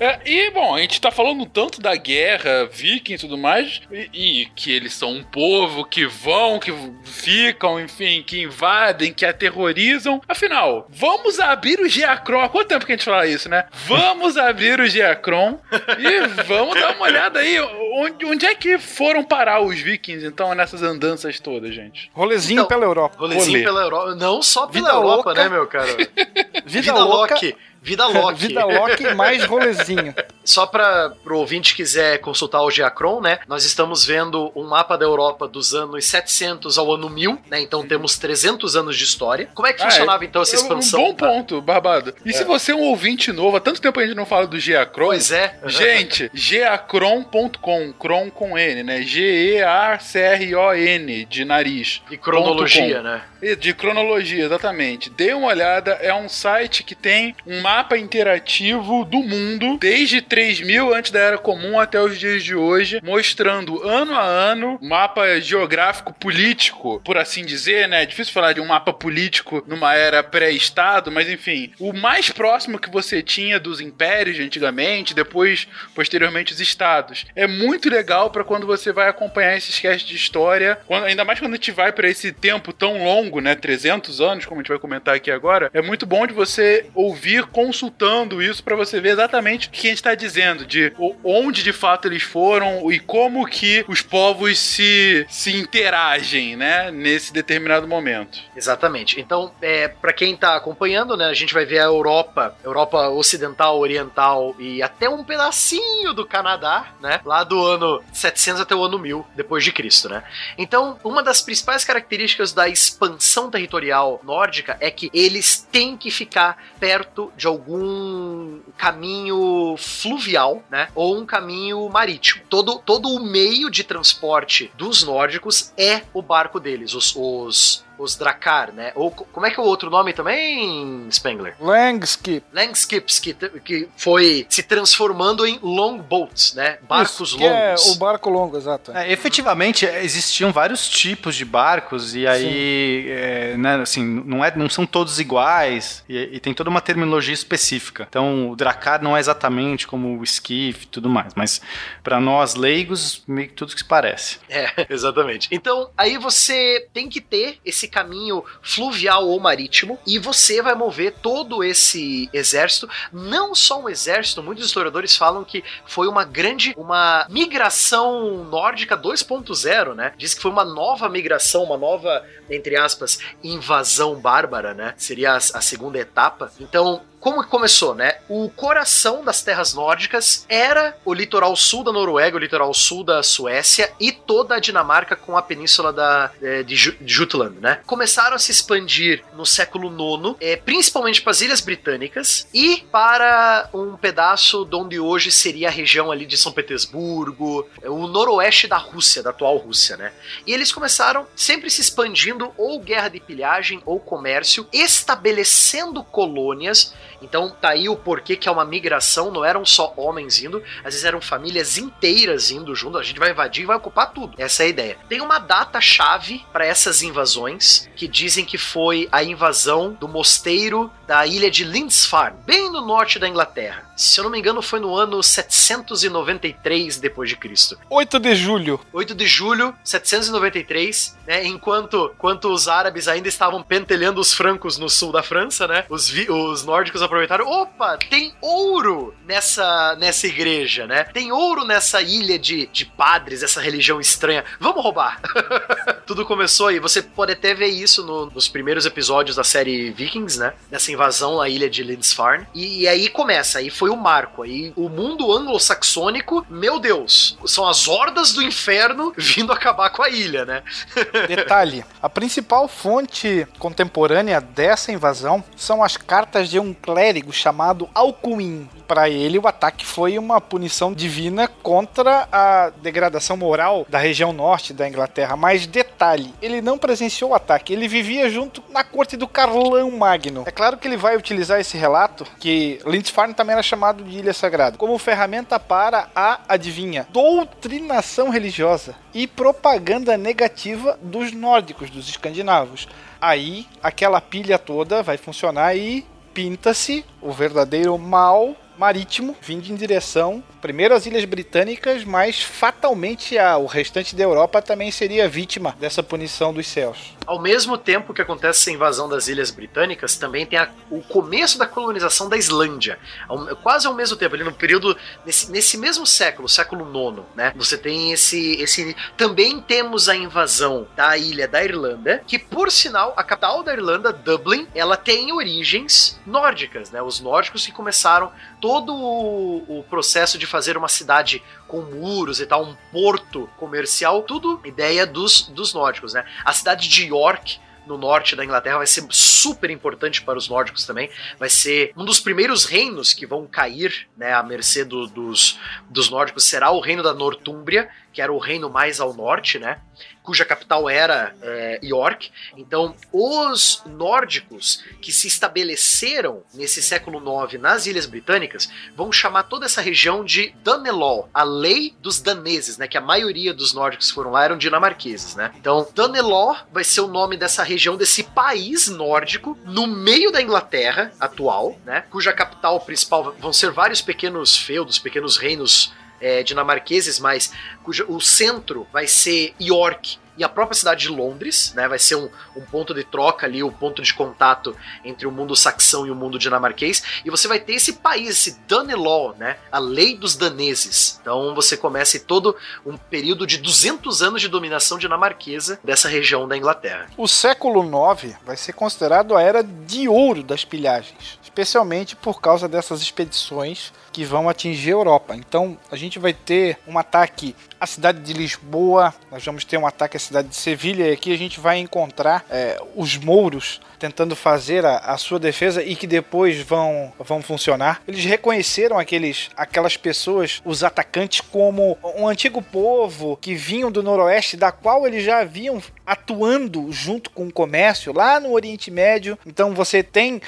É, 0.00 0.18
e, 0.24 0.50
bom, 0.50 0.74
a 0.74 0.80
gente 0.80 0.98
tá 1.00 1.10
falando 1.10 1.44
tanto 1.44 1.80
da 1.80 1.94
guerra 1.94 2.66
viking 2.72 3.12
e 3.14 3.18
tudo 3.18 3.36
mais, 3.36 3.82
e, 3.92 4.08
e 4.42 4.46
que 4.46 4.72
eles 4.72 4.94
são 4.94 5.12
um 5.12 5.22
povo 5.22 5.84
que 5.84 6.06
vão, 6.06 6.58
que 6.58 6.72
ficam, 7.04 7.78
enfim, 7.78 8.22
que 8.26 8.40
invadem, 8.42 9.12
que 9.12 9.26
aterrorizam. 9.26 10.20
Afinal, 10.26 10.86
vamos 10.88 11.38
abrir 11.38 11.78
o 11.80 11.88
Geacron. 11.88 12.40
Há 12.40 12.48
quanto 12.48 12.68
tempo 12.68 12.86
que 12.86 12.92
a 12.92 12.96
gente 12.96 13.04
fala 13.04 13.26
isso, 13.26 13.48
né? 13.48 13.66
Vamos 13.86 14.36
abrir 14.38 14.80
o 14.80 14.86
Geacron 14.86 15.58
e 15.98 16.42
vamos 16.44 16.80
dar 16.80 16.94
uma 16.96 17.04
olhada 17.04 17.40
aí. 17.40 17.60
Onde, 17.92 18.24
onde 18.24 18.46
é 18.46 18.54
que 18.54 18.78
foram 18.78 19.22
parar 19.22 19.60
os 19.60 19.78
vikings, 19.78 20.24
então, 20.26 20.54
nessas 20.54 20.82
andanças 20.82 21.38
todas, 21.38 21.74
gente? 21.74 22.10
Rolezinho 22.14 22.60
Então, 22.60 22.68
pela 22.68 22.84
Europa. 22.84 23.16
Rolezinho 23.18 23.46
Rolê. 23.58 23.64
pela 23.64 23.82
Europa. 23.82 24.14
Não 24.14 24.40
só 24.40 24.66
pela 24.66 24.72
Vida 24.86 24.96
Europa, 24.96 25.28
louca. 25.30 25.34
né, 25.34 25.48
meu 25.50 25.66
cara? 25.66 25.94
Vida, 26.64 26.82
Vida 26.82 27.04
louca. 27.04 27.34
Loki. 27.34 27.54
Vida 27.82 28.06
Loki. 28.06 28.46
Vida 28.46 28.64
Loki 28.64 29.14
mais 29.14 29.44
rolezinho. 29.44 30.14
Só 30.44 30.66
para 30.66 31.12
o 31.26 31.34
ouvinte 31.34 31.74
que 31.74 31.82
quiser 31.82 32.18
consultar 32.18 32.62
o 32.62 32.70
Geacron, 32.70 33.20
né? 33.20 33.38
Nós 33.48 33.64
estamos 33.64 34.04
vendo 34.04 34.52
um 34.54 34.64
mapa 34.64 34.98
da 34.98 35.04
Europa 35.04 35.46
dos 35.48 35.74
anos 35.74 36.04
700 36.04 36.76
ao 36.76 36.92
ano 36.94 37.08
1000, 37.08 37.38
né? 37.48 37.60
Então 37.60 37.86
temos 37.86 38.18
300 38.18 38.76
anos 38.76 38.96
de 38.96 39.04
história. 39.04 39.48
Como 39.54 39.66
é 39.68 39.72
que 39.72 39.80
Ah, 39.82 39.86
funcionava 39.86 40.24
então 40.24 40.42
essa 40.42 40.56
É 40.56 40.58
expansão? 40.58 41.00
Um 41.00 41.04
bom 41.12 41.14
ponto, 41.14 41.60
Barbado. 41.62 42.14
E 42.24 42.32
se 42.32 42.42
você 42.44 42.72
é 42.72 42.74
um 42.74 42.82
ouvinte 42.82 43.32
novo, 43.32 43.56
há 43.56 43.60
tanto 43.60 43.80
tempo 43.80 43.98
a 44.00 44.06
gente 44.06 44.16
não 44.16 44.26
fala 44.26 44.46
do 44.46 44.58
Geacron. 44.58 45.06
Pois 45.06 45.30
é. 45.30 45.58
Gente, 45.66 46.30
geacron.com, 46.34 47.92
cron 47.92 48.30
com 48.30 48.58
N, 48.58 48.82
né? 48.82 49.02
G-E-A-C-R-O-N, 49.02 51.24
de 51.26 51.44
nariz. 51.44 52.02
E 52.10 52.16
cronologia, 52.16 53.02
né? 53.02 53.22
E 53.40 53.54
De 53.56 53.72
cronologia, 53.72 54.44
exatamente. 54.44 55.08
Dê 55.10 55.32
uma 55.32 55.48
olhada, 55.48 55.92
é 55.92 56.12
um 56.12 56.28
site 56.28 56.82
que 56.82 56.94
tem 56.94 57.34
um 57.46 57.60
mapa 57.60 57.69
interativo 57.96 59.04
do 59.04 59.18
mundo 59.18 59.78
desde 59.78 60.20
3000 60.20 60.92
antes 60.94 61.10
da 61.10 61.20
Era 61.20 61.38
Comum 61.38 61.78
até 61.78 62.00
os 62.00 62.18
dias 62.18 62.42
de 62.42 62.54
hoje, 62.54 63.00
mostrando 63.02 63.82
ano 63.86 64.14
a 64.14 64.22
ano 64.24 64.78
mapa 64.82 65.40
geográfico 65.40 66.12
político, 66.12 67.00
por 67.04 67.16
assim 67.16 67.44
dizer, 67.44 67.88
né? 67.88 68.02
É 68.02 68.06
difícil 68.06 68.32
falar 68.32 68.52
de 68.52 68.60
um 68.60 68.66
mapa 68.66 68.92
político 68.92 69.62
numa 69.66 69.94
era 69.94 70.22
pré-estado, 70.22 71.10
mas 71.12 71.28
enfim, 71.28 71.72
o 71.78 71.92
mais 71.92 72.30
próximo 72.30 72.78
que 72.78 72.90
você 72.90 73.22
tinha 73.22 73.60
dos 73.60 73.80
impérios 73.80 74.36
de 74.36 74.42
antigamente, 74.42 75.14
depois 75.14 75.68
posteriormente 75.94 76.52
os 76.52 76.60
estados. 76.60 77.24
É 77.36 77.46
muito 77.46 77.88
legal 77.88 78.30
para 78.30 78.44
quando 78.44 78.66
você 78.66 78.92
vai 78.92 79.08
acompanhar 79.08 79.56
esses 79.56 79.78
casts 79.78 80.08
de 80.08 80.16
história, 80.16 80.78
quando- 80.86 81.04
ainda 81.04 81.24
mais 81.24 81.38
quando 81.38 81.52
a 81.52 81.56
gente 81.56 81.70
vai 81.70 81.92
para 81.92 82.08
esse 82.08 82.32
tempo 82.32 82.72
tão 82.72 83.04
longo, 83.04 83.40
né, 83.40 83.54
300 83.54 84.20
anos, 84.20 84.44
como 84.44 84.60
a 84.60 84.62
gente 84.62 84.70
vai 84.70 84.78
comentar 84.78 85.14
aqui 85.14 85.30
agora, 85.30 85.70
é 85.72 85.80
muito 85.82 86.06
bom 86.06 86.26
de 86.26 86.32
você 86.32 86.86
ouvir 86.94 87.44
consultando 87.60 88.42
isso 88.42 88.64
para 88.64 88.74
você 88.74 89.02
ver 89.02 89.10
exatamente 89.10 89.68
o 89.68 89.70
que 89.70 89.86
a 89.86 89.90
gente 89.90 89.98
está 89.98 90.14
dizendo, 90.14 90.64
de 90.64 90.94
onde 91.22 91.62
de 91.62 91.74
fato 91.74 92.08
eles 92.08 92.22
foram 92.22 92.90
e 92.90 92.98
como 92.98 93.46
que 93.46 93.84
os 93.86 94.00
povos 94.00 94.58
se, 94.58 95.26
se 95.28 95.54
interagem, 95.54 96.56
né, 96.56 96.90
nesse 96.90 97.34
determinado 97.34 97.86
momento. 97.86 98.38
Exatamente. 98.56 99.20
Então, 99.20 99.52
é, 99.60 99.88
para 99.88 100.10
quem 100.14 100.34
tá 100.34 100.56
acompanhando, 100.56 101.18
né, 101.18 101.26
a 101.26 101.34
gente 101.34 101.52
vai 101.52 101.66
ver 101.66 101.80
a 101.80 101.84
Europa, 101.84 102.56
Europa 102.64 103.08
ocidental, 103.10 103.78
oriental 103.78 104.56
e 104.58 104.82
até 104.82 105.10
um 105.10 105.22
pedacinho 105.22 106.14
do 106.14 106.24
Canadá, 106.24 106.94
né, 106.98 107.20
lá 107.26 107.44
do 107.44 107.62
ano 107.62 108.02
700 108.10 108.62
até 108.62 108.74
o 108.74 108.82
ano 108.82 108.98
1000 108.98 109.26
depois 109.36 109.62
de 109.62 109.70
Cristo, 109.70 110.08
né? 110.08 110.24
Então, 110.56 110.98
uma 111.04 111.22
das 111.22 111.42
principais 111.42 111.84
características 111.84 112.54
da 112.54 112.68
expansão 112.68 113.50
territorial 113.50 114.18
nórdica 114.24 114.78
é 114.80 114.90
que 114.90 115.10
eles 115.12 115.68
têm 115.70 115.94
que 115.94 116.10
ficar 116.10 116.56
perto 116.78 117.30
de 117.36 117.49
algum 117.50 118.60
caminho 118.76 119.74
fluvial, 119.76 120.62
né, 120.70 120.88
ou 120.94 121.18
um 121.18 121.26
caminho 121.26 121.88
marítimo. 121.88 122.42
Todo, 122.48 122.78
todo 122.78 123.08
o 123.10 123.22
meio 123.22 123.70
de 123.70 123.84
transporte 123.84 124.72
dos 124.76 125.02
nórdicos 125.02 125.72
é 125.76 126.02
o 126.14 126.22
barco 126.22 126.58
deles, 126.58 126.94
os, 126.94 127.14
os 127.16 127.84
os 128.00 128.16
Dracar, 128.16 128.72
né? 128.72 128.92
Ou 128.94 129.10
como 129.10 129.46
é 129.46 129.50
que 129.50 129.60
é 129.60 129.62
o 129.62 129.66
outro 129.66 129.90
nome 129.90 130.12
também, 130.12 131.06
Spengler? 131.10 131.54
Langskip. 131.60 132.44
Langskips, 132.52 133.18
que, 133.18 133.34
que 133.34 133.88
foi 133.96 134.46
se 134.48 134.62
transformando 134.62 135.46
em 135.46 135.58
longboats, 135.62 136.54
né? 136.54 136.78
Barcos 136.82 137.28
Isso, 137.28 137.36
que 137.36 137.44
longos. 137.44 137.88
É 137.88 137.90
o 137.92 137.94
barco 137.96 138.30
longo, 138.30 138.56
exato. 138.56 138.92
É, 138.92 139.12
efetivamente, 139.12 139.84
existiam 139.84 140.52
vários 140.52 140.88
tipos 140.88 141.36
de 141.36 141.44
barcos, 141.44 142.14
e 142.14 142.26
aí, 142.26 143.06
é, 143.08 143.56
né, 143.56 143.76
assim, 143.76 144.04
não, 144.04 144.44
é, 144.44 144.54
não 144.56 144.68
são 144.68 144.86
todos 144.86 145.20
iguais, 145.20 146.04
e, 146.08 146.16
e, 146.32 146.40
tem 146.40 146.54
toda 146.54 146.70
uma 146.70 146.80
terminologia 146.80 147.34
específica. 147.34 148.06
Então, 148.08 148.50
o 148.50 148.56
Dracar 148.56 149.02
não 149.02 149.16
é 149.16 149.20
exatamente 149.20 149.86
como 149.86 150.18
o 150.18 150.24
Skiff 150.24 150.84
e 150.84 150.88
tudo 150.88 151.08
mais, 151.08 151.34
mas 151.34 151.60
para 152.02 152.20
nós 152.20 152.54
leigos, 152.54 153.22
meio 153.26 153.48
que 153.48 153.54
tudo 153.54 153.72
que 153.72 153.80
se 153.80 153.84
parece. 153.84 154.38
É, 154.48 154.86
exatamente. 154.88 155.48
Então, 155.50 155.90
aí 155.96 156.16
você 156.18 156.88
tem 156.92 157.08
que 157.08 157.20
ter 157.20 157.58
esse 157.64 157.88
caminho 157.90 158.44
fluvial 158.62 159.28
ou 159.28 159.38
marítimo 159.40 159.98
e 160.06 160.18
você 160.18 160.62
vai 160.62 160.74
mover 160.74 161.14
todo 161.20 161.62
esse 161.64 162.28
exército, 162.32 162.88
não 163.12 163.54
só 163.54 163.80
um 163.82 163.88
exército, 163.88 164.42
muitos 164.42 164.64
historiadores 164.64 165.16
falam 165.16 165.44
que 165.44 165.64
foi 165.86 166.08
uma 166.08 166.24
grande 166.24 166.74
uma 166.76 167.26
migração 167.28 168.44
nórdica 168.44 168.96
2.0, 168.96 169.94
né? 169.94 170.12
Diz 170.16 170.34
que 170.34 170.40
foi 170.40 170.50
uma 170.50 170.64
nova 170.64 171.08
migração, 171.08 171.64
uma 171.64 171.76
nova, 171.76 172.24
entre 172.48 172.76
aspas, 172.76 173.18
invasão 173.42 174.20
bárbara, 174.20 174.74
né? 174.74 174.94
Seria 174.96 175.32
a, 175.32 175.36
a 175.36 175.60
segunda 175.60 175.98
etapa. 175.98 176.52
Então, 176.60 177.02
como 177.20 177.44
que 177.44 177.50
começou, 177.50 177.94
né? 177.94 178.16
O 178.28 178.48
coração 178.48 179.22
das 179.22 179.42
terras 179.42 179.74
nórdicas 179.74 180.46
era 180.48 180.96
o 181.04 181.12
litoral 181.12 181.54
sul 181.54 181.84
da 181.84 181.92
Noruega, 181.92 182.36
o 182.36 182.40
litoral 182.40 182.72
sul 182.72 183.04
da 183.04 183.22
Suécia 183.22 183.92
e 184.00 184.10
toda 184.10 184.54
a 184.54 184.58
Dinamarca 184.58 185.14
com 185.14 185.36
a 185.36 185.42
península 185.42 185.92
da, 185.92 186.30
é, 186.42 186.62
de 186.62 186.74
Jutland, 187.04 187.60
né? 187.60 187.80
Começaram 187.86 188.34
a 188.34 188.38
se 188.38 188.50
expandir 188.50 189.22
no 189.34 189.44
século 189.44 189.88
IX, 189.88 190.36
é, 190.40 190.56
principalmente 190.56 191.20
para 191.20 191.32
as 191.32 191.42
Ilhas 191.42 191.60
Britânicas 191.60 192.48
e 192.54 192.84
para 192.90 193.68
um 193.74 193.96
pedaço 193.96 194.64
de 194.64 194.76
onde 194.76 194.98
hoje 194.98 195.30
seria 195.30 195.68
a 195.68 195.70
região 195.70 196.10
ali 196.10 196.24
de 196.24 196.38
São 196.38 196.52
Petersburgo, 196.52 197.68
é, 197.82 197.90
o 197.90 198.06
noroeste 198.06 198.66
da 198.66 198.78
Rússia, 198.78 199.22
da 199.22 199.30
atual 199.30 199.58
Rússia, 199.58 199.96
né? 199.98 200.12
E 200.46 200.54
eles 200.54 200.72
começaram 200.72 201.26
sempre 201.36 201.68
se 201.68 201.82
expandindo 201.82 202.50
ou 202.56 202.80
guerra 202.80 203.08
de 203.08 203.20
pilhagem 203.20 203.82
ou 203.84 204.00
comércio, 204.00 204.66
estabelecendo 204.72 206.02
colônias 206.02 206.94
então 207.22 207.50
tá 207.50 207.70
aí 207.70 207.88
o 207.88 207.96
porquê 207.96 208.36
que 208.36 208.48
é 208.48 208.52
uma 208.52 208.64
migração, 208.64 209.30
não 209.30 209.44
eram 209.44 209.64
só 209.64 209.92
homens 209.96 210.42
indo, 210.42 210.62
às 210.78 210.94
vezes 210.94 211.04
eram 211.04 211.20
famílias 211.20 211.78
inteiras 211.78 212.50
indo 212.50 212.74
junto, 212.74 212.98
a 212.98 213.02
gente 213.02 213.18
vai 213.18 213.30
invadir 213.30 213.62
e 213.62 213.66
vai 213.66 213.76
ocupar 213.76 214.12
tudo. 214.12 214.34
Essa 214.38 214.62
é 214.62 214.66
a 214.66 214.68
ideia. 214.68 214.98
Tem 215.08 215.20
uma 215.20 215.38
data 215.38 215.80
chave 215.80 216.44
para 216.52 216.66
essas 216.66 217.02
invasões, 217.02 217.88
que 217.96 218.08
dizem 218.08 218.44
que 218.44 218.58
foi 218.58 219.08
a 219.12 219.22
invasão 219.22 219.92
do 219.92 220.08
mosteiro 220.08 220.90
da 221.06 221.26
ilha 221.26 221.50
de 221.50 221.64
Lindisfarne, 221.64 222.38
bem 222.44 222.70
no 222.70 222.80
norte 222.80 223.18
da 223.18 223.28
Inglaterra. 223.28 223.89
Se 224.00 224.18
eu 224.18 224.24
não 224.24 224.30
me 224.30 224.38
engano, 224.38 224.62
foi 224.62 224.80
no 224.80 224.96
ano 224.96 225.22
793 225.22 226.96
depois 226.96 227.28
de 227.28 227.36
Cristo. 227.36 227.78
8 227.90 228.18
de 228.18 228.34
julho. 228.34 228.80
8 228.94 229.14
de 229.14 229.26
julho, 229.26 229.74
793, 229.84 231.18
né? 231.26 231.44
Enquanto, 231.44 232.10
enquanto 232.14 232.50
os 232.50 232.66
árabes 232.66 233.08
ainda 233.08 233.28
estavam 233.28 233.62
pentelhando 233.62 234.18
os 234.18 234.32
francos 234.32 234.78
no 234.78 234.88
sul 234.88 235.12
da 235.12 235.22
França, 235.22 235.68
né? 235.68 235.84
Os, 235.90 236.10
os 236.30 236.64
nórdicos 236.64 237.02
aproveitaram. 237.02 237.46
Opa, 237.46 237.98
tem 237.98 238.32
ouro 238.40 239.14
nessa, 239.26 239.94
nessa 239.96 240.26
igreja, 240.26 240.86
né? 240.86 241.04
Tem 241.04 241.30
ouro 241.30 241.66
nessa 241.66 242.00
ilha 242.00 242.38
de, 242.38 242.68
de 242.68 242.86
padres, 242.86 243.42
essa 243.42 243.60
religião 243.60 244.00
estranha. 244.00 244.46
Vamos 244.58 244.82
roubar. 244.82 245.20
Tudo 246.06 246.24
começou 246.24 246.68
aí. 246.68 246.78
Você 246.78 247.02
pode 247.02 247.32
até 247.32 247.52
ver 247.52 247.68
isso 247.68 248.02
no, 248.02 248.30
nos 248.30 248.48
primeiros 248.48 248.86
episódios 248.86 249.36
da 249.36 249.44
série 249.44 249.90
Vikings, 249.90 250.38
né? 250.38 250.54
Nessa 250.70 250.90
invasão 250.90 251.38
à 251.38 251.50
ilha 251.50 251.68
de 251.68 251.82
Lindisfarne. 251.82 252.46
E, 252.54 252.84
e 252.84 252.88
aí 252.88 253.10
começa. 253.10 253.58
Aí 253.58 253.68
foi 253.68 253.89
o 253.90 253.96
marco. 253.96 254.42
Aí 254.42 254.72
o 254.76 254.88
mundo 254.88 255.32
anglo-saxônico, 255.32 256.46
meu 256.48 256.78
Deus, 256.78 257.36
são 257.44 257.68
as 257.68 257.88
hordas 257.88 258.32
do 258.32 258.42
inferno 258.42 259.12
vindo 259.16 259.52
acabar 259.52 259.90
com 259.90 260.02
a 260.02 260.08
ilha, 260.08 260.44
né? 260.44 260.62
Detalhe: 261.28 261.84
a 262.02 262.08
principal 262.08 262.68
fonte 262.68 263.46
contemporânea 263.58 264.40
dessa 264.40 264.92
invasão 264.92 265.42
são 265.56 265.82
as 265.82 265.96
cartas 265.96 266.48
de 266.48 266.58
um 266.58 266.72
clérigo 266.72 267.32
chamado 267.32 267.88
Alcuin. 267.94 268.68
Para 268.86 269.08
ele, 269.08 269.38
o 269.38 269.46
ataque 269.46 269.86
foi 269.86 270.18
uma 270.18 270.40
punição 270.40 270.92
divina 270.92 271.46
contra 271.46 272.28
a 272.32 272.70
degradação 272.82 273.36
moral 273.36 273.86
da 273.88 273.98
região 273.98 274.32
norte 274.32 274.72
da 274.72 274.88
Inglaterra. 274.88 275.36
Mas 275.36 275.66
detalhe: 275.66 276.34
ele 276.42 276.60
não 276.60 276.78
presenciou 276.78 277.30
o 277.30 277.34
ataque, 277.34 277.72
ele 277.72 277.86
vivia 277.86 278.28
junto 278.28 278.62
na 278.70 278.82
corte 278.82 279.16
do 279.16 279.28
Carlão 279.28 279.90
Magno. 279.90 280.44
É 280.46 280.50
claro 280.50 280.76
que 280.76 280.88
ele 280.88 280.96
vai 280.96 281.16
utilizar 281.16 281.60
esse 281.60 281.76
relato, 281.76 282.26
que 282.38 282.80
Lindisfarne 282.84 283.34
também 283.34 283.52
era 283.54 283.62
chamado 283.62 283.79
de 284.04 284.18
Ilha 284.18 284.32
Sagrada, 284.34 284.76
como 284.76 284.98
ferramenta 284.98 285.58
para 285.58 286.08
a, 286.14 286.40
adivinha, 286.48 287.06
doutrinação 287.10 288.28
religiosa 288.28 288.94
e 289.14 289.26
propaganda 289.26 290.16
negativa 290.16 290.98
dos 291.02 291.32
nórdicos, 291.32 291.90
dos 291.90 292.08
escandinavos. 292.08 292.86
Aí, 293.20 293.66
aquela 293.82 294.20
pilha 294.20 294.58
toda 294.58 295.02
vai 295.02 295.16
funcionar 295.16 295.74
e 295.74 296.06
pinta-se 296.34 297.04
o 297.20 297.32
verdadeiro 297.32 297.96
mal 297.98 298.54
marítimo 298.80 299.36
vindo 299.42 299.70
em 299.70 299.74
direção 299.74 300.42
primeiro 300.60 300.94
às 300.94 301.04
Ilhas 301.04 301.24
Britânicas, 301.24 302.04
mas 302.04 302.42
fatalmente 302.42 303.38
a, 303.38 303.56
o 303.56 303.66
restante 303.66 304.14
da 304.14 304.22
Europa 304.22 304.62
também 304.62 304.90
seria 304.90 305.28
vítima 305.28 305.76
dessa 305.78 306.02
punição 306.02 306.52
dos 306.52 306.66
céus. 306.66 307.14
Ao 307.26 307.40
mesmo 307.40 307.78
tempo 307.78 308.12
que 308.12 308.22
acontece 308.22 308.60
essa 308.60 308.70
invasão 308.70 309.08
das 309.08 309.28
Ilhas 309.28 309.50
Britânicas, 309.50 310.16
também 310.16 310.44
tem 310.44 310.58
a, 310.58 310.68
o 310.90 311.00
começo 311.02 311.58
da 311.58 311.66
colonização 311.66 312.28
da 312.28 312.36
Islândia. 312.36 312.98
Ao, 313.28 313.56
quase 313.56 313.86
ao 313.86 313.94
mesmo 313.94 314.16
tempo, 314.16 314.34
ali 314.34 314.44
no 314.44 314.52
período, 314.52 314.96
nesse, 315.24 315.50
nesse 315.50 315.78
mesmo 315.78 316.06
século, 316.06 316.48
século 316.48 316.84
IX, 316.84 317.22
né? 317.34 317.52
Você 317.56 317.78
tem 317.78 318.12
esse, 318.12 318.60
esse. 318.60 318.96
Também 319.16 319.60
temos 319.60 320.08
a 320.08 320.16
invasão 320.16 320.86
da 320.96 321.16
ilha 321.16 321.46
da 321.46 321.62
Irlanda, 321.64 322.22
que 322.26 322.38
por 322.38 322.70
sinal, 322.70 323.14
a 323.16 323.22
capital 323.22 323.62
da 323.62 323.72
Irlanda, 323.72 324.12
Dublin, 324.12 324.66
ela 324.74 324.96
tem 324.96 325.32
origens 325.32 326.20
nórdicas, 326.26 326.90
né? 326.90 327.00
Os 327.00 327.20
nórdicos 327.20 327.64
que 327.64 327.72
começaram 327.72 328.32
todo 328.60 328.94
o, 328.94 329.78
o 329.78 329.84
processo 329.84 330.38
de 330.38 330.46
fazer 330.46 330.76
uma 330.76 330.88
cidade 330.88 331.42
com 331.66 331.80
muros 331.82 332.40
e 332.40 332.46
tal, 332.46 332.64
um 332.64 332.76
porto 332.92 333.48
comercial, 333.56 334.22
tudo 334.22 334.60
ideia 334.64 335.06
dos, 335.06 335.48
dos 335.48 335.72
nórdicos, 335.72 336.14
né? 336.14 336.24
A 336.44 336.52
cidade 336.52 336.88
de 336.88 337.06
York 337.06 337.58
no 337.86 337.98
norte 337.98 338.36
da 338.36 338.44
Inglaterra 338.44 338.78
vai 338.78 338.86
ser 338.86 339.04
super 339.10 339.70
importante 339.70 340.22
para 340.22 340.38
os 340.38 340.48
nórdicos 340.48 340.84
também. 340.84 341.10
Vai 341.38 341.48
ser 341.48 341.92
um 341.96 342.04
dos 342.04 342.20
primeiros 342.20 342.64
reinos 342.64 343.12
que 343.12 343.26
vão 343.26 343.46
cair, 343.46 344.08
né, 344.16 344.32
à 344.32 344.42
mercê 344.42 344.84
do, 344.84 345.06
dos, 345.06 345.58
dos 345.88 346.08
nórdicos. 346.08 346.44
Será 346.44 346.70
o 346.70 346.80
reino 346.80 347.02
da 347.02 347.12
Nortúmbria, 347.12 347.90
que 348.12 348.22
era 348.22 348.32
o 348.32 348.38
reino 348.38 348.68
mais 348.68 349.00
ao 349.00 349.14
norte, 349.14 349.58
né? 349.58 349.80
cuja 350.22 350.44
capital 350.44 350.88
era 350.88 351.34
é, 351.42 351.80
York. 351.82 352.30
Então, 352.56 352.94
os 353.12 353.82
nórdicos 353.86 354.84
que 355.00 355.12
se 355.12 355.26
estabeleceram 355.26 356.42
nesse 356.54 356.82
século 356.82 357.18
IX 357.18 357.60
nas 357.60 357.86
Ilhas 357.86 358.06
Britânicas 358.06 358.70
vão 358.94 359.10
chamar 359.10 359.44
toda 359.44 359.66
essa 359.66 359.80
região 359.80 360.24
de 360.24 360.54
Danelaw, 360.62 361.28
a 361.32 361.42
lei 361.42 361.94
dos 362.00 362.20
daneses, 362.20 362.78
né? 362.78 362.86
Que 362.86 362.98
a 362.98 363.00
maioria 363.00 363.52
dos 363.52 363.72
nórdicos 363.72 364.08
que 364.08 364.14
foram 364.14 364.30
lá 364.30 364.44
eram 364.44 364.58
dinamarqueses, 364.58 365.34
né? 365.34 365.52
Então, 365.58 365.88
Danelaw 365.94 366.58
vai 366.72 366.84
ser 366.84 367.00
o 367.00 367.08
nome 367.08 367.36
dessa 367.36 367.62
região, 367.62 367.96
desse 367.96 368.22
país 368.22 368.88
nórdico, 368.88 369.58
no 369.64 369.86
meio 369.86 370.30
da 370.30 370.40
Inglaterra 370.40 371.12
atual, 371.18 371.78
né? 371.84 372.04
Cuja 372.10 372.32
capital 372.32 372.80
principal 372.80 373.34
vão 373.38 373.52
ser 373.52 373.70
vários 373.70 374.00
pequenos 374.00 374.56
feudos, 374.56 374.98
pequenos 374.98 375.36
reinos 375.36 375.92
é, 376.20 376.42
dinamarqueses, 376.42 377.18
mas 377.18 377.52
cujo, 377.82 378.04
o 378.08 378.20
centro 378.20 378.86
vai 378.92 379.06
ser 379.06 379.54
York. 379.60 380.18
E 380.40 380.44
a 380.44 380.48
própria 380.48 380.74
cidade 380.74 381.02
de 381.02 381.10
Londres, 381.10 381.74
né? 381.76 381.86
Vai 381.86 381.98
ser 381.98 382.14
um, 382.14 382.30
um 382.56 382.62
ponto 382.62 382.94
de 382.94 383.04
troca 383.04 383.44
ali, 383.46 383.62
o 383.62 383.66
um 383.66 383.70
ponto 383.70 384.00
de 384.00 384.14
contato 384.14 384.74
entre 385.04 385.26
o 385.26 385.30
mundo 385.30 385.54
saxão 385.54 386.06
e 386.06 386.10
o 386.10 386.14
mundo 386.14 386.38
dinamarquês. 386.38 387.02
E 387.26 387.28
você 387.28 387.46
vai 387.46 387.60
ter 387.60 387.74
esse 387.74 387.92
país, 387.92 388.30
esse 388.30 388.58
Danelaw, 388.66 389.36
né? 389.36 389.58
A 389.70 389.78
lei 389.78 390.16
dos 390.16 390.36
daneses. 390.36 391.18
Então 391.20 391.54
você 391.54 391.76
começa 391.76 392.18
todo 392.18 392.56
um 392.86 392.96
período 392.96 393.46
de 393.46 393.58
200 393.58 394.22
anos 394.22 394.40
de 394.40 394.48
dominação 394.48 394.96
dinamarquesa 394.96 395.78
dessa 395.84 396.08
região 396.08 396.48
da 396.48 396.56
Inglaterra. 396.56 397.08
O 397.18 397.28
século 397.28 397.84
IX 397.84 398.34
vai 398.42 398.56
ser 398.56 398.72
considerado 398.72 399.36
a 399.36 399.42
era 399.42 399.62
de 399.62 400.08
ouro 400.08 400.42
das 400.42 400.64
pilhagens, 400.64 401.38
especialmente 401.42 402.16
por 402.16 402.40
causa 402.40 402.66
dessas 402.66 403.02
expedições 403.02 403.92
que 404.10 404.24
vão 404.24 404.48
atingir 404.48 404.88
a 404.88 404.92
Europa. 404.92 405.36
Então 405.36 405.76
a 405.90 405.96
gente 405.96 406.18
vai 406.18 406.32
ter 406.32 406.78
um 406.86 406.98
ataque 406.98 407.54
à 407.80 407.86
cidade 407.86 408.20
de 408.20 408.34
Lisboa, 408.34 409.14
nós 409.30 409.42
vamos 409.42 409.64
ter 409.64 409.78
um 409.78 409.86
ataque 409.86 410.16
à 410.16 410.20
cidade 410.20 410.48
de 410.48 410.56
Sevilha, 410.56 411.08
e 411.08 411.12
aqui 411.12 411.32
a 411.32 411.38
gente 411.38 411.58
vai 411.58 411.78
encontrar 411.78 412.44
é, 412.50 412.78
os 412.94 413.16
mouros 413.16 413.80
tentando 414.00 414.34
fazer 414.34 414.84
a, 414.86 414.96
a, 414.96 415.18
sua 415.18 415.38
defesa 415.38 415.82
e 415.82 415.94
que 415.94 416.06
depois 416.06 416.58
vão, 416.60 417.12
vão 417.18 417.42
funcionar. 417.42 418.02
Eles 418.08 418.24
reconheceram 418.24 418.98
aqueles, 418.98 419.50
aquelas 419.54 419.96
pessoas, 419.96 420.62
os 420.64 420.82
atacantes, 420.82 421.42
como 421.42 421.98
um 422.16 422.26
antigo 422.26 422.62
povo 422.62 423.36
que 423.36 423.54
vinham 423.54 423.92
do 423.92 424.02
noroeste, 424.02 424.56
da 424.56 424.72
qual 424.72 425.06
eles 425.06 425.22
já 425.22 425.40
haviam 425.40 425.82
atuando 426.06 426.90
junto 426.90 427.30
com 427.30 427.46
o 427.46 427.52
comércio 427.52 428.12
lá 428.12 428.40
no 428.40 428.52
Oriente 428.52 428.90
Médio. 428.90 429.38
Então 429.46 429.74
você 429.74 430.02
tem 430.02 430.40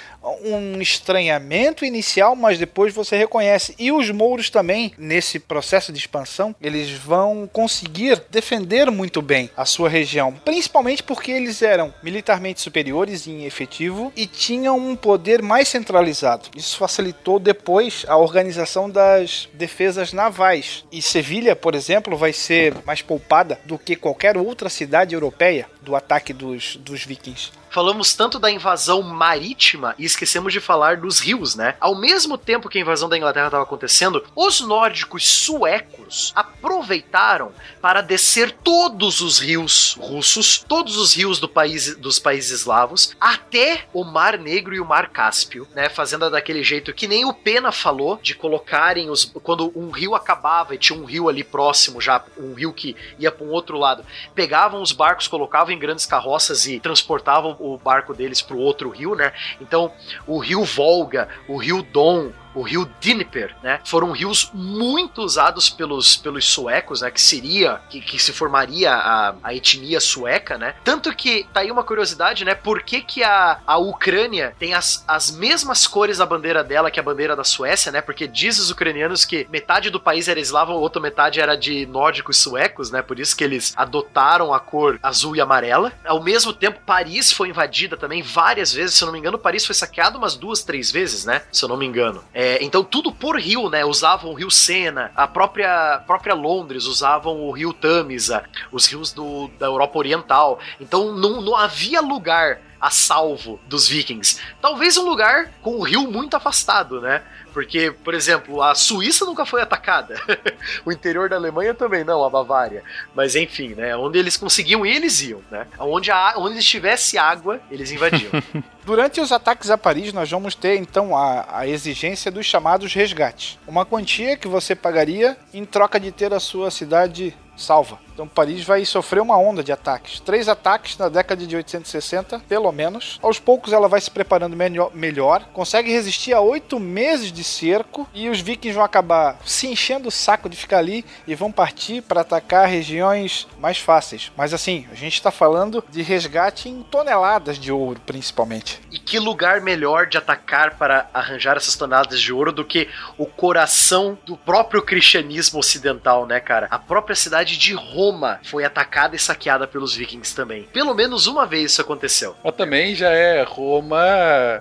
um 0.43 0.81
estranhamento 0.81 1.85
inicial, 1.85 2.35
mas 2.35 2.59
depois 2.59 2.95
você 2.95 3.17
reconhece. 3.17 3.75
E 3.79 3.93
os 3.93 4.11
mouros 4.11 4.49
também, 4.49 4.93
nesse 4.97 5.39
processo 5.39 5.93
de 5.93 5.99
expansão, 5.99 6.55
eles 6.61 6.91
vão 6.91 7.49
conseguir 7.53 8.23
defender 8.31 8.91
muito 8.91 9.21
bem 9.21 9.51
a 9.55 9.67
sua 9.67 9.91
região, 9.91 10.33
principalmente 10.45 11.03
porque 11.03 11.31
eles 11.31 11.61
eram 11.61 11.93
militarmente 12.03 12.61
superiores 12.61 13.27
em 13.27 13.42
efetivo 13.47 14.13
e 14.17 14.27
tinham 14.27 14.77
um 14.77 14.97
poder 14.97 15.43
mais 15.43 15.69
centralizado. 15.69 16.49
Isso 16.57 16.77
facilitou 16.77 17.39
depois 17.39 18.05
a 18.09 18.17
organização 18.17 18.91
das 18.91 19.49
defesas 19.55 20.13
navais. 20.13 20.85
E 20.91 21.01
Sevilha, 21.01 21.55
por 21.55 21.75
exemplo, 21.75 22.17
vai 22.17 22.33
ser 22.33 22.75
mais 22.85 23.03
poupada 23.03 23.61
do 23.65 23.79
que 23.79 23.97
qualquer 23.97 24.37
outra 24.37 24.69
cidade 24.69 25.15
europeia 25.15 25.67
do 25.81 25.97
ataque 25.97 26.33
dos, 26.33 26.77
dos 26.77 27.05
vikings 27.05 27.62
falamos 27.73 28.15
tanto 28.15 28.39
da 28.39 28.51
invasão 28.51 29.03
marítima 29.03 29.95
e 29.99 30.05
esquecemos 30.05 30.53
de 30.53 30.61
falar 30.61 30.99
dos 30.99 31.19
rios, 31.19 31.55
né? 31.55 31.75
Ao 31.81 31.95
mesmo 31.95 32.37
tempo 32.37 32.69
que 32.69 32.79
a 32.79 32.81
invasão 32.81 33.09
da 33.09 33.17
Inglaterra 33.17 33.47
estava 33.47 33.63
acontecendo, 33.65 34.25
os 34.37 34.61
nórdicos 34.61 35.27
suecos 35.27 36.33
aproveitaram 36.37 37.53
para 37.81 38.03
descer 38.03 38.53
todos 38.53 39.21
os 39.21 39.39
rios 39.39 39.97
russos, 39.99 40.65
todos 40.69 40.99
os 40.99 41.17
rios 41.17 41.41
do 41.41 41.49
país, 41.49 41.97
dos 41.97 42.19
países 42.19 42.61
eslavos, 42.61 43.17
até 43.19 43.87
o 43.93 44.05
Mar 44.05 44.39
Negro 44.39 44.75
e 44.75 44.81
o 44.81 44.85
Mar 44.85 45.09
Cáspio, 45.09 45.67
né? 45.75 45.89
Fazendo 45.89 46.29
daquele 46.29 46.63
jeito 46.63 46.93
que 46.93 47.09
nem 47.09 47.25
o 47.25 47.33
Pena 47.33 47.73
falou, 47.73 48.19
de 48.23 48.35
colocarem 48.35 49.09
os. 49.09 49.25
Quando 49.43 49.73
um 49.75 49.91
rio 49.91 50.15
acabava 50.15 50.75
e 50.75 50.79
tinha 50.79 50.99
um 50.99 51.05
rio 51.05 51.29
ali 51.29 51.43
próximo, 51.43 52.01
já 52.01 52.23
um 52.37 52.53
rio 52.53 52.73
que 52.73 52.95
ia 53.19 53.33
para 53.33 53.47
um 53.47 53.51
outro 53.51 53.79
lado, 53.79 54.05
pegavam 54.35 54.83
os 54.83 54.93
barcos, 54.93 55.27
colocavam 55.27 55.73
em 55.73 55.79
grandes 55.79 56.05
carroças 56.05 56.67
e 56.67 56.79
transportavam 56.79 57.57
o 57.63 57.79
barco 57.79 58.13
deles 58.13 58.43
para 58.43 58.57
o 58.57 58.61
outro 58.61 58.91
rio, 58.91 59.15
né? 59.15 59.33
Então, 59.61 59.93
o 60.27 60.39
rio 60.39 60.65
Volga, 60.65 61.29
o 61.49 61.57
rio 61.57 61.83
Don, 61.83 62.33
o 62.55 62.63
rio 62.63 62.91
Dnieper, 63.01 63.55
né? 63.63 63.81
Foram 63.85 64.13
rios 64.13 64.51
muito 64.53 65.23
usados 65.23 65.69
pelos, 65.71 66.17
pelos 66.17 66.49
suecos, 66.49 67.01
né? 67.01 67.11
Que 67.11 67.21
seria, 67.21 67.81
que, 67.89 68.01
que 68.01 68.19
se 68.19 68.33
formaria 68.33 68.93
a, 68.93 69.35
a 69.43 69.55
etnia 69.55 70.01
sueca, 70.01 70.59
né? 70.59 70.75
Tanto 70.85 71.15
que, 71.15 71.47
tá 71.53 71.61
aí 71.61 71.71
uma 71.71 71.85
curiosidade, 71.85 72.45
né? 72.45 72.55
Por 72.55 72.83
que, 72.83 73.01
que 73.01 73.23
a, 73.23 73.61
a 73.67 73.79
Ucrânia 73.79 74.55
tem 74.59 74.75
as, 74.75 75.05
as 75.07 75.31
mesmas 75.31 75.87
cores 75.87 76.19
da 76.19 76.27
bandeira 76.27 76.63
dela 76.63 76.91
que 76.91 77.01
a 77.01 77.03
bandeira 77.03 77.37
da 77.37 77.45
Suécia, 77.45 77.93
né? 77.93 78.01
Porque 78.01 78.27
diz 78.27 78.59
os 78.59 78.71
ucranianos 78.71 79.25
que 79.25 79.47
metade 79.51 79.91
do 79.91 80.01
país 80.01 80.29
era 80.29 80.41
eslavo, 80.41 80.73
a 80.73 80.77
outra 80.77 81.01
metade 81.01 81.41
era 81.41 81.57
de 81.57 81.87
nórdicos 81.87 82.39
suecos, 82.39 82.91
né? 82.91 83.03
Por 83.03 83.19
isso 83.19 83.37
que 83.37 83.45
eles 83.45 83.73
adotaram 83.77 84.53
a 84.53 84.61
cor 84.61 84.99
azul 85.03 85.37
e 85.37 85.41
amarela. 85.41 85.93
Ao 86.05 86.23
mesmo 86.23 86.53
tempo, 86.53 86.81
Paris 86.85 87.33
foi 87.33 87.49
invadida 87.49 87.97
também 87.97 88.23
várias 88.23 88.73
vezes, 88.73 88.97
se 88.97 89.03
eu 89.03 89.07
não 89.07 89.13
me 89.13 89.19
engano, 89.19 89.39
Paris 89.39 89.65
foi 89.65 89.75
saqueado 89.75 90.19
umas 90.19 90.37
duas, 90.37 90.63
três 90.63 90.91
vezes, 90.91 91.25
né? 91.25 91.43
Se 91.51 91.65
eu 91.65 91.69
não 91.69 91.77
me 91.77 91.87
engano. 91.87 92.25
É, 92.35 92.42
é, 92.45 92.59
então 92.61 92.83
tudo 92.83 93.13
por 93.13 93.39
rio, 93.39 93.71
né? 93.71 93.85
Usavam 93.85 94.33
o 94.33 94.35
rio 94.35 94.51
Sena, 94.51 95.13
a 95.15 95.29
própria, 95.29 96.03
própria 96.09 96.35
Londres 96.35 96.87
usavam 96.87 97.41
o 97.41 97.53
rio 97.53 97.73
Tamisa, 97.73 98.43
os 98.73 98.85
rios 98.87 99.13
do, 99.13 99.47
da 99.61 99.67
Europa 99.67 99.97
Oriental. 99.97 100.59
Então 100.81 101.13
não, 101.13 101.41
não 101.41 101.55
havia 101.55 102.01
lugar 102.01 102.61
a 102.81 102.91
salvo 102.91 103.61
dos 103.69 103.87
vikings. 103.87 104.41
Talvez 104.61 104.97
um 104.97 105.05
lugar 105.05 105.53
com 105.63 105.77
o 105.77 105.83
rio 105.85 106.11
muito 106.11 106.37
afastado, 106.37 107.01
né? 107.01 107.23
Porque, 107.53 107.91
por 107.91 108.15
exemplo, 108.15 108.63
a 108.63 108.75
Suíça 108.75 109.25
nunca 109.25 109.45
foi 109.45 109.63
atacada. 109.63 110.21
o 110.85 110.93
interior 110.93 111.29
da 111.29 111.37
Alemanha 111.37 111.75
também 111.75 112.05
não, 112.05 112.25
a 112.25 112.31
Bavária. 112.31 112.83
Mas 113.15 113.37
enfim, 113.37 113.75
né? 113.75 113.97
Onde 113.97 114.19
eles 114.19 114.37
conseguiam 114.37 114.85
ir, 114.87 114.97
eles 114.97 115.21
iam, 115.23 115.43
né? 115.51 115.67
Onde, 115.79 116.11
a, 116.11 116.35
onde 116.37 116.59
estivesse 116.59 117.19
água, 117.19 117.61
eles 117.71 117.91
invadiam. 117.93 118.31
Durante 118.85 119.21
os 119.21 119.31
ataques 119.31 119.71
a 119.71 119.79
Paris, 119.79 120.13
nós 120.13 120.31
vamos 120.31 120.55
ter 120.55 120.77
então 120.77 121.17
a, 121.17 121.59
a 121.59 121.69
exigência 121.69 122.31
dos 122.31 122.47
chamados 122.47 122.93
resgates. 122.93 123.59
Uma 123.67 123.85
quantia 123.85 124.37
que 124.37 124.49
você 124.49 124.75
pagaria 124.75 125.37
em 125.55 125.65
troca 125.65 126.01
de 126.01 126.11
ter 126.11 126.33
a 126.33 126.41
sua 126.41 126.71
cidade 126.71 127.35
salva. 127.57 127.99
Então 128.13 128.29
Paris 128.29 128.65
vai 128.65 128.85
sofrer 128.85 129.21
uma 129.21 129.39
onda 129.39 129.63
de 129.63 129.73
ataques. 129.73 130.21
Três 130.21 130.49
ataques 130.49 130.97
na 130.99 131.09
década 131.09 131.47
de 131.47 131.57
860, 131.57 132.41
pelo 132.41 132.71
menos. 132.71 133.19
Aos 133.23 133.39
poucos 133.39 133.73
ela 133.73 133.89
vai 133.89 134.01
se 134.01 134.11
preparando 134.11 134.57
melhor, 134.95 135.45
consegue 135.53 135.91
resistir 135.91 136.35
a 136.35 136.41
oito 136.41 136.79
meses 136.79 137.33
de 137.33 137.43
cerco 137.43 138.09
e 138.13 138.29
os 138.29 138.41
vikings 138.41 138.75
vão 138.75 138.85
acabar 138.85 139.39
se 139.45 139.67
enchendo 139.67 140.09
o 140.09 140.13
saco 140.13 140.49
de 140.49 140.57
ficar 140.57 140.79
ali 140.79 141.05
e 141.27 141.35
vão 141.35 141.51
partir 141.51 142.03
para 142.03 142.21
atacar 142.21 142.69
regiões 142.69 143.47
mais 143.59 143.79
fáceis. 143.79 144.31
Mas 144.37 144.53
assim, 144.53 144.87
a 144.93 144.95
gente 144.95 145.15
está 145.15 145.31
falando 145.31 145.83
de 145.91 146.03
resgate 146.03 146.69
em 146.69 146.83
toneladas 146.83 147.59
de 147.59 147.73
ouro, 147.73 148.01
principalmente. 148.05 148.81
E 148.91 148.99
que 148.99 149.19
lugar 149.19 149.61
melhor 149.61 150.07
de 150.07 150.19
atacar 150.19 150.77
para 150.77 151.09
arranjar 151.15 151.57
essas 151.57 151.77
toneladas 151.77 152.21
de 152.21 152.33
ouro 152.33 152.53
do 152.53 152.65
que 152.65 152.89
o 153.17 153.27
coração 153.27 154.19
do 154.27 154.37
próprio 154.37 154.83
cristianismo 154.83 155.59
ocidental, 155.59 156.27
né, 156.27 156.41
cara? 156.41 156.69
A 156.71 156.79
própria 156.79 157.17
cidade 157.17 157.57
de 157.57 157.73
Roma 157.73 158.02
Roma 158.03 158.41
foi 158.43 158.65
atacada 158.65 159.15
e 159.15 159.19
saqueada 159.19 159.65
pelos 159.67 159.95
vikings 159.95 160.35
também. 160.35 160.65
Pelo 160.73 160.93
menos 160.93 161.29
uma 161.29 161.47
vez 161.47 161.71
isso 161.71 161.81
aconteceu. 161.81 162.35
Mas 162.43 162.55
também 162.57 162.97
já 162.97 163.11
é 163.11 163.45
Roma, 163.45 164.03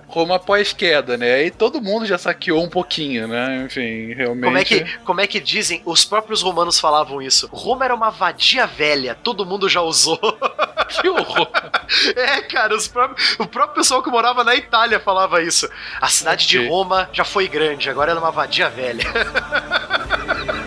Roma 0.07 0.37
pós-queda, 0.37 1.17
né? 1.17 1.33
Aí 1.33 1.49
todo 1.49 1.81
mundo 1.81 2.05
já 2.05 2.19
saqueou 2.19 2.63
um 2.63 2.69
pouquinho, 2.69 3.27
né? 3.27 3.63
Enfim, 3.65 4.13
realmente. 4.13 4.43
Como 4.43 4.57
é 4.57 4.63
que, 4.63 4.97
como 4.99 5.21
é 5.21 5.27
que 5.27 5.39
dizem? 5.39 5.81
Os 5.85 6.05
próprios 6.05 6.43
romanos 6.43 6.79
falavam 6.79 7.19
isso. 7.19 7.49
Roma 7.51 7.83
era 7.83 7.95
uma 7.95 8.11
vadia 8.11 8.67
velha, 8.67 9.15
todo 9.15 9.45
mundo 9.45 9.67
já 9.67 9.81
usou. 9.81 10.19
Que 10.91 11.07
horror. 11.07 11.47
É, 12.17 12.41
cara, 12.41 12.75
próprios, 12.91 13.39
o 13.39 13.47
próprio 13.47 13.75
pessoal 13.75 14.03
que 14.03 14.09
morava 14.09 14.43
na 14.43 14.53
Itália 14.55 14.99
falava 14.99 15.41
isso. 15.41 15.69
A 16.01 16.09
cidade 16.09 16.45
okay. 16.45 16.59
de 16.59 16.69
Roma 16.69 17.09
já 17.13 17.23
foi 17.23 17.47
grande, 17.47 17.89
agora 17.89 18.11
ela 18.11 18.19
é 18.19 18.23
uma 18.23 18.29
vadia 18.29 18.69
velha. 18.69 19.05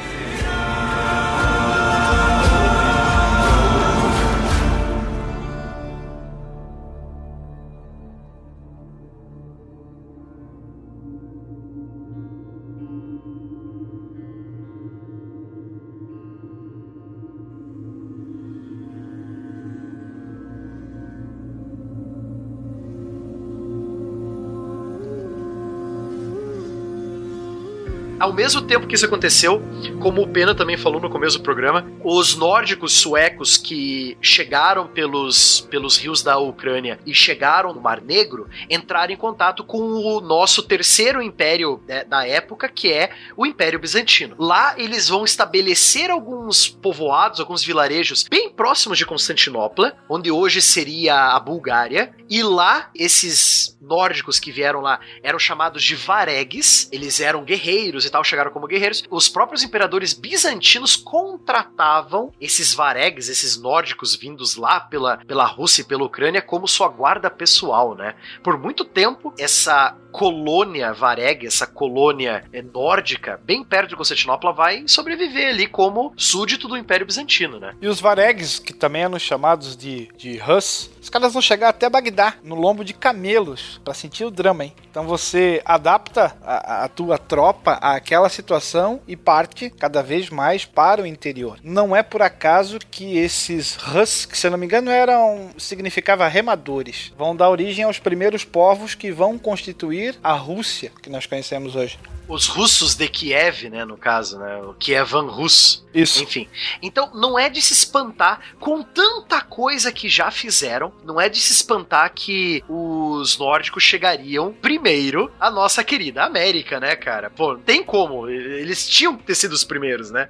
ao 28.24 28.32
mesmo 28.32 28.62
tempo 28.62 28.86
que 28.86 28.94
isso 28.94 29.04
aconteceu, 29.04 29.62
como 30.00 30.22
o 30.22 30.26
Pena 30.26 30.54
também 30.54 30.78
falou 30.78 30.98
no 30.98 31.10
começo 31.10 31.36
do 31.36 31.44
programa, 31.44 31.86
os 32.02 32.34
nórdicos 32.34 32.94
suecos 32.94 33.58
que 33.58 34.16
chegaram 34.18 34.86
pelos, 34.86 35.60
pelos 35.70 35.98
rios 35.98 36.22
da 36.22 36.38
Ucrânia 36.38 36.98
e 37.04 37.12
chegaram 37.12 37.74
no 37.74 37.82
Mar 37.82 38.00
Negro 38.00 38.48
entraram 38.70 39.12
em 39.12 39.16
contato 39.16 39.62
com 39.62 39.78
o 39.78 40.22
nosso 40.22 40.62
terceiro 40.62 41.20
império 41.20 41.82
né, 41.86 42.02
da 42.04 42.26
época, 42.26 42.66
que 42.66 42.90
é 42.90 43.10
o 43.36 43.44
Império 43.44 43.78
Bizantino. 43.78 44.34
Lá 44.38 44.74
eles 44.78 45.06
vão 45.06 45.26
estabelecer 45.26 46.10
alguns 46.10 46.66
povoados, 46.66 47.40
alguns 47.40 47.62
vilarejos 47.62 48.22
bem 48.22 48.48
próximos 48.48 48.96
de 48.96 49.04
Constantinopla, 49.04 49.98
onde 50.08 50.30
hoje 50.30 50.62
seria 50.62 51.34
a 51.36 51.40
Bulgária, 51.40 52.14
e 52.30 52.42
lá 52.42 52.88
esses 52.94 53.76
nórdicos 53.82 54.40
que 54.40 54.50
vieram 54.50 54.80
lá 54.80 54.98
eram 55.22 55.38
chamados 55.38 55.82
de 55.82 55.94
varegues, 55.94 56.88
eles 56.90 57.20
eram 57.20 57.44
guerreiros 57.44 58.06
e 58.06 58.13
tal 58.14 58.22
chegaram 58.22 58.52
como 58.52 58.68
guerreiros. 58.68 59.02
Os 59.10 59.28
próprios 59.28 59.64
imperadores 59.64 60.12
bizantinos 60.12 60.94
contratavam 60.94 62.32
esses 62.40 62.72
varegues, 62.72 63.28
esses 63.28 63.60
nórdicos 63.60 64.14
vindos 64.14 64.54
lá 64.54 64.78
pela, 64.78 65.16
pela 65.16 65.44
Rússia 65.44 65.82
e 65.82 65.84
pela 65.84 66.04
Ucrânia 66.04 66.40
como 66.40 66.68
sua 66.68 66.86
guarda 66.86 67.28
pessoal, 67.28 67.96
né? 67.96 68.14
Por 68.40 68.56
muito 68.56 68.84
tempo, 68.84 69.34
essa 69.36 69.98
colônia 70.14 70.92
vareg, 70.92 71.44
essa 71.44 71.66
colônia 71.66 72.44
eh, 72.52 72.62
nórdica, 72.62 73.40
bem 73.42 73.64
perto 73.64 73.88
de 73.88 73.96
Constantinopla, 73.96 74.52
vai 74.52 74.84
sobreviver 74.86 75.48
ali 75.48 75.66
como 75.66 76.14
súdito 76.16 76.68
do 76.68 76.76
Império 76.76 77.04
Bizantino, 77.04 77.58
né? 77.58 77.74
E 77.82 77.88
os 77.88 78.00
varegues, 78.00 78.60
que 78.60 78.72
também 78.72 79.02
eram 79.02 79.18
chamados 79.18 79.76
de, 79.76 80.08
de 80.16 80.40
Hus, 80.40 80.88
os 81.02 81.10
caras 81.10 81.32
vão 81.32 81.42
chegar 81.42 81.70
até 81.70 81.90
Bagdá, 81.90 82.34
no 82.44 82.54
lombo 82.54 82.84
de 82.84 82.94
camelos, 82.94 83.80
pra 83.84 83.92
sentir 83.92 84.24
o 84.24 84.30
drama, 84.30 84.64
hein? 84.64 84.72
Então 84.88 85.04
você 85.04 85.60
adapta 85.64 86.36
a, 86.44 86.84
a 86.84 86.88
tua 86.88 87.18
tropa 87.18 87.72
àquela 87.72 88.28
situação 88.28 89.00
e 89.08 89.16
parte 89.16 89.68
cada 89.68 90.00
vez 90.00 90.30
mais 90.30 90.64
para 90.64 91.02
o 91.02 91.06
interior. 91.06 91.58
Não 91.64 91.94
é 91.94 92.04
por 92.04 92.22
acaso 92.22 92.78
que 92.88 93.18
esses 93.18 93.76
Hus, 93.88 94.26
que 94.26 94.38
se 94.38 94.46
eu 94.46 94.52
não 94.52 94.58
me 94.58 94.66
engano 94.66 94.92
eram 94.92 95.50
significava 95.58 96.28
remadores, 96.28 97.12
vão 97.18 97.34
dar 97.34 97.50
origem 97.50 97.84
aos 97.84 97.98
primeiros 97.98 98.44
povos 98.44 98.94
que 98.94 99.10
vão 99.10 99.36
constituir 99.36 100.03
a 100.22 100.32
Rússia 100.32 100.90
que 101.02 101.10
nós 101.10 101.26
conhecemos 101.26 101.74
hoje. 101.76 101.98
Os 102.28 102.46
russos 102.46 102.94
de 102.94 103.08
Kiev, 103.08 103.68
né, 103.68 103.84
no 103.84 103.96
caso, 103.96 104.38
né, 104.38 104.56
o 104.62 104.74
Kievan 104.74 105.26
Rus. 105.26 105.84
Isso. 105.94 106.22
Enfim. 106.22 106.48
Então, 106.82 107.10
não 107.14 107.38
é 107.38 107.48
de 107.48 107.62
se 107.62 107.72
espantar 107.72 108.40
com 108.58 108.82
tanta 108.82 109.40
coisa 109.40 109.92
que 109.92 110.08
já 110.08 110.30
fizeram, 110.30 110.92
não 111.04 111.20
é 111.20 111.28
de 111.28 111.38
se 111.38 111.52
espantar 111.52 112.12
que 112.12 112.64
os 112.68 113.38
nórdicos 113.38 113.84
chegariam 113.84 114.52
primeiro 114.52 115.30
à 115.38 115.50
nossa 115.50 115.84
querida 115.84 116.24
América, 116.24 116.80
né, 116.80 116.96
cara? 116.96 117.30
Pô, 117.30 117.56
tem 117.56 117.84
como. 117.84 118.28
Eles 118.28 118.88
tinham 118.88 119.16
que 119.16 119.22
ter 119.22 119.36
sido 119.36 119.52
os 119.52 119.62
primeiros, 119.62 120.10
né? 120.10 120.28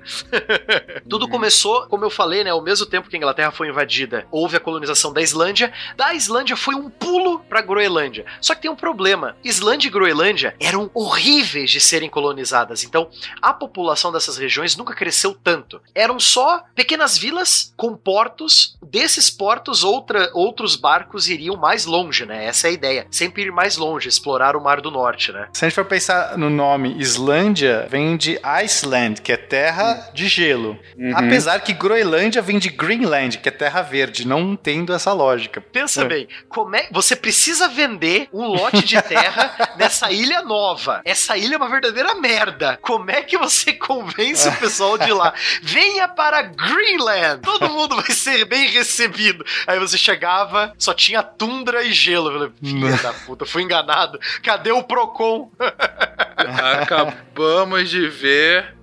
Tudo 1.09 1.29
começou, 1.29 1.87
como 1.87 2.05
eu 2.05 2.11
falei, 2.11 2.45
né, 2.45 2.51
ao 2.51 2.63
mesmo 2.63 2.85
tempo 2.85 3.09
que 3.09 3.17
a 3.17 3.19
Inglaterra 3.19 3.51
foi 3.51 3.69
invadida, 3.69 4.27
houve 4.31 4.57
a 4.57 4.61
colonização 4.61 5.13
da 5.13 5.23
Islândia. 5.23 5.73
Da 5.97 6.13
Islândia 6.13 6.57
foi 6.57 6.75
um 6.75 6.91
pulo 6.91 7.39
pra 7.41 7.63
Groenlândia. 7.63 8.27
Só 8.41 8.55
que 8.55 8.63
tem 8.63 8.71
um 8.71 8.77
problema. 8.77 9.37
Islândia 9.43 9.89
e 9.89 9.91
Groenlândia 9.91 10.55
eram 10.61 10.91
horríveis 10.93 11.71
de 11.71 11.81
serem 11.85 12.09
colonizadas. 12.09 12.85
Então, 12.85 13.09
a 13.41 13.53
população 13.53 14.11
dessas 14.13 14.37
regiões 14.37 14.77
nunca 14.77 14.95
cresceu 14.95 15.35
tanto. 15.35 15.81
Eram 15.95 16.19
só 16.21 16.65
pequenas 16.75 17.17
vilas 17.19 17.73
com 17.77 17.97
portos. 17.97 18.77
Desses 18.83 19.29
portos, 19.31 19.83
outra, 19.85 20.31
outros 20.35 20.77
barcos 20.77 21.29
iriam 21.29 21.57
mais 21.57 21.85
longe, 21.85 22.25
né? 22.25 22.45
Essa 22.47 22.69
é 22.69 22.71
a 22.71 22.73
ideia. 22.75 23.07
Sempre 23.11 23.43
ir 23.43 23.53
mais 23.53 23.77
longe, 23.77 24.09
explorar 24.09 24.57
o 24.57 24.61
Mar 24.63 24.81
do 24.81 24.91
Norte, 24.91 25.33
né? 25.33 25.49
Se 25.53 25.65
a 25.65 25.69
gente 25.69 25.75
for 25.75 25.85
pensar 25.85 26.37
no 26.39 26.49
nome 26.51 26.95
Islândia, 26.99 27.87
vem 27.91 28.17
de 28.17 28.39
Iceland, 28.43 29.21
que 29.23 29.33
é 29.33 29.37
terra 29.37 30.11
de 30.15 30.29
gelo. 30.29 30.79
Apesar 31.15 31.61
que 31.61 31.73
Groenlândia 31.73 32.41
vem 32.43 32.59
de 32.59 32.69
Greenland, 32.69 33.39
que 33.39 33.49
é 33.49 33.53
terra 33.53 33.83
verde, 33.83 34.27
não 34.27 34.55
tendo 34.57 34.93
essa 34.93 35.13
lógica. 35.13 35.61
Pensa 35.61 36.03
É. 36.03 36.05
bem, 36.05 36.29
como 36.49 36.75
é, 36.77 36.89
você 36.91 37.17
precisa 37.17 37.69
vender 37.69 38.29
um 38.33 38.47
lote 38.47 38.85
de 38.85 39.01
terra 39.03 39.55
nessa 39.77 40.11
ilha 40.11 40.43
nova. 40.43 41.01
Essa 41.05 41.37
ilha 41.37 41.55
é 41.55 41.57
uma 41.57 41.69
verdadeira 41.75 42.15
merda. 42.15 42.79
Como 42.81 43.11
é 43.11 43.23
que 43.23 43.37
você 43.37 43.73
convence 43.75 44.49
o 44.49 44.57
pessoal 44.57 44.97
de 44.99 45.13
lá? 45.13 45.35
Venha 45.63 46.09
para 46.09 46.43
Greenland. 46.43 47.41
Todo 47.43 47.71
mundo 47.71 47.97
vai 47.97 48.11
ser 48.11 48.45
bem 48.45 48.69
recebido. 48.69 49.45
Aí 49.67 49.79
você 49.79 49.99
chegava, 49.99 50.73
só 50.79 50.95
tinha 50.95 51.23
tundra 51.23 51.83
e 51.83 51.93
gelo. 51.93 52.31
Eu 52.31 52.33
falei, 52.33 52.53
filha 52.63 52.97
da 52.99 53.13
puta, 53.13 53.45
fui 53.47 53.63
enganado. 53.63 54.19
Cadê 54.43 54.73
o 54.73 54.83
Procon? 54.83 55.51
Acabamos 56.81 57.91
de 57.91 58.09
ver 58.09 58.75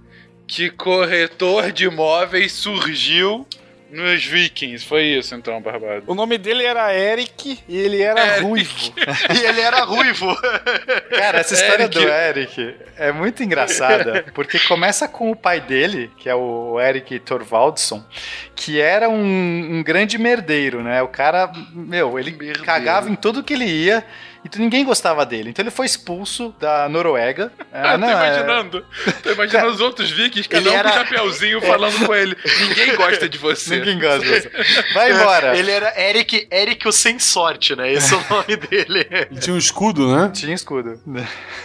que 0.48 0.70
corretor 0.70 1.72
de 1.72 1.86
imóveis 1.86 2.52
surgiu 2.52 3.48
nos 3.92 4.26
Vikings. 4.26 4.86
Foi 4.86 5.04
isso 5.04 5.36
então, 5.36 5.62
Barbado. 5.62 6.04
O 6.08 6.16
nome 6.16 6.38
dele 6.38 6.64
era 6.64 6.94
Eric 6.94 7.60
e 7.68 7.78
ele 7.78 8.02
era 8.02 8.26
Eric. 8.26 8.42
ruivo. 8.42 8.94
e 9.36 9.46
ele 9.46 9.62
era 9.62 9.84
ruivo. 9.84 10.36
Cara, 11.10 11.40
essa 11.40 11.54
história 11.54 11.84
Eric. 11.84 12.00
do 12.00 12.08
Eric 12.08 12.76
é 12.98 13.12
muito 13.12 13.44
engraçada, 13.44 14.26
porque 14.34 14.58
começa 14.60 15.08
com 15.08 15.32
o 15.32 15.36
pai 15.36 15.60
dele, 15.60 16.10
que 16.18 16.30
é 16.30 16.36
o 16.36 16.80
Eric 16.80 17.20
Thorvaldsson, 17.20 18.04
que 18.56 18.80
era 18.80 19.10
um, 19.10 19.78
um 19.78 19.84
grande 19.84 20.18
merdeiro, 20.18 20.82
né? 20.82 21.02
O 21.02 21.08
cara, 21.08 21.52
meu, 21.74 22.18
ele 22.18 22.32
Merdeiro. 22.32 22.64
cagava 22.64 23.10
em 23.10 23.16
tudo 23.16 23.44
que 23.44 23.54
ele 23.54 23.66
ia 23.66 24.04
e 24.44 24.60
ninguém 24.60 24.84
gostava 24.84 25.26
dele. 25.26 25.50
Então 25.52 25.64
ele 25.64 25.72
foi 25.72 25.86
expulso 25.86 26.54
da 26.60 26.88
Noruega. 26.90 27.52
Ah, 27.74 27.88
É, 27.88 27.92
tô 27.94 27.98
não, 28.00 28.10
é- 28.10 28.12
imaginando. 28.12 28.86
Tô 29.24 29.32
imaginando 29.32 29.70
os 29.70 29.80
outros 29.80 30.12
vikings, 30.12 30.48
cada 30.50 30.62
Ele 30.62 30.70
um 30.70 30.78
era- 30.78 30.92
com 30.92 30.96
um 31.00 31.00
chapeuzinho 31.04 31.62
falando 31.62 32.06
com 32.06 32.14
ele. 32.14 32.36
Ninguém 32.68 32.96
gosta 32.98 33.30
de 33.30 33.38
você. 33.38 33.78
Ninguém 33.78 33.98
gosta 34.00 34.20
de 34.20 34.28
você. 34.30 34.52
Vai 34.94 35.12
embora. 35.14 35.58
Ele 35.58 35.72
era 35.72 35.94
Eric, 36.02 36.48
Eric 36.52 36.86
o 36.88 36.92
Sem 36.92 37.18
Sorte, 37.18 37.74
né? 37.76 37.92
Esse 37.94 38.14
é 38.14 38.18
o 38.18 38.26
nome 38.30 38.58
dele. 38.58 39.08
Ele 39.10 39.40
tinha 39.40 39.54
um 39.56 39.58
escudo, 39.58 40.14
né? 40.16 40.30
Tinha 40.34 40.54
escudo. 40.54 41.00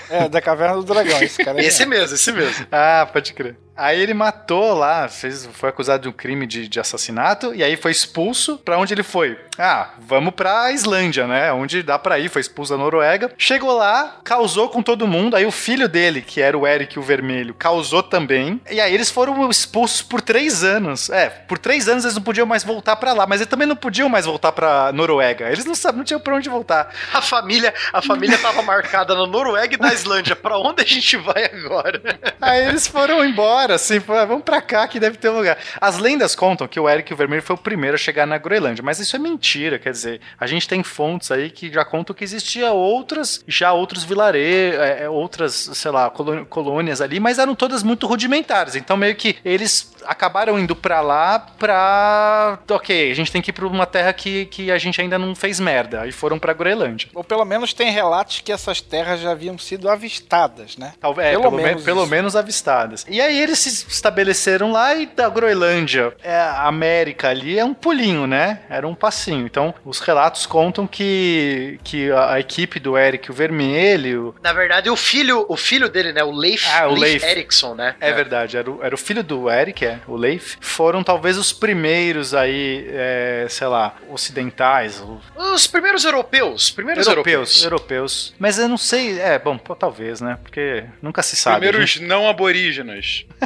É, 0.09 0.29
da 0.29 0.41
Caverna 0.41 0.77
do 0.77 0.85
Dragão. 0.85 1.21
Esse 1.21 1.45
cara 1.45 1.61
é 1.61 1.65
Esse 1.65 1.85
mesmo, 1.85 2.15
esse 2.15 2.31
mesmo. 2.33 2.67
Ah, 2.71 3.09
pode 3.13 3.33
crer. 3.33 3.57
Aí 3.77 4.01
ele 4.01 4.15
matou 4.15 4.75
lá, 4.75 5.09
fez, 5.09 5.49
foi 5.53 5.69
acusado 5.69 6.03
de 6.03 6.09
um 6.09 6.13
crime 6.13 6.47
de, 6.47 6.67
de 6.69 6.81
assassinato 6.81 7.55
e 7.55 7.63
aí 7.63 7.77
foi 7.77 7.91
expulso. 7.91 8.59
Pra 8.59 8.79
onde 8.79 8.95
ele 8.95 9.03
foi? 9.03 9.39
Ah, 9.59 9.91
vamos 9.99 10.35
pra 10.35 10.71
Islândia, 10.71 11.27
né? 11.27 11.53
Onde 11.53 11.83
dá 11.83 11.99
pra 11.99 12.19
ir, 12.19 12.29
foi 12.29 12.41
expulso 12.41 12.73
da 12.73 12.79
Noruega. 12.79 13.33
Chegou 13.39 13.73
lá, 13.77 14.17
causou 14.23 14.69
com 14.69 14.83
todo 14.83 15.07
mundo. 15.07 15.37
Aí 15.37 15.47
o 15.47 15.51
filho 15.51 15.89
dele, 15.89 16.21
que 16.21 16.41
era 16.41 16.57
o 16.57 16.67
Eric 16.67 16.99
o 16.99 17.03
Vermelho, 17.03 17.55
causou 17.55 18.03
também. 18.03 18.61
E 18.71 18.81
aí 18.81 18.93
eles 18.95 19.11
foram 19.11 19.49
expulsos 19.49 20.03
por 20.03 20.21
três 20.21 20.63
anos. 20.63 21.11
É, 21.11 21.29
por 21.29 21.59
três 21.59 21.89
anos 21.89 22.05
eles 22.05 22.17
não 22.17 22.23
podiam 22.23 22.47
mais 22.47 22.65
voltar 22.65 22.97
pra 22.97 23.13
lá, 23.13 23.27
mas 23.27 23.41
eles 23.41 23.51
também 23.51 23.67
não 23.67 23.77
podiam 23.77 24.09
mais 24.09 24.27
voltar 24.27 24.53
pra 24.53 24.93
Noruega. 24.93 25.51
Eles 25.51 25.65
não 25.65 25.75
sabiam, 25.75 25.99
não 25.99 26.05
tinham 26.05 26.21
pra 26.21 26.35
onde 26.35 26.49
voltar. 26.49 26.93
A 27.13 27.23
família, 27.23 27.73
a 27.93 28.03
família 28.03 28.39
tava 28.39 28.63
marcada 28.63 29.15
na 29.15 29.27
Noruega 29.27 29.75
e 29.75 29.79
na 29.81 29.93
Islândia. 29.93 30.37
Pra 30.37 30.59
onde 30.59 30.83
a 30.83 30.87
gente 30.87 31.17
vai 31.17 31.45
agora? 31.45 32.01
Aí 32.41 32.67
eles 32.67 32.87
foram 32.87 33.25
embora, 33.25 33.66
assim, 33.75 34.01
"Ah, 34.09 34.25
vamos 34.25 34.45
pra 34.45 34.61
cá 34.63 34.87
que 34.89 34.99
deve 35.01 35.17
ter 35.17 35.29
um 35.29 35.37
lugar. 35.37 35.59
As 35.81 35.99
lendas 35.99 36.35
contam 36.35 36.67
que 36.69 36.79
o 36.81 36.89
Eric 36.89 37.13
o 37.13 37.17
Vermelho 37.17 37.43
foi 37.43 37.55
o 37.55 37.59
primeiro 37.59 37.95
a 37.95 37.99
chegar 37.99 38.27
na 38.27 38.39
Groenlândia, 38.39 38.83
mas 38.85 38.99
isso 39.01 39.17
é 39.17 39.19
mentira, 39.19 39.79
quer 39.79 39.91
dizer, 39.93 40.21
a 40.39 40.47
gente 40.47 40.69
tem 40.69 40.83
fontes 40.83 41.31
aí 41.31 41.51
que 41.51 41.73
já 41.73 41.85
contam 41.85 42.15
que 42.15 42.25
existia 42.25 42.71
outras, 42.73 43.43
já 43.47 43.73
outros 43.73 44.05
vilarejos, 44.05 44.81
é, 44.81 45.03
é, 45.05 45.09
outras, 45.09 45.71
sei 45.75 45.91
lá, 45.91 46.11
colô- 46.11 46.45
colônias 46.47 47.01
ali, 47.01 47.19
mas 47.21 47.39
eram 47.39 47.55
todas 47.55 47.83
muito 47.83 48.07
rudimentares, 48.07 48.75
então 48.77 48.97
meio 48.97 49.15
que 49.17 49.37
eles 49.45 49.95
acabaram 50.07 50.59
indo 50.59 50.77
pra 50.77 51.01
lá 51.01 51.39
pra, 51.41 52.59
ok, 52.71 53.11
a 53.11 53.15
gente 53.15 53.31
tem 53.33 53.43
que 53.43 53.51
ir 53.51 53.53
pra 53.53 53.67
uma 53.67 53.87
terra 53.87 54.13
que, 54.13 54.47
que 54.47 54.71
a 54.71 54.79
gente 54.79 55.01
ainda 55.01 55.19
não 55.19 55.35
fez 55.35 55.59
merda, 55.61 56.03
aí 56.03 56.13
foram 56.13 56.39
pra 56.39 56.53
Groenlândia. 56.53 57.09
Ou 57.15 57.25
pelo 57.25 57.45
menos 57.45 57.73
tem 57.73 57.91
relatos 57.91 58.41
que 58.41 58.53
essas 58.53 58.81
terras 58.81 59.21
já 59.21 59.33
haviam 59.33 59.59
sido 59.59 59.89
avistadas, 59.89 60.77
né? 60.77 60.93
Talvez, 61.01 61.29
é, 61.29 61.31
Pelo 61.33 61.43
pelo, 61.45 61.57
me- 61.57 61.63
menos 61.63 61.83
pelo 61.85 62.03
isso. 62.03 62.11
menos 62.11 62.37
avistadas. 62.37 63.05
E 63.09 63.21
aí 63.21 63.41
eles 63.41 63.56
se 63.57 63.87
estabeleceram 63.89 64.73
lá 64.73 64.95
e 64.95 65.07
da 65.07 65.29
Groenlândia, 65.29 66.15
é, 66.23 66.35
a 66.37 66.67
América 66.67 67.29
ali 67.29 67.59
é 67.59 67.65
um 67.65 67.75
pulinho, 67.75 68.27
né? 68.27 68.61
Era 68.69 68.87
um 68.87 68.95
passinho. 68.95 69.47
Então, 69.47 69.75
os 69.85 69.99
relatos 70.01 70.47
contam 70.47 70.87
que, 70.87 71.79
que 71.85 72.11
a, 72.11 72.33
a 72.35 72.41
equipe 72.41 72.79
do 72.81 72.97
Eric 72.97 73.31
o 73.31 73.35
Vermelho. 73.35 74.35
Na 74.43 74.53
verdade, 74.53 74.89
o 74.91 74.97
filho, 74.97 75.45
o 75.49 75.57
filho 75.57 75.89
dele, 75.89 76.13
né? 76.13 76.23
O 76.25 76.31
Leif, 76.33 76.67
Ah, 76.69 76.87
o 76.89 76.95
Leif, 76.95 77.23
Leif. 77.23 77.25
Eriksson, 77.25 77.75
né? 77.75 77.95
É, 78.01 78.13
verdade, 78.13 78.57
era 78.57 78.71
o, 78.71 78.83
era 78.83 78.95
o 78.95 78.99
filho 78.99 79.23
do 79.23 79.51
Eric, 79.51 79.85
é, 79.85 79.99
o 80.07 80.17
Leif. 80.17 80.57
Foram 80.61 81.03
talvez 81.03 81.37
os 81.39 81.53
primeiros 81.53 82.35
aí, 82.35 82.87
é, 82.91 83.47
sei 83.49 83.67
lá, 83.67 83.95
ocidentais, 84.09 85.01
o- 85.01 85.21
Os 85.55 85.67
primeiros 85.67 86.05
europeus. 86.05 86.71
Primeiros 86.71 87.07
europeus, 87.07 87.63
europeus. 87.63 87.65
europeus. 87.65 88.35
Mas 88.39 88.59
eu 88.59 88.69
não 88.69 88.77
sei, 88.79 89.19
é, 89.21 89.39
bom, 89.39 89.57
pô, 89.57 89.75
talvez, 89.75 90.21
né? 90.21 90.39
Porque 90.43 90.85
nunca 91.01 91.23
se 91.23 91.37
sabe. 91.37 91.61
Primeiros 91.67 91.91
gente- 91.91 92.03
não 92.07 92.29
aborígenas. 92.29 93.25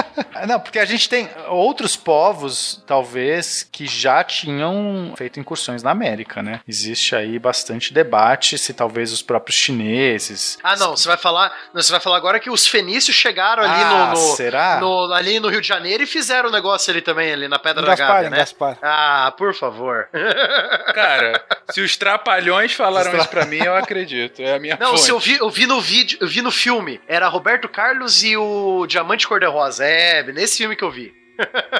Não, 0.47 0.59
porque 0.59 0.79
a 0.79 0.85
gente 0.85 1.07
tem 1.07 1.29
outros 1.47 1.95
povos, 1.95 2.83
talvez, 2.87 3.67
que 3.71 3.85
já 3.85 4.23
tinham 4.23 5.13
feito 5.17 5.39
incursões 5.39 5.83
na 5.83 5.91
América, 5.91 6.41
né? 6.41 6.61
Existe 6.67 7.15
aí 7.15 7.37
bastante 7.37 7.93
debate 7.93 8.57
se 8.57 8.73
talvez 8.73 9.11
os 9.11 9.21
próprios 9.21 9.55
chineses. 9.57 10.57
Ah, 10.63 10.75
não, 10.75 10.95
você 10.95 11.07
vai 11.07 11.17
falar. 11.17 11.51
não, 11.73 11.81
Você 11.81 11.91
vai 11.91 12.01
falar 12.01 12.17
agora 12.17 12.39
que 12.39 12.49
os 12.49 12.67
fenícios 12.67 13.15
chegaram 13.15 13.63
ali 13.63 13.83
Ah, 13.83 13.89
no, 13.89 14.21
no- 14.21 14.35
será? 14.35 14.79
no- 14.79 15.13
ali 15.13 15.39
no 15.39 15.49
Rio 15.49 15.61
de 15.61 15.67
Janeiro 15.67 16.03
e 16.03 16.07
fizeram 16.07 16.49
o 16.49 16.51
negócio 16.51 16.91
ali 16.91 17.01
também, 17.01 17.31
ali 17.33 17.47
na 17.47 17.59
Pedra 17.59 17.81
Em 17.83 17.85
da 17.85 17.95
Gaspar, 17.95 18.15
Gávea, 18.15 18.29
né? 18.29 18.37
Gaspar. 18.37 18.77
Ah, 18.81 19.33
por 19.37 19.53
favor. 19.53 20.09
Cara, 20.93 21.43
se 21.71 21.81
os 21.81 21.95
trapalhões 21.97 22.73
falaram 22.73 23.15
isso 23.17 23.27
pra 23.29 23.45
mim, 23.45 23.57
eu 23.63 23.75
acredito. 23.75 24.41
É 24.41 24.55
a 24.55 24.59
minha 24.59 24.77
Não, 24.79 24.89
fonte. 24.91 25.01
se 25.01 25.09
eu 25.11 25.19
vi, 25.19 25.37
eu 25.37 25.49
vi 25.49 25.65
no 25.65 25.79
vídeo, 25.81 26.17
eu 26.21 26.27
vi 26.27 26.41
no 26.41 26.51
filme. 26.51 26.99
Era 27.07 27.27
Roberto 27.27 27.67
Carlos 27.69 28.23
e 28.23 28.35
o 28.37 28.85
Diamante 28.87 29.27
Cor-de-Rosa. 29.27 29.85
É, 29.85 30.00
nesse 30.33 30.57
filme 30.57 30.75
que 30.75 30.83
eu 30.83 30.91
vi. 30.91 31.20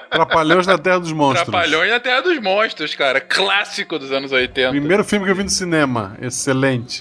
Trapalhões 0.10 0.68
na 0.68 0.78
Terra 0.78 1.00
dos 1.00 1.12
Monstros. 1.12 1.50
Trapalhões 1.50 1.90
na 1.90 2.00
Terra 2.00 2.22
dos 2.22 2.40
Monstros, 2.42 2.94
cara. 2.96 3.22
Clássico 3.22 3.98
dos 3.98 4.12
anos 4.12 4.32
80. 4.32 4.72
Primeiro 4.72 5.04
filme 5.04 5.26
que 5.26 5.32
eu 5.32 5.36
vi 5.36 5.44
no 5.44 5.50
cinema. 5.50 6.16
Excelente. 6.22 7.00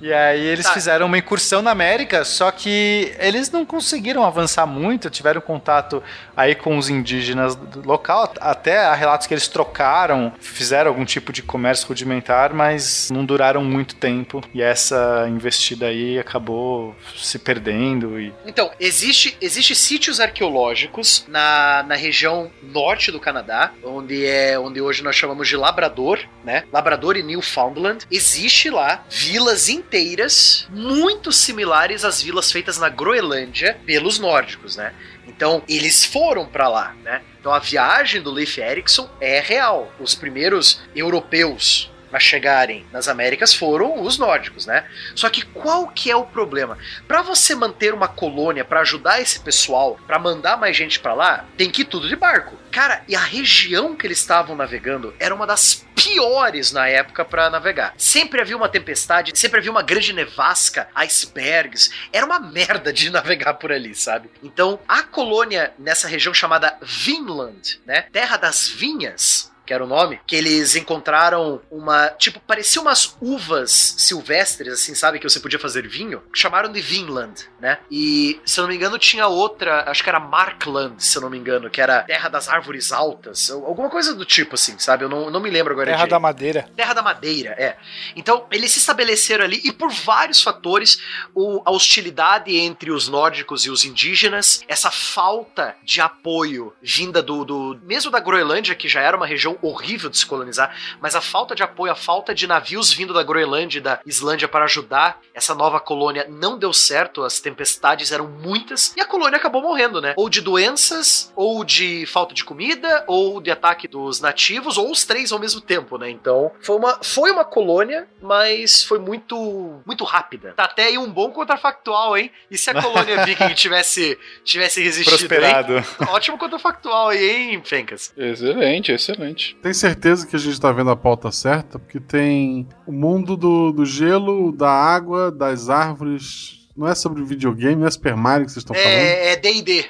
E 0.00 0.12
aí 0.12 0.40
eles 0.44 0.64
Tá. 0.66 0.72
fizeram 0.72 1.06
uma 1.06 1.18
incursão 1.18 1.60
na 1.62 1.70
América, 1.70 2.24
só 2.24 2.50
que 2.50 3.12
eles 3.18 3.50
não 3.50 3.64
conseguiram 3.66 4.24
avançar 4.24 4.66
muito, 4.66 5.10
tiveram 5.10 5.40
contato 5.40 6.02
aí 6.36 6.54
com 6.54 6.78
os 6.78 6.88
indígenas 6.88 7.54
do 7.56 7.86
local, 7.86 8.32
até 8.40 8.78
há 8.86 8.94
relatos 8.94 9.26
que 9.26 9.34
eles 9.34 9.48
trocaram, 9.48 10.32
fizeram 10.40 10.90
algum 10.90 11.04
tipo 11.04 11.32
de 11.32 11.42
comércio 11.42 11.88
rudimentar, 11.88 12.52
mas 12.54 13.10
não 13.10 13.24
duraram 13.24 13.62
muito 13.64 13.94
tempo 13.96 14.42
e 14.54 14.62
essa 14.62 15.26
investida 15.28 15.86
aí 15.86 16.18
acabou 16.18 16.94
se 17.16 17.38
perdendo 17.38 18.20
e 18.20 18.32
Então, 18.46 18.70
existe, 18.78 19.36
existe 19.40 19.74
sítios 19.74 20.20
arqueológicos 20.20 21.24
na, 21.28 21.53
na 21.86 21.94
região 21.94 22.50
norte 22.62 23.10
do 23.10 23.20
Canadá, 23.20 23.72
onde 23.82 24.26
é 24.26 24.58
onde 24.58 24.80
hoje 24.80 25.02
nós 25.02 25.16
chamamos 25.16 25.48
de 25.48 25.56
Labrador, 25.56 26.18
né? 26.44 26.64
Labrador 26.72 27.16
e 27.16 27.22
Newfoundland. 27.22 28.06
Existe 28.10 28.70
lá 28.70 29.04
vilas 29.08 29.68
inteiras 29.68 30.66
muito 30.70 31.32
similares 31.32 32.04
às 32.04 32.22
vilas 32.22 32.50
feitas 32.50 32.78
na 32.78 32.88
Groenlândia 32.88 33.78
pelos 33.86 34.18
nórdicos, 34.18 34.76
né? 34.76 34.92
Então, 35.26 35.62
eles 35.68 36.04
foram 36.04 36.46
pra 36.46 36.68
lá, 36.68 36.94
né? 37.02 37.22
Então, 37.40 37.52
a 37.52 37.58
viagem 37.58 38.22
do 38.22 38.30
Leif 38.30 38.60
Erikson 38.60 39.08
é 39.20 39.40
real. 39.40 39.92
Os 39.98 40.14
primeiros 40.14 40.80
europeus 40.94 41.90
a 42.14 42.20
chegarem 42.20 42.86
nas 42.92 43.08
Américas 43.08 43.52
foram 43.52 44.00
os 44.02 44.18
nórdicos, 44.18 44.66
né? 44.66 44.86
Só 45.14 45.28
que 45.28 45.42
qual 45.42 45.88
que 45.88 46.10
é 46.10 46.16
o 46.16 46.24
problema? 46.24 46.78
Para 47.08 47.22
você 47.22 47.54
manter 47.54 47.92
uma 47.92 48.08
colônia, 48.08 48.64
para 48.64 48.80
ajudar 48.80 49.20
esse 49.20 49.40
pessoal, 49.40 49.98
para 50.06 50.18
mandar 50.18 50.56
mais 50.56 50.76
gente 50.76 51.00
para 51.00 51.14
lá, 51.14 51.44
tem 51.56 51.70
que 51.70 51.82
ir 51.82 51.86
tudo 51.86 52.08
de 52.08 52.16
barco. 52.16 52.56
Cara, 52.70 53.02
e 53.08 53.14
a 53.14 53.20
região 53.20 53.94
que 53.94 54.06
eles 54.06 54.18
estavam 54.18 54.56
navegando 54.56 55.14
era 55.18 55.34
uma 55.34 55.46
das 55.46 55.84
piores 55.94 56.72
na 56.72 56.88
época 56.88 57.24
para 57.24 57.48
navegar. 57.48 57.94
Sempre 57.96 58.40
havia 58.40 58.56
uma 58.56 58.68
tempestade, 58.68 59.32
sempre 59.34 59.60
havia 59.60 59.70
uma 59.70 59.82
grande 59.82 60.12
nevasca, 60.12 60.88
icebergs. 60.94 61.90
Era 62.12 62.26
uma 62.26 62.40
merda 62.40 62.92
de 62.92 63.10
navegar 63.10 63.54
por 63.54 63.72
ali, 63.72 63.94
sabe? 63.94 64.30
Então, 64.42 64.78
a 64.86 65.02
colônia 65.02 65.72
nessa 65.78 66.08
região 66.08 66.34
chamada 66.34 66.76
Vinland, 66.82 67.80
né? 67.86 68.02
Terra 68.12 68.36
das 68.36 68.68
vinhas, 68.68 69.52
que 69.64 69.72
era 69.72 69.84
o 69.84 69.86
nome, 69.86 70.20
que 70.26 70.36
eles 70.36 70.76
encontraram 70.76 71.60
uma. 71.70 72.08
Tipo, 72.10 72.40
parecia 72.40 72.80
umas 72.80 73.16
uvas 73.20 73.94
silvestres, 73.98 74.72
assim, 74.72 74.94
sabe? 74.94 75.18
Que 75.18 75.28
você 75.28 75.40
podia 75.40 75.58
fazer 75.58 75.86
vinho. 75.88 76.22
Chamaram 76.34 76.70
de 76.70 76.80
Vinland, 76.80 77.48
né? 77.60 77.78
E, 77.90 78.40
se 78.44 78.58
eu 78.60 78.62
não 78.62 78.68
me 78.70 78.76
engano, 78.76 78.98
tinha 78.98 79.26
outra, 79.26 79.84
acho 79.90 80.02
que 80.02 80.08
era 80.08 80.20
Markland, 80.20 81.02
se 81.02 81.16
eu 81.16 81.22
não 81.22 81.30
me 81.30 81.38
engano, 81.38 81.70
que 81.70 81.80
era 81.80 82.02
Terra 82.02 82.28
das 82.28 82.48
Árvores 82.48 82.92
Altas, 82.92 83.48
ou 83.50 83.66
alguma 83.66 83.88
coisa 83.90 84.14
do 84.14 84.24
tipo, 84.24 84.54
assim, 84.54 84.78
sabe? 84.78 85.04
Eu 85.04 85.08
não, 85.08 85.30
não 85.30 85.40
me 85.40 85.50
lembro 85.50 85.72
agora 85.72 85.86
Terra 85.86 85.96
direito. 85.98 86.10
da 86.10 86.20
Madeira. 86.20 86.68
Terra 86.76 86.94
da 86.94 87.02
Madeira, 87.02 87.50
é. 87.58 87.76
Então, 88.16 88.46
eles 88.50 88.72
se 88.72 88.78
estabeleceram 88.78 89.44
ali 89.44 89.60
e 89.64 89.72
por 89.72 89.90
vários 89.90 90.42
fatores, 90.42 90.98
o- 91.34 91.62
a 91.64 91.70
hostilidade 91.70 92.54
entre 92.56 92.90
os 92.90 93.08
nórdicos 93.08 93.64
e 93.64 93.70
os 93.70 93.84
indígenas, 93.84 94.62
essa 94.68 94.90
falta 94.90 95.74
de 95.82 96.00
apoio 96.00 96.72
vinda 96.82 97.22
do, 97.22 97.44
do 97.44 97.80
mesmo 97.82 98.10
da 98.10 98.20
Groenlândia, 98.20 98.74
que 98.74 98.88
já 98.88 99.00
era 99.00 99.16
uma 99.16 99.26
região 99.26 99.53
horrível 99.62 100.10
de 100.10 100.18
se 100.18 100.26
colonizar, 100.26 100.74
mas 101.00 101.14
a 101.14 101.20
falta 101.20 101.54
de 101.54 101.62
apoio, 101.62 101.92
a 101.92 101.96
falta 101.96 102.34
de 102.34 102.46
navios 102.46 102.92
vindo 102.92 103.12
da 103.14 103.22
Groenlândia 103.22 103.78
e 103.78 103.82
da 103.82 104.00
Islândia 104.06 104.48
para 104.48 104.64
ajudar 104.64 105.20
essa 105.32 105.54
nova 105.54 105.80
colônia 105.80 106.26
não 106.28 106.58
deu 106.58 106.72
certo, 106.72 107.22
as 107.22 107.40
tempestades 107.40 108.12
eram 108.12 108.28
muitas 108.28 108.94
e 108.96 109.00
a 109.00 109.04
colônia 109.04 109.36
acabou 109.36 109.62
morrendo, 109.62 110.00
né? 110.00 110.14
Ou 110.16 110.28
de 110.28 110.40
doenças, 110.40 111.32
ou 111.34 111.64
de 111.64 112.06
falta 112.06 112.34
de 112.34 112.44
comida, 112.44 113.04
ou 113.06 113.40
de 113.40 113.50
ataque 113.50 113.88
dos 113.88 114.20
nativos, 114.20 114.78
ou 114.78 114.90
os 114.90 115.04
três 115.04 115.32
ao 115.32 115.38
mesmo 115.38 115.60
tempo, 115.60 115.98
né? 115.98 116.10
Então, 116.10 116.52
foi 116.60 116.76
uma, 116.76 116.98
foi 117.02 117.30
uma 117.30 117.44
colônia, 117.44 118.06
mas 118.22 118.82
foi 118.84 118.98
muito 118.98 119.80
muito 119.84 120.04
rápida. 120.04 120.52
Tá 120.56 120.64
até 120.64 120.84
aí 120.84 120.98
um 120.98 121.10
bom 121.10 121.30
contrafactual, 121.30 122.16
hein? 122.16 122.30
E 122.50 122.56
se 122.56 122.70
a 122.70 122.80
colônia 122.80 123.24
viking 123.26 123.54
tivesse 123.54 124.18
tivesse 124.44 124.82
resistido, 124.82 125.22
hein? 125.22 125.28
prosperado. 125.28 125.84
Ótimo 126.08 126.38
contrafactual 126.38 127.08
aí, 127.08 127.52
hein, 127.52 127.62
Fencas? 127.64 128.12
Excelente, 128.16 128.92
excelente. 128.92 129.43
Tem 129.62 129.72
certeza 129.74 130.26
que 130.26 130.36
a 130.36 130.38
gente 130.38 130.60
tá 130.60 130.70
vendo 130.72 130.90
a 130.90 130.96
pauta 130.96 131.30
certa? 131.32 131.78
Porque 131.78 132.00
tem 132.00 132.68
o 132.86 132.92
mundo 132.92 133.36
do, 133.36 133.72
do 133.72 133.84
gelo, 133.84 134.52
da 134.52 134.70
água, 134.70 135.30
das 135.30 135.68
árvores. 135.68 136.60
Não 136.76 136.88
é 136.88 136.94
sobre 136.94 137.22
videogame, 137.22 137.76
não 137.76 137.86
é 137.86 137.90
Super 137.90 138.16
Mario 138.16 138.46
que 138.46 138.52
vocês 138.52 138.62
estão 138.62 138.74
falando. 138.74 138.90
É 138.90 139.32
é 139.32 139.36
D&D, 139.36 139.84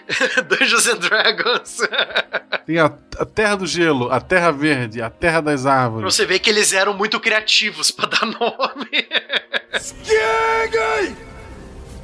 Dungeons 0.49 0.87
and 0.87 0.99
Dragons. 0.99 1.79
Tem 2.67 2.79
a, 2.79 2.87
a 3.19 3.25
terra 3.25 3.55
do 3.57 3.67
gelo, 3.67 4.11
a 4.13 4.21
terra 4.21 4.51
verde, 4.51 5.01
a 5.01 5.09
terra 5.09 5.41
das 5.41 5.63
pra 5.63 5.73
árvores. 5.73 6.15
você 6.15 6.27
ver 6.27 6.41
que 6.41 6.51
eles 6.51 6.75
eram 6.75 6.93
muito 6.93 7.19
criativos 7.21 7.91
pra 7.91 8.07
dar 8.07 8.27
nome. 8.27 9.09
Skjögul! 9.75 11.17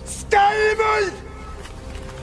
Skalmul! 0.07 1.13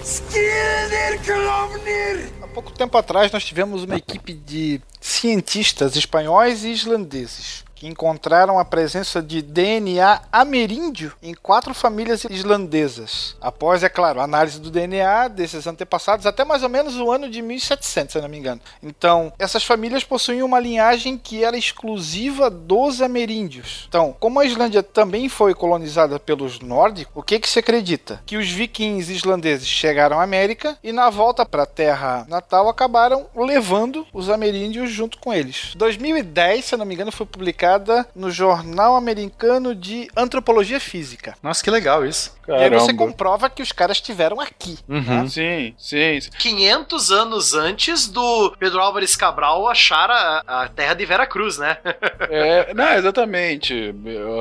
Skildir 0.03 1.19
Klovnir! 1.25 2.36
Pouco 2.57 2.71
tempo 2.71 2.97
atrás 2.97 3.31
nós 3.31 3.45
tivemos 3.45 3.83
uma 3.83 3.97
equipe 3.97 4.33
de 4.33 4.81
cientistas 4.99 5.95
espanhóis 5.95 6.63
e 6.63 6.71
islandeses 6.71 7.63
que 7.77 7.87
encontraram 7.87 8.57
a 8.59 8.65
presença 8.65 9.21
de 9.21 9.41
DNA 9.41 10.21
ameríndio 10.31 11.13
em 11.21 11.33
quatro 11.33 11.73
famílias 11.73 12.25
islandesas. 12.25 13.35
Após, 13.39 13.83
é 13.83 13.89
claro, 13.89 14.19
a 14.19 14.23
análise 14.23 14.59
do 14.59 14.71
DNA 14.71 15.27
desses 15.27 15.67
antepassados 15.67 16.25
até 16.25 16.43
mais 16.43 16.63
ou 16.63 16.69
menos 16.69 16.97
o 16.97 17.11
ano 17.11 17.29
de 17.29 17.41
1700, 17.41 18.13
se 18.13 18.21
não 18.21 18.27
me 18.27 18.37
engano. 18.37 18.61
Então, 18.81 19.31
essas 19.37 19.63
famílias 19.63 20.03
possuíam 20.03 20.47
uma 20.47 20.59
linhagem 20.59 21.17
que 21.17 21.43
era 21.43 21.57
exclusiva 21.57 22.49
dos 22.49 23.01
ameríndios. 23.01 23.85
Então, 23.87 24.15
como 24.19 24.39
a 24.39 24.45
Islândia 24.45 24.81
também 24.81 25.29
foi 25.29 25.53
colonizada 25.53 26.19
pelos 26.19 26.59
nórdicos, 26.59 27.13
o 27.15 27.23
que 27.23 27.39
que 27.39 27.49
se 27.49 27.59
acredita? 27.59 28.21
Que 28.25 28.37
os 28.37 28.49
vikings 28.49 29.11
islandeses 29.13 29.67
chegaram 29.67 30.19
à 30.19 30.23
América 30.23 30.77
e 30.83 30.91
na 30.91 31.09
volta 31.09 31.45
para 31.45 31.63
a 31.63 31.67
terra 31.67 32.25
natal 32.27 32.67
acabaram 32.69 33.27
levando 33.35 34.05
os 34.11 34.29
ameríndios 34.29 34.91
junto 34.91 35.19
com 35.19 35.33
eles. 35.33 35.73
2010, 35.75 36.65
se 36.65 36.77
não 36.77 36.85
me 36.85 36.95
engano, 36.95 37.11
foi 37.11 37.25
publicada 37.67 38.07
no 38.15 38.31
Jornal 38.31 38.95
Americano 38.95 39.75
de 39.75 40.07
Antropologia 40.15 40.79
Física. 40.79 41.35
Nossa, 41.43 41.63
que 41.63 41.69
legal 41.69 42.05
isso. 42.05 42.35
E 42.47 42.51
aí 42.53 42.69
você 42.69 42.85
Caramba. 42.93 43.05
comprova 43.05 43.49
que 43.49 43.61
os 43.61 43.73
caras 43.73 43.97
estiveram 43.97 44.39
aqui. 44.39 44.77
Uhum. 44.87 45.27
Sim, 45.27 45.73
sim, 45.77 46.21
sim. 46.21 46.29
500 46.39 47.11
anos 47.11 47.53
antes 47.53 48.07
do 48.07 48.55
Pedro 48.57 48.79
Álvares 48.79 49.15
Cabral 49.17 49.67
achar 49.67 50.09
a, 50.09 50.43
a 50.63 50.67
terra 50.69 50.93
de 50.93 51.05
Vera 51.05 51.25
Cruz, 51.25 51.57
né? 51.57 51.77
É, 52.29 52.73
não, 52.73 52.93
exatamente. 52.93 53.93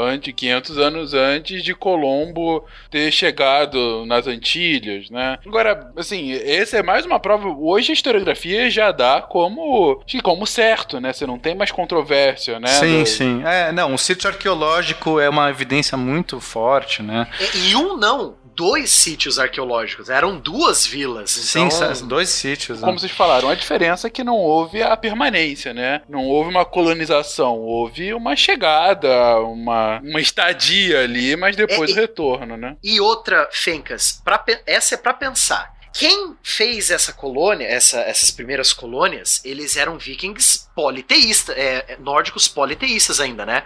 Antes, 0.08 0.34
500 0.34 0.78
anos 0.78 1.14
antes 1.14 1.62
de 1.62 1.72
Colombo 1.74 2.64
ter 2.90 3.10
chegado 3.12 4.04
nas 4.06 4.26
Antilhas, 4.26 5.08
né? 5.08 5.38
Agora, 5.46 5.92
assim, 5.96 6.32
essa 6.32 6.78
é 6.78 6.82
mais 6.82 7.06
uma 7.06 7.20
prova. 7.20 7.48
Hoje 7.48 7.92
a 7.92 7.94
historiografia 7.94 8.68
já 8.70 8.90
dá 8.92 9.22
como, 9.22 10.02
como 10.22 10.46
certo, 10.46 11.00
né? 11.00 11.12
Você 11.12 11.26
não 11.26 11.38
tem 11.38 11.54
mais 11.54 11.70
controvérsia, 11.70 12.58
né? 12.58 12.68
Sim, 12.68 13.00
Do- 13.00 13.06
sim. 13.16 13.42
É, 13.44 13.72
não, 13.72 13.94
o 13.94 13.98
sítio 13.98 14.28
arqueológico 14.28 15.18
é 15.20 15.28
uma 15.28 15.50
evidência 15.50 15.96
muito 15.96 16.40
forte, 16.40 17.02
né? 17.02 17.26
E, 17.54 17.70
e 17.70 17.76
um 17.76 17.96
não, 17.96 18.36
dois 18.54 18.90
sítios 18.90 19.38
arqueológicos. 19.38 20.08
Eram 20.08 20.38
duas 20.38 20.86
vilas. 20.86 21.30
Sim, 21.30 21.66
Então, 21.66 21.94
são 21.94 22.08
dois 22.08 22.28
sítios. 22.30 22.80
né? 22.80 22.86
Como 22.86 22.98
vocês 22.98 23.12
falaram, 23.12 23.48
a 23.48 23.54
diferença 23.54 24.06
é 24.06 24.10
que 24.10 24.24
não 24.24 24.36
houve 24.36 24.82
a 24.82 24.96
permanência, 24.96 25.74
né? 25.74 26.00
Não 26.08 26.24
houve 26.24 26.50
uma 26.50 26.64
colonização, 26.64 27.58
houve 27.58 28.14
uma 28.14 28.34
chegada, 28.36 29.40
uma, 29.40 30.00
uma 30.00 30.20
estadia 30.20 31.00
ali, 31.02 31.36
mas 31.36 31.54
depois 31.56 31.90
É, 31.90 31.92
o 31.92 31.96
retorno, 31.96 32.56
né? 32.56 32.76
E 32.82 33.00
outra, 33.00 33.48
Fencas, 33.52 34.20
pra, 34.24 34.42
essa 34.66 34.94
é 34.94 34.98
pra 34.98 35.12
pensar. 35.14 35.74
Quem 35.92 36.34
fez 36.42 36.90
essa 36.90 37.10
colônia, 37.12 37.66
essa- 37.66 38.00
essas 38.00 38.30
primeiras 38.30 38.70
colônias, 38.72 39.40
eles 39.44 39.76
eram 39.78 39.96
vikings 39.96 40.65
politeístas, 40.76 41.56
é, 41.56 41.92
é, 41.92 41.96
nórdicos 41.98 42.46
politeístas 42.46 43.18
ainda, 43.18 43.46
né? 43.46 43.64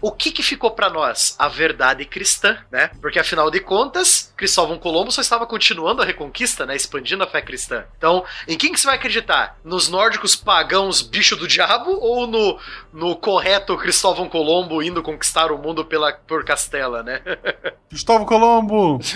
O 0.00 0.12
que 0.12 0.30
que 0.30 0.44
ficou 0.44 0.70
pra 0.70 0.88
nós? 0.88 1.34
A 1.40 1.48
verdade 1.48 2.04
cristã, 2.04 2.56
né? 2.70 2.88
Porque 3.00 3.18
afinal 3.18 3.50
de 3.50 3.58
contas, 3.58 4.32
Cristóvão 4.36 4.78
Colombo 4.78 5.10
só 5.10 5.20
estava 5.20 5.44
continuando 5.44 6.02
a 6.02 6.04
reconquista, 6.04 6.64
né? 6.64 6.76
Expandindo 6.76 7.24
a 7.24 7.26
fé 7.26 7.42
cristã. 7.42 7.84
Então, 7.98 8.24
em 8.46 8.56
quem 8.56 8.72
que 8.72 8.78
você 8.78 8.86
vai 8.86 8.94
acreditar? 8.94 9.58
Nos 9.64 9.88
nórdicos 9.88 10.36
pagãos 10.36 11.02
bicho 11.02 11.34
do 11.34 11.48
diabo 11.48 11.90
ou 11.90 12.28
no, 12.28 12.60
no 12.92 13.16
correto 13.16 13.76
Cristóvão 13.76 14.28
Colombo 14.28 14.80
indo 14.80 15.02
conquistar 15.02 15.50
o 15.50 15.58
mundo 15.58 15.84
pela, 15.84 16.12
por 16.12 16.44
Castela, 16.44 17.02
né? 17.02 17.20
Cristóvão 17.90 18.24
Colombo! 18.24 19.00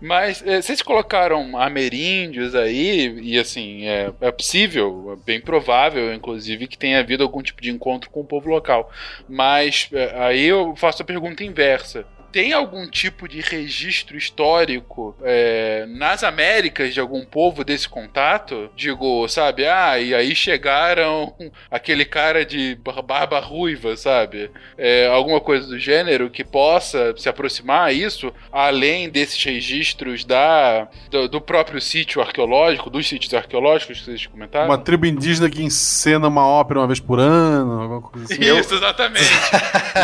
Mas 0.00 0.42
é, 0.44 0.60
vocês 0.60 0.82
colocaram 0.82 1.56
ameríndios 1.56 2.54
aí, 2.54 3.20
e 3.20 3.38
assim, 3.38 3.86
é, 3.86 4.12
é 4.20 4.32
possível, 4.32 4.87
é 5.12 5.16
bem 5.24 5.40
provável, 5.40 6.12
inclusive, 6.12 6.66
que 6.66 6.78
tenha 6.78 7.00
havido 7.00 7.22
algum 7.22 7.42
tipo 7.42 7.60
de 7.60 7.70
encontro 7.70 8.10
com 8.10 8.20
o 8.20 8.24
povo 8.24 8.48
local. 8.48 8.90
Mas 9.28 9.88
é, 9.92 10.14
aí 10.18 10.44
eu 10.44 10.74
faço 10.76 11.02
a 11.02 11.04
pergunta 11.06 11.44
inversa. 11.44 12.04
Tem 12.30 12.52
algum 12.52 12.88
tipo 12.88 13.28
de 13.28 13.40
registro 13.40 14.16
histórico 14.16 15.16
é, 15.22 15.86
nas 15.88 16.22
Américas 16.22 16.92
de 16.92 17.00
algum 17.00 17.24
povo 17.24 17.64
desse 17.64 17.88
contato? 17.88 18.70
Digo, 18.76 19.26
sabe? 19.28 19.66
Ah, 19.66 19.98
e 19.98 20.14
aí 20.14 20.34
chegaram 20.34 21.34
aquele 21.70 22.04
cara 22.04 22.44
de 22.44 22.78
barba 23.04 23.40
ruiva, 23.40 23.96
sabe? 23.96 24.50
É, 24.76 25.06
alguma 25.08 25.40
coisa 25.40 25.66
do 25.66 25.78
gênero 25.78 26.30
que 26.30 26.44
possa 26.44 27.14
se 27.16 27.28
aproximar 27.28 27.88
a 27.88 27.92
isso, 27.92 28.32
além 28.52 29.08
desses 29.08 29.42
registros 29.42 30.24
da, 30.24 30.88
do, 31.10 31.28
do 31.28 31.40
próprio 31.40 31.80
sítio 31.80 32.20
arqueológico, 32.20 32.90
dos 32.90 33.08
sítios 33.08 33.32
arqueológicos 33.34 33.98
que 33.98 34.04
vocês 34.04 34.26
comentaram? 34.26 34.66
Uma 34.66 34.78
tribo 34.78 35.06
indígena 35.06 35.48
que 35.50 35.62
encena 35.62 36.28
uma 36.28 36.46
ópera 36.46 36.80
uma 36.80 36.86
vez 36.86 37.00
por 37.00 37.18
ano, 37.18 37.80
alguma 37.82 38.02
coisa 38.02 38.32
assim. 38.32 38.42
Isso, 38.42 38.74
exatamente. 38.74 39.24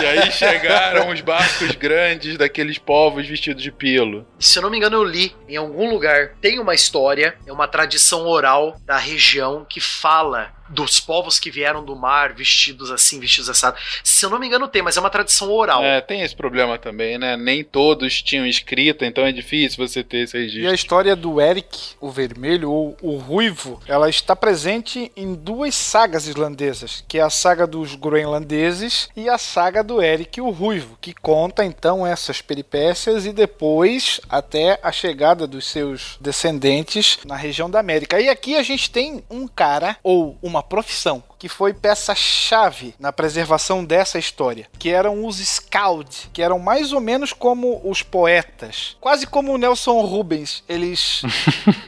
e 0.02 0.06
aí 0.06 0.32
chegaram 0.32 1.10
os 1.10 1.20
barcos 1.20 1.74
grandes 1.76 2.13
daqueles 2.38 2.78
povos 2.78 3.26
vestidos 3.26 3.62
de 3.62 3.70
pelo. 3.70 4.26
Se 4.38 4.58
eu 4.58 4.62
não 4.62 4.70
me 4.70 4.76
engano, 4.76 4.96
eu 4.96 5.04
li 5.04 5.34
em 5.48 5.56
algum 5.56 5.90
lugar. 5.90 6.34
Tem 6.40 6.58
uma 6.58 6.74
história, 6.74 7.36
é 7.46 7.52
uma 7.52 7.68
tradição 7.68 8.26
oral 8.26 8.76
da 8.84 8.96
região 8.96 9.64
que 9.68 9.80
fala 9.80 10.52
dos 10.68 11.00
povos 11.00 11.38
que 11.38 11.50
vieram 11.50 11.84
do 11.84 11.96
mar 11.96 12.32
vestidos 12.32 12.90
assim, 12.90 13.20
vestidos 13.20 13.48
assados. 13.50 14.00
Se 14.02 14.24
eu 14.24 14.30
não 14.30 14.38
me 14.38 14.46
engano, 14.46 14.68
tem, 14.68 14.82
mas 14.82 14.96
é 14.96 15.00
uma 15.00 15.10
tradição 15.10 15.50
oral. 15.52 15.82
É, 15.82 16.00
tem 16.00 16.22
esse 16.22 16.34
problema 16.34 16.78
também, 16.78 17.18
né? 17.18 17.36
Nem 17.36 17.62
todos 17.62 18.22
tinham 18.22 18.46
escrita, 18.46 19.04
então 19.06 19.24
é 19.24 19.32
difícil 19.32 19.86
você 19.86 20.02
ter 20.02 20.18
esse 20.18 20.36
registro. 20.36 20.62
E 20.62 20.66
a 20.66 20.74
história 20.74 21.16
do 21.16 21.40
Eric, 21.40 21.94
o 22.00 22.10
vermelho 22.10 22.70
ou 22.70 22.96
o 23.02 23.16
ruivo, 23.16 23.80
ela 23.86 24.08
está 24.08 24.34
presente 24.36 25.10
em 25.16 25.34
duas 25.34 25.74
sagas 25.74 26.26
islandesas, 26.26 27.04
que 27.06 27.18
é 27.18 27.22
a 27.22 27.30
saga 27.30 27.66
dos 27.66 27.94
groenlandeses 27.94 29.08
e 29.16 29.28
a 29.28 29.38
saga 29.38 29.82
do 29.82 30.02
Eric 30.02 30.40
o 30.40 30.50
ruivo, 30.50 30.98
que 31.00 31.14
conta 31.14 31.64
então 31.64 32.06
essas 32.06 32.40
peripécias 32.40 33.26
e 33.26 33.32
depois 33.32 34.20
até 34.28 34.78
a 34.82 34.92
chegada 34.92 35.46
dos 35.46 35.66
seus 35.66 36.16
descendentes 36.20 37.18
na 37.24 37.36
região 37.36 37.70
da 37.70 37.80
América. 37.80 38.20
E 38.20 38.28
aqui 38.28 38.56
a 38.56 38.62
gente 38.62 38.90
tem 38.90 39.24
um 39.30 39.46
cara 39.48 39.96
ou 40.02 40.38
uma 40.42 40.53
profissão 40.62 41.22
que 41.44 41.48
foi 41.50 41.74
peça-chave 41.74 42.94
na 42.98 43.12
preservação 43.12 43.84
dessa 43.84 44.18
história, 44.18 44.66
que 44.78 44.88
eram 44.88 45.26
os 45.26 45.36
Scald, 45.36 46.30
que 46.32 46.40
eram 46.40 46.58
mais 46.58 46.90
ou 46.90 47.02
menos 47.02 47.34
como 47.34 47.82
os 47.84 48.02
poetas, 48.02 48.96
quase 48.98 49.26
como 49.26 49.52
o 49.52 49.58
Nelson 49.58 50.00
Rubens. 50.00 50.64
Eles 50.66 51.20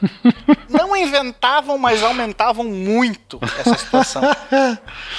não 0.69 0.95
inventavam, 0.95 1.79
mas 1.79 2.03
aumentavam 2.03 2.65
muito 2.65 3.41
essa 3.59 3.79
situação. 3.79 4.23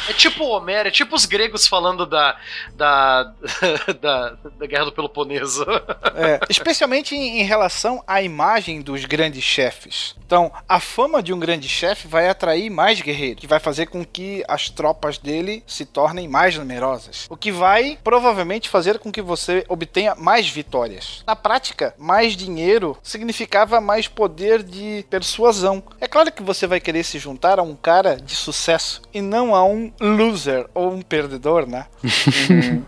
É 0.08 0.14
tipo 0.14 0.44
o 0.44 0.50
Homero, 0.50 0.90
é 0.90 0.92
tipo 0.92 1.16
os 1.16 1.26
gregos 1.26 1.66
falando 1.66 2.06
da, 2.06 2.38
da, 2.76 3.34
da, 4.00 4.38
da 4.56 4.68
Guerra 4.68 4.86
do 4.86 4.92
Peloponeso. 4.92 5.66
É, 6.14 6.40
especialmente 6.48 7.16
em, 7.16 7.40
em 7.40 7.44
relação 7.44 8.04
à 8.06 8.22
imagem 8.22 8.82
dos 8.84 9.04
grandes 9.04 9.44
chefes. 9.44 10.16
Então, 10.24 10.52
a 10.70 10.80
fama 10.80 11.24
de 11.24 11.34
um 11.34 11.40
grande 11.40 11.68
chefe 11.68 12.08
vai 12.08 12.30
atrair 12.30 12.70
mais 12.70 13.02
guerreiros, 13.02 13.40
que 13.40 13.48
vai 13.48 13.60
fazer 13.60 13.88
com 13.88 14.06
que 14.06 14.27
as 14.48 14.70
tropas 14.70 15.18
dele 15.18 15.64
se 15.66 15.86
tornem 15.86 16.28
mais 16.28 16.58
numerosas, 16.58 17.26
o 17.30 17.38
que 17.38 17.52
vai 17.52 17.98
provavelmente 18.04 18.70
fazer 18.70 19.00
com 19.00 19.12
que 19.12 19.22
você 19.22 19.66
obtenha 19.68 20.16
mais 20.16 20.50
vitórias. 20.50 21.24
Na 21.26 21.36
prática, 21.36 21.94
mais 21.98 22.36
dinheiro 22.36 22.98
significava 23.04 23.82
mais 23.82 24.08
poder 24.08 24.64
de 24.64 25.06
persuasão. 25.10 25.84
É 26.00 26.08
claro 26.08 26.32
que 26.32 26.44
você 26.44 26.68
vai 26.68 26.80
querer 26.80 27.04
se 27.04 27.20
juntar 27.20 27.60
a 27.60 27.64
um 27.64 27.76
cara 27.76 28.16
de 28.16 28.36
sucesso 28.36 29.02
e 29.14 29.22
não 29.22 29.56
a 29.56 29.64
um 29.64 29.92
loser 30.00 30.68
ou 30.74 30.92
um 30.92 31.02
perdedor, 31.02 31.68
né? 31.68 31.86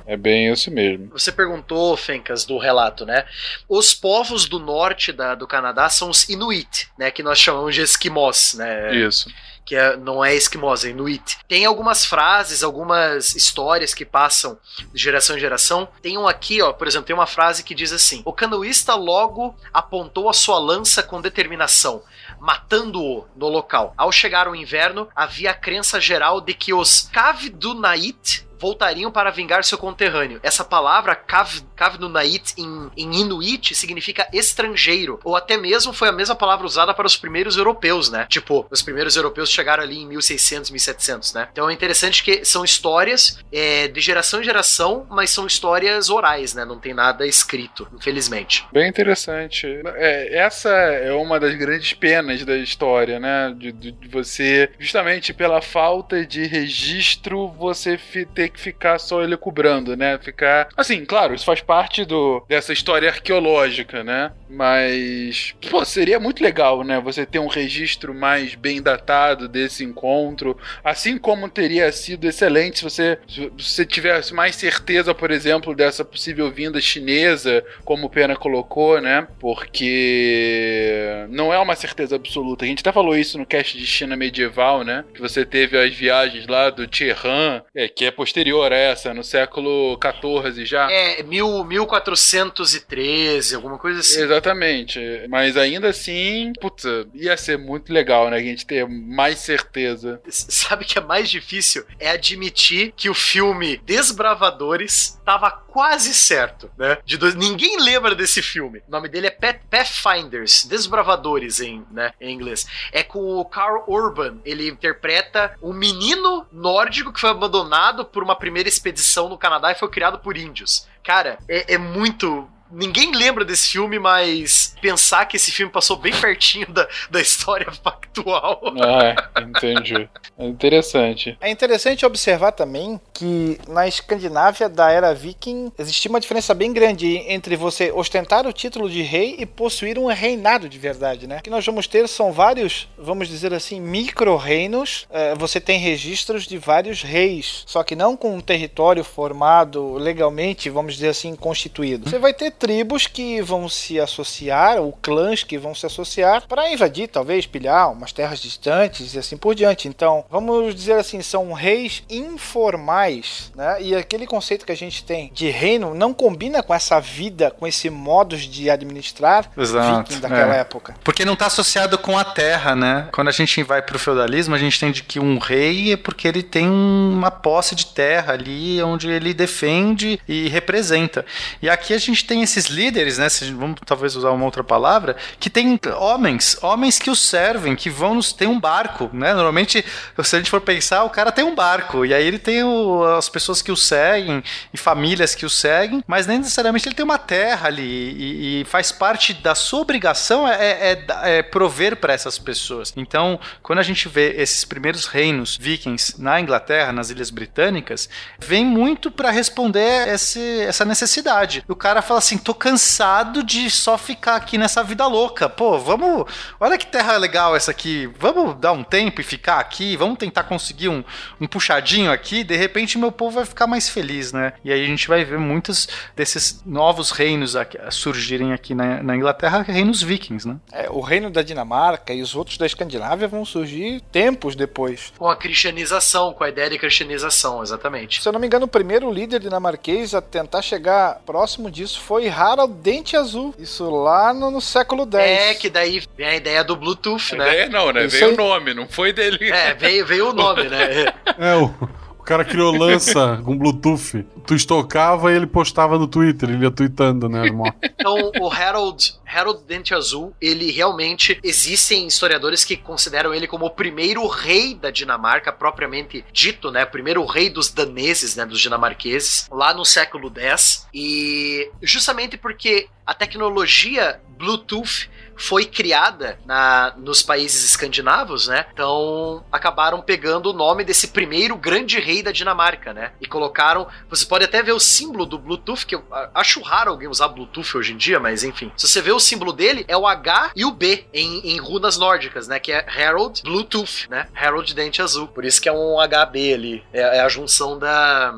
é 0.06 0.18
bem 0.18 0.52
isso 0.52 0.72
mesmo. 0.72 1.10
Você 1.12 1.32
perguntou, 1.32 1.96
Fencas, 1.98 2.46
do 2.46 2.58
relato, 2.58 3.06
né? 3.06 3.26
Os 3.68 3.94
povos 3.94 4.48
do 4.48 4.60
norte 4.60 5.12
da, 5.12 5.36
do 5.36 5.48
Canadá 5.48 5.90
são 5.90 6.10
os 6.10 6.28
Inuit, 6.30 6.90
né? 6.98 7.12
Que 7.12 7.24
nós 7.24 7.40
chamamos 7.40 7.76
de 7.76 7.82
esquimós, 7.82 8.54
né? 8.58 8.96
Isso 8.96 9.30
que 9.70 9.76
é, 9.76 9.96
não 9.96 10.26
é 10.26 10.34
esquimosa, 10.34 10.88
é 10.88 10.90
inuit. 10.90 11.38
Tem 11.48 11.64
algumas 11.64 12.04
frases, 12.04 12.64
algumas 12.64 13.36
histórias 13.36 13.94
que 13.94 14.04
passam 14.04 14.58
de 14.92 15.00
geração 15.00 15.38
em 15.38 15.40
geração. 15.40 15.88
Tem 16.02 16.18
um 16.18 16.28
aqui, 16.28 16.60
ó, 16.60 16.74
por 16.74 16.88
exemplo, 16.88 17.06
tem 17.06 17.16
uma 17.16 17.28
frase 17.28 17.64
que 17.64 17.76
diz 17.76 17.94
assim: 17.94 18.24
O 18.26 18.34
canoísta 18.34 18.96
logo 18.96 19.56
apontou 19.72 20.28
a 20.28 20.34
sua 20.34 20.58
lança 20.58 21.04
com 21.04 21.22
determinação 21.22 22.02
matando-o 22.40 23.28
no 23.36 23.50
local. 23.50 23.94
Ao 23.98 24.12
chegar 24.12 24.48
o 24.48 24.56
inverno, 24.56 25.10
havia 25.14 25.52
a 25.52 25.54
crença 25.54 26.00
geral 26.00 26.40
de 26.40 26.54
que 26.54 26.74
os 26.74 27.02
Kavdunait 27.12 28.48
voltariam 28.60 29.12
para 29.12 29.32
vingar 29.32 29.64
seu 29.64 29.78
conterrâneo. 29.78 30.40
Essa 30.44 30.64
palavra 30.64 31.16
Kav, 31.16 31.62
Kavnunait 31.76 32.54
em, 32.58 32.92
em 32.96 33.22
Inuit 33.22 33.74
significa 33.74 34.28
estrangeiro, 34.34 35.20
ou 35.24 35.36
até 35.36 35.58
mesmo 35.58 35.94
foi 35.94 36.10
a 36.10 36.12
mesma 36.12 36.36
palavra 36.36 36.66
usada 36.66 36.94
para 36.94 37.08
os 37.08 37.18
primeiros 37.18 37.58
europeus, 37.58 38.10
né? 38.10 38.26
Tipo, 38.30 38.68
os 38.70 38.82
primeiros 38.82 39.16
europeus 39.16 39.50
chegaram 39.50 39.84
ali 39.84 40.00
em 40.00 40.08
1600, 40.08 40.72
1700, 40.72 41.34
né? 41.34 41.48
Então 41.52 41.70
é 41.70 41.74
interessante 41.74 42.24
que 42.24 42.44
são 42.44 42.64
histórias 42.64 43.40
é, 43.52 43.88
de 43.88 44.02
geração 44.02 44.42
em 44.42 44.44
geração, 44.44 45.08
mas 45.10 45.30
são 45.30 45.48
histórias 45.48 46.10
orais, 46.10 46.54
né? 46.54 46.66
Não 46.66 46.80
tem 46.80 46.94
nada 46.94 47.26
escrito, 47.26 47.88
infelizmente. 47.94 48.66
Bem 48.72 48.90
interessante. 48.90 49.68
É, 49.96 50.38
essa 50.38 50.70
é 50.70 51.14
uma 51.14 51.40
das 51.40 51.56
grandes 51.56 51.94
penas 51.94 52.44
da 52.44 52.58
história, 52.58 53.20
né? 53.20 53.54
De, 53.58 53.72
de, 53.72 53.92
de 53.92 54.08
você, 54.08 54.70
justamente 54.78 55.34
pela 55.34 55.62
falta 55.62 56.26
de 56.26 56.46
registro, 56.46 57.48
você 57.48 58.00
ter 58.34 58.49
que 58.50 58.60
ficar 58.60 59.00
só 59.00 59.24
ele 59.24 59.38
cobrando, 59.38 59.96
né? 59.96 60.18
Ficar. 60.20 60.70
Assim, 60.76 61.06
claro, 61.06 61.34
isso 61.34 61.46
faz 61.46 61.62
parte 61.62 62.04
do, 62.06 62.44
dessa 62.48 62.74
história 62.74 63.10
arqueológica, 63.10 64.04
né? 64.04 64.32
Mas. 64.50 65.56
Pô, 65.70 65.86
seria 65.86 66.20
muito 66.20 66.44
legal, 66.44 66.84
né? 66.84 67.00
Você 67.00 67.26
ter 67.26 67.40
um 67.40 67.48
registro 67.48 68.14
mais 68.14 68.56
bem 68.56 68.82
datado 68.82 69.48
desse 69.48 69.84
encontro. 69.84 70.58
Assim 70.84 71.18
como 71.18 71.50
teria 71.50 71.92
sido 71.92 72.26
excelente 72.28 72.80
se 72.80 72.84
você, 72.84 73.20
se 73.28 73.52
você 73.58 73.86
tivesse 73.86 74.34
mais 74.34 74.56
certeza, 74.56 75.14
por 75.14 75.32
exemplo, 75.32 75.76
dessa 75.76 76.04
possível 76.04 76.52
vinda 76.52 76.82
chinesa, 76.82 77.64
como 77.86 78.08
o 78.08 78.10
Pena 78.10 78.36
colocou, 78.36 79.00
né? 79.00 79.28
Porque 79.40 81.26
não 81.30 81.54
é 81.54 81.60
uma 81.60 81.76
certeza 81.76 82.16
absoluta. 82.16 82.66
A 82.66 82.68
gente 82.68 82.82
até 82.82 82.92
falou 82.92 83.16
isso 83.16 83.38
no 83.38 83.46
cast 83.46 83.78
de 83.78 83.86
China 83.86 84.16
medieval, 84.16 84.84
né? 84.84 85.06
Que 85.14 85.22
você 85.22 85.46
teve 85.46 85.78
as 85.78 85.94
viagens 85.94 86.48
lá 86.48 86.70
do 86.70 86.88
Tiehan, 86.88 87.62
é, 87.76 87.88
que 87.88 88.06
é 88.06 88.12
posterior 88.12 88.39
posterior 88.40 88.72
a 88.72 88.78
essa, 88.78 89.14
no 89.14 89.24
século 89.24 90.00
XIV 90.02 90.66
já. 90.66 90.90
É, 90.90 91.22
mil, 91.24 91.64
1413, 91.64 93.56
alguma 93.56 93.78
coisa 93.78 94.00
assim. 94.00 94.22
Exatamente. 94.22 95.00
Mas 95.30 95.58
ainda 95.58 95.90
assim, 95.90 96.54
putz, 96.60 96.86
ia 97.14 97.36
ser 97.36 97.58
muito 97.58 97.92
legal, 97.92 98.30
né? 98.30 98.38
A 98.38 98.42
gente 98.42 98.66
ter 98.66 98.88
mais 98.88 99.40
certeza. 99.40 100.22
Sabe 100.30 100.86
que 100.86 100.98
é 100.98 101.02
mais 101.02 101.30
difícil? 101.30 101.86
É 102.00 102.12
admitir 102.12 102.94
que 102.96 103.10
o 103.10 103.14
filme 103.14 103.78
Desbravadores 103.86 105.20
tava 105.26 105.52
quase 105.52 106.14
certo, 106.14 106.72
né? 106.78 106.98
De 107.06 107.18
dois... 107.18 107.36
Ninguém 107.36 107.80
lembra 107.80 108.16
desse 108.16 108.42
filme. 108.42 108.82
O 108.88 108.92
nome 108.92 109.08
dele 109.08 109.28
é 109.28 109.54
Pathfinders, 109.70 110.66
Desbravadores 110.66 111.60
em, 111.60 111.86
né, 111.92 112.12
em 112.20 112.34
inglês. 112.34 112.66
É 112.92 113.04
com 113.04 113.38
o 113.38 113.46
Carl 113.46 113.84
Urban. 113.88 114.40
Ele 114.44 114.68
interpreta 114.68 115.56
um 115.62 115.74
menino 115.74 116.46
nórdico 116.52 117.14
que 117.14 117.20
foi 117.20 117.30
abandonado 117.30 118.06
por 118.06 118.24
uma 118.24 118.29
primeira 118.36 118.70
expedição 118.70 119.30
no 119.30 119.38
Canadá 119.38 119.72
e 119.72 119.76
foi 119.76 119.90
criado 119.90 120.20
por 120.20 120.38
índios. 120.38 120.88
Cara, 121.04 121.40
é, 121.48 121.74
é 121.74 121.78
muito 121.78 122.50
ninguém 122.72 123.16
lembra 123.16 123.44
desse 123.46 123.70
filme, 123.70 124.00
mas 124.00 124.76
pensar 124.82 125.26
que 125.26 125.38
esse 125.38 125.52
filme 125.52 125.72
passou 125.72 125.98
bem 125.98 126.14
pertinho 126.14 126.68
da, 126.68 126.88
da 127.10 127.22
história 127.22 127.72
factual. 127.72 128.62
Ah, 128.80 129.42
entendi. 129.42 130.10
É 130.38 130.46
interessante. 130.46 131.38
É 131.42 131.50
interessante 131.50 132.06
observar 132.06 132.52
também 132.52 133.00
que 133.14 133.60
na 133.68 133.88
Escandinávia 133.88 134.70
da 134.70 134.92
era 134.92 135.14
viking 135.14 135.72
existia 135.78 136.10
uma 136.10 136.20
diferença 136.20 136.54
bem 136.54 136.72
grande 136.72 137.18
entre 137.28 137.56
você 137.56 137.92
ostentar 137.92 138.46
o 138.46 138.54
título 138.54 138.90
de 138.90 139.02
rei 139.02 139.36
e 139.40 139.46
possuir 139.46 139.98
um 139.98 140.08
reinado 140.08 140.70
de 140.70 140.78
verdade, 140.78 141.28
né? 141.28 141.38
O 141.40 141.44
que 141.44 141.50
nós 141.50 141.66
vamos 141.66 141.88
ter 141.88 142.08
são 142.08 142.32
vários, 142.32 142.88
vamos 142.98 143.28
dizer 143.28 143.54
assim, 143.54 143.80
micro-reinos. 143.80 145.08
É, 145.10 145.36
você 145.36 145.60
tem 145.60 145.80
registros 145.80 146.46
de 146.46 146.58
vários 146.58 147.02
reis, 147.02 147.64
só 147.66 147.84
que 147.84 147.96
não 147.96 148.16
com 148.16 148.36
um 148.36 148.42
território 148.42 149.04
formado 149.04 149.94
legalmente, 149.94 150.70
vamos 150.70 150.96
dizer 150.96 151.10
assim, 151.10 151.36
constituído. 151.36 152.10
Você 152.10 152.20
vai 152.20 152.34
ter 152.34 152.52
tribos 152.60 153.08
que 153.08 153.42
vão 153.42 153.70
se 153.70 154.00
associar, 154.00 154.78
ou 154.78 154.92
clãs 154.92 155.44
que 155.44 155.58
vão 155.58 155.74
se 155.74 155.86
associar 155.86 156.44
para 156.48 156.72
invadir, 156.72 157.08
talvez, 157.08 157.46
pilhar 157.46 157.92
umas 157.92 158.12
terras 158.12 158.40
distantes 158.40 159.14
e 159.14 159.20
assim 159.20 159.38
por 159.38 159.56
diante. 159.56 159.88
Então, 159.88 160.26
vamos 160.30 160.76
dizer 160.76 160.94
assim, 160.94 161.22
são 161.22 161.54
reis 161.54 162.04
informais, 162.10 163.52
né? 163.56 163.82
E 163.82 163.96
aquele 163.96 164.28
conceito 164.28 164.66
que 164.66 164.72
a 164.72 164.78
gente 164.78 165.04
tem 165.04 165.32
de 165.34 165.50
reino 165.50 165.96
não 165.96 166.14
combina 166.14 166.62
com 166.62 166.74
essa 166.74 167.00
vida, 167.00 167.50
com 167.50 167.66
esse 167.66 167.90
modus 167.90 168.42
de 168.42 168.70
administrar 168.70 169.50
Exato, 169.58 170.10
viking 170.10 170.22
daquela 170.22 170.56
é. 170.56 170.60
época. 170.60 170.96
Porque 171.04 171.24
não 171.24 171.34
está 171.34 171.46
associado 171.46 171.98
com 171.98 172.18
a 172.18 172.26
terra, 172.26 172.76
né? 172.76 173.08
Quando 173.14 173.30
a 173.30 173.32
gente 173.32 173.64
vai 173.64 173.82
pro 173.82 173.98
feudalismo, 173.98 174.54
a 174.54 174.58
gente 174.58 174.76
entende 174.76 175.04
que 175.04 175.20
um 175.20 175.38
rei 175.38 175.94
é 175.94 175.98
porque 175.98 176.28
ele 176.28 176.44
tem 176.44 176.70
uma 176.70 177.32
posse 177.32 177.74
de 177.74 177.86
terra 177.86 178.34
ali, 178.34 178.82
onde 178.84 179.10
ele 179.10 179.34
defende 179.34 180.20
e 180.28 180.50
representa. 180.50 181.26
E 181.62 181.70
aqui 181.70 181.94
a 181.94 181.98
gente 181.98 182.26
tem 182.26 182.44
esses 182.50 182.66
líderes, 182.68 183.18
né? 183.18 183.28
Vamos 183.56 183.80
talvez 183.86 184.16
usar 184.16 184.32
uma 184.32 184.46
outra 184.46 184.64
palavra, 184.64 185.16
que 185.40 185.50
tem 185.50 185.80
homens, 185.98 186.58
homens 186.62 186.98
que 187.00 187.10
os 187.10 187.20
servem, 187.22 187.76
que 187.76 187.90
vão 187.90 188.16
nos. 188.16 188.34
tem 188.34 188.48
um 188.48 188.60
barco, 188.60 189.10
né? 189.14 189.34
Normalmente, 189.34 189.84
se 190.24 190.36
a 190.36 190.40
gente 190.40 190.50
for 190.50 190.62
pensar, 190.62 191.04
o 191.04 191.10
cara 191.10 191.32
tem 191.32 191.44
um 191.44 191.56
barco, 191.56 192.06
e 192.06 192.14
aí 192.14 192.26
ele 192.26 192.40
tem 192.40 192.64
o- 192.64 193.04
as 193.18 193.28
pessoas 193.30 193.62
que 193.62 193.72
o 193.72 193.76
seguem 193.78 194.44
e 194.74 194.78
famílias 194.78 195.36
que 195.36 195.46
o 195.46 195.50
seguem, 195.50 196.04
mas 196.08 196.26
nem 196.28 196.38
necessariamente 196.40 196.88
ele 196.88 196.96
tem 196.96 197.04
uma 197.06 197.18
terra 197.18 197.68
ali 197.68 197.82
e, 197.84 198.62
e 198.62 198.66
faz 198.66 198.92
parte 198.92 199.34
da 199.34 199.54
sua 199.56 199.82
obrigação 199.82 200.48
é, 200.48 200.54
é- 200.54 200.92
é 200.92 201.40
é 201.40 201.44
prover 201.44 201.98
para 201.98 202.14
essas 202.14 202.38
pessoas. 202.40 202.94
Então, 202.96 203.40
quando 203.62 203.80
a 203.80 203.84
gente 203.84 204.08
vê 204.08 204.34
esses 204.38 204.64
primeiros 204.66 205.06
reinos 205.06 205.58
vikings 205.58 206.20
na 206.22 206.40
Inglaterra, 206.40 206.92
nas 206.92 207.10
Ilhas 207.10 207.30
Britânicas, 207.30 208.10
vem 208.40 208.66
muito 208.66 209.12
para 209.12 209.30
responder 209.32 210.08
esse- 210.08 210.62
essa 210.62 210.86
necessidade. 210.86 211.64
O 211.68 211.76
cara 211.76 212.02
fala 212.02 212.20
assim: 212.20 212.38
tô 212.40 212.54
cansado 212.54 213.44
de 213.44 213.70
só 213.70 213.98
ficar 213.98 214.36
aqui 214.36 214.58
nessa 214.58 214.84
vida 214.84 215.06
louca. 215.08 215.50
Pô, 215.50 215.78
vamos. 215.78 216.26
Olha 216.60 216.78
que 216.78 216.86
terra 216.88 217.18
legal 217.18 217.56
essa 217.56 217.72
aqui. 217.72 218.08
Vamos 218.20 218.56
dar 218.60 218.72
um 218.72 218.84
tempo 218.84 219.22
e 219.22 219.24
ficar 219.24 219.60
aqui. 219.60 219.96
Vamos 219.98 220.18
tentar 220.18 220.44
conseguir 220.44 220.90
um, 220.90 221.04
um 221.40 221.48
puxadinho 221.48 222.12
aqui. 222.12 222.44
De 222.44 222.56
repente, 222.56 222.98
meu 222.98 223.12
povo 223.12 223.36
vai 223.36 223.46
ficar 223.46 223.68
mais 223.68 223.90
feliz, 223.90 224.32
né? 224.32 224.54
E 224.64 224.72
aí 224.72 224.84
a 224.84 224.88
gente 224.88 225.08
vai 225.08 225.24
ver 225.26 225.38
muitos 225.40 225.88
desses 226.16 226.62
novos 226.66 227.12
reinos 227.12 227.56
aqui- 227.56 227.78
surgirem 227.92 228.54
aqui 228.54 228.74
na, 228.74 229.04
na 229.04 229.16
Inglaterra, 229.16 229.62
reinos 229.62 230.02
vikings, 230.02 230.48
né? 230.48 230.58
É, 230.72 230.90
o 230.90 231.02
reino 231.02 231.30
da 231.30 231.42
Dinamarca 231.42 232.14
e 232.14 232.22
os 232.22 232.36
outros 232.36 232.58
da 232.58 232.66
Escandinávia 232.66 233.28
vão 233.28 233.44
surgir 233.44 234.02
tempos 234.12 234.56
depois. 234.56 235.12
Com 235.18 235.28
a 235.30 235.36
cristianização, 235.36 236.34
com 236.34 236.44
a 236.44 236.50
ideia 236.50 236.70
de 236.70 236.78
cristianização, 236.78 237.62
exatamente. 237.62 238.22
Se 238.22 238.28
eu 238.28 238.32
não 238.34 238.40
me 238.40 238.48
engano, 238.48 238.66
o 238.66 238.70
primeiro 238.70 239.12
líder 239.12 239.40
dinamarquês 239.40 240.14
a 240.14 240.22
tentar 240.22 240.62
chegar 240.62 241.20
próximo 241.26 241.70
disso 241.70 242.00
foi 242.00 242.29
Harald 242.30 242.74
Dente 242.82 243.16
Azul. 243.18 243.54
Isso 243.58 243.90
lá 243.90 244.34
no, 244.34 244.50
no 244.52 244.62
século 244.62 245.04
X. 245.04 245.16
É, 245.16 245.54
que 245.54 245.70
daí 245.70 246.02
vem 246.18 246.28
a 246.28 246.36
ideia 246.36 246.64
do 246.64 246.76
Bluetooth, 246.76 247.34
A 247.34 247.38
né? 247.38 247.48
ideia 247.50 247.70
não, 247.70 247.92
né? 247.92 248.06
Isso 248.06 248.16
Veio 248.18 248.28
aí. 248.30 248.34
o 248.34 248.38
nome, 248.38 248.74
não 248.74 248.88
foi 248.88 249.12
dele. 249.14 249.50
É, 249.52 249.74
veio, 249.74 250.06
veio 250.06 250.30
o 250.30 250.34
nome, 250.34 250.64
né? 250.64 251.06
É, 251.38 251.56
o, 251.56 251.66
o 251.66 252.09
cara 252.30 252.46
criou 252.46 252.72
lança 252.72 253.42
com 253.44 253.58
Bluetooth. 253.58 254.24
Tu 254.46 254.54
estocava 254.54 255.32
e 255.32 255.36
ele 255.36 255.48
postava 255.48 255.98
no 255.98 256.08
Twitter, 256.08 256.52
ele 256.52 256.64
ia 256.64 256.70
tweetando, 256.70 257.28
né? 257.28 257.46
irmão? 257.46 257.74
Então, 257.84 258.32
o 258.40 258.52
Harold, 258.52 259.16
Harold 259.26 259.64
Dente 259.66 259.96
Azul, 259.96 260.32
ele 260.40 260.70
realmente 260.72 261.40
existem 261.44 262.06
historiadores 262.06 262.64
que 262.64 262.78
consideram 262.78 263.34
ele 263.34 263.48
como 263.48 263.66
o 263.66 263.72
primeiro 263.72 264.28
rei 264.28 264.76
da 264.76 264.92
Dinamarca 264.92 265.52
propriamente 265.52 266.24
dito, 266.32 266.70
né? 266.70 266.86
Primeiro 266.86 267.26
rei 267.26 267.50
dos 267.50 267.72
daneses, 267.72 268.36
né, 268.36 268.46
dos 268.46 268.62
dinamarqueses, 268.62 269.48
lá 269.52 269.74
no 269.74 269.84
século 269.84 270.32
X. 270.36 270.88
E 270.94 271.72
justamente 271.82 272.38
porque 272.38 272.88
a 273.06 273.14
tecnologia 273.14 274.22
Bluetooth 274.38 275.10
foi 275.40 275.66
criada 275.66 276.38
na, 276.46 276.94
nos 276.98 277.24
países 277.24 277.64
escandinavos, 277.64 278.48
né? 278.48 278.66
Então 278.74 279.44
acabaram 279.52 280.02
pegando 280.02 280.50
o 280.50 280.54
nome 280.54 280.84
desse 280.84 281.08
primeiro 281.08 281.56
grande 281.56 281.98
rei 282.00 282.22
da 282.22 282.32
Dinamarca, 282.32 282.94
né? 282.94 283.14
E 283.22 283.26
colocaram. 283.26 283.88
Você 284.10 284.26
pode 284.26 284.44
até 284.44 284.62
ver 284.62 284.74
o 284.74 284.80
símbolo 284.80 285.26
do 285.26 285.40
Bluetooth, 285.40 285.86
que 285.86 285.96
eu 285.96 286.04
acho 286.36 286.62
raro 286.62 286.92
alguém 286.92 287.08
usar 287.08 287.30
Bluetooth 287.30 287.78
hoje 287.78 287.94
em 287.94 287.98
dia, 287.98 288.20
mas 288.20 288.44
enfim. 288.44 288.72
Se 288.76 288.88
você 288.88 289.02
vê 289.02 289.12
o 289.12 289.20
símbolo 289.20 289.54
dele, 289.54 289.86
é 289.88 289.96
o 289.96 290.06
H 290.06 290.52
e 290.56 290.66
o 290.66 290.72
B 290.72 291.06
em, 291.14 291.54
em 291.54 291.58
runas 291.58 291.98
nórdicas, 291.98 292.48
né? 292.48 292.60
Que 292.60 292.74
é 292.74 292.86
Herald 292.98 293.42
Bluetooth, 293.42 294.10
né? 294.10 294.28
Herald 294.36 294.74
Dente 294.76 295.02
Azul. 295.02 295.28
Por 295.30 295.46
isso 295.46 295.62
que 295.62 295.70
é 295.70 295.74
um 295.74 295.96
HB 296.06 296.54
ali. 296.54 296.84
É, 296.92 297.18
é 297.18 297.22
a 297.22 297.30
junção 297.30 297.80
da 297.80 298.36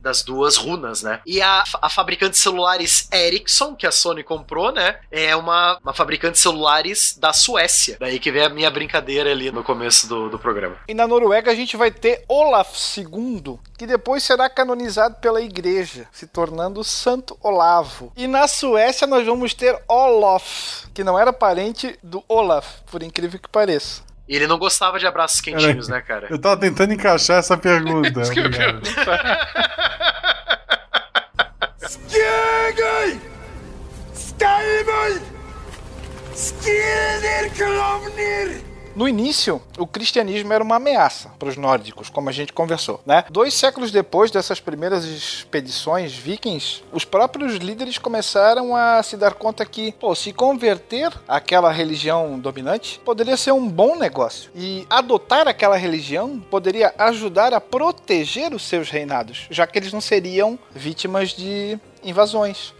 das 0.00 0.22
duas 0.22 0.56
runas, 0.56 1.02
né? 1.02 1.20
E 1.26 1.40
a, 1.40 1.64
a 1.80 1.90
fabricante 1.90 2.32
de 2.32 2.38
celulares 2.38 3.08
Ericsson, 3.12 3.74
que 3.74 3.86
a 3.86 3.92
Sony 3.92 4.22
comprou, 4.22 4.72
né? 4.72 4.98
É 5.10 5.34
uma, 5.36 5.78
uma 5.82 5.92
fabricante 5.92 6.34
de 6.34 6.40
celulares 6.40 7.16
da 7.18 7.32
Suécia. 7.32 7.96
Daí 8.00 8.18
que 8.18 8.30
vem 8.30 8.42
a 8.42 8.48
minha 8.48 8.70
brincadeira 8.70 9.30
ali 9.30 9.50
no 9.50 9.62
começo 9.62 10.08
do, 10.08 10.28
do 10.28 10.38
programa. 10.38 10.76
E 10.88 10.94
na 10.94 11.06
Noruega 11.06 11.50
a 11.50 11.54
gente 11.54 11.76
vai 11.76 11.90
ter 11.90 12.24
Olaf 12.28 12.74
II, 12.96 13.58
que 13.78 13.86
depois 13.86 14.22
será 14.22 14.48
canonizado 14.48 15.16
pela 15.16 15.40
igreja, 15.40 16.08
se 16.12 16.26
tornando 16.26 16.82
Santo 16.84 17.36
Olavo. 17.42 18.12
E 18.16 18.26
na 18.26 18.46
Suécia 18.48 19.06
nós 19.06 19.26
vamos 19.26 19.54
ter 19.54 19.78
Olof, 19.88 20.86
que 20.94 21.04
não 21.04 21.18
era 21.18 21.32
parente 21.32 21.98
do 22.02 22.22
Olaf, 22.28 22.80
por 22.90 23.02
incrível 23.02 23.40
que 23.40 23.48
pareça. 23.48 24.02
E 24.30 24.36
ele 24.36 24.46
não 24.46 24.58
gostava 24.60 24.96
de 24.96 25.06
abraços 25.08 25.40
quentinhos, 25.40 25.88
né, 25.88 26.00
cara? 26.00 26.28
Eu 26.30 26.38
tava 26.38 26.56
tentando 26.56 26.92
encaixar 26.92 27.38
essa 27.38 27.56
pergunta. 27.56 28.20
Isso 28.20 28.30
que 28.30 28.38
eu. 28.38 28.44
No 39.00 39.08
início, 39.08 39.62
o 39.78 39.86
cristianismo 39.86 40.52
era 40.52 40.62
uma 40.62 40.76
ameaça 40.76 41.30
para 41.38 41.48
os 41.48 41.56
nórdicos, 41.56 42.10
como 42.10 42.28
a 42.28 42.32
gente 42.32 42.52
conversou, 42.52 43.00
né? 43.06 43.24
Dois 43.30 43.54
séculos 43.54 43.90
depois 43.90 44.30
dessas 44.30 44.60
primeiras 44.60 45.06
expedições 45.06 46.12
vikings, 46.12 46.84
os 46.92 47.02
próprios 47.02 47.54
líderes 47.54 47.96
começaram 47.96 48.76
a 48.76 49.02
se 49.02 49.16
dar 49.16 49.32
conta 49.32 49.64
que, 49.64 49.92
pô, 49.92 50.14
se 50.14 50.34
converter 50.34 51.10
àquela 51.26 51.72
religião 51.72 52.38
dominante 52.38 53.00
poderia 53.02 53.38
ser 53.38 53.52
um 53.52 53.66
bom 53.66 53.96
negócio. 53.96 54.50
E 54.54 54.86
adotar 54.90 55.48
aquela 55.48 55.78
religião 55.78 56.38
poderia 56.38 56.92
ajudar 56.98 57.54
a 57.54 57.60
proteger 57.60 58.52
os 58.52 58.68
seus 58.68 58.90
reinados, 58.90 59.46
já 59.50 59.66
que 59.66 59.78
eles 59.78 59.94
não 59.94 60.00
seriam 60.02 60.58
vítimas 60.74 61.30
de 61.30 61.80
invasões. 62.04 62.74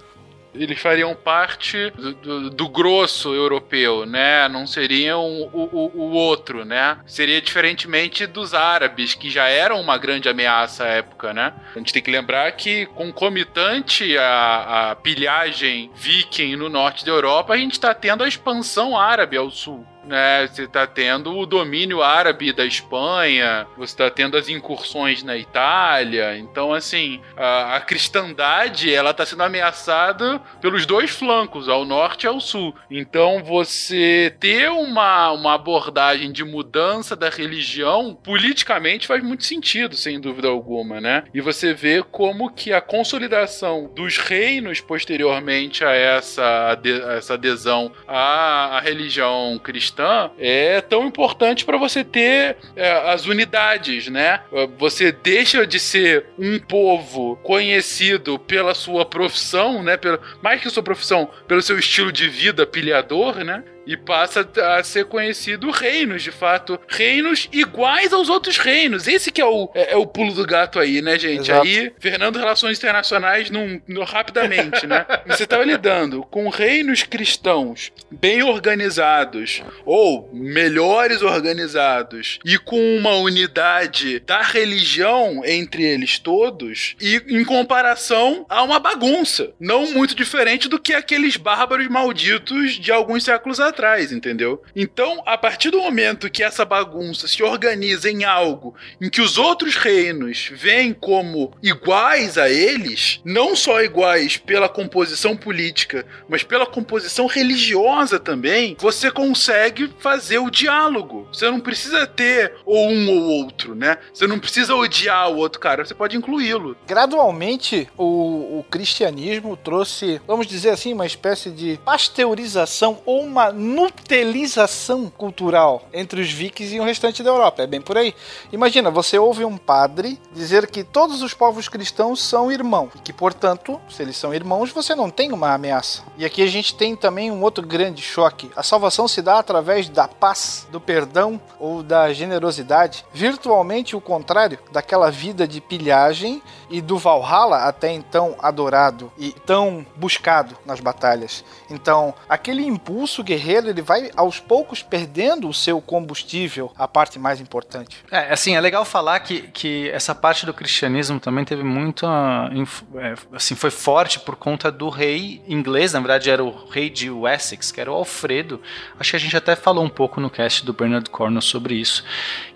Eles 0.54 0.80
fariam 0.80 1.14
parte 1.14 1.90
do, 1.90 2.12
do- 2.14 2.50
do 2.50 2.68
grosso 2.68 3.32
europeu, 3.34 4.04
né? 4.04 4.48
Não 4.48 4.66
seriam 4.66 5.24
o, 5.24 5.68
o- 5.72 5.92
o 5.94 6.10
outro, 6.12 6.64
né? 6.64 6.98
Seria 7.06 7.40
diferentemente 7.40 8.26
dos 8.26 8.52
árabes, 8.52 9.14
que 9.14 9.30
já 9.30 9.46
eram 9.48 9.80
uma 9.80 9.96
grande 9.96 10.28
ameaça 10.28 10.84
à 10.84 10.88
época, 10.88 11.32
né? 11.32 11.52
A 11.74 11.78
gente 11.78 11.92
tem 11.92 12.02
que 12.02 12.10
lembrar 12.10 12.50
que, 12.52 12.86
concomitante 12.86 14.18
à, 14.18 14.90
à 14.90 14.96
pilhagem 14.96 15.90
viking 15.94 16.56
no 16.56 16.68
norte 16.68 17.04
da 17.04 17.12
Europa, 17.12 17.52
a 17.54 17.56
gente 17.56 17.72
está 17.72 17.94
tendo 17.94 18.24
a 18.24 18.28
expansão 18.28 18.98
árabe 18.98 19.36
ao 19.36 19.50
sul. 19.50 19.86
Né, 20.02 20.46
você 20.46 20.62
está 20.64 20.86
tendo 20.86 21.36
o 21.36 21.44
domínio 21.44 22.02
árabe 22.02 22.52
da 22.52 22.64
Espanha, 22.64 23.66
você 23.76 23.92
está 23.92 24.10
tendo 24.10 24.36
as 24.36 24.48
incursões 24.48 25.22
na 25.22 25.36
Itália. 25.36 26.38
Então, 26.38 26.72
assim, 26.72 27.20
a, 27.36 27.76
a 27.76 27.80
cristandade 27.80 28.92
ela 28.92 29.10
está 29.10 29.26
sendo 29.26 29.42
ameaçada 29.42 30.40
pelos 30.60 30.86
dois 30.86 31.10
flancos, 31.10 31.68
ao 31.68 31.84
norte 31.84 32.24
e 32.24 32.26
ao 32.26 32.40
sul. 32.40 32.74
Então, 32.90 33.42
você 33.44 34.34
ter 34.40 34.70
uma, 34.70 35.30
uma 35.32 35.54
abordagem 35.54 36.32
de 36.32 36.44
mudança 36.44 37.14
da 37.14 37.28
religião 37.28 38.18
politicamente 38.24 39.06
faz 39.06 39.22
muito 39.22 39.44
sentido, 39.44 39.94
sem 39.96 40.18
dúvida 40.18 40.48
alguma, 40.48 40.98
né? 41.00 41.24
E 41.34 41.40
você 41.42 41.74
vê 41.74 42.02
como 42.02 42.50
que 42.50 42.72
a 42.72 42.80
consolidação 42.80 43.90
dos 43.94 44.16
reinos 44.16 44.80
posteriormente 44.80 45.84
a 45.84 45.90
essa, 45.92 46.70
ade- 46.70 47.02
a 47.02 47.12
essa 47.12 47.34
adesão 47.34 47.92
à, 48.08 48.78
à 48.78 48.80
religião 48.80 49.60
cristã 49.62 49.89
é 50.38 50.80
tão 50.80 51.06
importante 51.06 51.64
para 51.64 51.76
você 51.76 52.04
ter 52.04 52.56
é, 52.76 52.90
as 53.10 53.26
unidades, 53.26 54.08
né? 54.08 54.40
Você 54.78 55.12
deixa 55.12 55.66
de 55.66 55.78
ser 55.78 56.26
um 56.38 56.58
povo 56.58 57.36
conhecido 57.42 58.38
pela 58.38 58.74
sua 58.74 59.04
profissão, 59.04 59.82
né? 59.82 59.96
Pelo, 59.96 60.20
mais 60.42 60.60
que 60.60 60.70
sua 60.70 60.82
profissão, 60.82 61.28
pelo 61.46 61.62
seu 61.62 61.78
estilo 61.78 62.12
de 62.12 62.28
vida 62.28 62.66
pilhador, 62.66 63.44
né? 63.44 63.64
E 63.86 63.96
passa 63.96 64.48
a 64.76 64.82
ser 64.84 65.06
conhecido 65.06 65.70
reinos, 65.70 66.22
de 66.22 66.30
fato. 66.30 66.78
Reinos 66.86 67.48
iguais 67.52 68.12
aos 68.12 68.28
outros 68.28 68.58
reinos. 68.58 69.08
Esse 69.08 69.32
que 69.32 69.40
é 69.40 69.44
o, 69.44 69.70
é, 69.74 69.94
é 69.94 69.96
o 69.96 70.06
pulo 70.06 70.32
do 70.32 70.46
gato 70.46 70.78
aí, 70.78 71.00
né, 71.02 71.18
gente? 71.18 71.50
Exato. 71.50 71.66
Aí, 71.66 71.92
Fernando 71.98 72.38
Relações 72.38 72.78
Internacionais, 72.78 73.50
num, 73.50 73.80
rapidamente, 74.04 74.86
né? 74.86 75.06
Você 75.26 75.44
estava 75.44 75.64
lidando 75.64 76.22
com 76.30 76.48
reinos 76.48 77.02
cristãos 77.02 77.90
bem 78.10 78.42
organizados, 78.42 79.62
ou 79.84 80.28
melhores 80.32 81.22
organizados, 81.22 82.38
e 82.44 82.58
com 82.58 82.96
uma 82.96 83.14
unidade 83.16 84.20
da 84.20 84.42
religião 84.42 85.42
entre 85.44 85.84
eles 85.84 86.18
todos, 86.18 86.94
e 87.00 87.22
em 87.28 87.44
comparação 87.44 88.44
a 88.48 88.62
uma 88.62 88.78
bagunça. 88.78 89.52
Não 89.58 89.90
muito 89.92 90.14
diferente 90.14 90.68
do 90.68 90.78
que 90.78 90.92
aqueles 90.92 91.36
bárbaros 91.36 91.88
malditos 91.88 92.74
de 92.74 92.92
alguns 92.92 93.24
séculos 93.24 93.58
atrás, 93.60 93.69
entendeu? 94.12 94.62
Então, 94.74 95.22
a 95.26 95.36
partir 95.36 95.70
do 95.70 95.78
momento 95.78 96.30
que 96.30 96.42
essa 96.42 96.64
bagunça 96.64 97.26
se 97.26 97.42
organiza 97.42 98.10
em 98.10 98.24
algo 98.24 98.74
em 99.00 99.08
que 99.08 99.20
os 99.20 99.38
outros 99.38 99.76
reinos 99.76 100.50
veem 100.52 100.92
como 100.92 101.52
iguais 101.62 102.36
a 102.38 102.50
eles, 102.50 103.20
não 103.24 103.54
só 103.54 103.82
iguais 103.82 104.36
pela 104.36 104.68
composição 104.68 105.36
política, 105.36 106.06
mas 106.28 106.42
pela 106.42 106.66
composição 106.66 107.26
religiosa 107.26 108.18
também, 108.18 108.76
você 108.78 109.10
consegue 109.10 109.90
fazer 109.98 110.38
o 110.38 110.50
diálogo. 110.50 111.28
Você 111.32 111.50
não 111.50 111.60
precisa 111.60 112.06
ter 112.06 112.54
ou 112.64 112.88
um 112.88 113.10
ou 113.10 113.22
outro, 113.42 113.74
né? 113.74 113.98
Você 114.12 114.26
não 114.26 114.38
precisa 114.38 114.74
odiar 114.74 115.30
o 115.30 115.36
outro 115.36 115.60
cara, 115.60 115.84
você 115.84 115.94
pode 115.94 116.16
incluí-lo. 116.16 116.76
Gradualmente, 116.86 117.88
o, 117.96 118.58
o 118.58 118.66
cristianismo 118.70 119.56
trouxe, 119.56 120.20
vamos 120.26 120.46
dizer 120.46 120.70
assim, 120.70 120.92
uma 120.92 121.06
espécie 121.06 121.50
de 121.50 121.78
pasteurização 121.84 123.02
ou 123.04 123.22
uma 123.22 123.50
nutelização 123.60 125.10
cultural 125.10 125.82
entre 125.92 126.20
os 126.20 126.32
vikings 126.32 126.74
e 126.74 126.80
o 126.80 126.84
restante 126.84 127.22
da 127.22 127.30
Europa. 127.30 127.62
É 127.62 127.66
bem 127.66 127.80
por 127.80 127.98
aí. 127.98 128.14
Imagina, 128.50 128.90
você 128.90 129.18
ouve 129.18 129.44
um 129.44 129.58
padre 129.58 130.18
dizer 130.32 130.66
que 130.66 130.82
todos 130.82 131.20
os 131.22 131.34
povos 131.34 131.68
cristãos 131.68 132.22
são 132.22 132.50
irmãos, 132.50 132.90
e 132.96 132.98
que, 133.00 133.12
portanto, 133.12 133.78
se 133.90 134.02
eles 134.02 134.16
são 134.16 134.34
irmãos, 134.34 134.70
você 134.70 134.94
não 134.94 135.10
tem 135.10 135.32
uma 135.32 135.52
ameaça. 135.52 136.02
E 136.16 136.24
aqui 136.24 136.42
a 136.42 136.46
gente 136.46 136.74
tem 136.74 136.96
também 136.96 137.30
um 137.30 137.42
outro 137.42 137.66
grande 137.66 138.00
choque. 138.00 138.50
A 138.56 138.62
salvação 138.62 139.06
se 139.06 139.20
dá 139.20 139.38
através 139.38 139.88
da 139.88 140.08
paz, 140.08 140.66
do 140.72 140.80
perdão 140.80 141.40
ou 141.58 141.82
da 141.82 142.12
generosidade. 142.12 143.04
Virtualmente 143.12 143.94
o 143.94 144.00
contrário 144.00 144.58
daquela 144.72 145.10
vida 145.10 145.46
de 145.46 145.60
pilhagem 145.60 146.42
e 146.70 146.80
do 146.80 146.96
Valhalla 146.96 147.64
até 147.64 147.92
então 147.92 148.36
adorado 148.40 149.12
e 149.18 149.32
tão 149.32 149.84
buscado 149.96 150.56
nas 150.64 150.80
batalhas. 150.80 151.44
Então, 151.68 152.14
aquele 152.28 152.64
impulso 152.64 153.22
guerreiro, 153.22 153.68
ele 153.68 153.82
vai 153.82 154.10
aos 154.16 154.38
poucos 154.38 154.82
perdendo 154.82 155.48
o 155.48 155.54
seu 155.54 155.80
combustível, 155.80 156.72
a 156.76 156.86
parte 156.86 157.18
mais 157.18 157.40
importante. 157.40 157.98
É, 158.10 158.32
assim, 158.32 158.54
é 158.56 158.60
legal 158.60 158.84
falar 158.84 159.20
que, 159.20 159.42
que 159.48 159.90
essa 159.90 160.14
parte 160.14 160.46
do 160.46 160.54
cristianismo 160.54 161.18
também 161.18 161.44
teve 161.44 161.62
muito. 161.62 162.06
ah, 162.06 162.50
é, 162.96 163.14
assim, 163.32 163.54
foi 163.54 163.70
forte 163.70 164.20
por 164.20 164.36
conta 164.36 164.70
do 164.70 164.88
rei 164.88 165.42
inglês, 165.48 165.92
na 165.92 166.00
verdade 166.00 166.30
era 166.30 166.42
o 166.42 166.68
rei 166.68 166.88
de 166.88 167.10
Wessex, 167.10 167.72
que 167.72 167.80
era 167.80 167.90
o 167.90 167.94
Alfredo. 167.94 168.60
Acho 168.98 169.10
que 169.10 169.16
a 169.16 169.20
gente 169.20 169.36
até 169.36 169.56
falou 169.56 169.84
um 169.84 169.88
pouco 169.88 170.20
no 170.20 170.30
cast 170.30 170.64
do 170.64 170.72
Bernard 170.72 171.08
Cornwell 171.10 171.40
sobre 171.40 171.74
isso. 171.74 172.04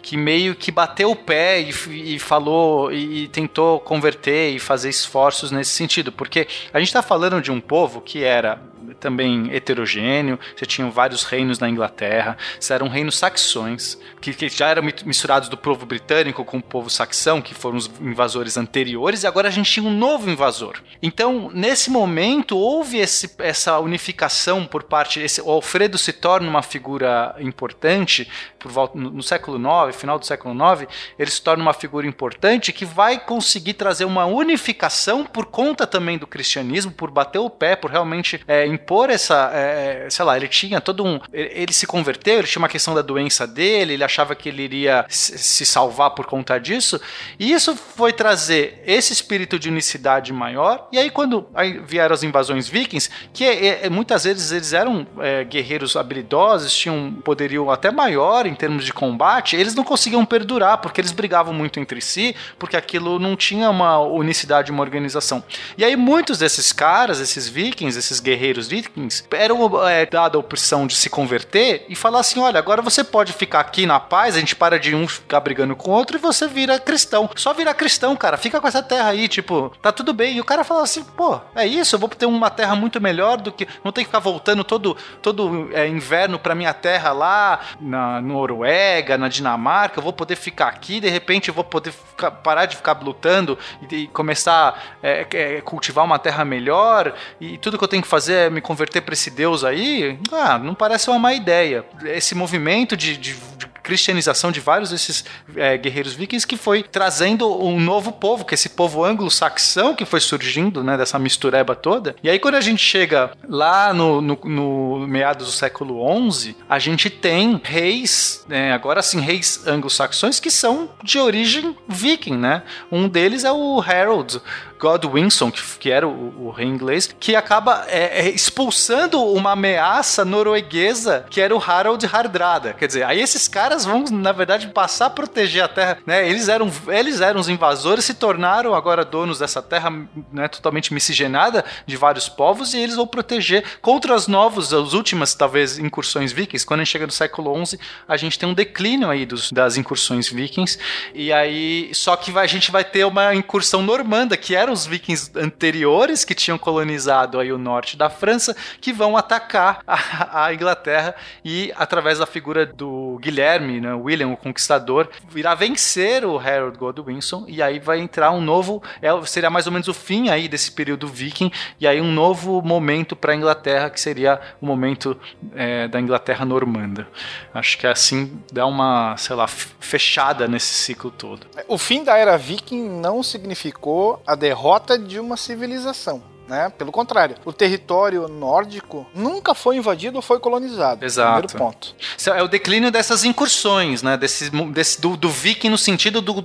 Que 0.03 0.17
meio 0.17 0.55
que 0.55 0.71
bateu 0.71 1.11
o 1.11 1.17
pé 1.17 1.61
e, 1.61 2.15
e 2.15 2.19
falou 2.19 2.93
e, 2.93 3.25
e 3.25 3.29
tentou 3.29 3.81
converter 4.05 4.51
e 4.51 4.59
fazer 4.59 4.91
esforços 4.91 5.51
nesse 5.51 5.71
sentido, 5.71 6.13
porque 6.13 6.47
a 6.73 6.79
gente 6.79 6.89
está 6.89 7.03
falando 7.03 7.41
de 7.41 7.51
um 7.51 7.61
povo 7.61 8.03
que 8.03 8.23
era 8.23 8.61
também 9.01 9.51
heterogêneo, 9.53 10.39
você 10.57 10.67
tinha 10.67 10.89
vários 10.91 11.25
reinos 11.25 11.59
na 11.59 11.69
Inglaterra, 11.69 12.37
você 12.59 12.73
eram 12.75 12.89
reinos 12.89 13.17
saxões, 13.17 13.99
que, 14.21 14.33
que 14.33 14.49
já 14.49 14.69
eram 14.69 14.83
misturados 15.05 15.49
do 15.49 15.57
povo 15.57 15.87
britânico 15.87 16.45
com 16.45 16.59
o 16.59 16.63
povo 16.63 16.91
saxão, 16.91 17.41
que 17.41 17.55
foram 17.55 17.77
os 17.77 17.91
invasores 18.01 18.57
anteriores, 18.57 19.23
e 19.23 19.27
agora 19.27 19.49
a 19.49 19.51
gente 19.51 19.71
tinha 19.71 19.87
um 19.87 19.97
novo 19.97 20.31
invasor. 20.31 20.81
Então, 21.03 21.51
nesse 21.53 21.91
momento, 21.91 22.57
houve 22.57 22.99
esse- 22.99 23.35
essa 23.39 23.79
unificação 23.79 24.65
por 24.67 24.83
parte. 24.85 25.21
Esse, 25.21 25.41
o 25.41 25.51
Alfredo 25.51 25.97
se 25.99 26.13
torna 26.13 26.49
uma 26.49 26.63
figura 26.63 27.35
importante 27.41 28.29
por 28.59 28.71
volta, 28.73 28.99
no, 28.99 29.11
no 29.11 29.23
século 29.23 29.59
IX, 29.59 29.95
final 29.95 30.19
do 30.19 30.25
século 30.25 30.55
IX, 30.55 30.87
ele 31.19 31.31
se 31.31 31.43
torna 31.43 31.63
uma 31.63 31.75
figura 31.75 32.07
importante 32.07 32.73
que 32.73 32.85
vai 32.85 33.19
conseguir 33.19 33.75
trazer 33.75 34.05
uma 34.07 34.25
unificação 34.25 35.25
por 35.25 35.47
conta 35.47 35.87
também 35.87 36.17
do 36.17 36.27
cristianismo, 36.27 36.91
por 36.91 37.11
bater 37.11 37.39
o 37.39 37.51
pé, 37.51 37.77
por 37.77 37.91
realmente 37.91 38.41
é, 38.49 38.67
impor 38.75 39.11
essa, 39.11 39.51
é, 39.55 40.07
sei 40.11 40.25
lá, 40.25 40.37
ele 40.37 40.49
tinha 40.49 40.81
todo 40.81 41.05
um, 41.05 41.21
ele, 41.33 41.51
ele 41.55 41.73
se 41.73 41.87
converteu, 41.87 42.39
ele 42.39 42.49
tinha 42.49 42.61
uma 42.61 42.69
questão 42.69 42.95
da 42.95 43.03
doença 43.03 43.47
dele, 43.47 43.95
ele 43.95 44.05
achava 44.05 44.35
que 44.35 44.49
ele 44.49 44.63
iria 44.63 45.07
se 45.09 45.55
se 45.55 45.65
salvar 45.65 46.11
por 46.11 46.27
conta 46.27 46.59
disso, 46.59 47.01
e 47.39 47.53
isso 47.53 47.77
foi 47.77 48.13
trazer 48.13 48.83
esse 48.87 49.13
espírito 49.13 49.59
de 49.59 49.69
unicidade 49.69 50.33
maior, 50.33 50.89
e 50.93 50.99
aí 50.99 51.11
quando 51.11 51.47
aí 51.55 51.79
vieram 51.79 52.15
as 52.15 52.23
invasões 52.23 52.69
vikings, 52.69 53.11
que 53.33 53.45
é, 53.45 53.87
é, 53.87 53.91
muitas 53.91 54.25
vezes 54.25 54.53
eles 54.53 54.73
eram 54.73 55.07
é, 55.21 55.45
guerreiros 55.45 55.97
habilidosos, 55.97 56.77
tinham 56.77 56.97
um 56.97 57.13
poderio 57.13 57.71
até 57.71 57.91
maior 57.91 58.47
em 58.47 58.55
termos 58.55 58.85
de 58.85 58.93
combate, 58.93 59.57
eles 59.57 59.75
não 59.75 59.85
conseguiam 59.85 60.25
perdurar, 60.25 60.79
porque 60.79 61.01
eles 61.01 61.13
brigavam 61.13 61.55
muito 61.55 61.79
entre 61.79 62.01
si, 62.01 62.35
porque 62.59 62.77
aquilo 62.77 63.19
não 63.19 63.37
tinha 63.37 63.71
uma 63.71 63.99
unicidade, 64.01 64.71
uma 64.71 64.83
organização. 64.83 65.43
E 65.79 65.85
aí 65.85 65.97
muitos 65.97 66.39
desses 66.39 66.73
caras, 66.73 67.21
esses 67.21 67.49
vikings, 67.49 67.99
esses 67.99 68.21
guerreiros 68.21 68.64
vikings, 68.69 69.25
eram 69.31 69.87
é, 69.89 70.07
dada 70.07 70.37
a 70.37 70.41
opção 70.41 70.87
de 70.87 70.95
se 70.95 71.09
converter 71.11 71.87
e 71.89 71.95
falar 71.95 72.21
assim, 72.21 72.41
olha, 72.41 72.59
agora 72.59 72.83
você 72.83 73.03
pode 73.03 73.33
ficar 73.33 73.61
aqui 73.61 73.87
na 73.87 73.99
paz, 74.01 74.37
a 74.37 74.41
gente 74.41 74.57
para 74.57 74.79
de 74.79 74.95
um 74.95 75.07
ficar 75.07 75.41
brigando 75.41 75.75
com 75.77 75.91
o 75.91 75.95
outro 75.95 76.17
e 76.17 76.21
você 76.21 76.47
vira 76.47 76.79
cristão. 76.79 77.29
Só 77.37 77.53
virar 77.53 77.75
cristão, 77.75 78.15
cara, 78.17 78.37
fica 78.37 78.61
com 78.61 78.69
essa 78.69 78.83
terra 78.83 79.11
aí, 79.11 79.29
tipo, 79.29 79.73
tá 79.83 79.91
tudo 79.93 80.13
bem. 80.13 80.37
E 80.37 80.41
o 80.41 80.45
cara 80.45 80.65
fala 80.65 80.83
assim, 80.83 81.03
pô, 81.05 81.41
é 81.55 81.67
isso, 81.67 81.95
eu 81.95 81.99
vou 81.99 82.09
ter 82.09 82.27
uma 82.27 82.51
terra 82.51 82.75
muito 82.75 83.01
melhor 83.01 83.37
do 83.39 83.53
que, 83.53 83.67
não 83.83 83.93
tem 83.93 84.05
que 84.05 84.09
ficar 84.09 84.19
voltando 84.21 84.65
todo, 84.65 84.97
todo 85.23 85.69
é, 85.73 85.87
inverno 85.87 86.39
pra 86.39 86.55
minha 86.55 86.73
terra 86.75 87.13
lá, 87.13 87.61
na 87.81 88.21
Noruega, 88.21 89.17
na 89.19 89.29
Dinamarca, 89.29 89.99
eu 89.99 90.03
vou 90.03 90.13
poder 90.13 90.37
ficar 90.37 90.69
aqui, 90.69 91.01
de 91.01 91.09
repente 91.09 91.49
eu 91.49 91.55
vou 91.55 91.65
poder 91.65 91.93
ficar- 91.93 92.31
parar 92.31 92.67
de 92.67 92.77
ficar 92.77 92.99
lutando 93.03 93.59
e, 93.91 93.97
e 93.97 94.07
começar 94.09 94.97
a 95.03 95.07
é, 95.07 95.61
cultivar 95.65 96.05
uma 96.05 96.19
terra 96.19 96.45
melhor 96.45 97.15
e 97.41 97.59
tudo 97.59 97.79
que 97.79 97.85
eu 97.85 97.89
tenho 97.89 98.03
que 98.03 98.09
fazer 98.09 98.35
é 98.35 98.51
me 98.55 98.61
converter 98.61 99.01
pra 99.03 99.13
esse 99.13 99.31
Deus 99.31 99.65
aí, 99.65 100.19
ah, 100.33 100.59
não 100.59 100.75
parece 100.75 101.11
uma 101.11 101.19
má 101.19 101.35
ideia. 101.35 101.85
Esse 102.05 102.35
movimento 102.35 102.97
de, 102.97 103.17
de- 103.17 103.35
de 103.35 103.67
cristianização 103.85 104.51
de 104.51 104.61
vários 104.61 104.89
desses 104.89 105.27
é, 105.57 105.77
guerreiros 105.77 106.15
vikings 106.15 106.47
que 106.47 106.57
foi 106.57 106.83
trazendo 106.83 107.47
um 107.63 107.79
novo 107.79 108.13
povo, 108.13 108.43
que 108.43 108.55
é 108.55 108.57
esse 108.57 108.71
povo 108.71 109.05
anglo-saxão 109.05 109.95
que 109.95 110.07
foi 110.07 110.21
surgindo, 110.21 110.83
né, 110.83 110.97
dessa 110.97 111.19
mistureba 111.19 111.77
toda. 111.77 112.17
E 112.23 112.31
aí 112.31 112.39
quando 112.39 112.55
a 112.55 112.63
gente 112.63 112.83
chega 112.83 113.33
lá 113.47 113.93
no, 113.93 114.23
no, 114.23 114.39
no 114.43 115.07
meados 115.07 115.47
do 115.47 115.53
século 115.53 116.01
XI, 116.33 116.57
a 116.67 116.79
gente 116.79 117.11
tem 117.11 117.61
reis, 117.63 118.43
né, 118.49 118.73
agora 118.73 119.03
sim, 119.03 119.21
reis 119.21 119.67
anglo-saxões 119.67 120.41
que 120.41 120.51
são 120.51 120.89
de 121.03 121.19
origem 121.19 121.77
viking, 121.87 122.39
né? 122.39 122.63
Um 122.91 123.07
deles 123.07 123.45
é 123.45 123.53
o 123.53 123.83
Harold 123.83 124.41
Godwinson, 124.79 125.51
que, 125.51 125.63
que 125.79 125.91
era 125.91 126.07
o, 126.07 126.47
o 126.47 126.51
rei 126.51 126.67
inglês, 126.67 127.15
que 127.19 127.35
acaba 127.35 127.85
é, 127.89 128.27
é, 128.27 128.31
expulsando 128.31 129.23
uma 129.23 129.53
ameaça 129.53 130.25
norueguesa, 130.25 131.27
que 131.31 131.41
era 131.41 131.55
o 131.55 131.59
Harald 131.63 132.05
Hardrada. 132.05 132.73
Quer 132.75 132.87
dizer, 132.87 133.05
aí 133.05 133.21
esses 133.21 133.49
caras 133.49 133.85
vão, 133.85 134.05
na 134.11 134.33
verdade, 134.33 134.69
passar 134.69 135.07
a 135.07 135.11
proteger 135.11 135.63
a 135.65 135.69
terra, 135.69 135.99
né? 136.07 136.29
Eles 136.29 136.49
eram, 136.49 136.71
eles 136.89 137.21
eram 137.21 137.41
os 137.41 137.49
invasores, 137.49 138.05
se 138.05 138.15
tornaram 138.15 138.75
agora 138.75 139.05
donos 139.05 139.39
dessa 139.39 139.63
terra, 139.63 139.91
né, 140.33 140.49
totalmente 140.49 140.93
miscigenada 140.93 141.65
de 141.87 141.97
vários 141.97 142.29
povos, 142.29 142.75
e 142.75 142.79
eles 142.79 142.97
vão 142.97 143.07
proteger 143.07 143.65
contra 143.81 144.15
as 144.15 144.27
novas, 144.27 144.73
as 144.73 144.93
últimas, 144.93 145.35
talvez, 145.35 145.79
incursões 145.79 146.33
vikings. 146.33 146.65
Quando 146.67 146.81
a 146.81 146.85
gente 146.85 146.93
chega 146.93 147.07
no 147.07 147.13
século 147.13 147.65
XI, 147.65 147.79
a 148.07 148.17
gente 148.17 148.39
tem 148.39 148.49
um 148.49 148.55
declínio 148.55 149.09
aí 149.11 149.25
dos, 149.27 149.51
das 149.53 149.77
incursões 149.77 150.29
vikings, 150.29 150.79
e 151.15 151.33
aí, 151.33 151.91
só 151.95 152.17
que 152.17 152.31
vai- 152.31 152.45
a 152.45 152.49
gente 152.49 152.71
vai 152.71 152.85
ter 152.85 153.05
uma 153.05 153.35
incursão 153.35 153.83
normanda, 153.83 154.37
que 154.37 154.55
eram 154.65 154.73
os 154.73 154.87
vikings 154.87 155.31
anteriores 155.37 156.25
que 156.25 156.35
tinham 156.35 156.59
colonizado 156.59 157.39
aí 157.39 157.53
o 157.53 157.59
norte 157.59 157.97
da 157.97 158.11
França, 158.11 158.57
que 158.81 158.93
vão 158.93 159.17
atacar 159.17 159.81
a, 159.87 160.47
a 160.47 160.55
Inglaterra 160.55 161.15
e 161.45 161.73
através 161.77 162.19
da 162.19 162.27
figura 162.27 162.67
do 162.67 163.19
Guilherme, 163.21 163.81
né, 163.81 163.95
William 163.95 164.29
o 164.29 164.37
Conquistador, 164.37 165.09
irá 165.35 165.55
vencer 165.55 166.25
o 166.25 166.39
Harold 166.39 166.79
Godwinson 166.79 167.45
e 167.47 167.63
aí 167.63 167.79
vai 167.79 168.01
entrar 168.01 168.31
um 168.31 168.41
novo, 168.41 168.83
é, 169.01 169.09
seria 169.27 169.51
mais 169.51 169.67
ou 169.67 169.73
menos 169.73 169.87
o 169.87 169.95
fim 169.95 170.31
aí 170.31 170.49
desse 170.49 170.73
período 170.73 171.07
viking 171.07 171.53
e 171.79 171.87
aí 171.87 172.01
um 172.01 172.11
novo 172.11 172.63
momento 172.63 173.15
para 173.15 173.33
a 173.33 173.37
Inglaterra 173.37 173.91
que 173.91 174.01
seria 174.01 174.41
o 174.61 174.67
momento 174.67 175.19
é, 175.55 175.87
da 175.89 176.01
Inglaterra 176.01 176.45
normanda. 176.45 177.07
Acho 177.53 177.77
que 177.79 177.87
assim 177.87 178.41
dá 178.51 178.67
uma, 178.67 179.17
sei 179.19 179.37
lá, 179.37 179.47
fechada 179.47 180.49
nesse 180.49 180.75
ciclo 180.75 181.11
todo. 181.11 181.47
O 181.69 181.77
fim 181.77 182.03
da 182.03 182.17
era 182.17 182.37
viking 182.37 182.89
não 182.89 183.23
significou 183.23 184.23
a 184.27 184.35
derrota 184.35 184.54
de 184.99 185.19
uma 185.19 185.37
civilização. 185.37 186.23
né? 186.47 186.71
Pelo 186.77 186.93
contrário, 186.93 187.37
o 187.45 187.53
território 187.53 188.29
nórdico 188.29 189.07
nunca 189.15 189.55
foi 189.55 189.77
invadido 189.77 190.17
ou 190.17 190.23
foi 190.23 190.39
colonizado. 190.39 191.05
Exato. 191.05 191.49
Primeiro 191.49 191.59
ponto. 191.59 191.97
É 192.37 192.43
o 192.43 192.49
declínio 192.49 192.91
dessas 192.91 193.25
incursões, 193.25 194.03
né? 194.03 194.17
Desse, 194.17 194.51
desse, 194.51 195.01
do, 195.01 195.17
do 195.17 195.31
viking 195.31 195.71
no 195.71 195.79
sentido 195.79 196.21
do, 196.21 196.45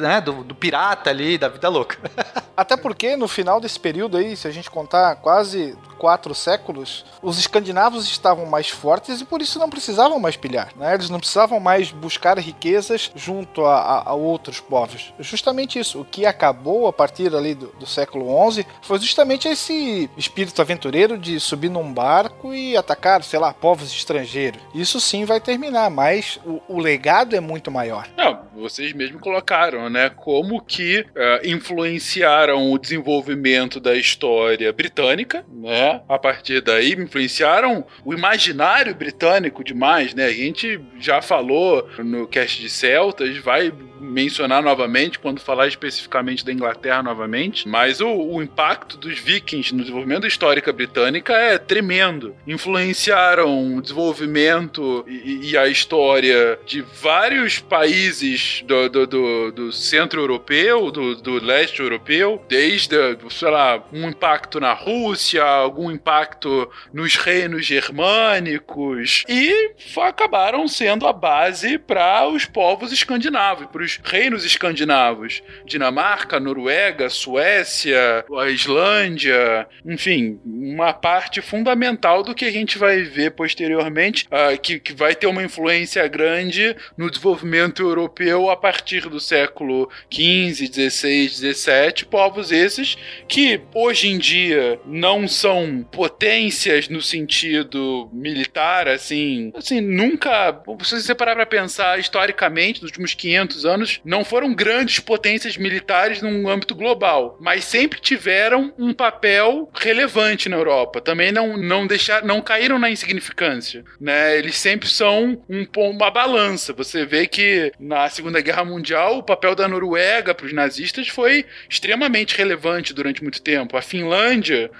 né? 0.00 0.20
do, 0.20 0.42
do 0.42 0.54
pirata 0.54 1.10
ali, 1.10 1.38
da 1.38 1.48
vida 1.48 1.68
louca. 1.68 1.98
Até 2.56 2.76
porque 2.76 3.16
no 3.16 3.28
final 3.28 3.60
desse 3.60 3.78
período 3.78 4.16
aí, 4.16 4.36
se 4.36 4.48
a 4.48 4.50
gente 4.50 4.70
contar 4.70 5.14
quase 5.16 5.76
quatro 6.06 6.32
séculos, 6.36 7.04
os 7.20 7.36
escandinavos 7.36 8.04
estavam 8.06 8.46
mais 8.46 8.70
fortes 8.70 9.20
e 9.20 9.24
por 9.24 9.42
isso 9.42 9.58
não 9.58 9.68
precisavam 9.68 10.20
mais 10.20 10.36
pilhar, 10.36 10.68
né? 10.76 10.94
Eles 10.94 11.10
não 11.10 11.18
precisavam 11.18 11.58
mais 11.58 11.90
buscar 11.90 12.38
riquezas 12.38 13.10
junto 13.16 13.64
a, 13.66 13.74
a- 13.80 14.02
a 14.10 14.14
outros 14.14 14.60
povos. 14.60 15.12
Justamente 15.18 15.80
isso. 15.80 16.00
O 16.00 16.04
que 16.04 16.24
acabou 16.24 16.86
a 16.86 16.92
partir 16.92 17.34
ali 17.34 17.56
do, 17.56 17.66
do 17.72 17.86
século 17.86 18.24
XI 18.52 18.64
foi 18.82 19.00
justamente 19.00 19.48
esse 19.48 20.08
espírito 20.16 20.62
aventureiro 20.62 21.18
de 21.18 21.40
subir 21.40 21.70
num 21.70 21.92
barco 21.92 22.54
e 22.54 22.76
atacar, 22.76 23.24
sei 23.24 23.40
lá, 23.40 23.52
povos 23.52 23.92
estrangeiros. 23.92 24.60
Isso 24.72 25.00
sim 25.00 25.24
vai 25.24 25.40
terminar, 25.40 25.90
mas 25.90 26.38
o, 26.46 26.60
o 26.68 26.78
legado 26.78 27.34
é 27.34 27.40
muito 27.40 27.68
maior. 27.68 28.06
Não, 28.16 28.42
vocês 28.54 28.92
mesmo 28.92 29.18
colocaram, 29.18 29.90
né? 29.90 30.08
Como 30.10 30.62
que 30.62 31.04
eh, 31.16 31.40
influenciaram 31.48 32.70
o 32.70 32.78
desenvolvimento 32.78 33.80
da 33.80 33.96
história 33.96 34.72
britânica, 34.72 35.44
né? 35.52 35.95
A 36.08 36.18
partir 36.18 36.60
daí, 36.60 36.92
influenciaram 36.92 37.84
o 38.04 38.12
imaginário 38.14 38.94
britânico 38.94 39.62
demais, 39.64 40.14
né? 40.14 40.24
A 40.26 40.32
gente 40.32 40.80
já 40.98 41.20
falou 41.22 41.88
no 41.98 42.26
cast 42.26 42.60
de 42.60 42.68
Celtas, 42.70 43.36
vai 43.38 43.72
mencionar 43.98 44.62
novamente 44.62 45.18
quando 45.18 45.40
falar 45.40 45.66
especificamente 45.66 46.44
da 46.44 46.52
Inglaterra 46.52 47.02
novamente, 47.02 47.66
mas 47.66 48.00
o, 48.00 48.06
o 48.08 48.42
impacto 48.42 48.96
dos 48.98 49.18
vikings 49.18 49.74
no 49.74 49.80
desenvolvimento 49.80 50.22
da 50.22 50.28
histórica 50.28 50.72
britânica 50.72 51.32
é 51.32 51.56
tremendo. 51.58 52.36
Influenciaram 52.46 53.76
o 53.76 53.80
desenvolvimento 53.82 55.04
e, 55.08 55.50
e 55.50 55.56
a 55.58 55.66
história 55.66 56.58
de 56.66 56.82
vários 56.82 57.58
países 57.58 58.62
do, 58.66 58.88
do, 58.88 59.06
do- 59.06 59.52
do 59.52 59.72
centro 59.72 60.20
europeu, 60.20 60.90
do, 60.90 61.16
do 61.16 61.42
leste 61.42 61.80
europeu, 61.80 62.42
desde, 62.48 62.96
sei 63.30 63.50
lá, 63.50 63.82
um 63.92 64.08
impacto 64.08 64.60
na 64.60 64.72
Rússia, 64.74 65.42
algum 65.76 65.90
impacto 65.90 66.70
nos 66.92 67.16
reinos 67.16 67.66
germânicos, 67.66 69.24
e 69.28 69.72
acabaram 70.00 70.66
sendo 70.66 71.06
a 71.06 71.12
base 71.12 71.78
para 71.78 72.26
os 72.26 72.46
povos 72.46 72.92
escandinavos, 72.92 73.66
para 73.66 73.82
os 73.82 74.00
reinos 74.02 74.44
escandinavos. 74.44 75.42
Dinamarca, 75.66 76.40
Noruega, 76.40 77.10
Suécia, 77.10 78.24
a 78.38 78.48
Islândia, 78.48 79.66
enfim, 79.84 80.40
uma 80.44 80.92
parte 80.94 81.42
fundamental 81.42 82.22
do 82.22 82.34
que 82.34 82.46
a 82.46 82.52
gente 82.52 82.78
vai 82.78 83.02
ver 83.02 83.32
posteriormente, 83.32 84.26
ah, 84.30 84.56
que, 84.56 84.80
que 84.80 84.94
vai 84.94 85.14
ter 85.14 85.26
uma 85.26 85.42
influência 85.42 86.06
grande 86.08 86.74
no 86.96 87.10
desenvolvimento 87.10 87.82
europeu 87.82 88.48
a 88.48 88.56
partir 88.56 89.08
do 89.08 89.20
século 89.20 89.90
XV, 90.10 90.66
XVI, 90.72 91.28
XVII, 91.28 92.04
povos 92.10 92.50
esses 92.50 92.96
que 93.28 93.60
hoje 93.74 94.08
em 94.08 94.18
dia 94.18 94.78
não 94.86 95.26
são 95.26 95.65
potências 95.90 96.88
no 96.88 97.00
sentido 97.02 98.08
militar, 98.12 98.88
assim, 98.88 99.52
assim, 99.54 99.80
nunca, 99.80 100.60
se 100.82 101.00
você 101.00 101.14
parar 101.14 101.34
pra 101.34 101.46
pensar 101.46 101.98
historicamente, 101.98 102.82
nos 102.82 102.90
últimos 102.90 103.14
500 103.14 103.64
anos, 103.64 104.00
não 104.04 104.24
foram 104.24 104.54
grandes 104.54 104.98
potências 105.00 105.56
militares 105.56 106.22
num 106.22 106.48
âmbito 106.48 106.74
global, 106.74 107.36
mas 107.40 107.64
sempre 107.64 108.00
tiveram 108.00 108.72
um 108.78 108.92
papel 108.92 109.70
relevante 109.74 110.48
na 110.48 110.56
Europa. 110.56 111.00
Também 111.00 111.32
não, 111.32 111.56
não 111.56 111.86
deixaram, 111.86 112.26
não 112.26 112.40
caíram 112.40 112.78
na 112.78 112.90
insignificância, 112.90 113.84
né? 114.00 114.36
Eles 114.38 114.56
sempre 114.56 114.88
são 114.88 115.42
um, 115.48 115.66
uma 115.76 116.10
balança. 116.10 116.72
Você 116.72 117.04
vê 117.04 117.26
que 117.26 117.72
na 117.78 118.08
Segunda 118.08 118.40
Guerra 118.40 118.64
Mundial 118.64 119.18
o 119.18 119.22
papel 119.22 119.54
da 119.54 119.68
Noruega 119.68 120.34
para 120.34 120.46
os 120.46 120.52
nazistas 120.52 121.08
foi 121.08 121.44
extremamente 121.68 122.36
relevante 122.36 122.92
durante 122.92 123.22
muito 123.22 123.42
tempo. 123.42 123.76
A 123.76 123.82
Finlândia 123.82 124.70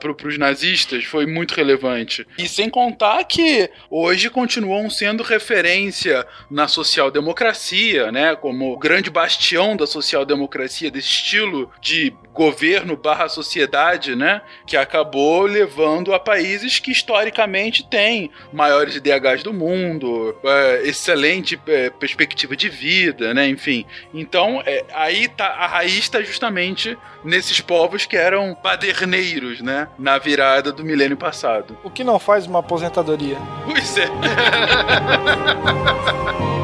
para 0.00 0.10
os 0.22 0.38
nazistas 0.38 1.04
foi 1.04 1.26
muito 1.26 1.54
relevante. 1.54 2.26
E 2.38 2.48
sem 2.48 2.68
contar 2.70 3.22
que 3.24 3.70
hoje 3.90 4.30
continuam 4.30 4.88
sendo 4.90 5.22
referência 5.22 6.26
na 6.50 6.68
social-democracia, 6.68 8.10
né? 8.12 8.36
Como 8.36 8.72
o 8.72 8.78
grande 8.78 9.10
bastião 9.10 9.76
da 9.76 9.86
social-democracia, 9.86 10.90
desse 10.90 11.08
estilo 11.08 11.70
de 11.80 12.12
governo 12.32 12.96
barra 12.96 13.28
sociedade, 13.28 14.16
né? 14.16 14.42
Que 14.66 14.76
acabou 14.76 15.42
levando 15.42 16.12
a 16.12 16.18
países 16.18 16.78
que 16.78 16.90
historicamente 16.90 17.86
têm 17.88 18.30
maiores 18.52 18.96
IDHs 18.96 19.42
do 19.42 19.52
mundo, 19.52 20.36
é, 20.44 20.82
excelente 20.84 21.58
é, 21.66 21.90
perspectiva 21.90 22.56
de 22.56 22.68
vida, 22.68 23.32
né? 23.32 23.48
Enfim. 23.48 23.86
Então, 24.12 24.62
é, 24.66 24.84
aí 24.92 25.28
tá, 25.28 25.46
a 25.46 25.66
raiz 25.66 25.94
está 25.94 26.20
justamente 26.20 26.98
nesses 27.24 27.60
povos 27.60 28.04
que 28.04 28.16
eram 28.16 28.54
paderneiros, 28.54 29.60
né? 29.60 29.88
Na 30.04 30.18
virada 30.18 30.70
do 30.70 30.84
milênio 30.84 31.16
passado. 31.16 31.78
O 31.82 31.88
que 31.88 32.04
não 32.04 32.18
faz 32.18 32.46
uma 32.46 32.58
aposentadoria? 32.58 33.38
Pois 33.64 33.96
é. 33.96 34.04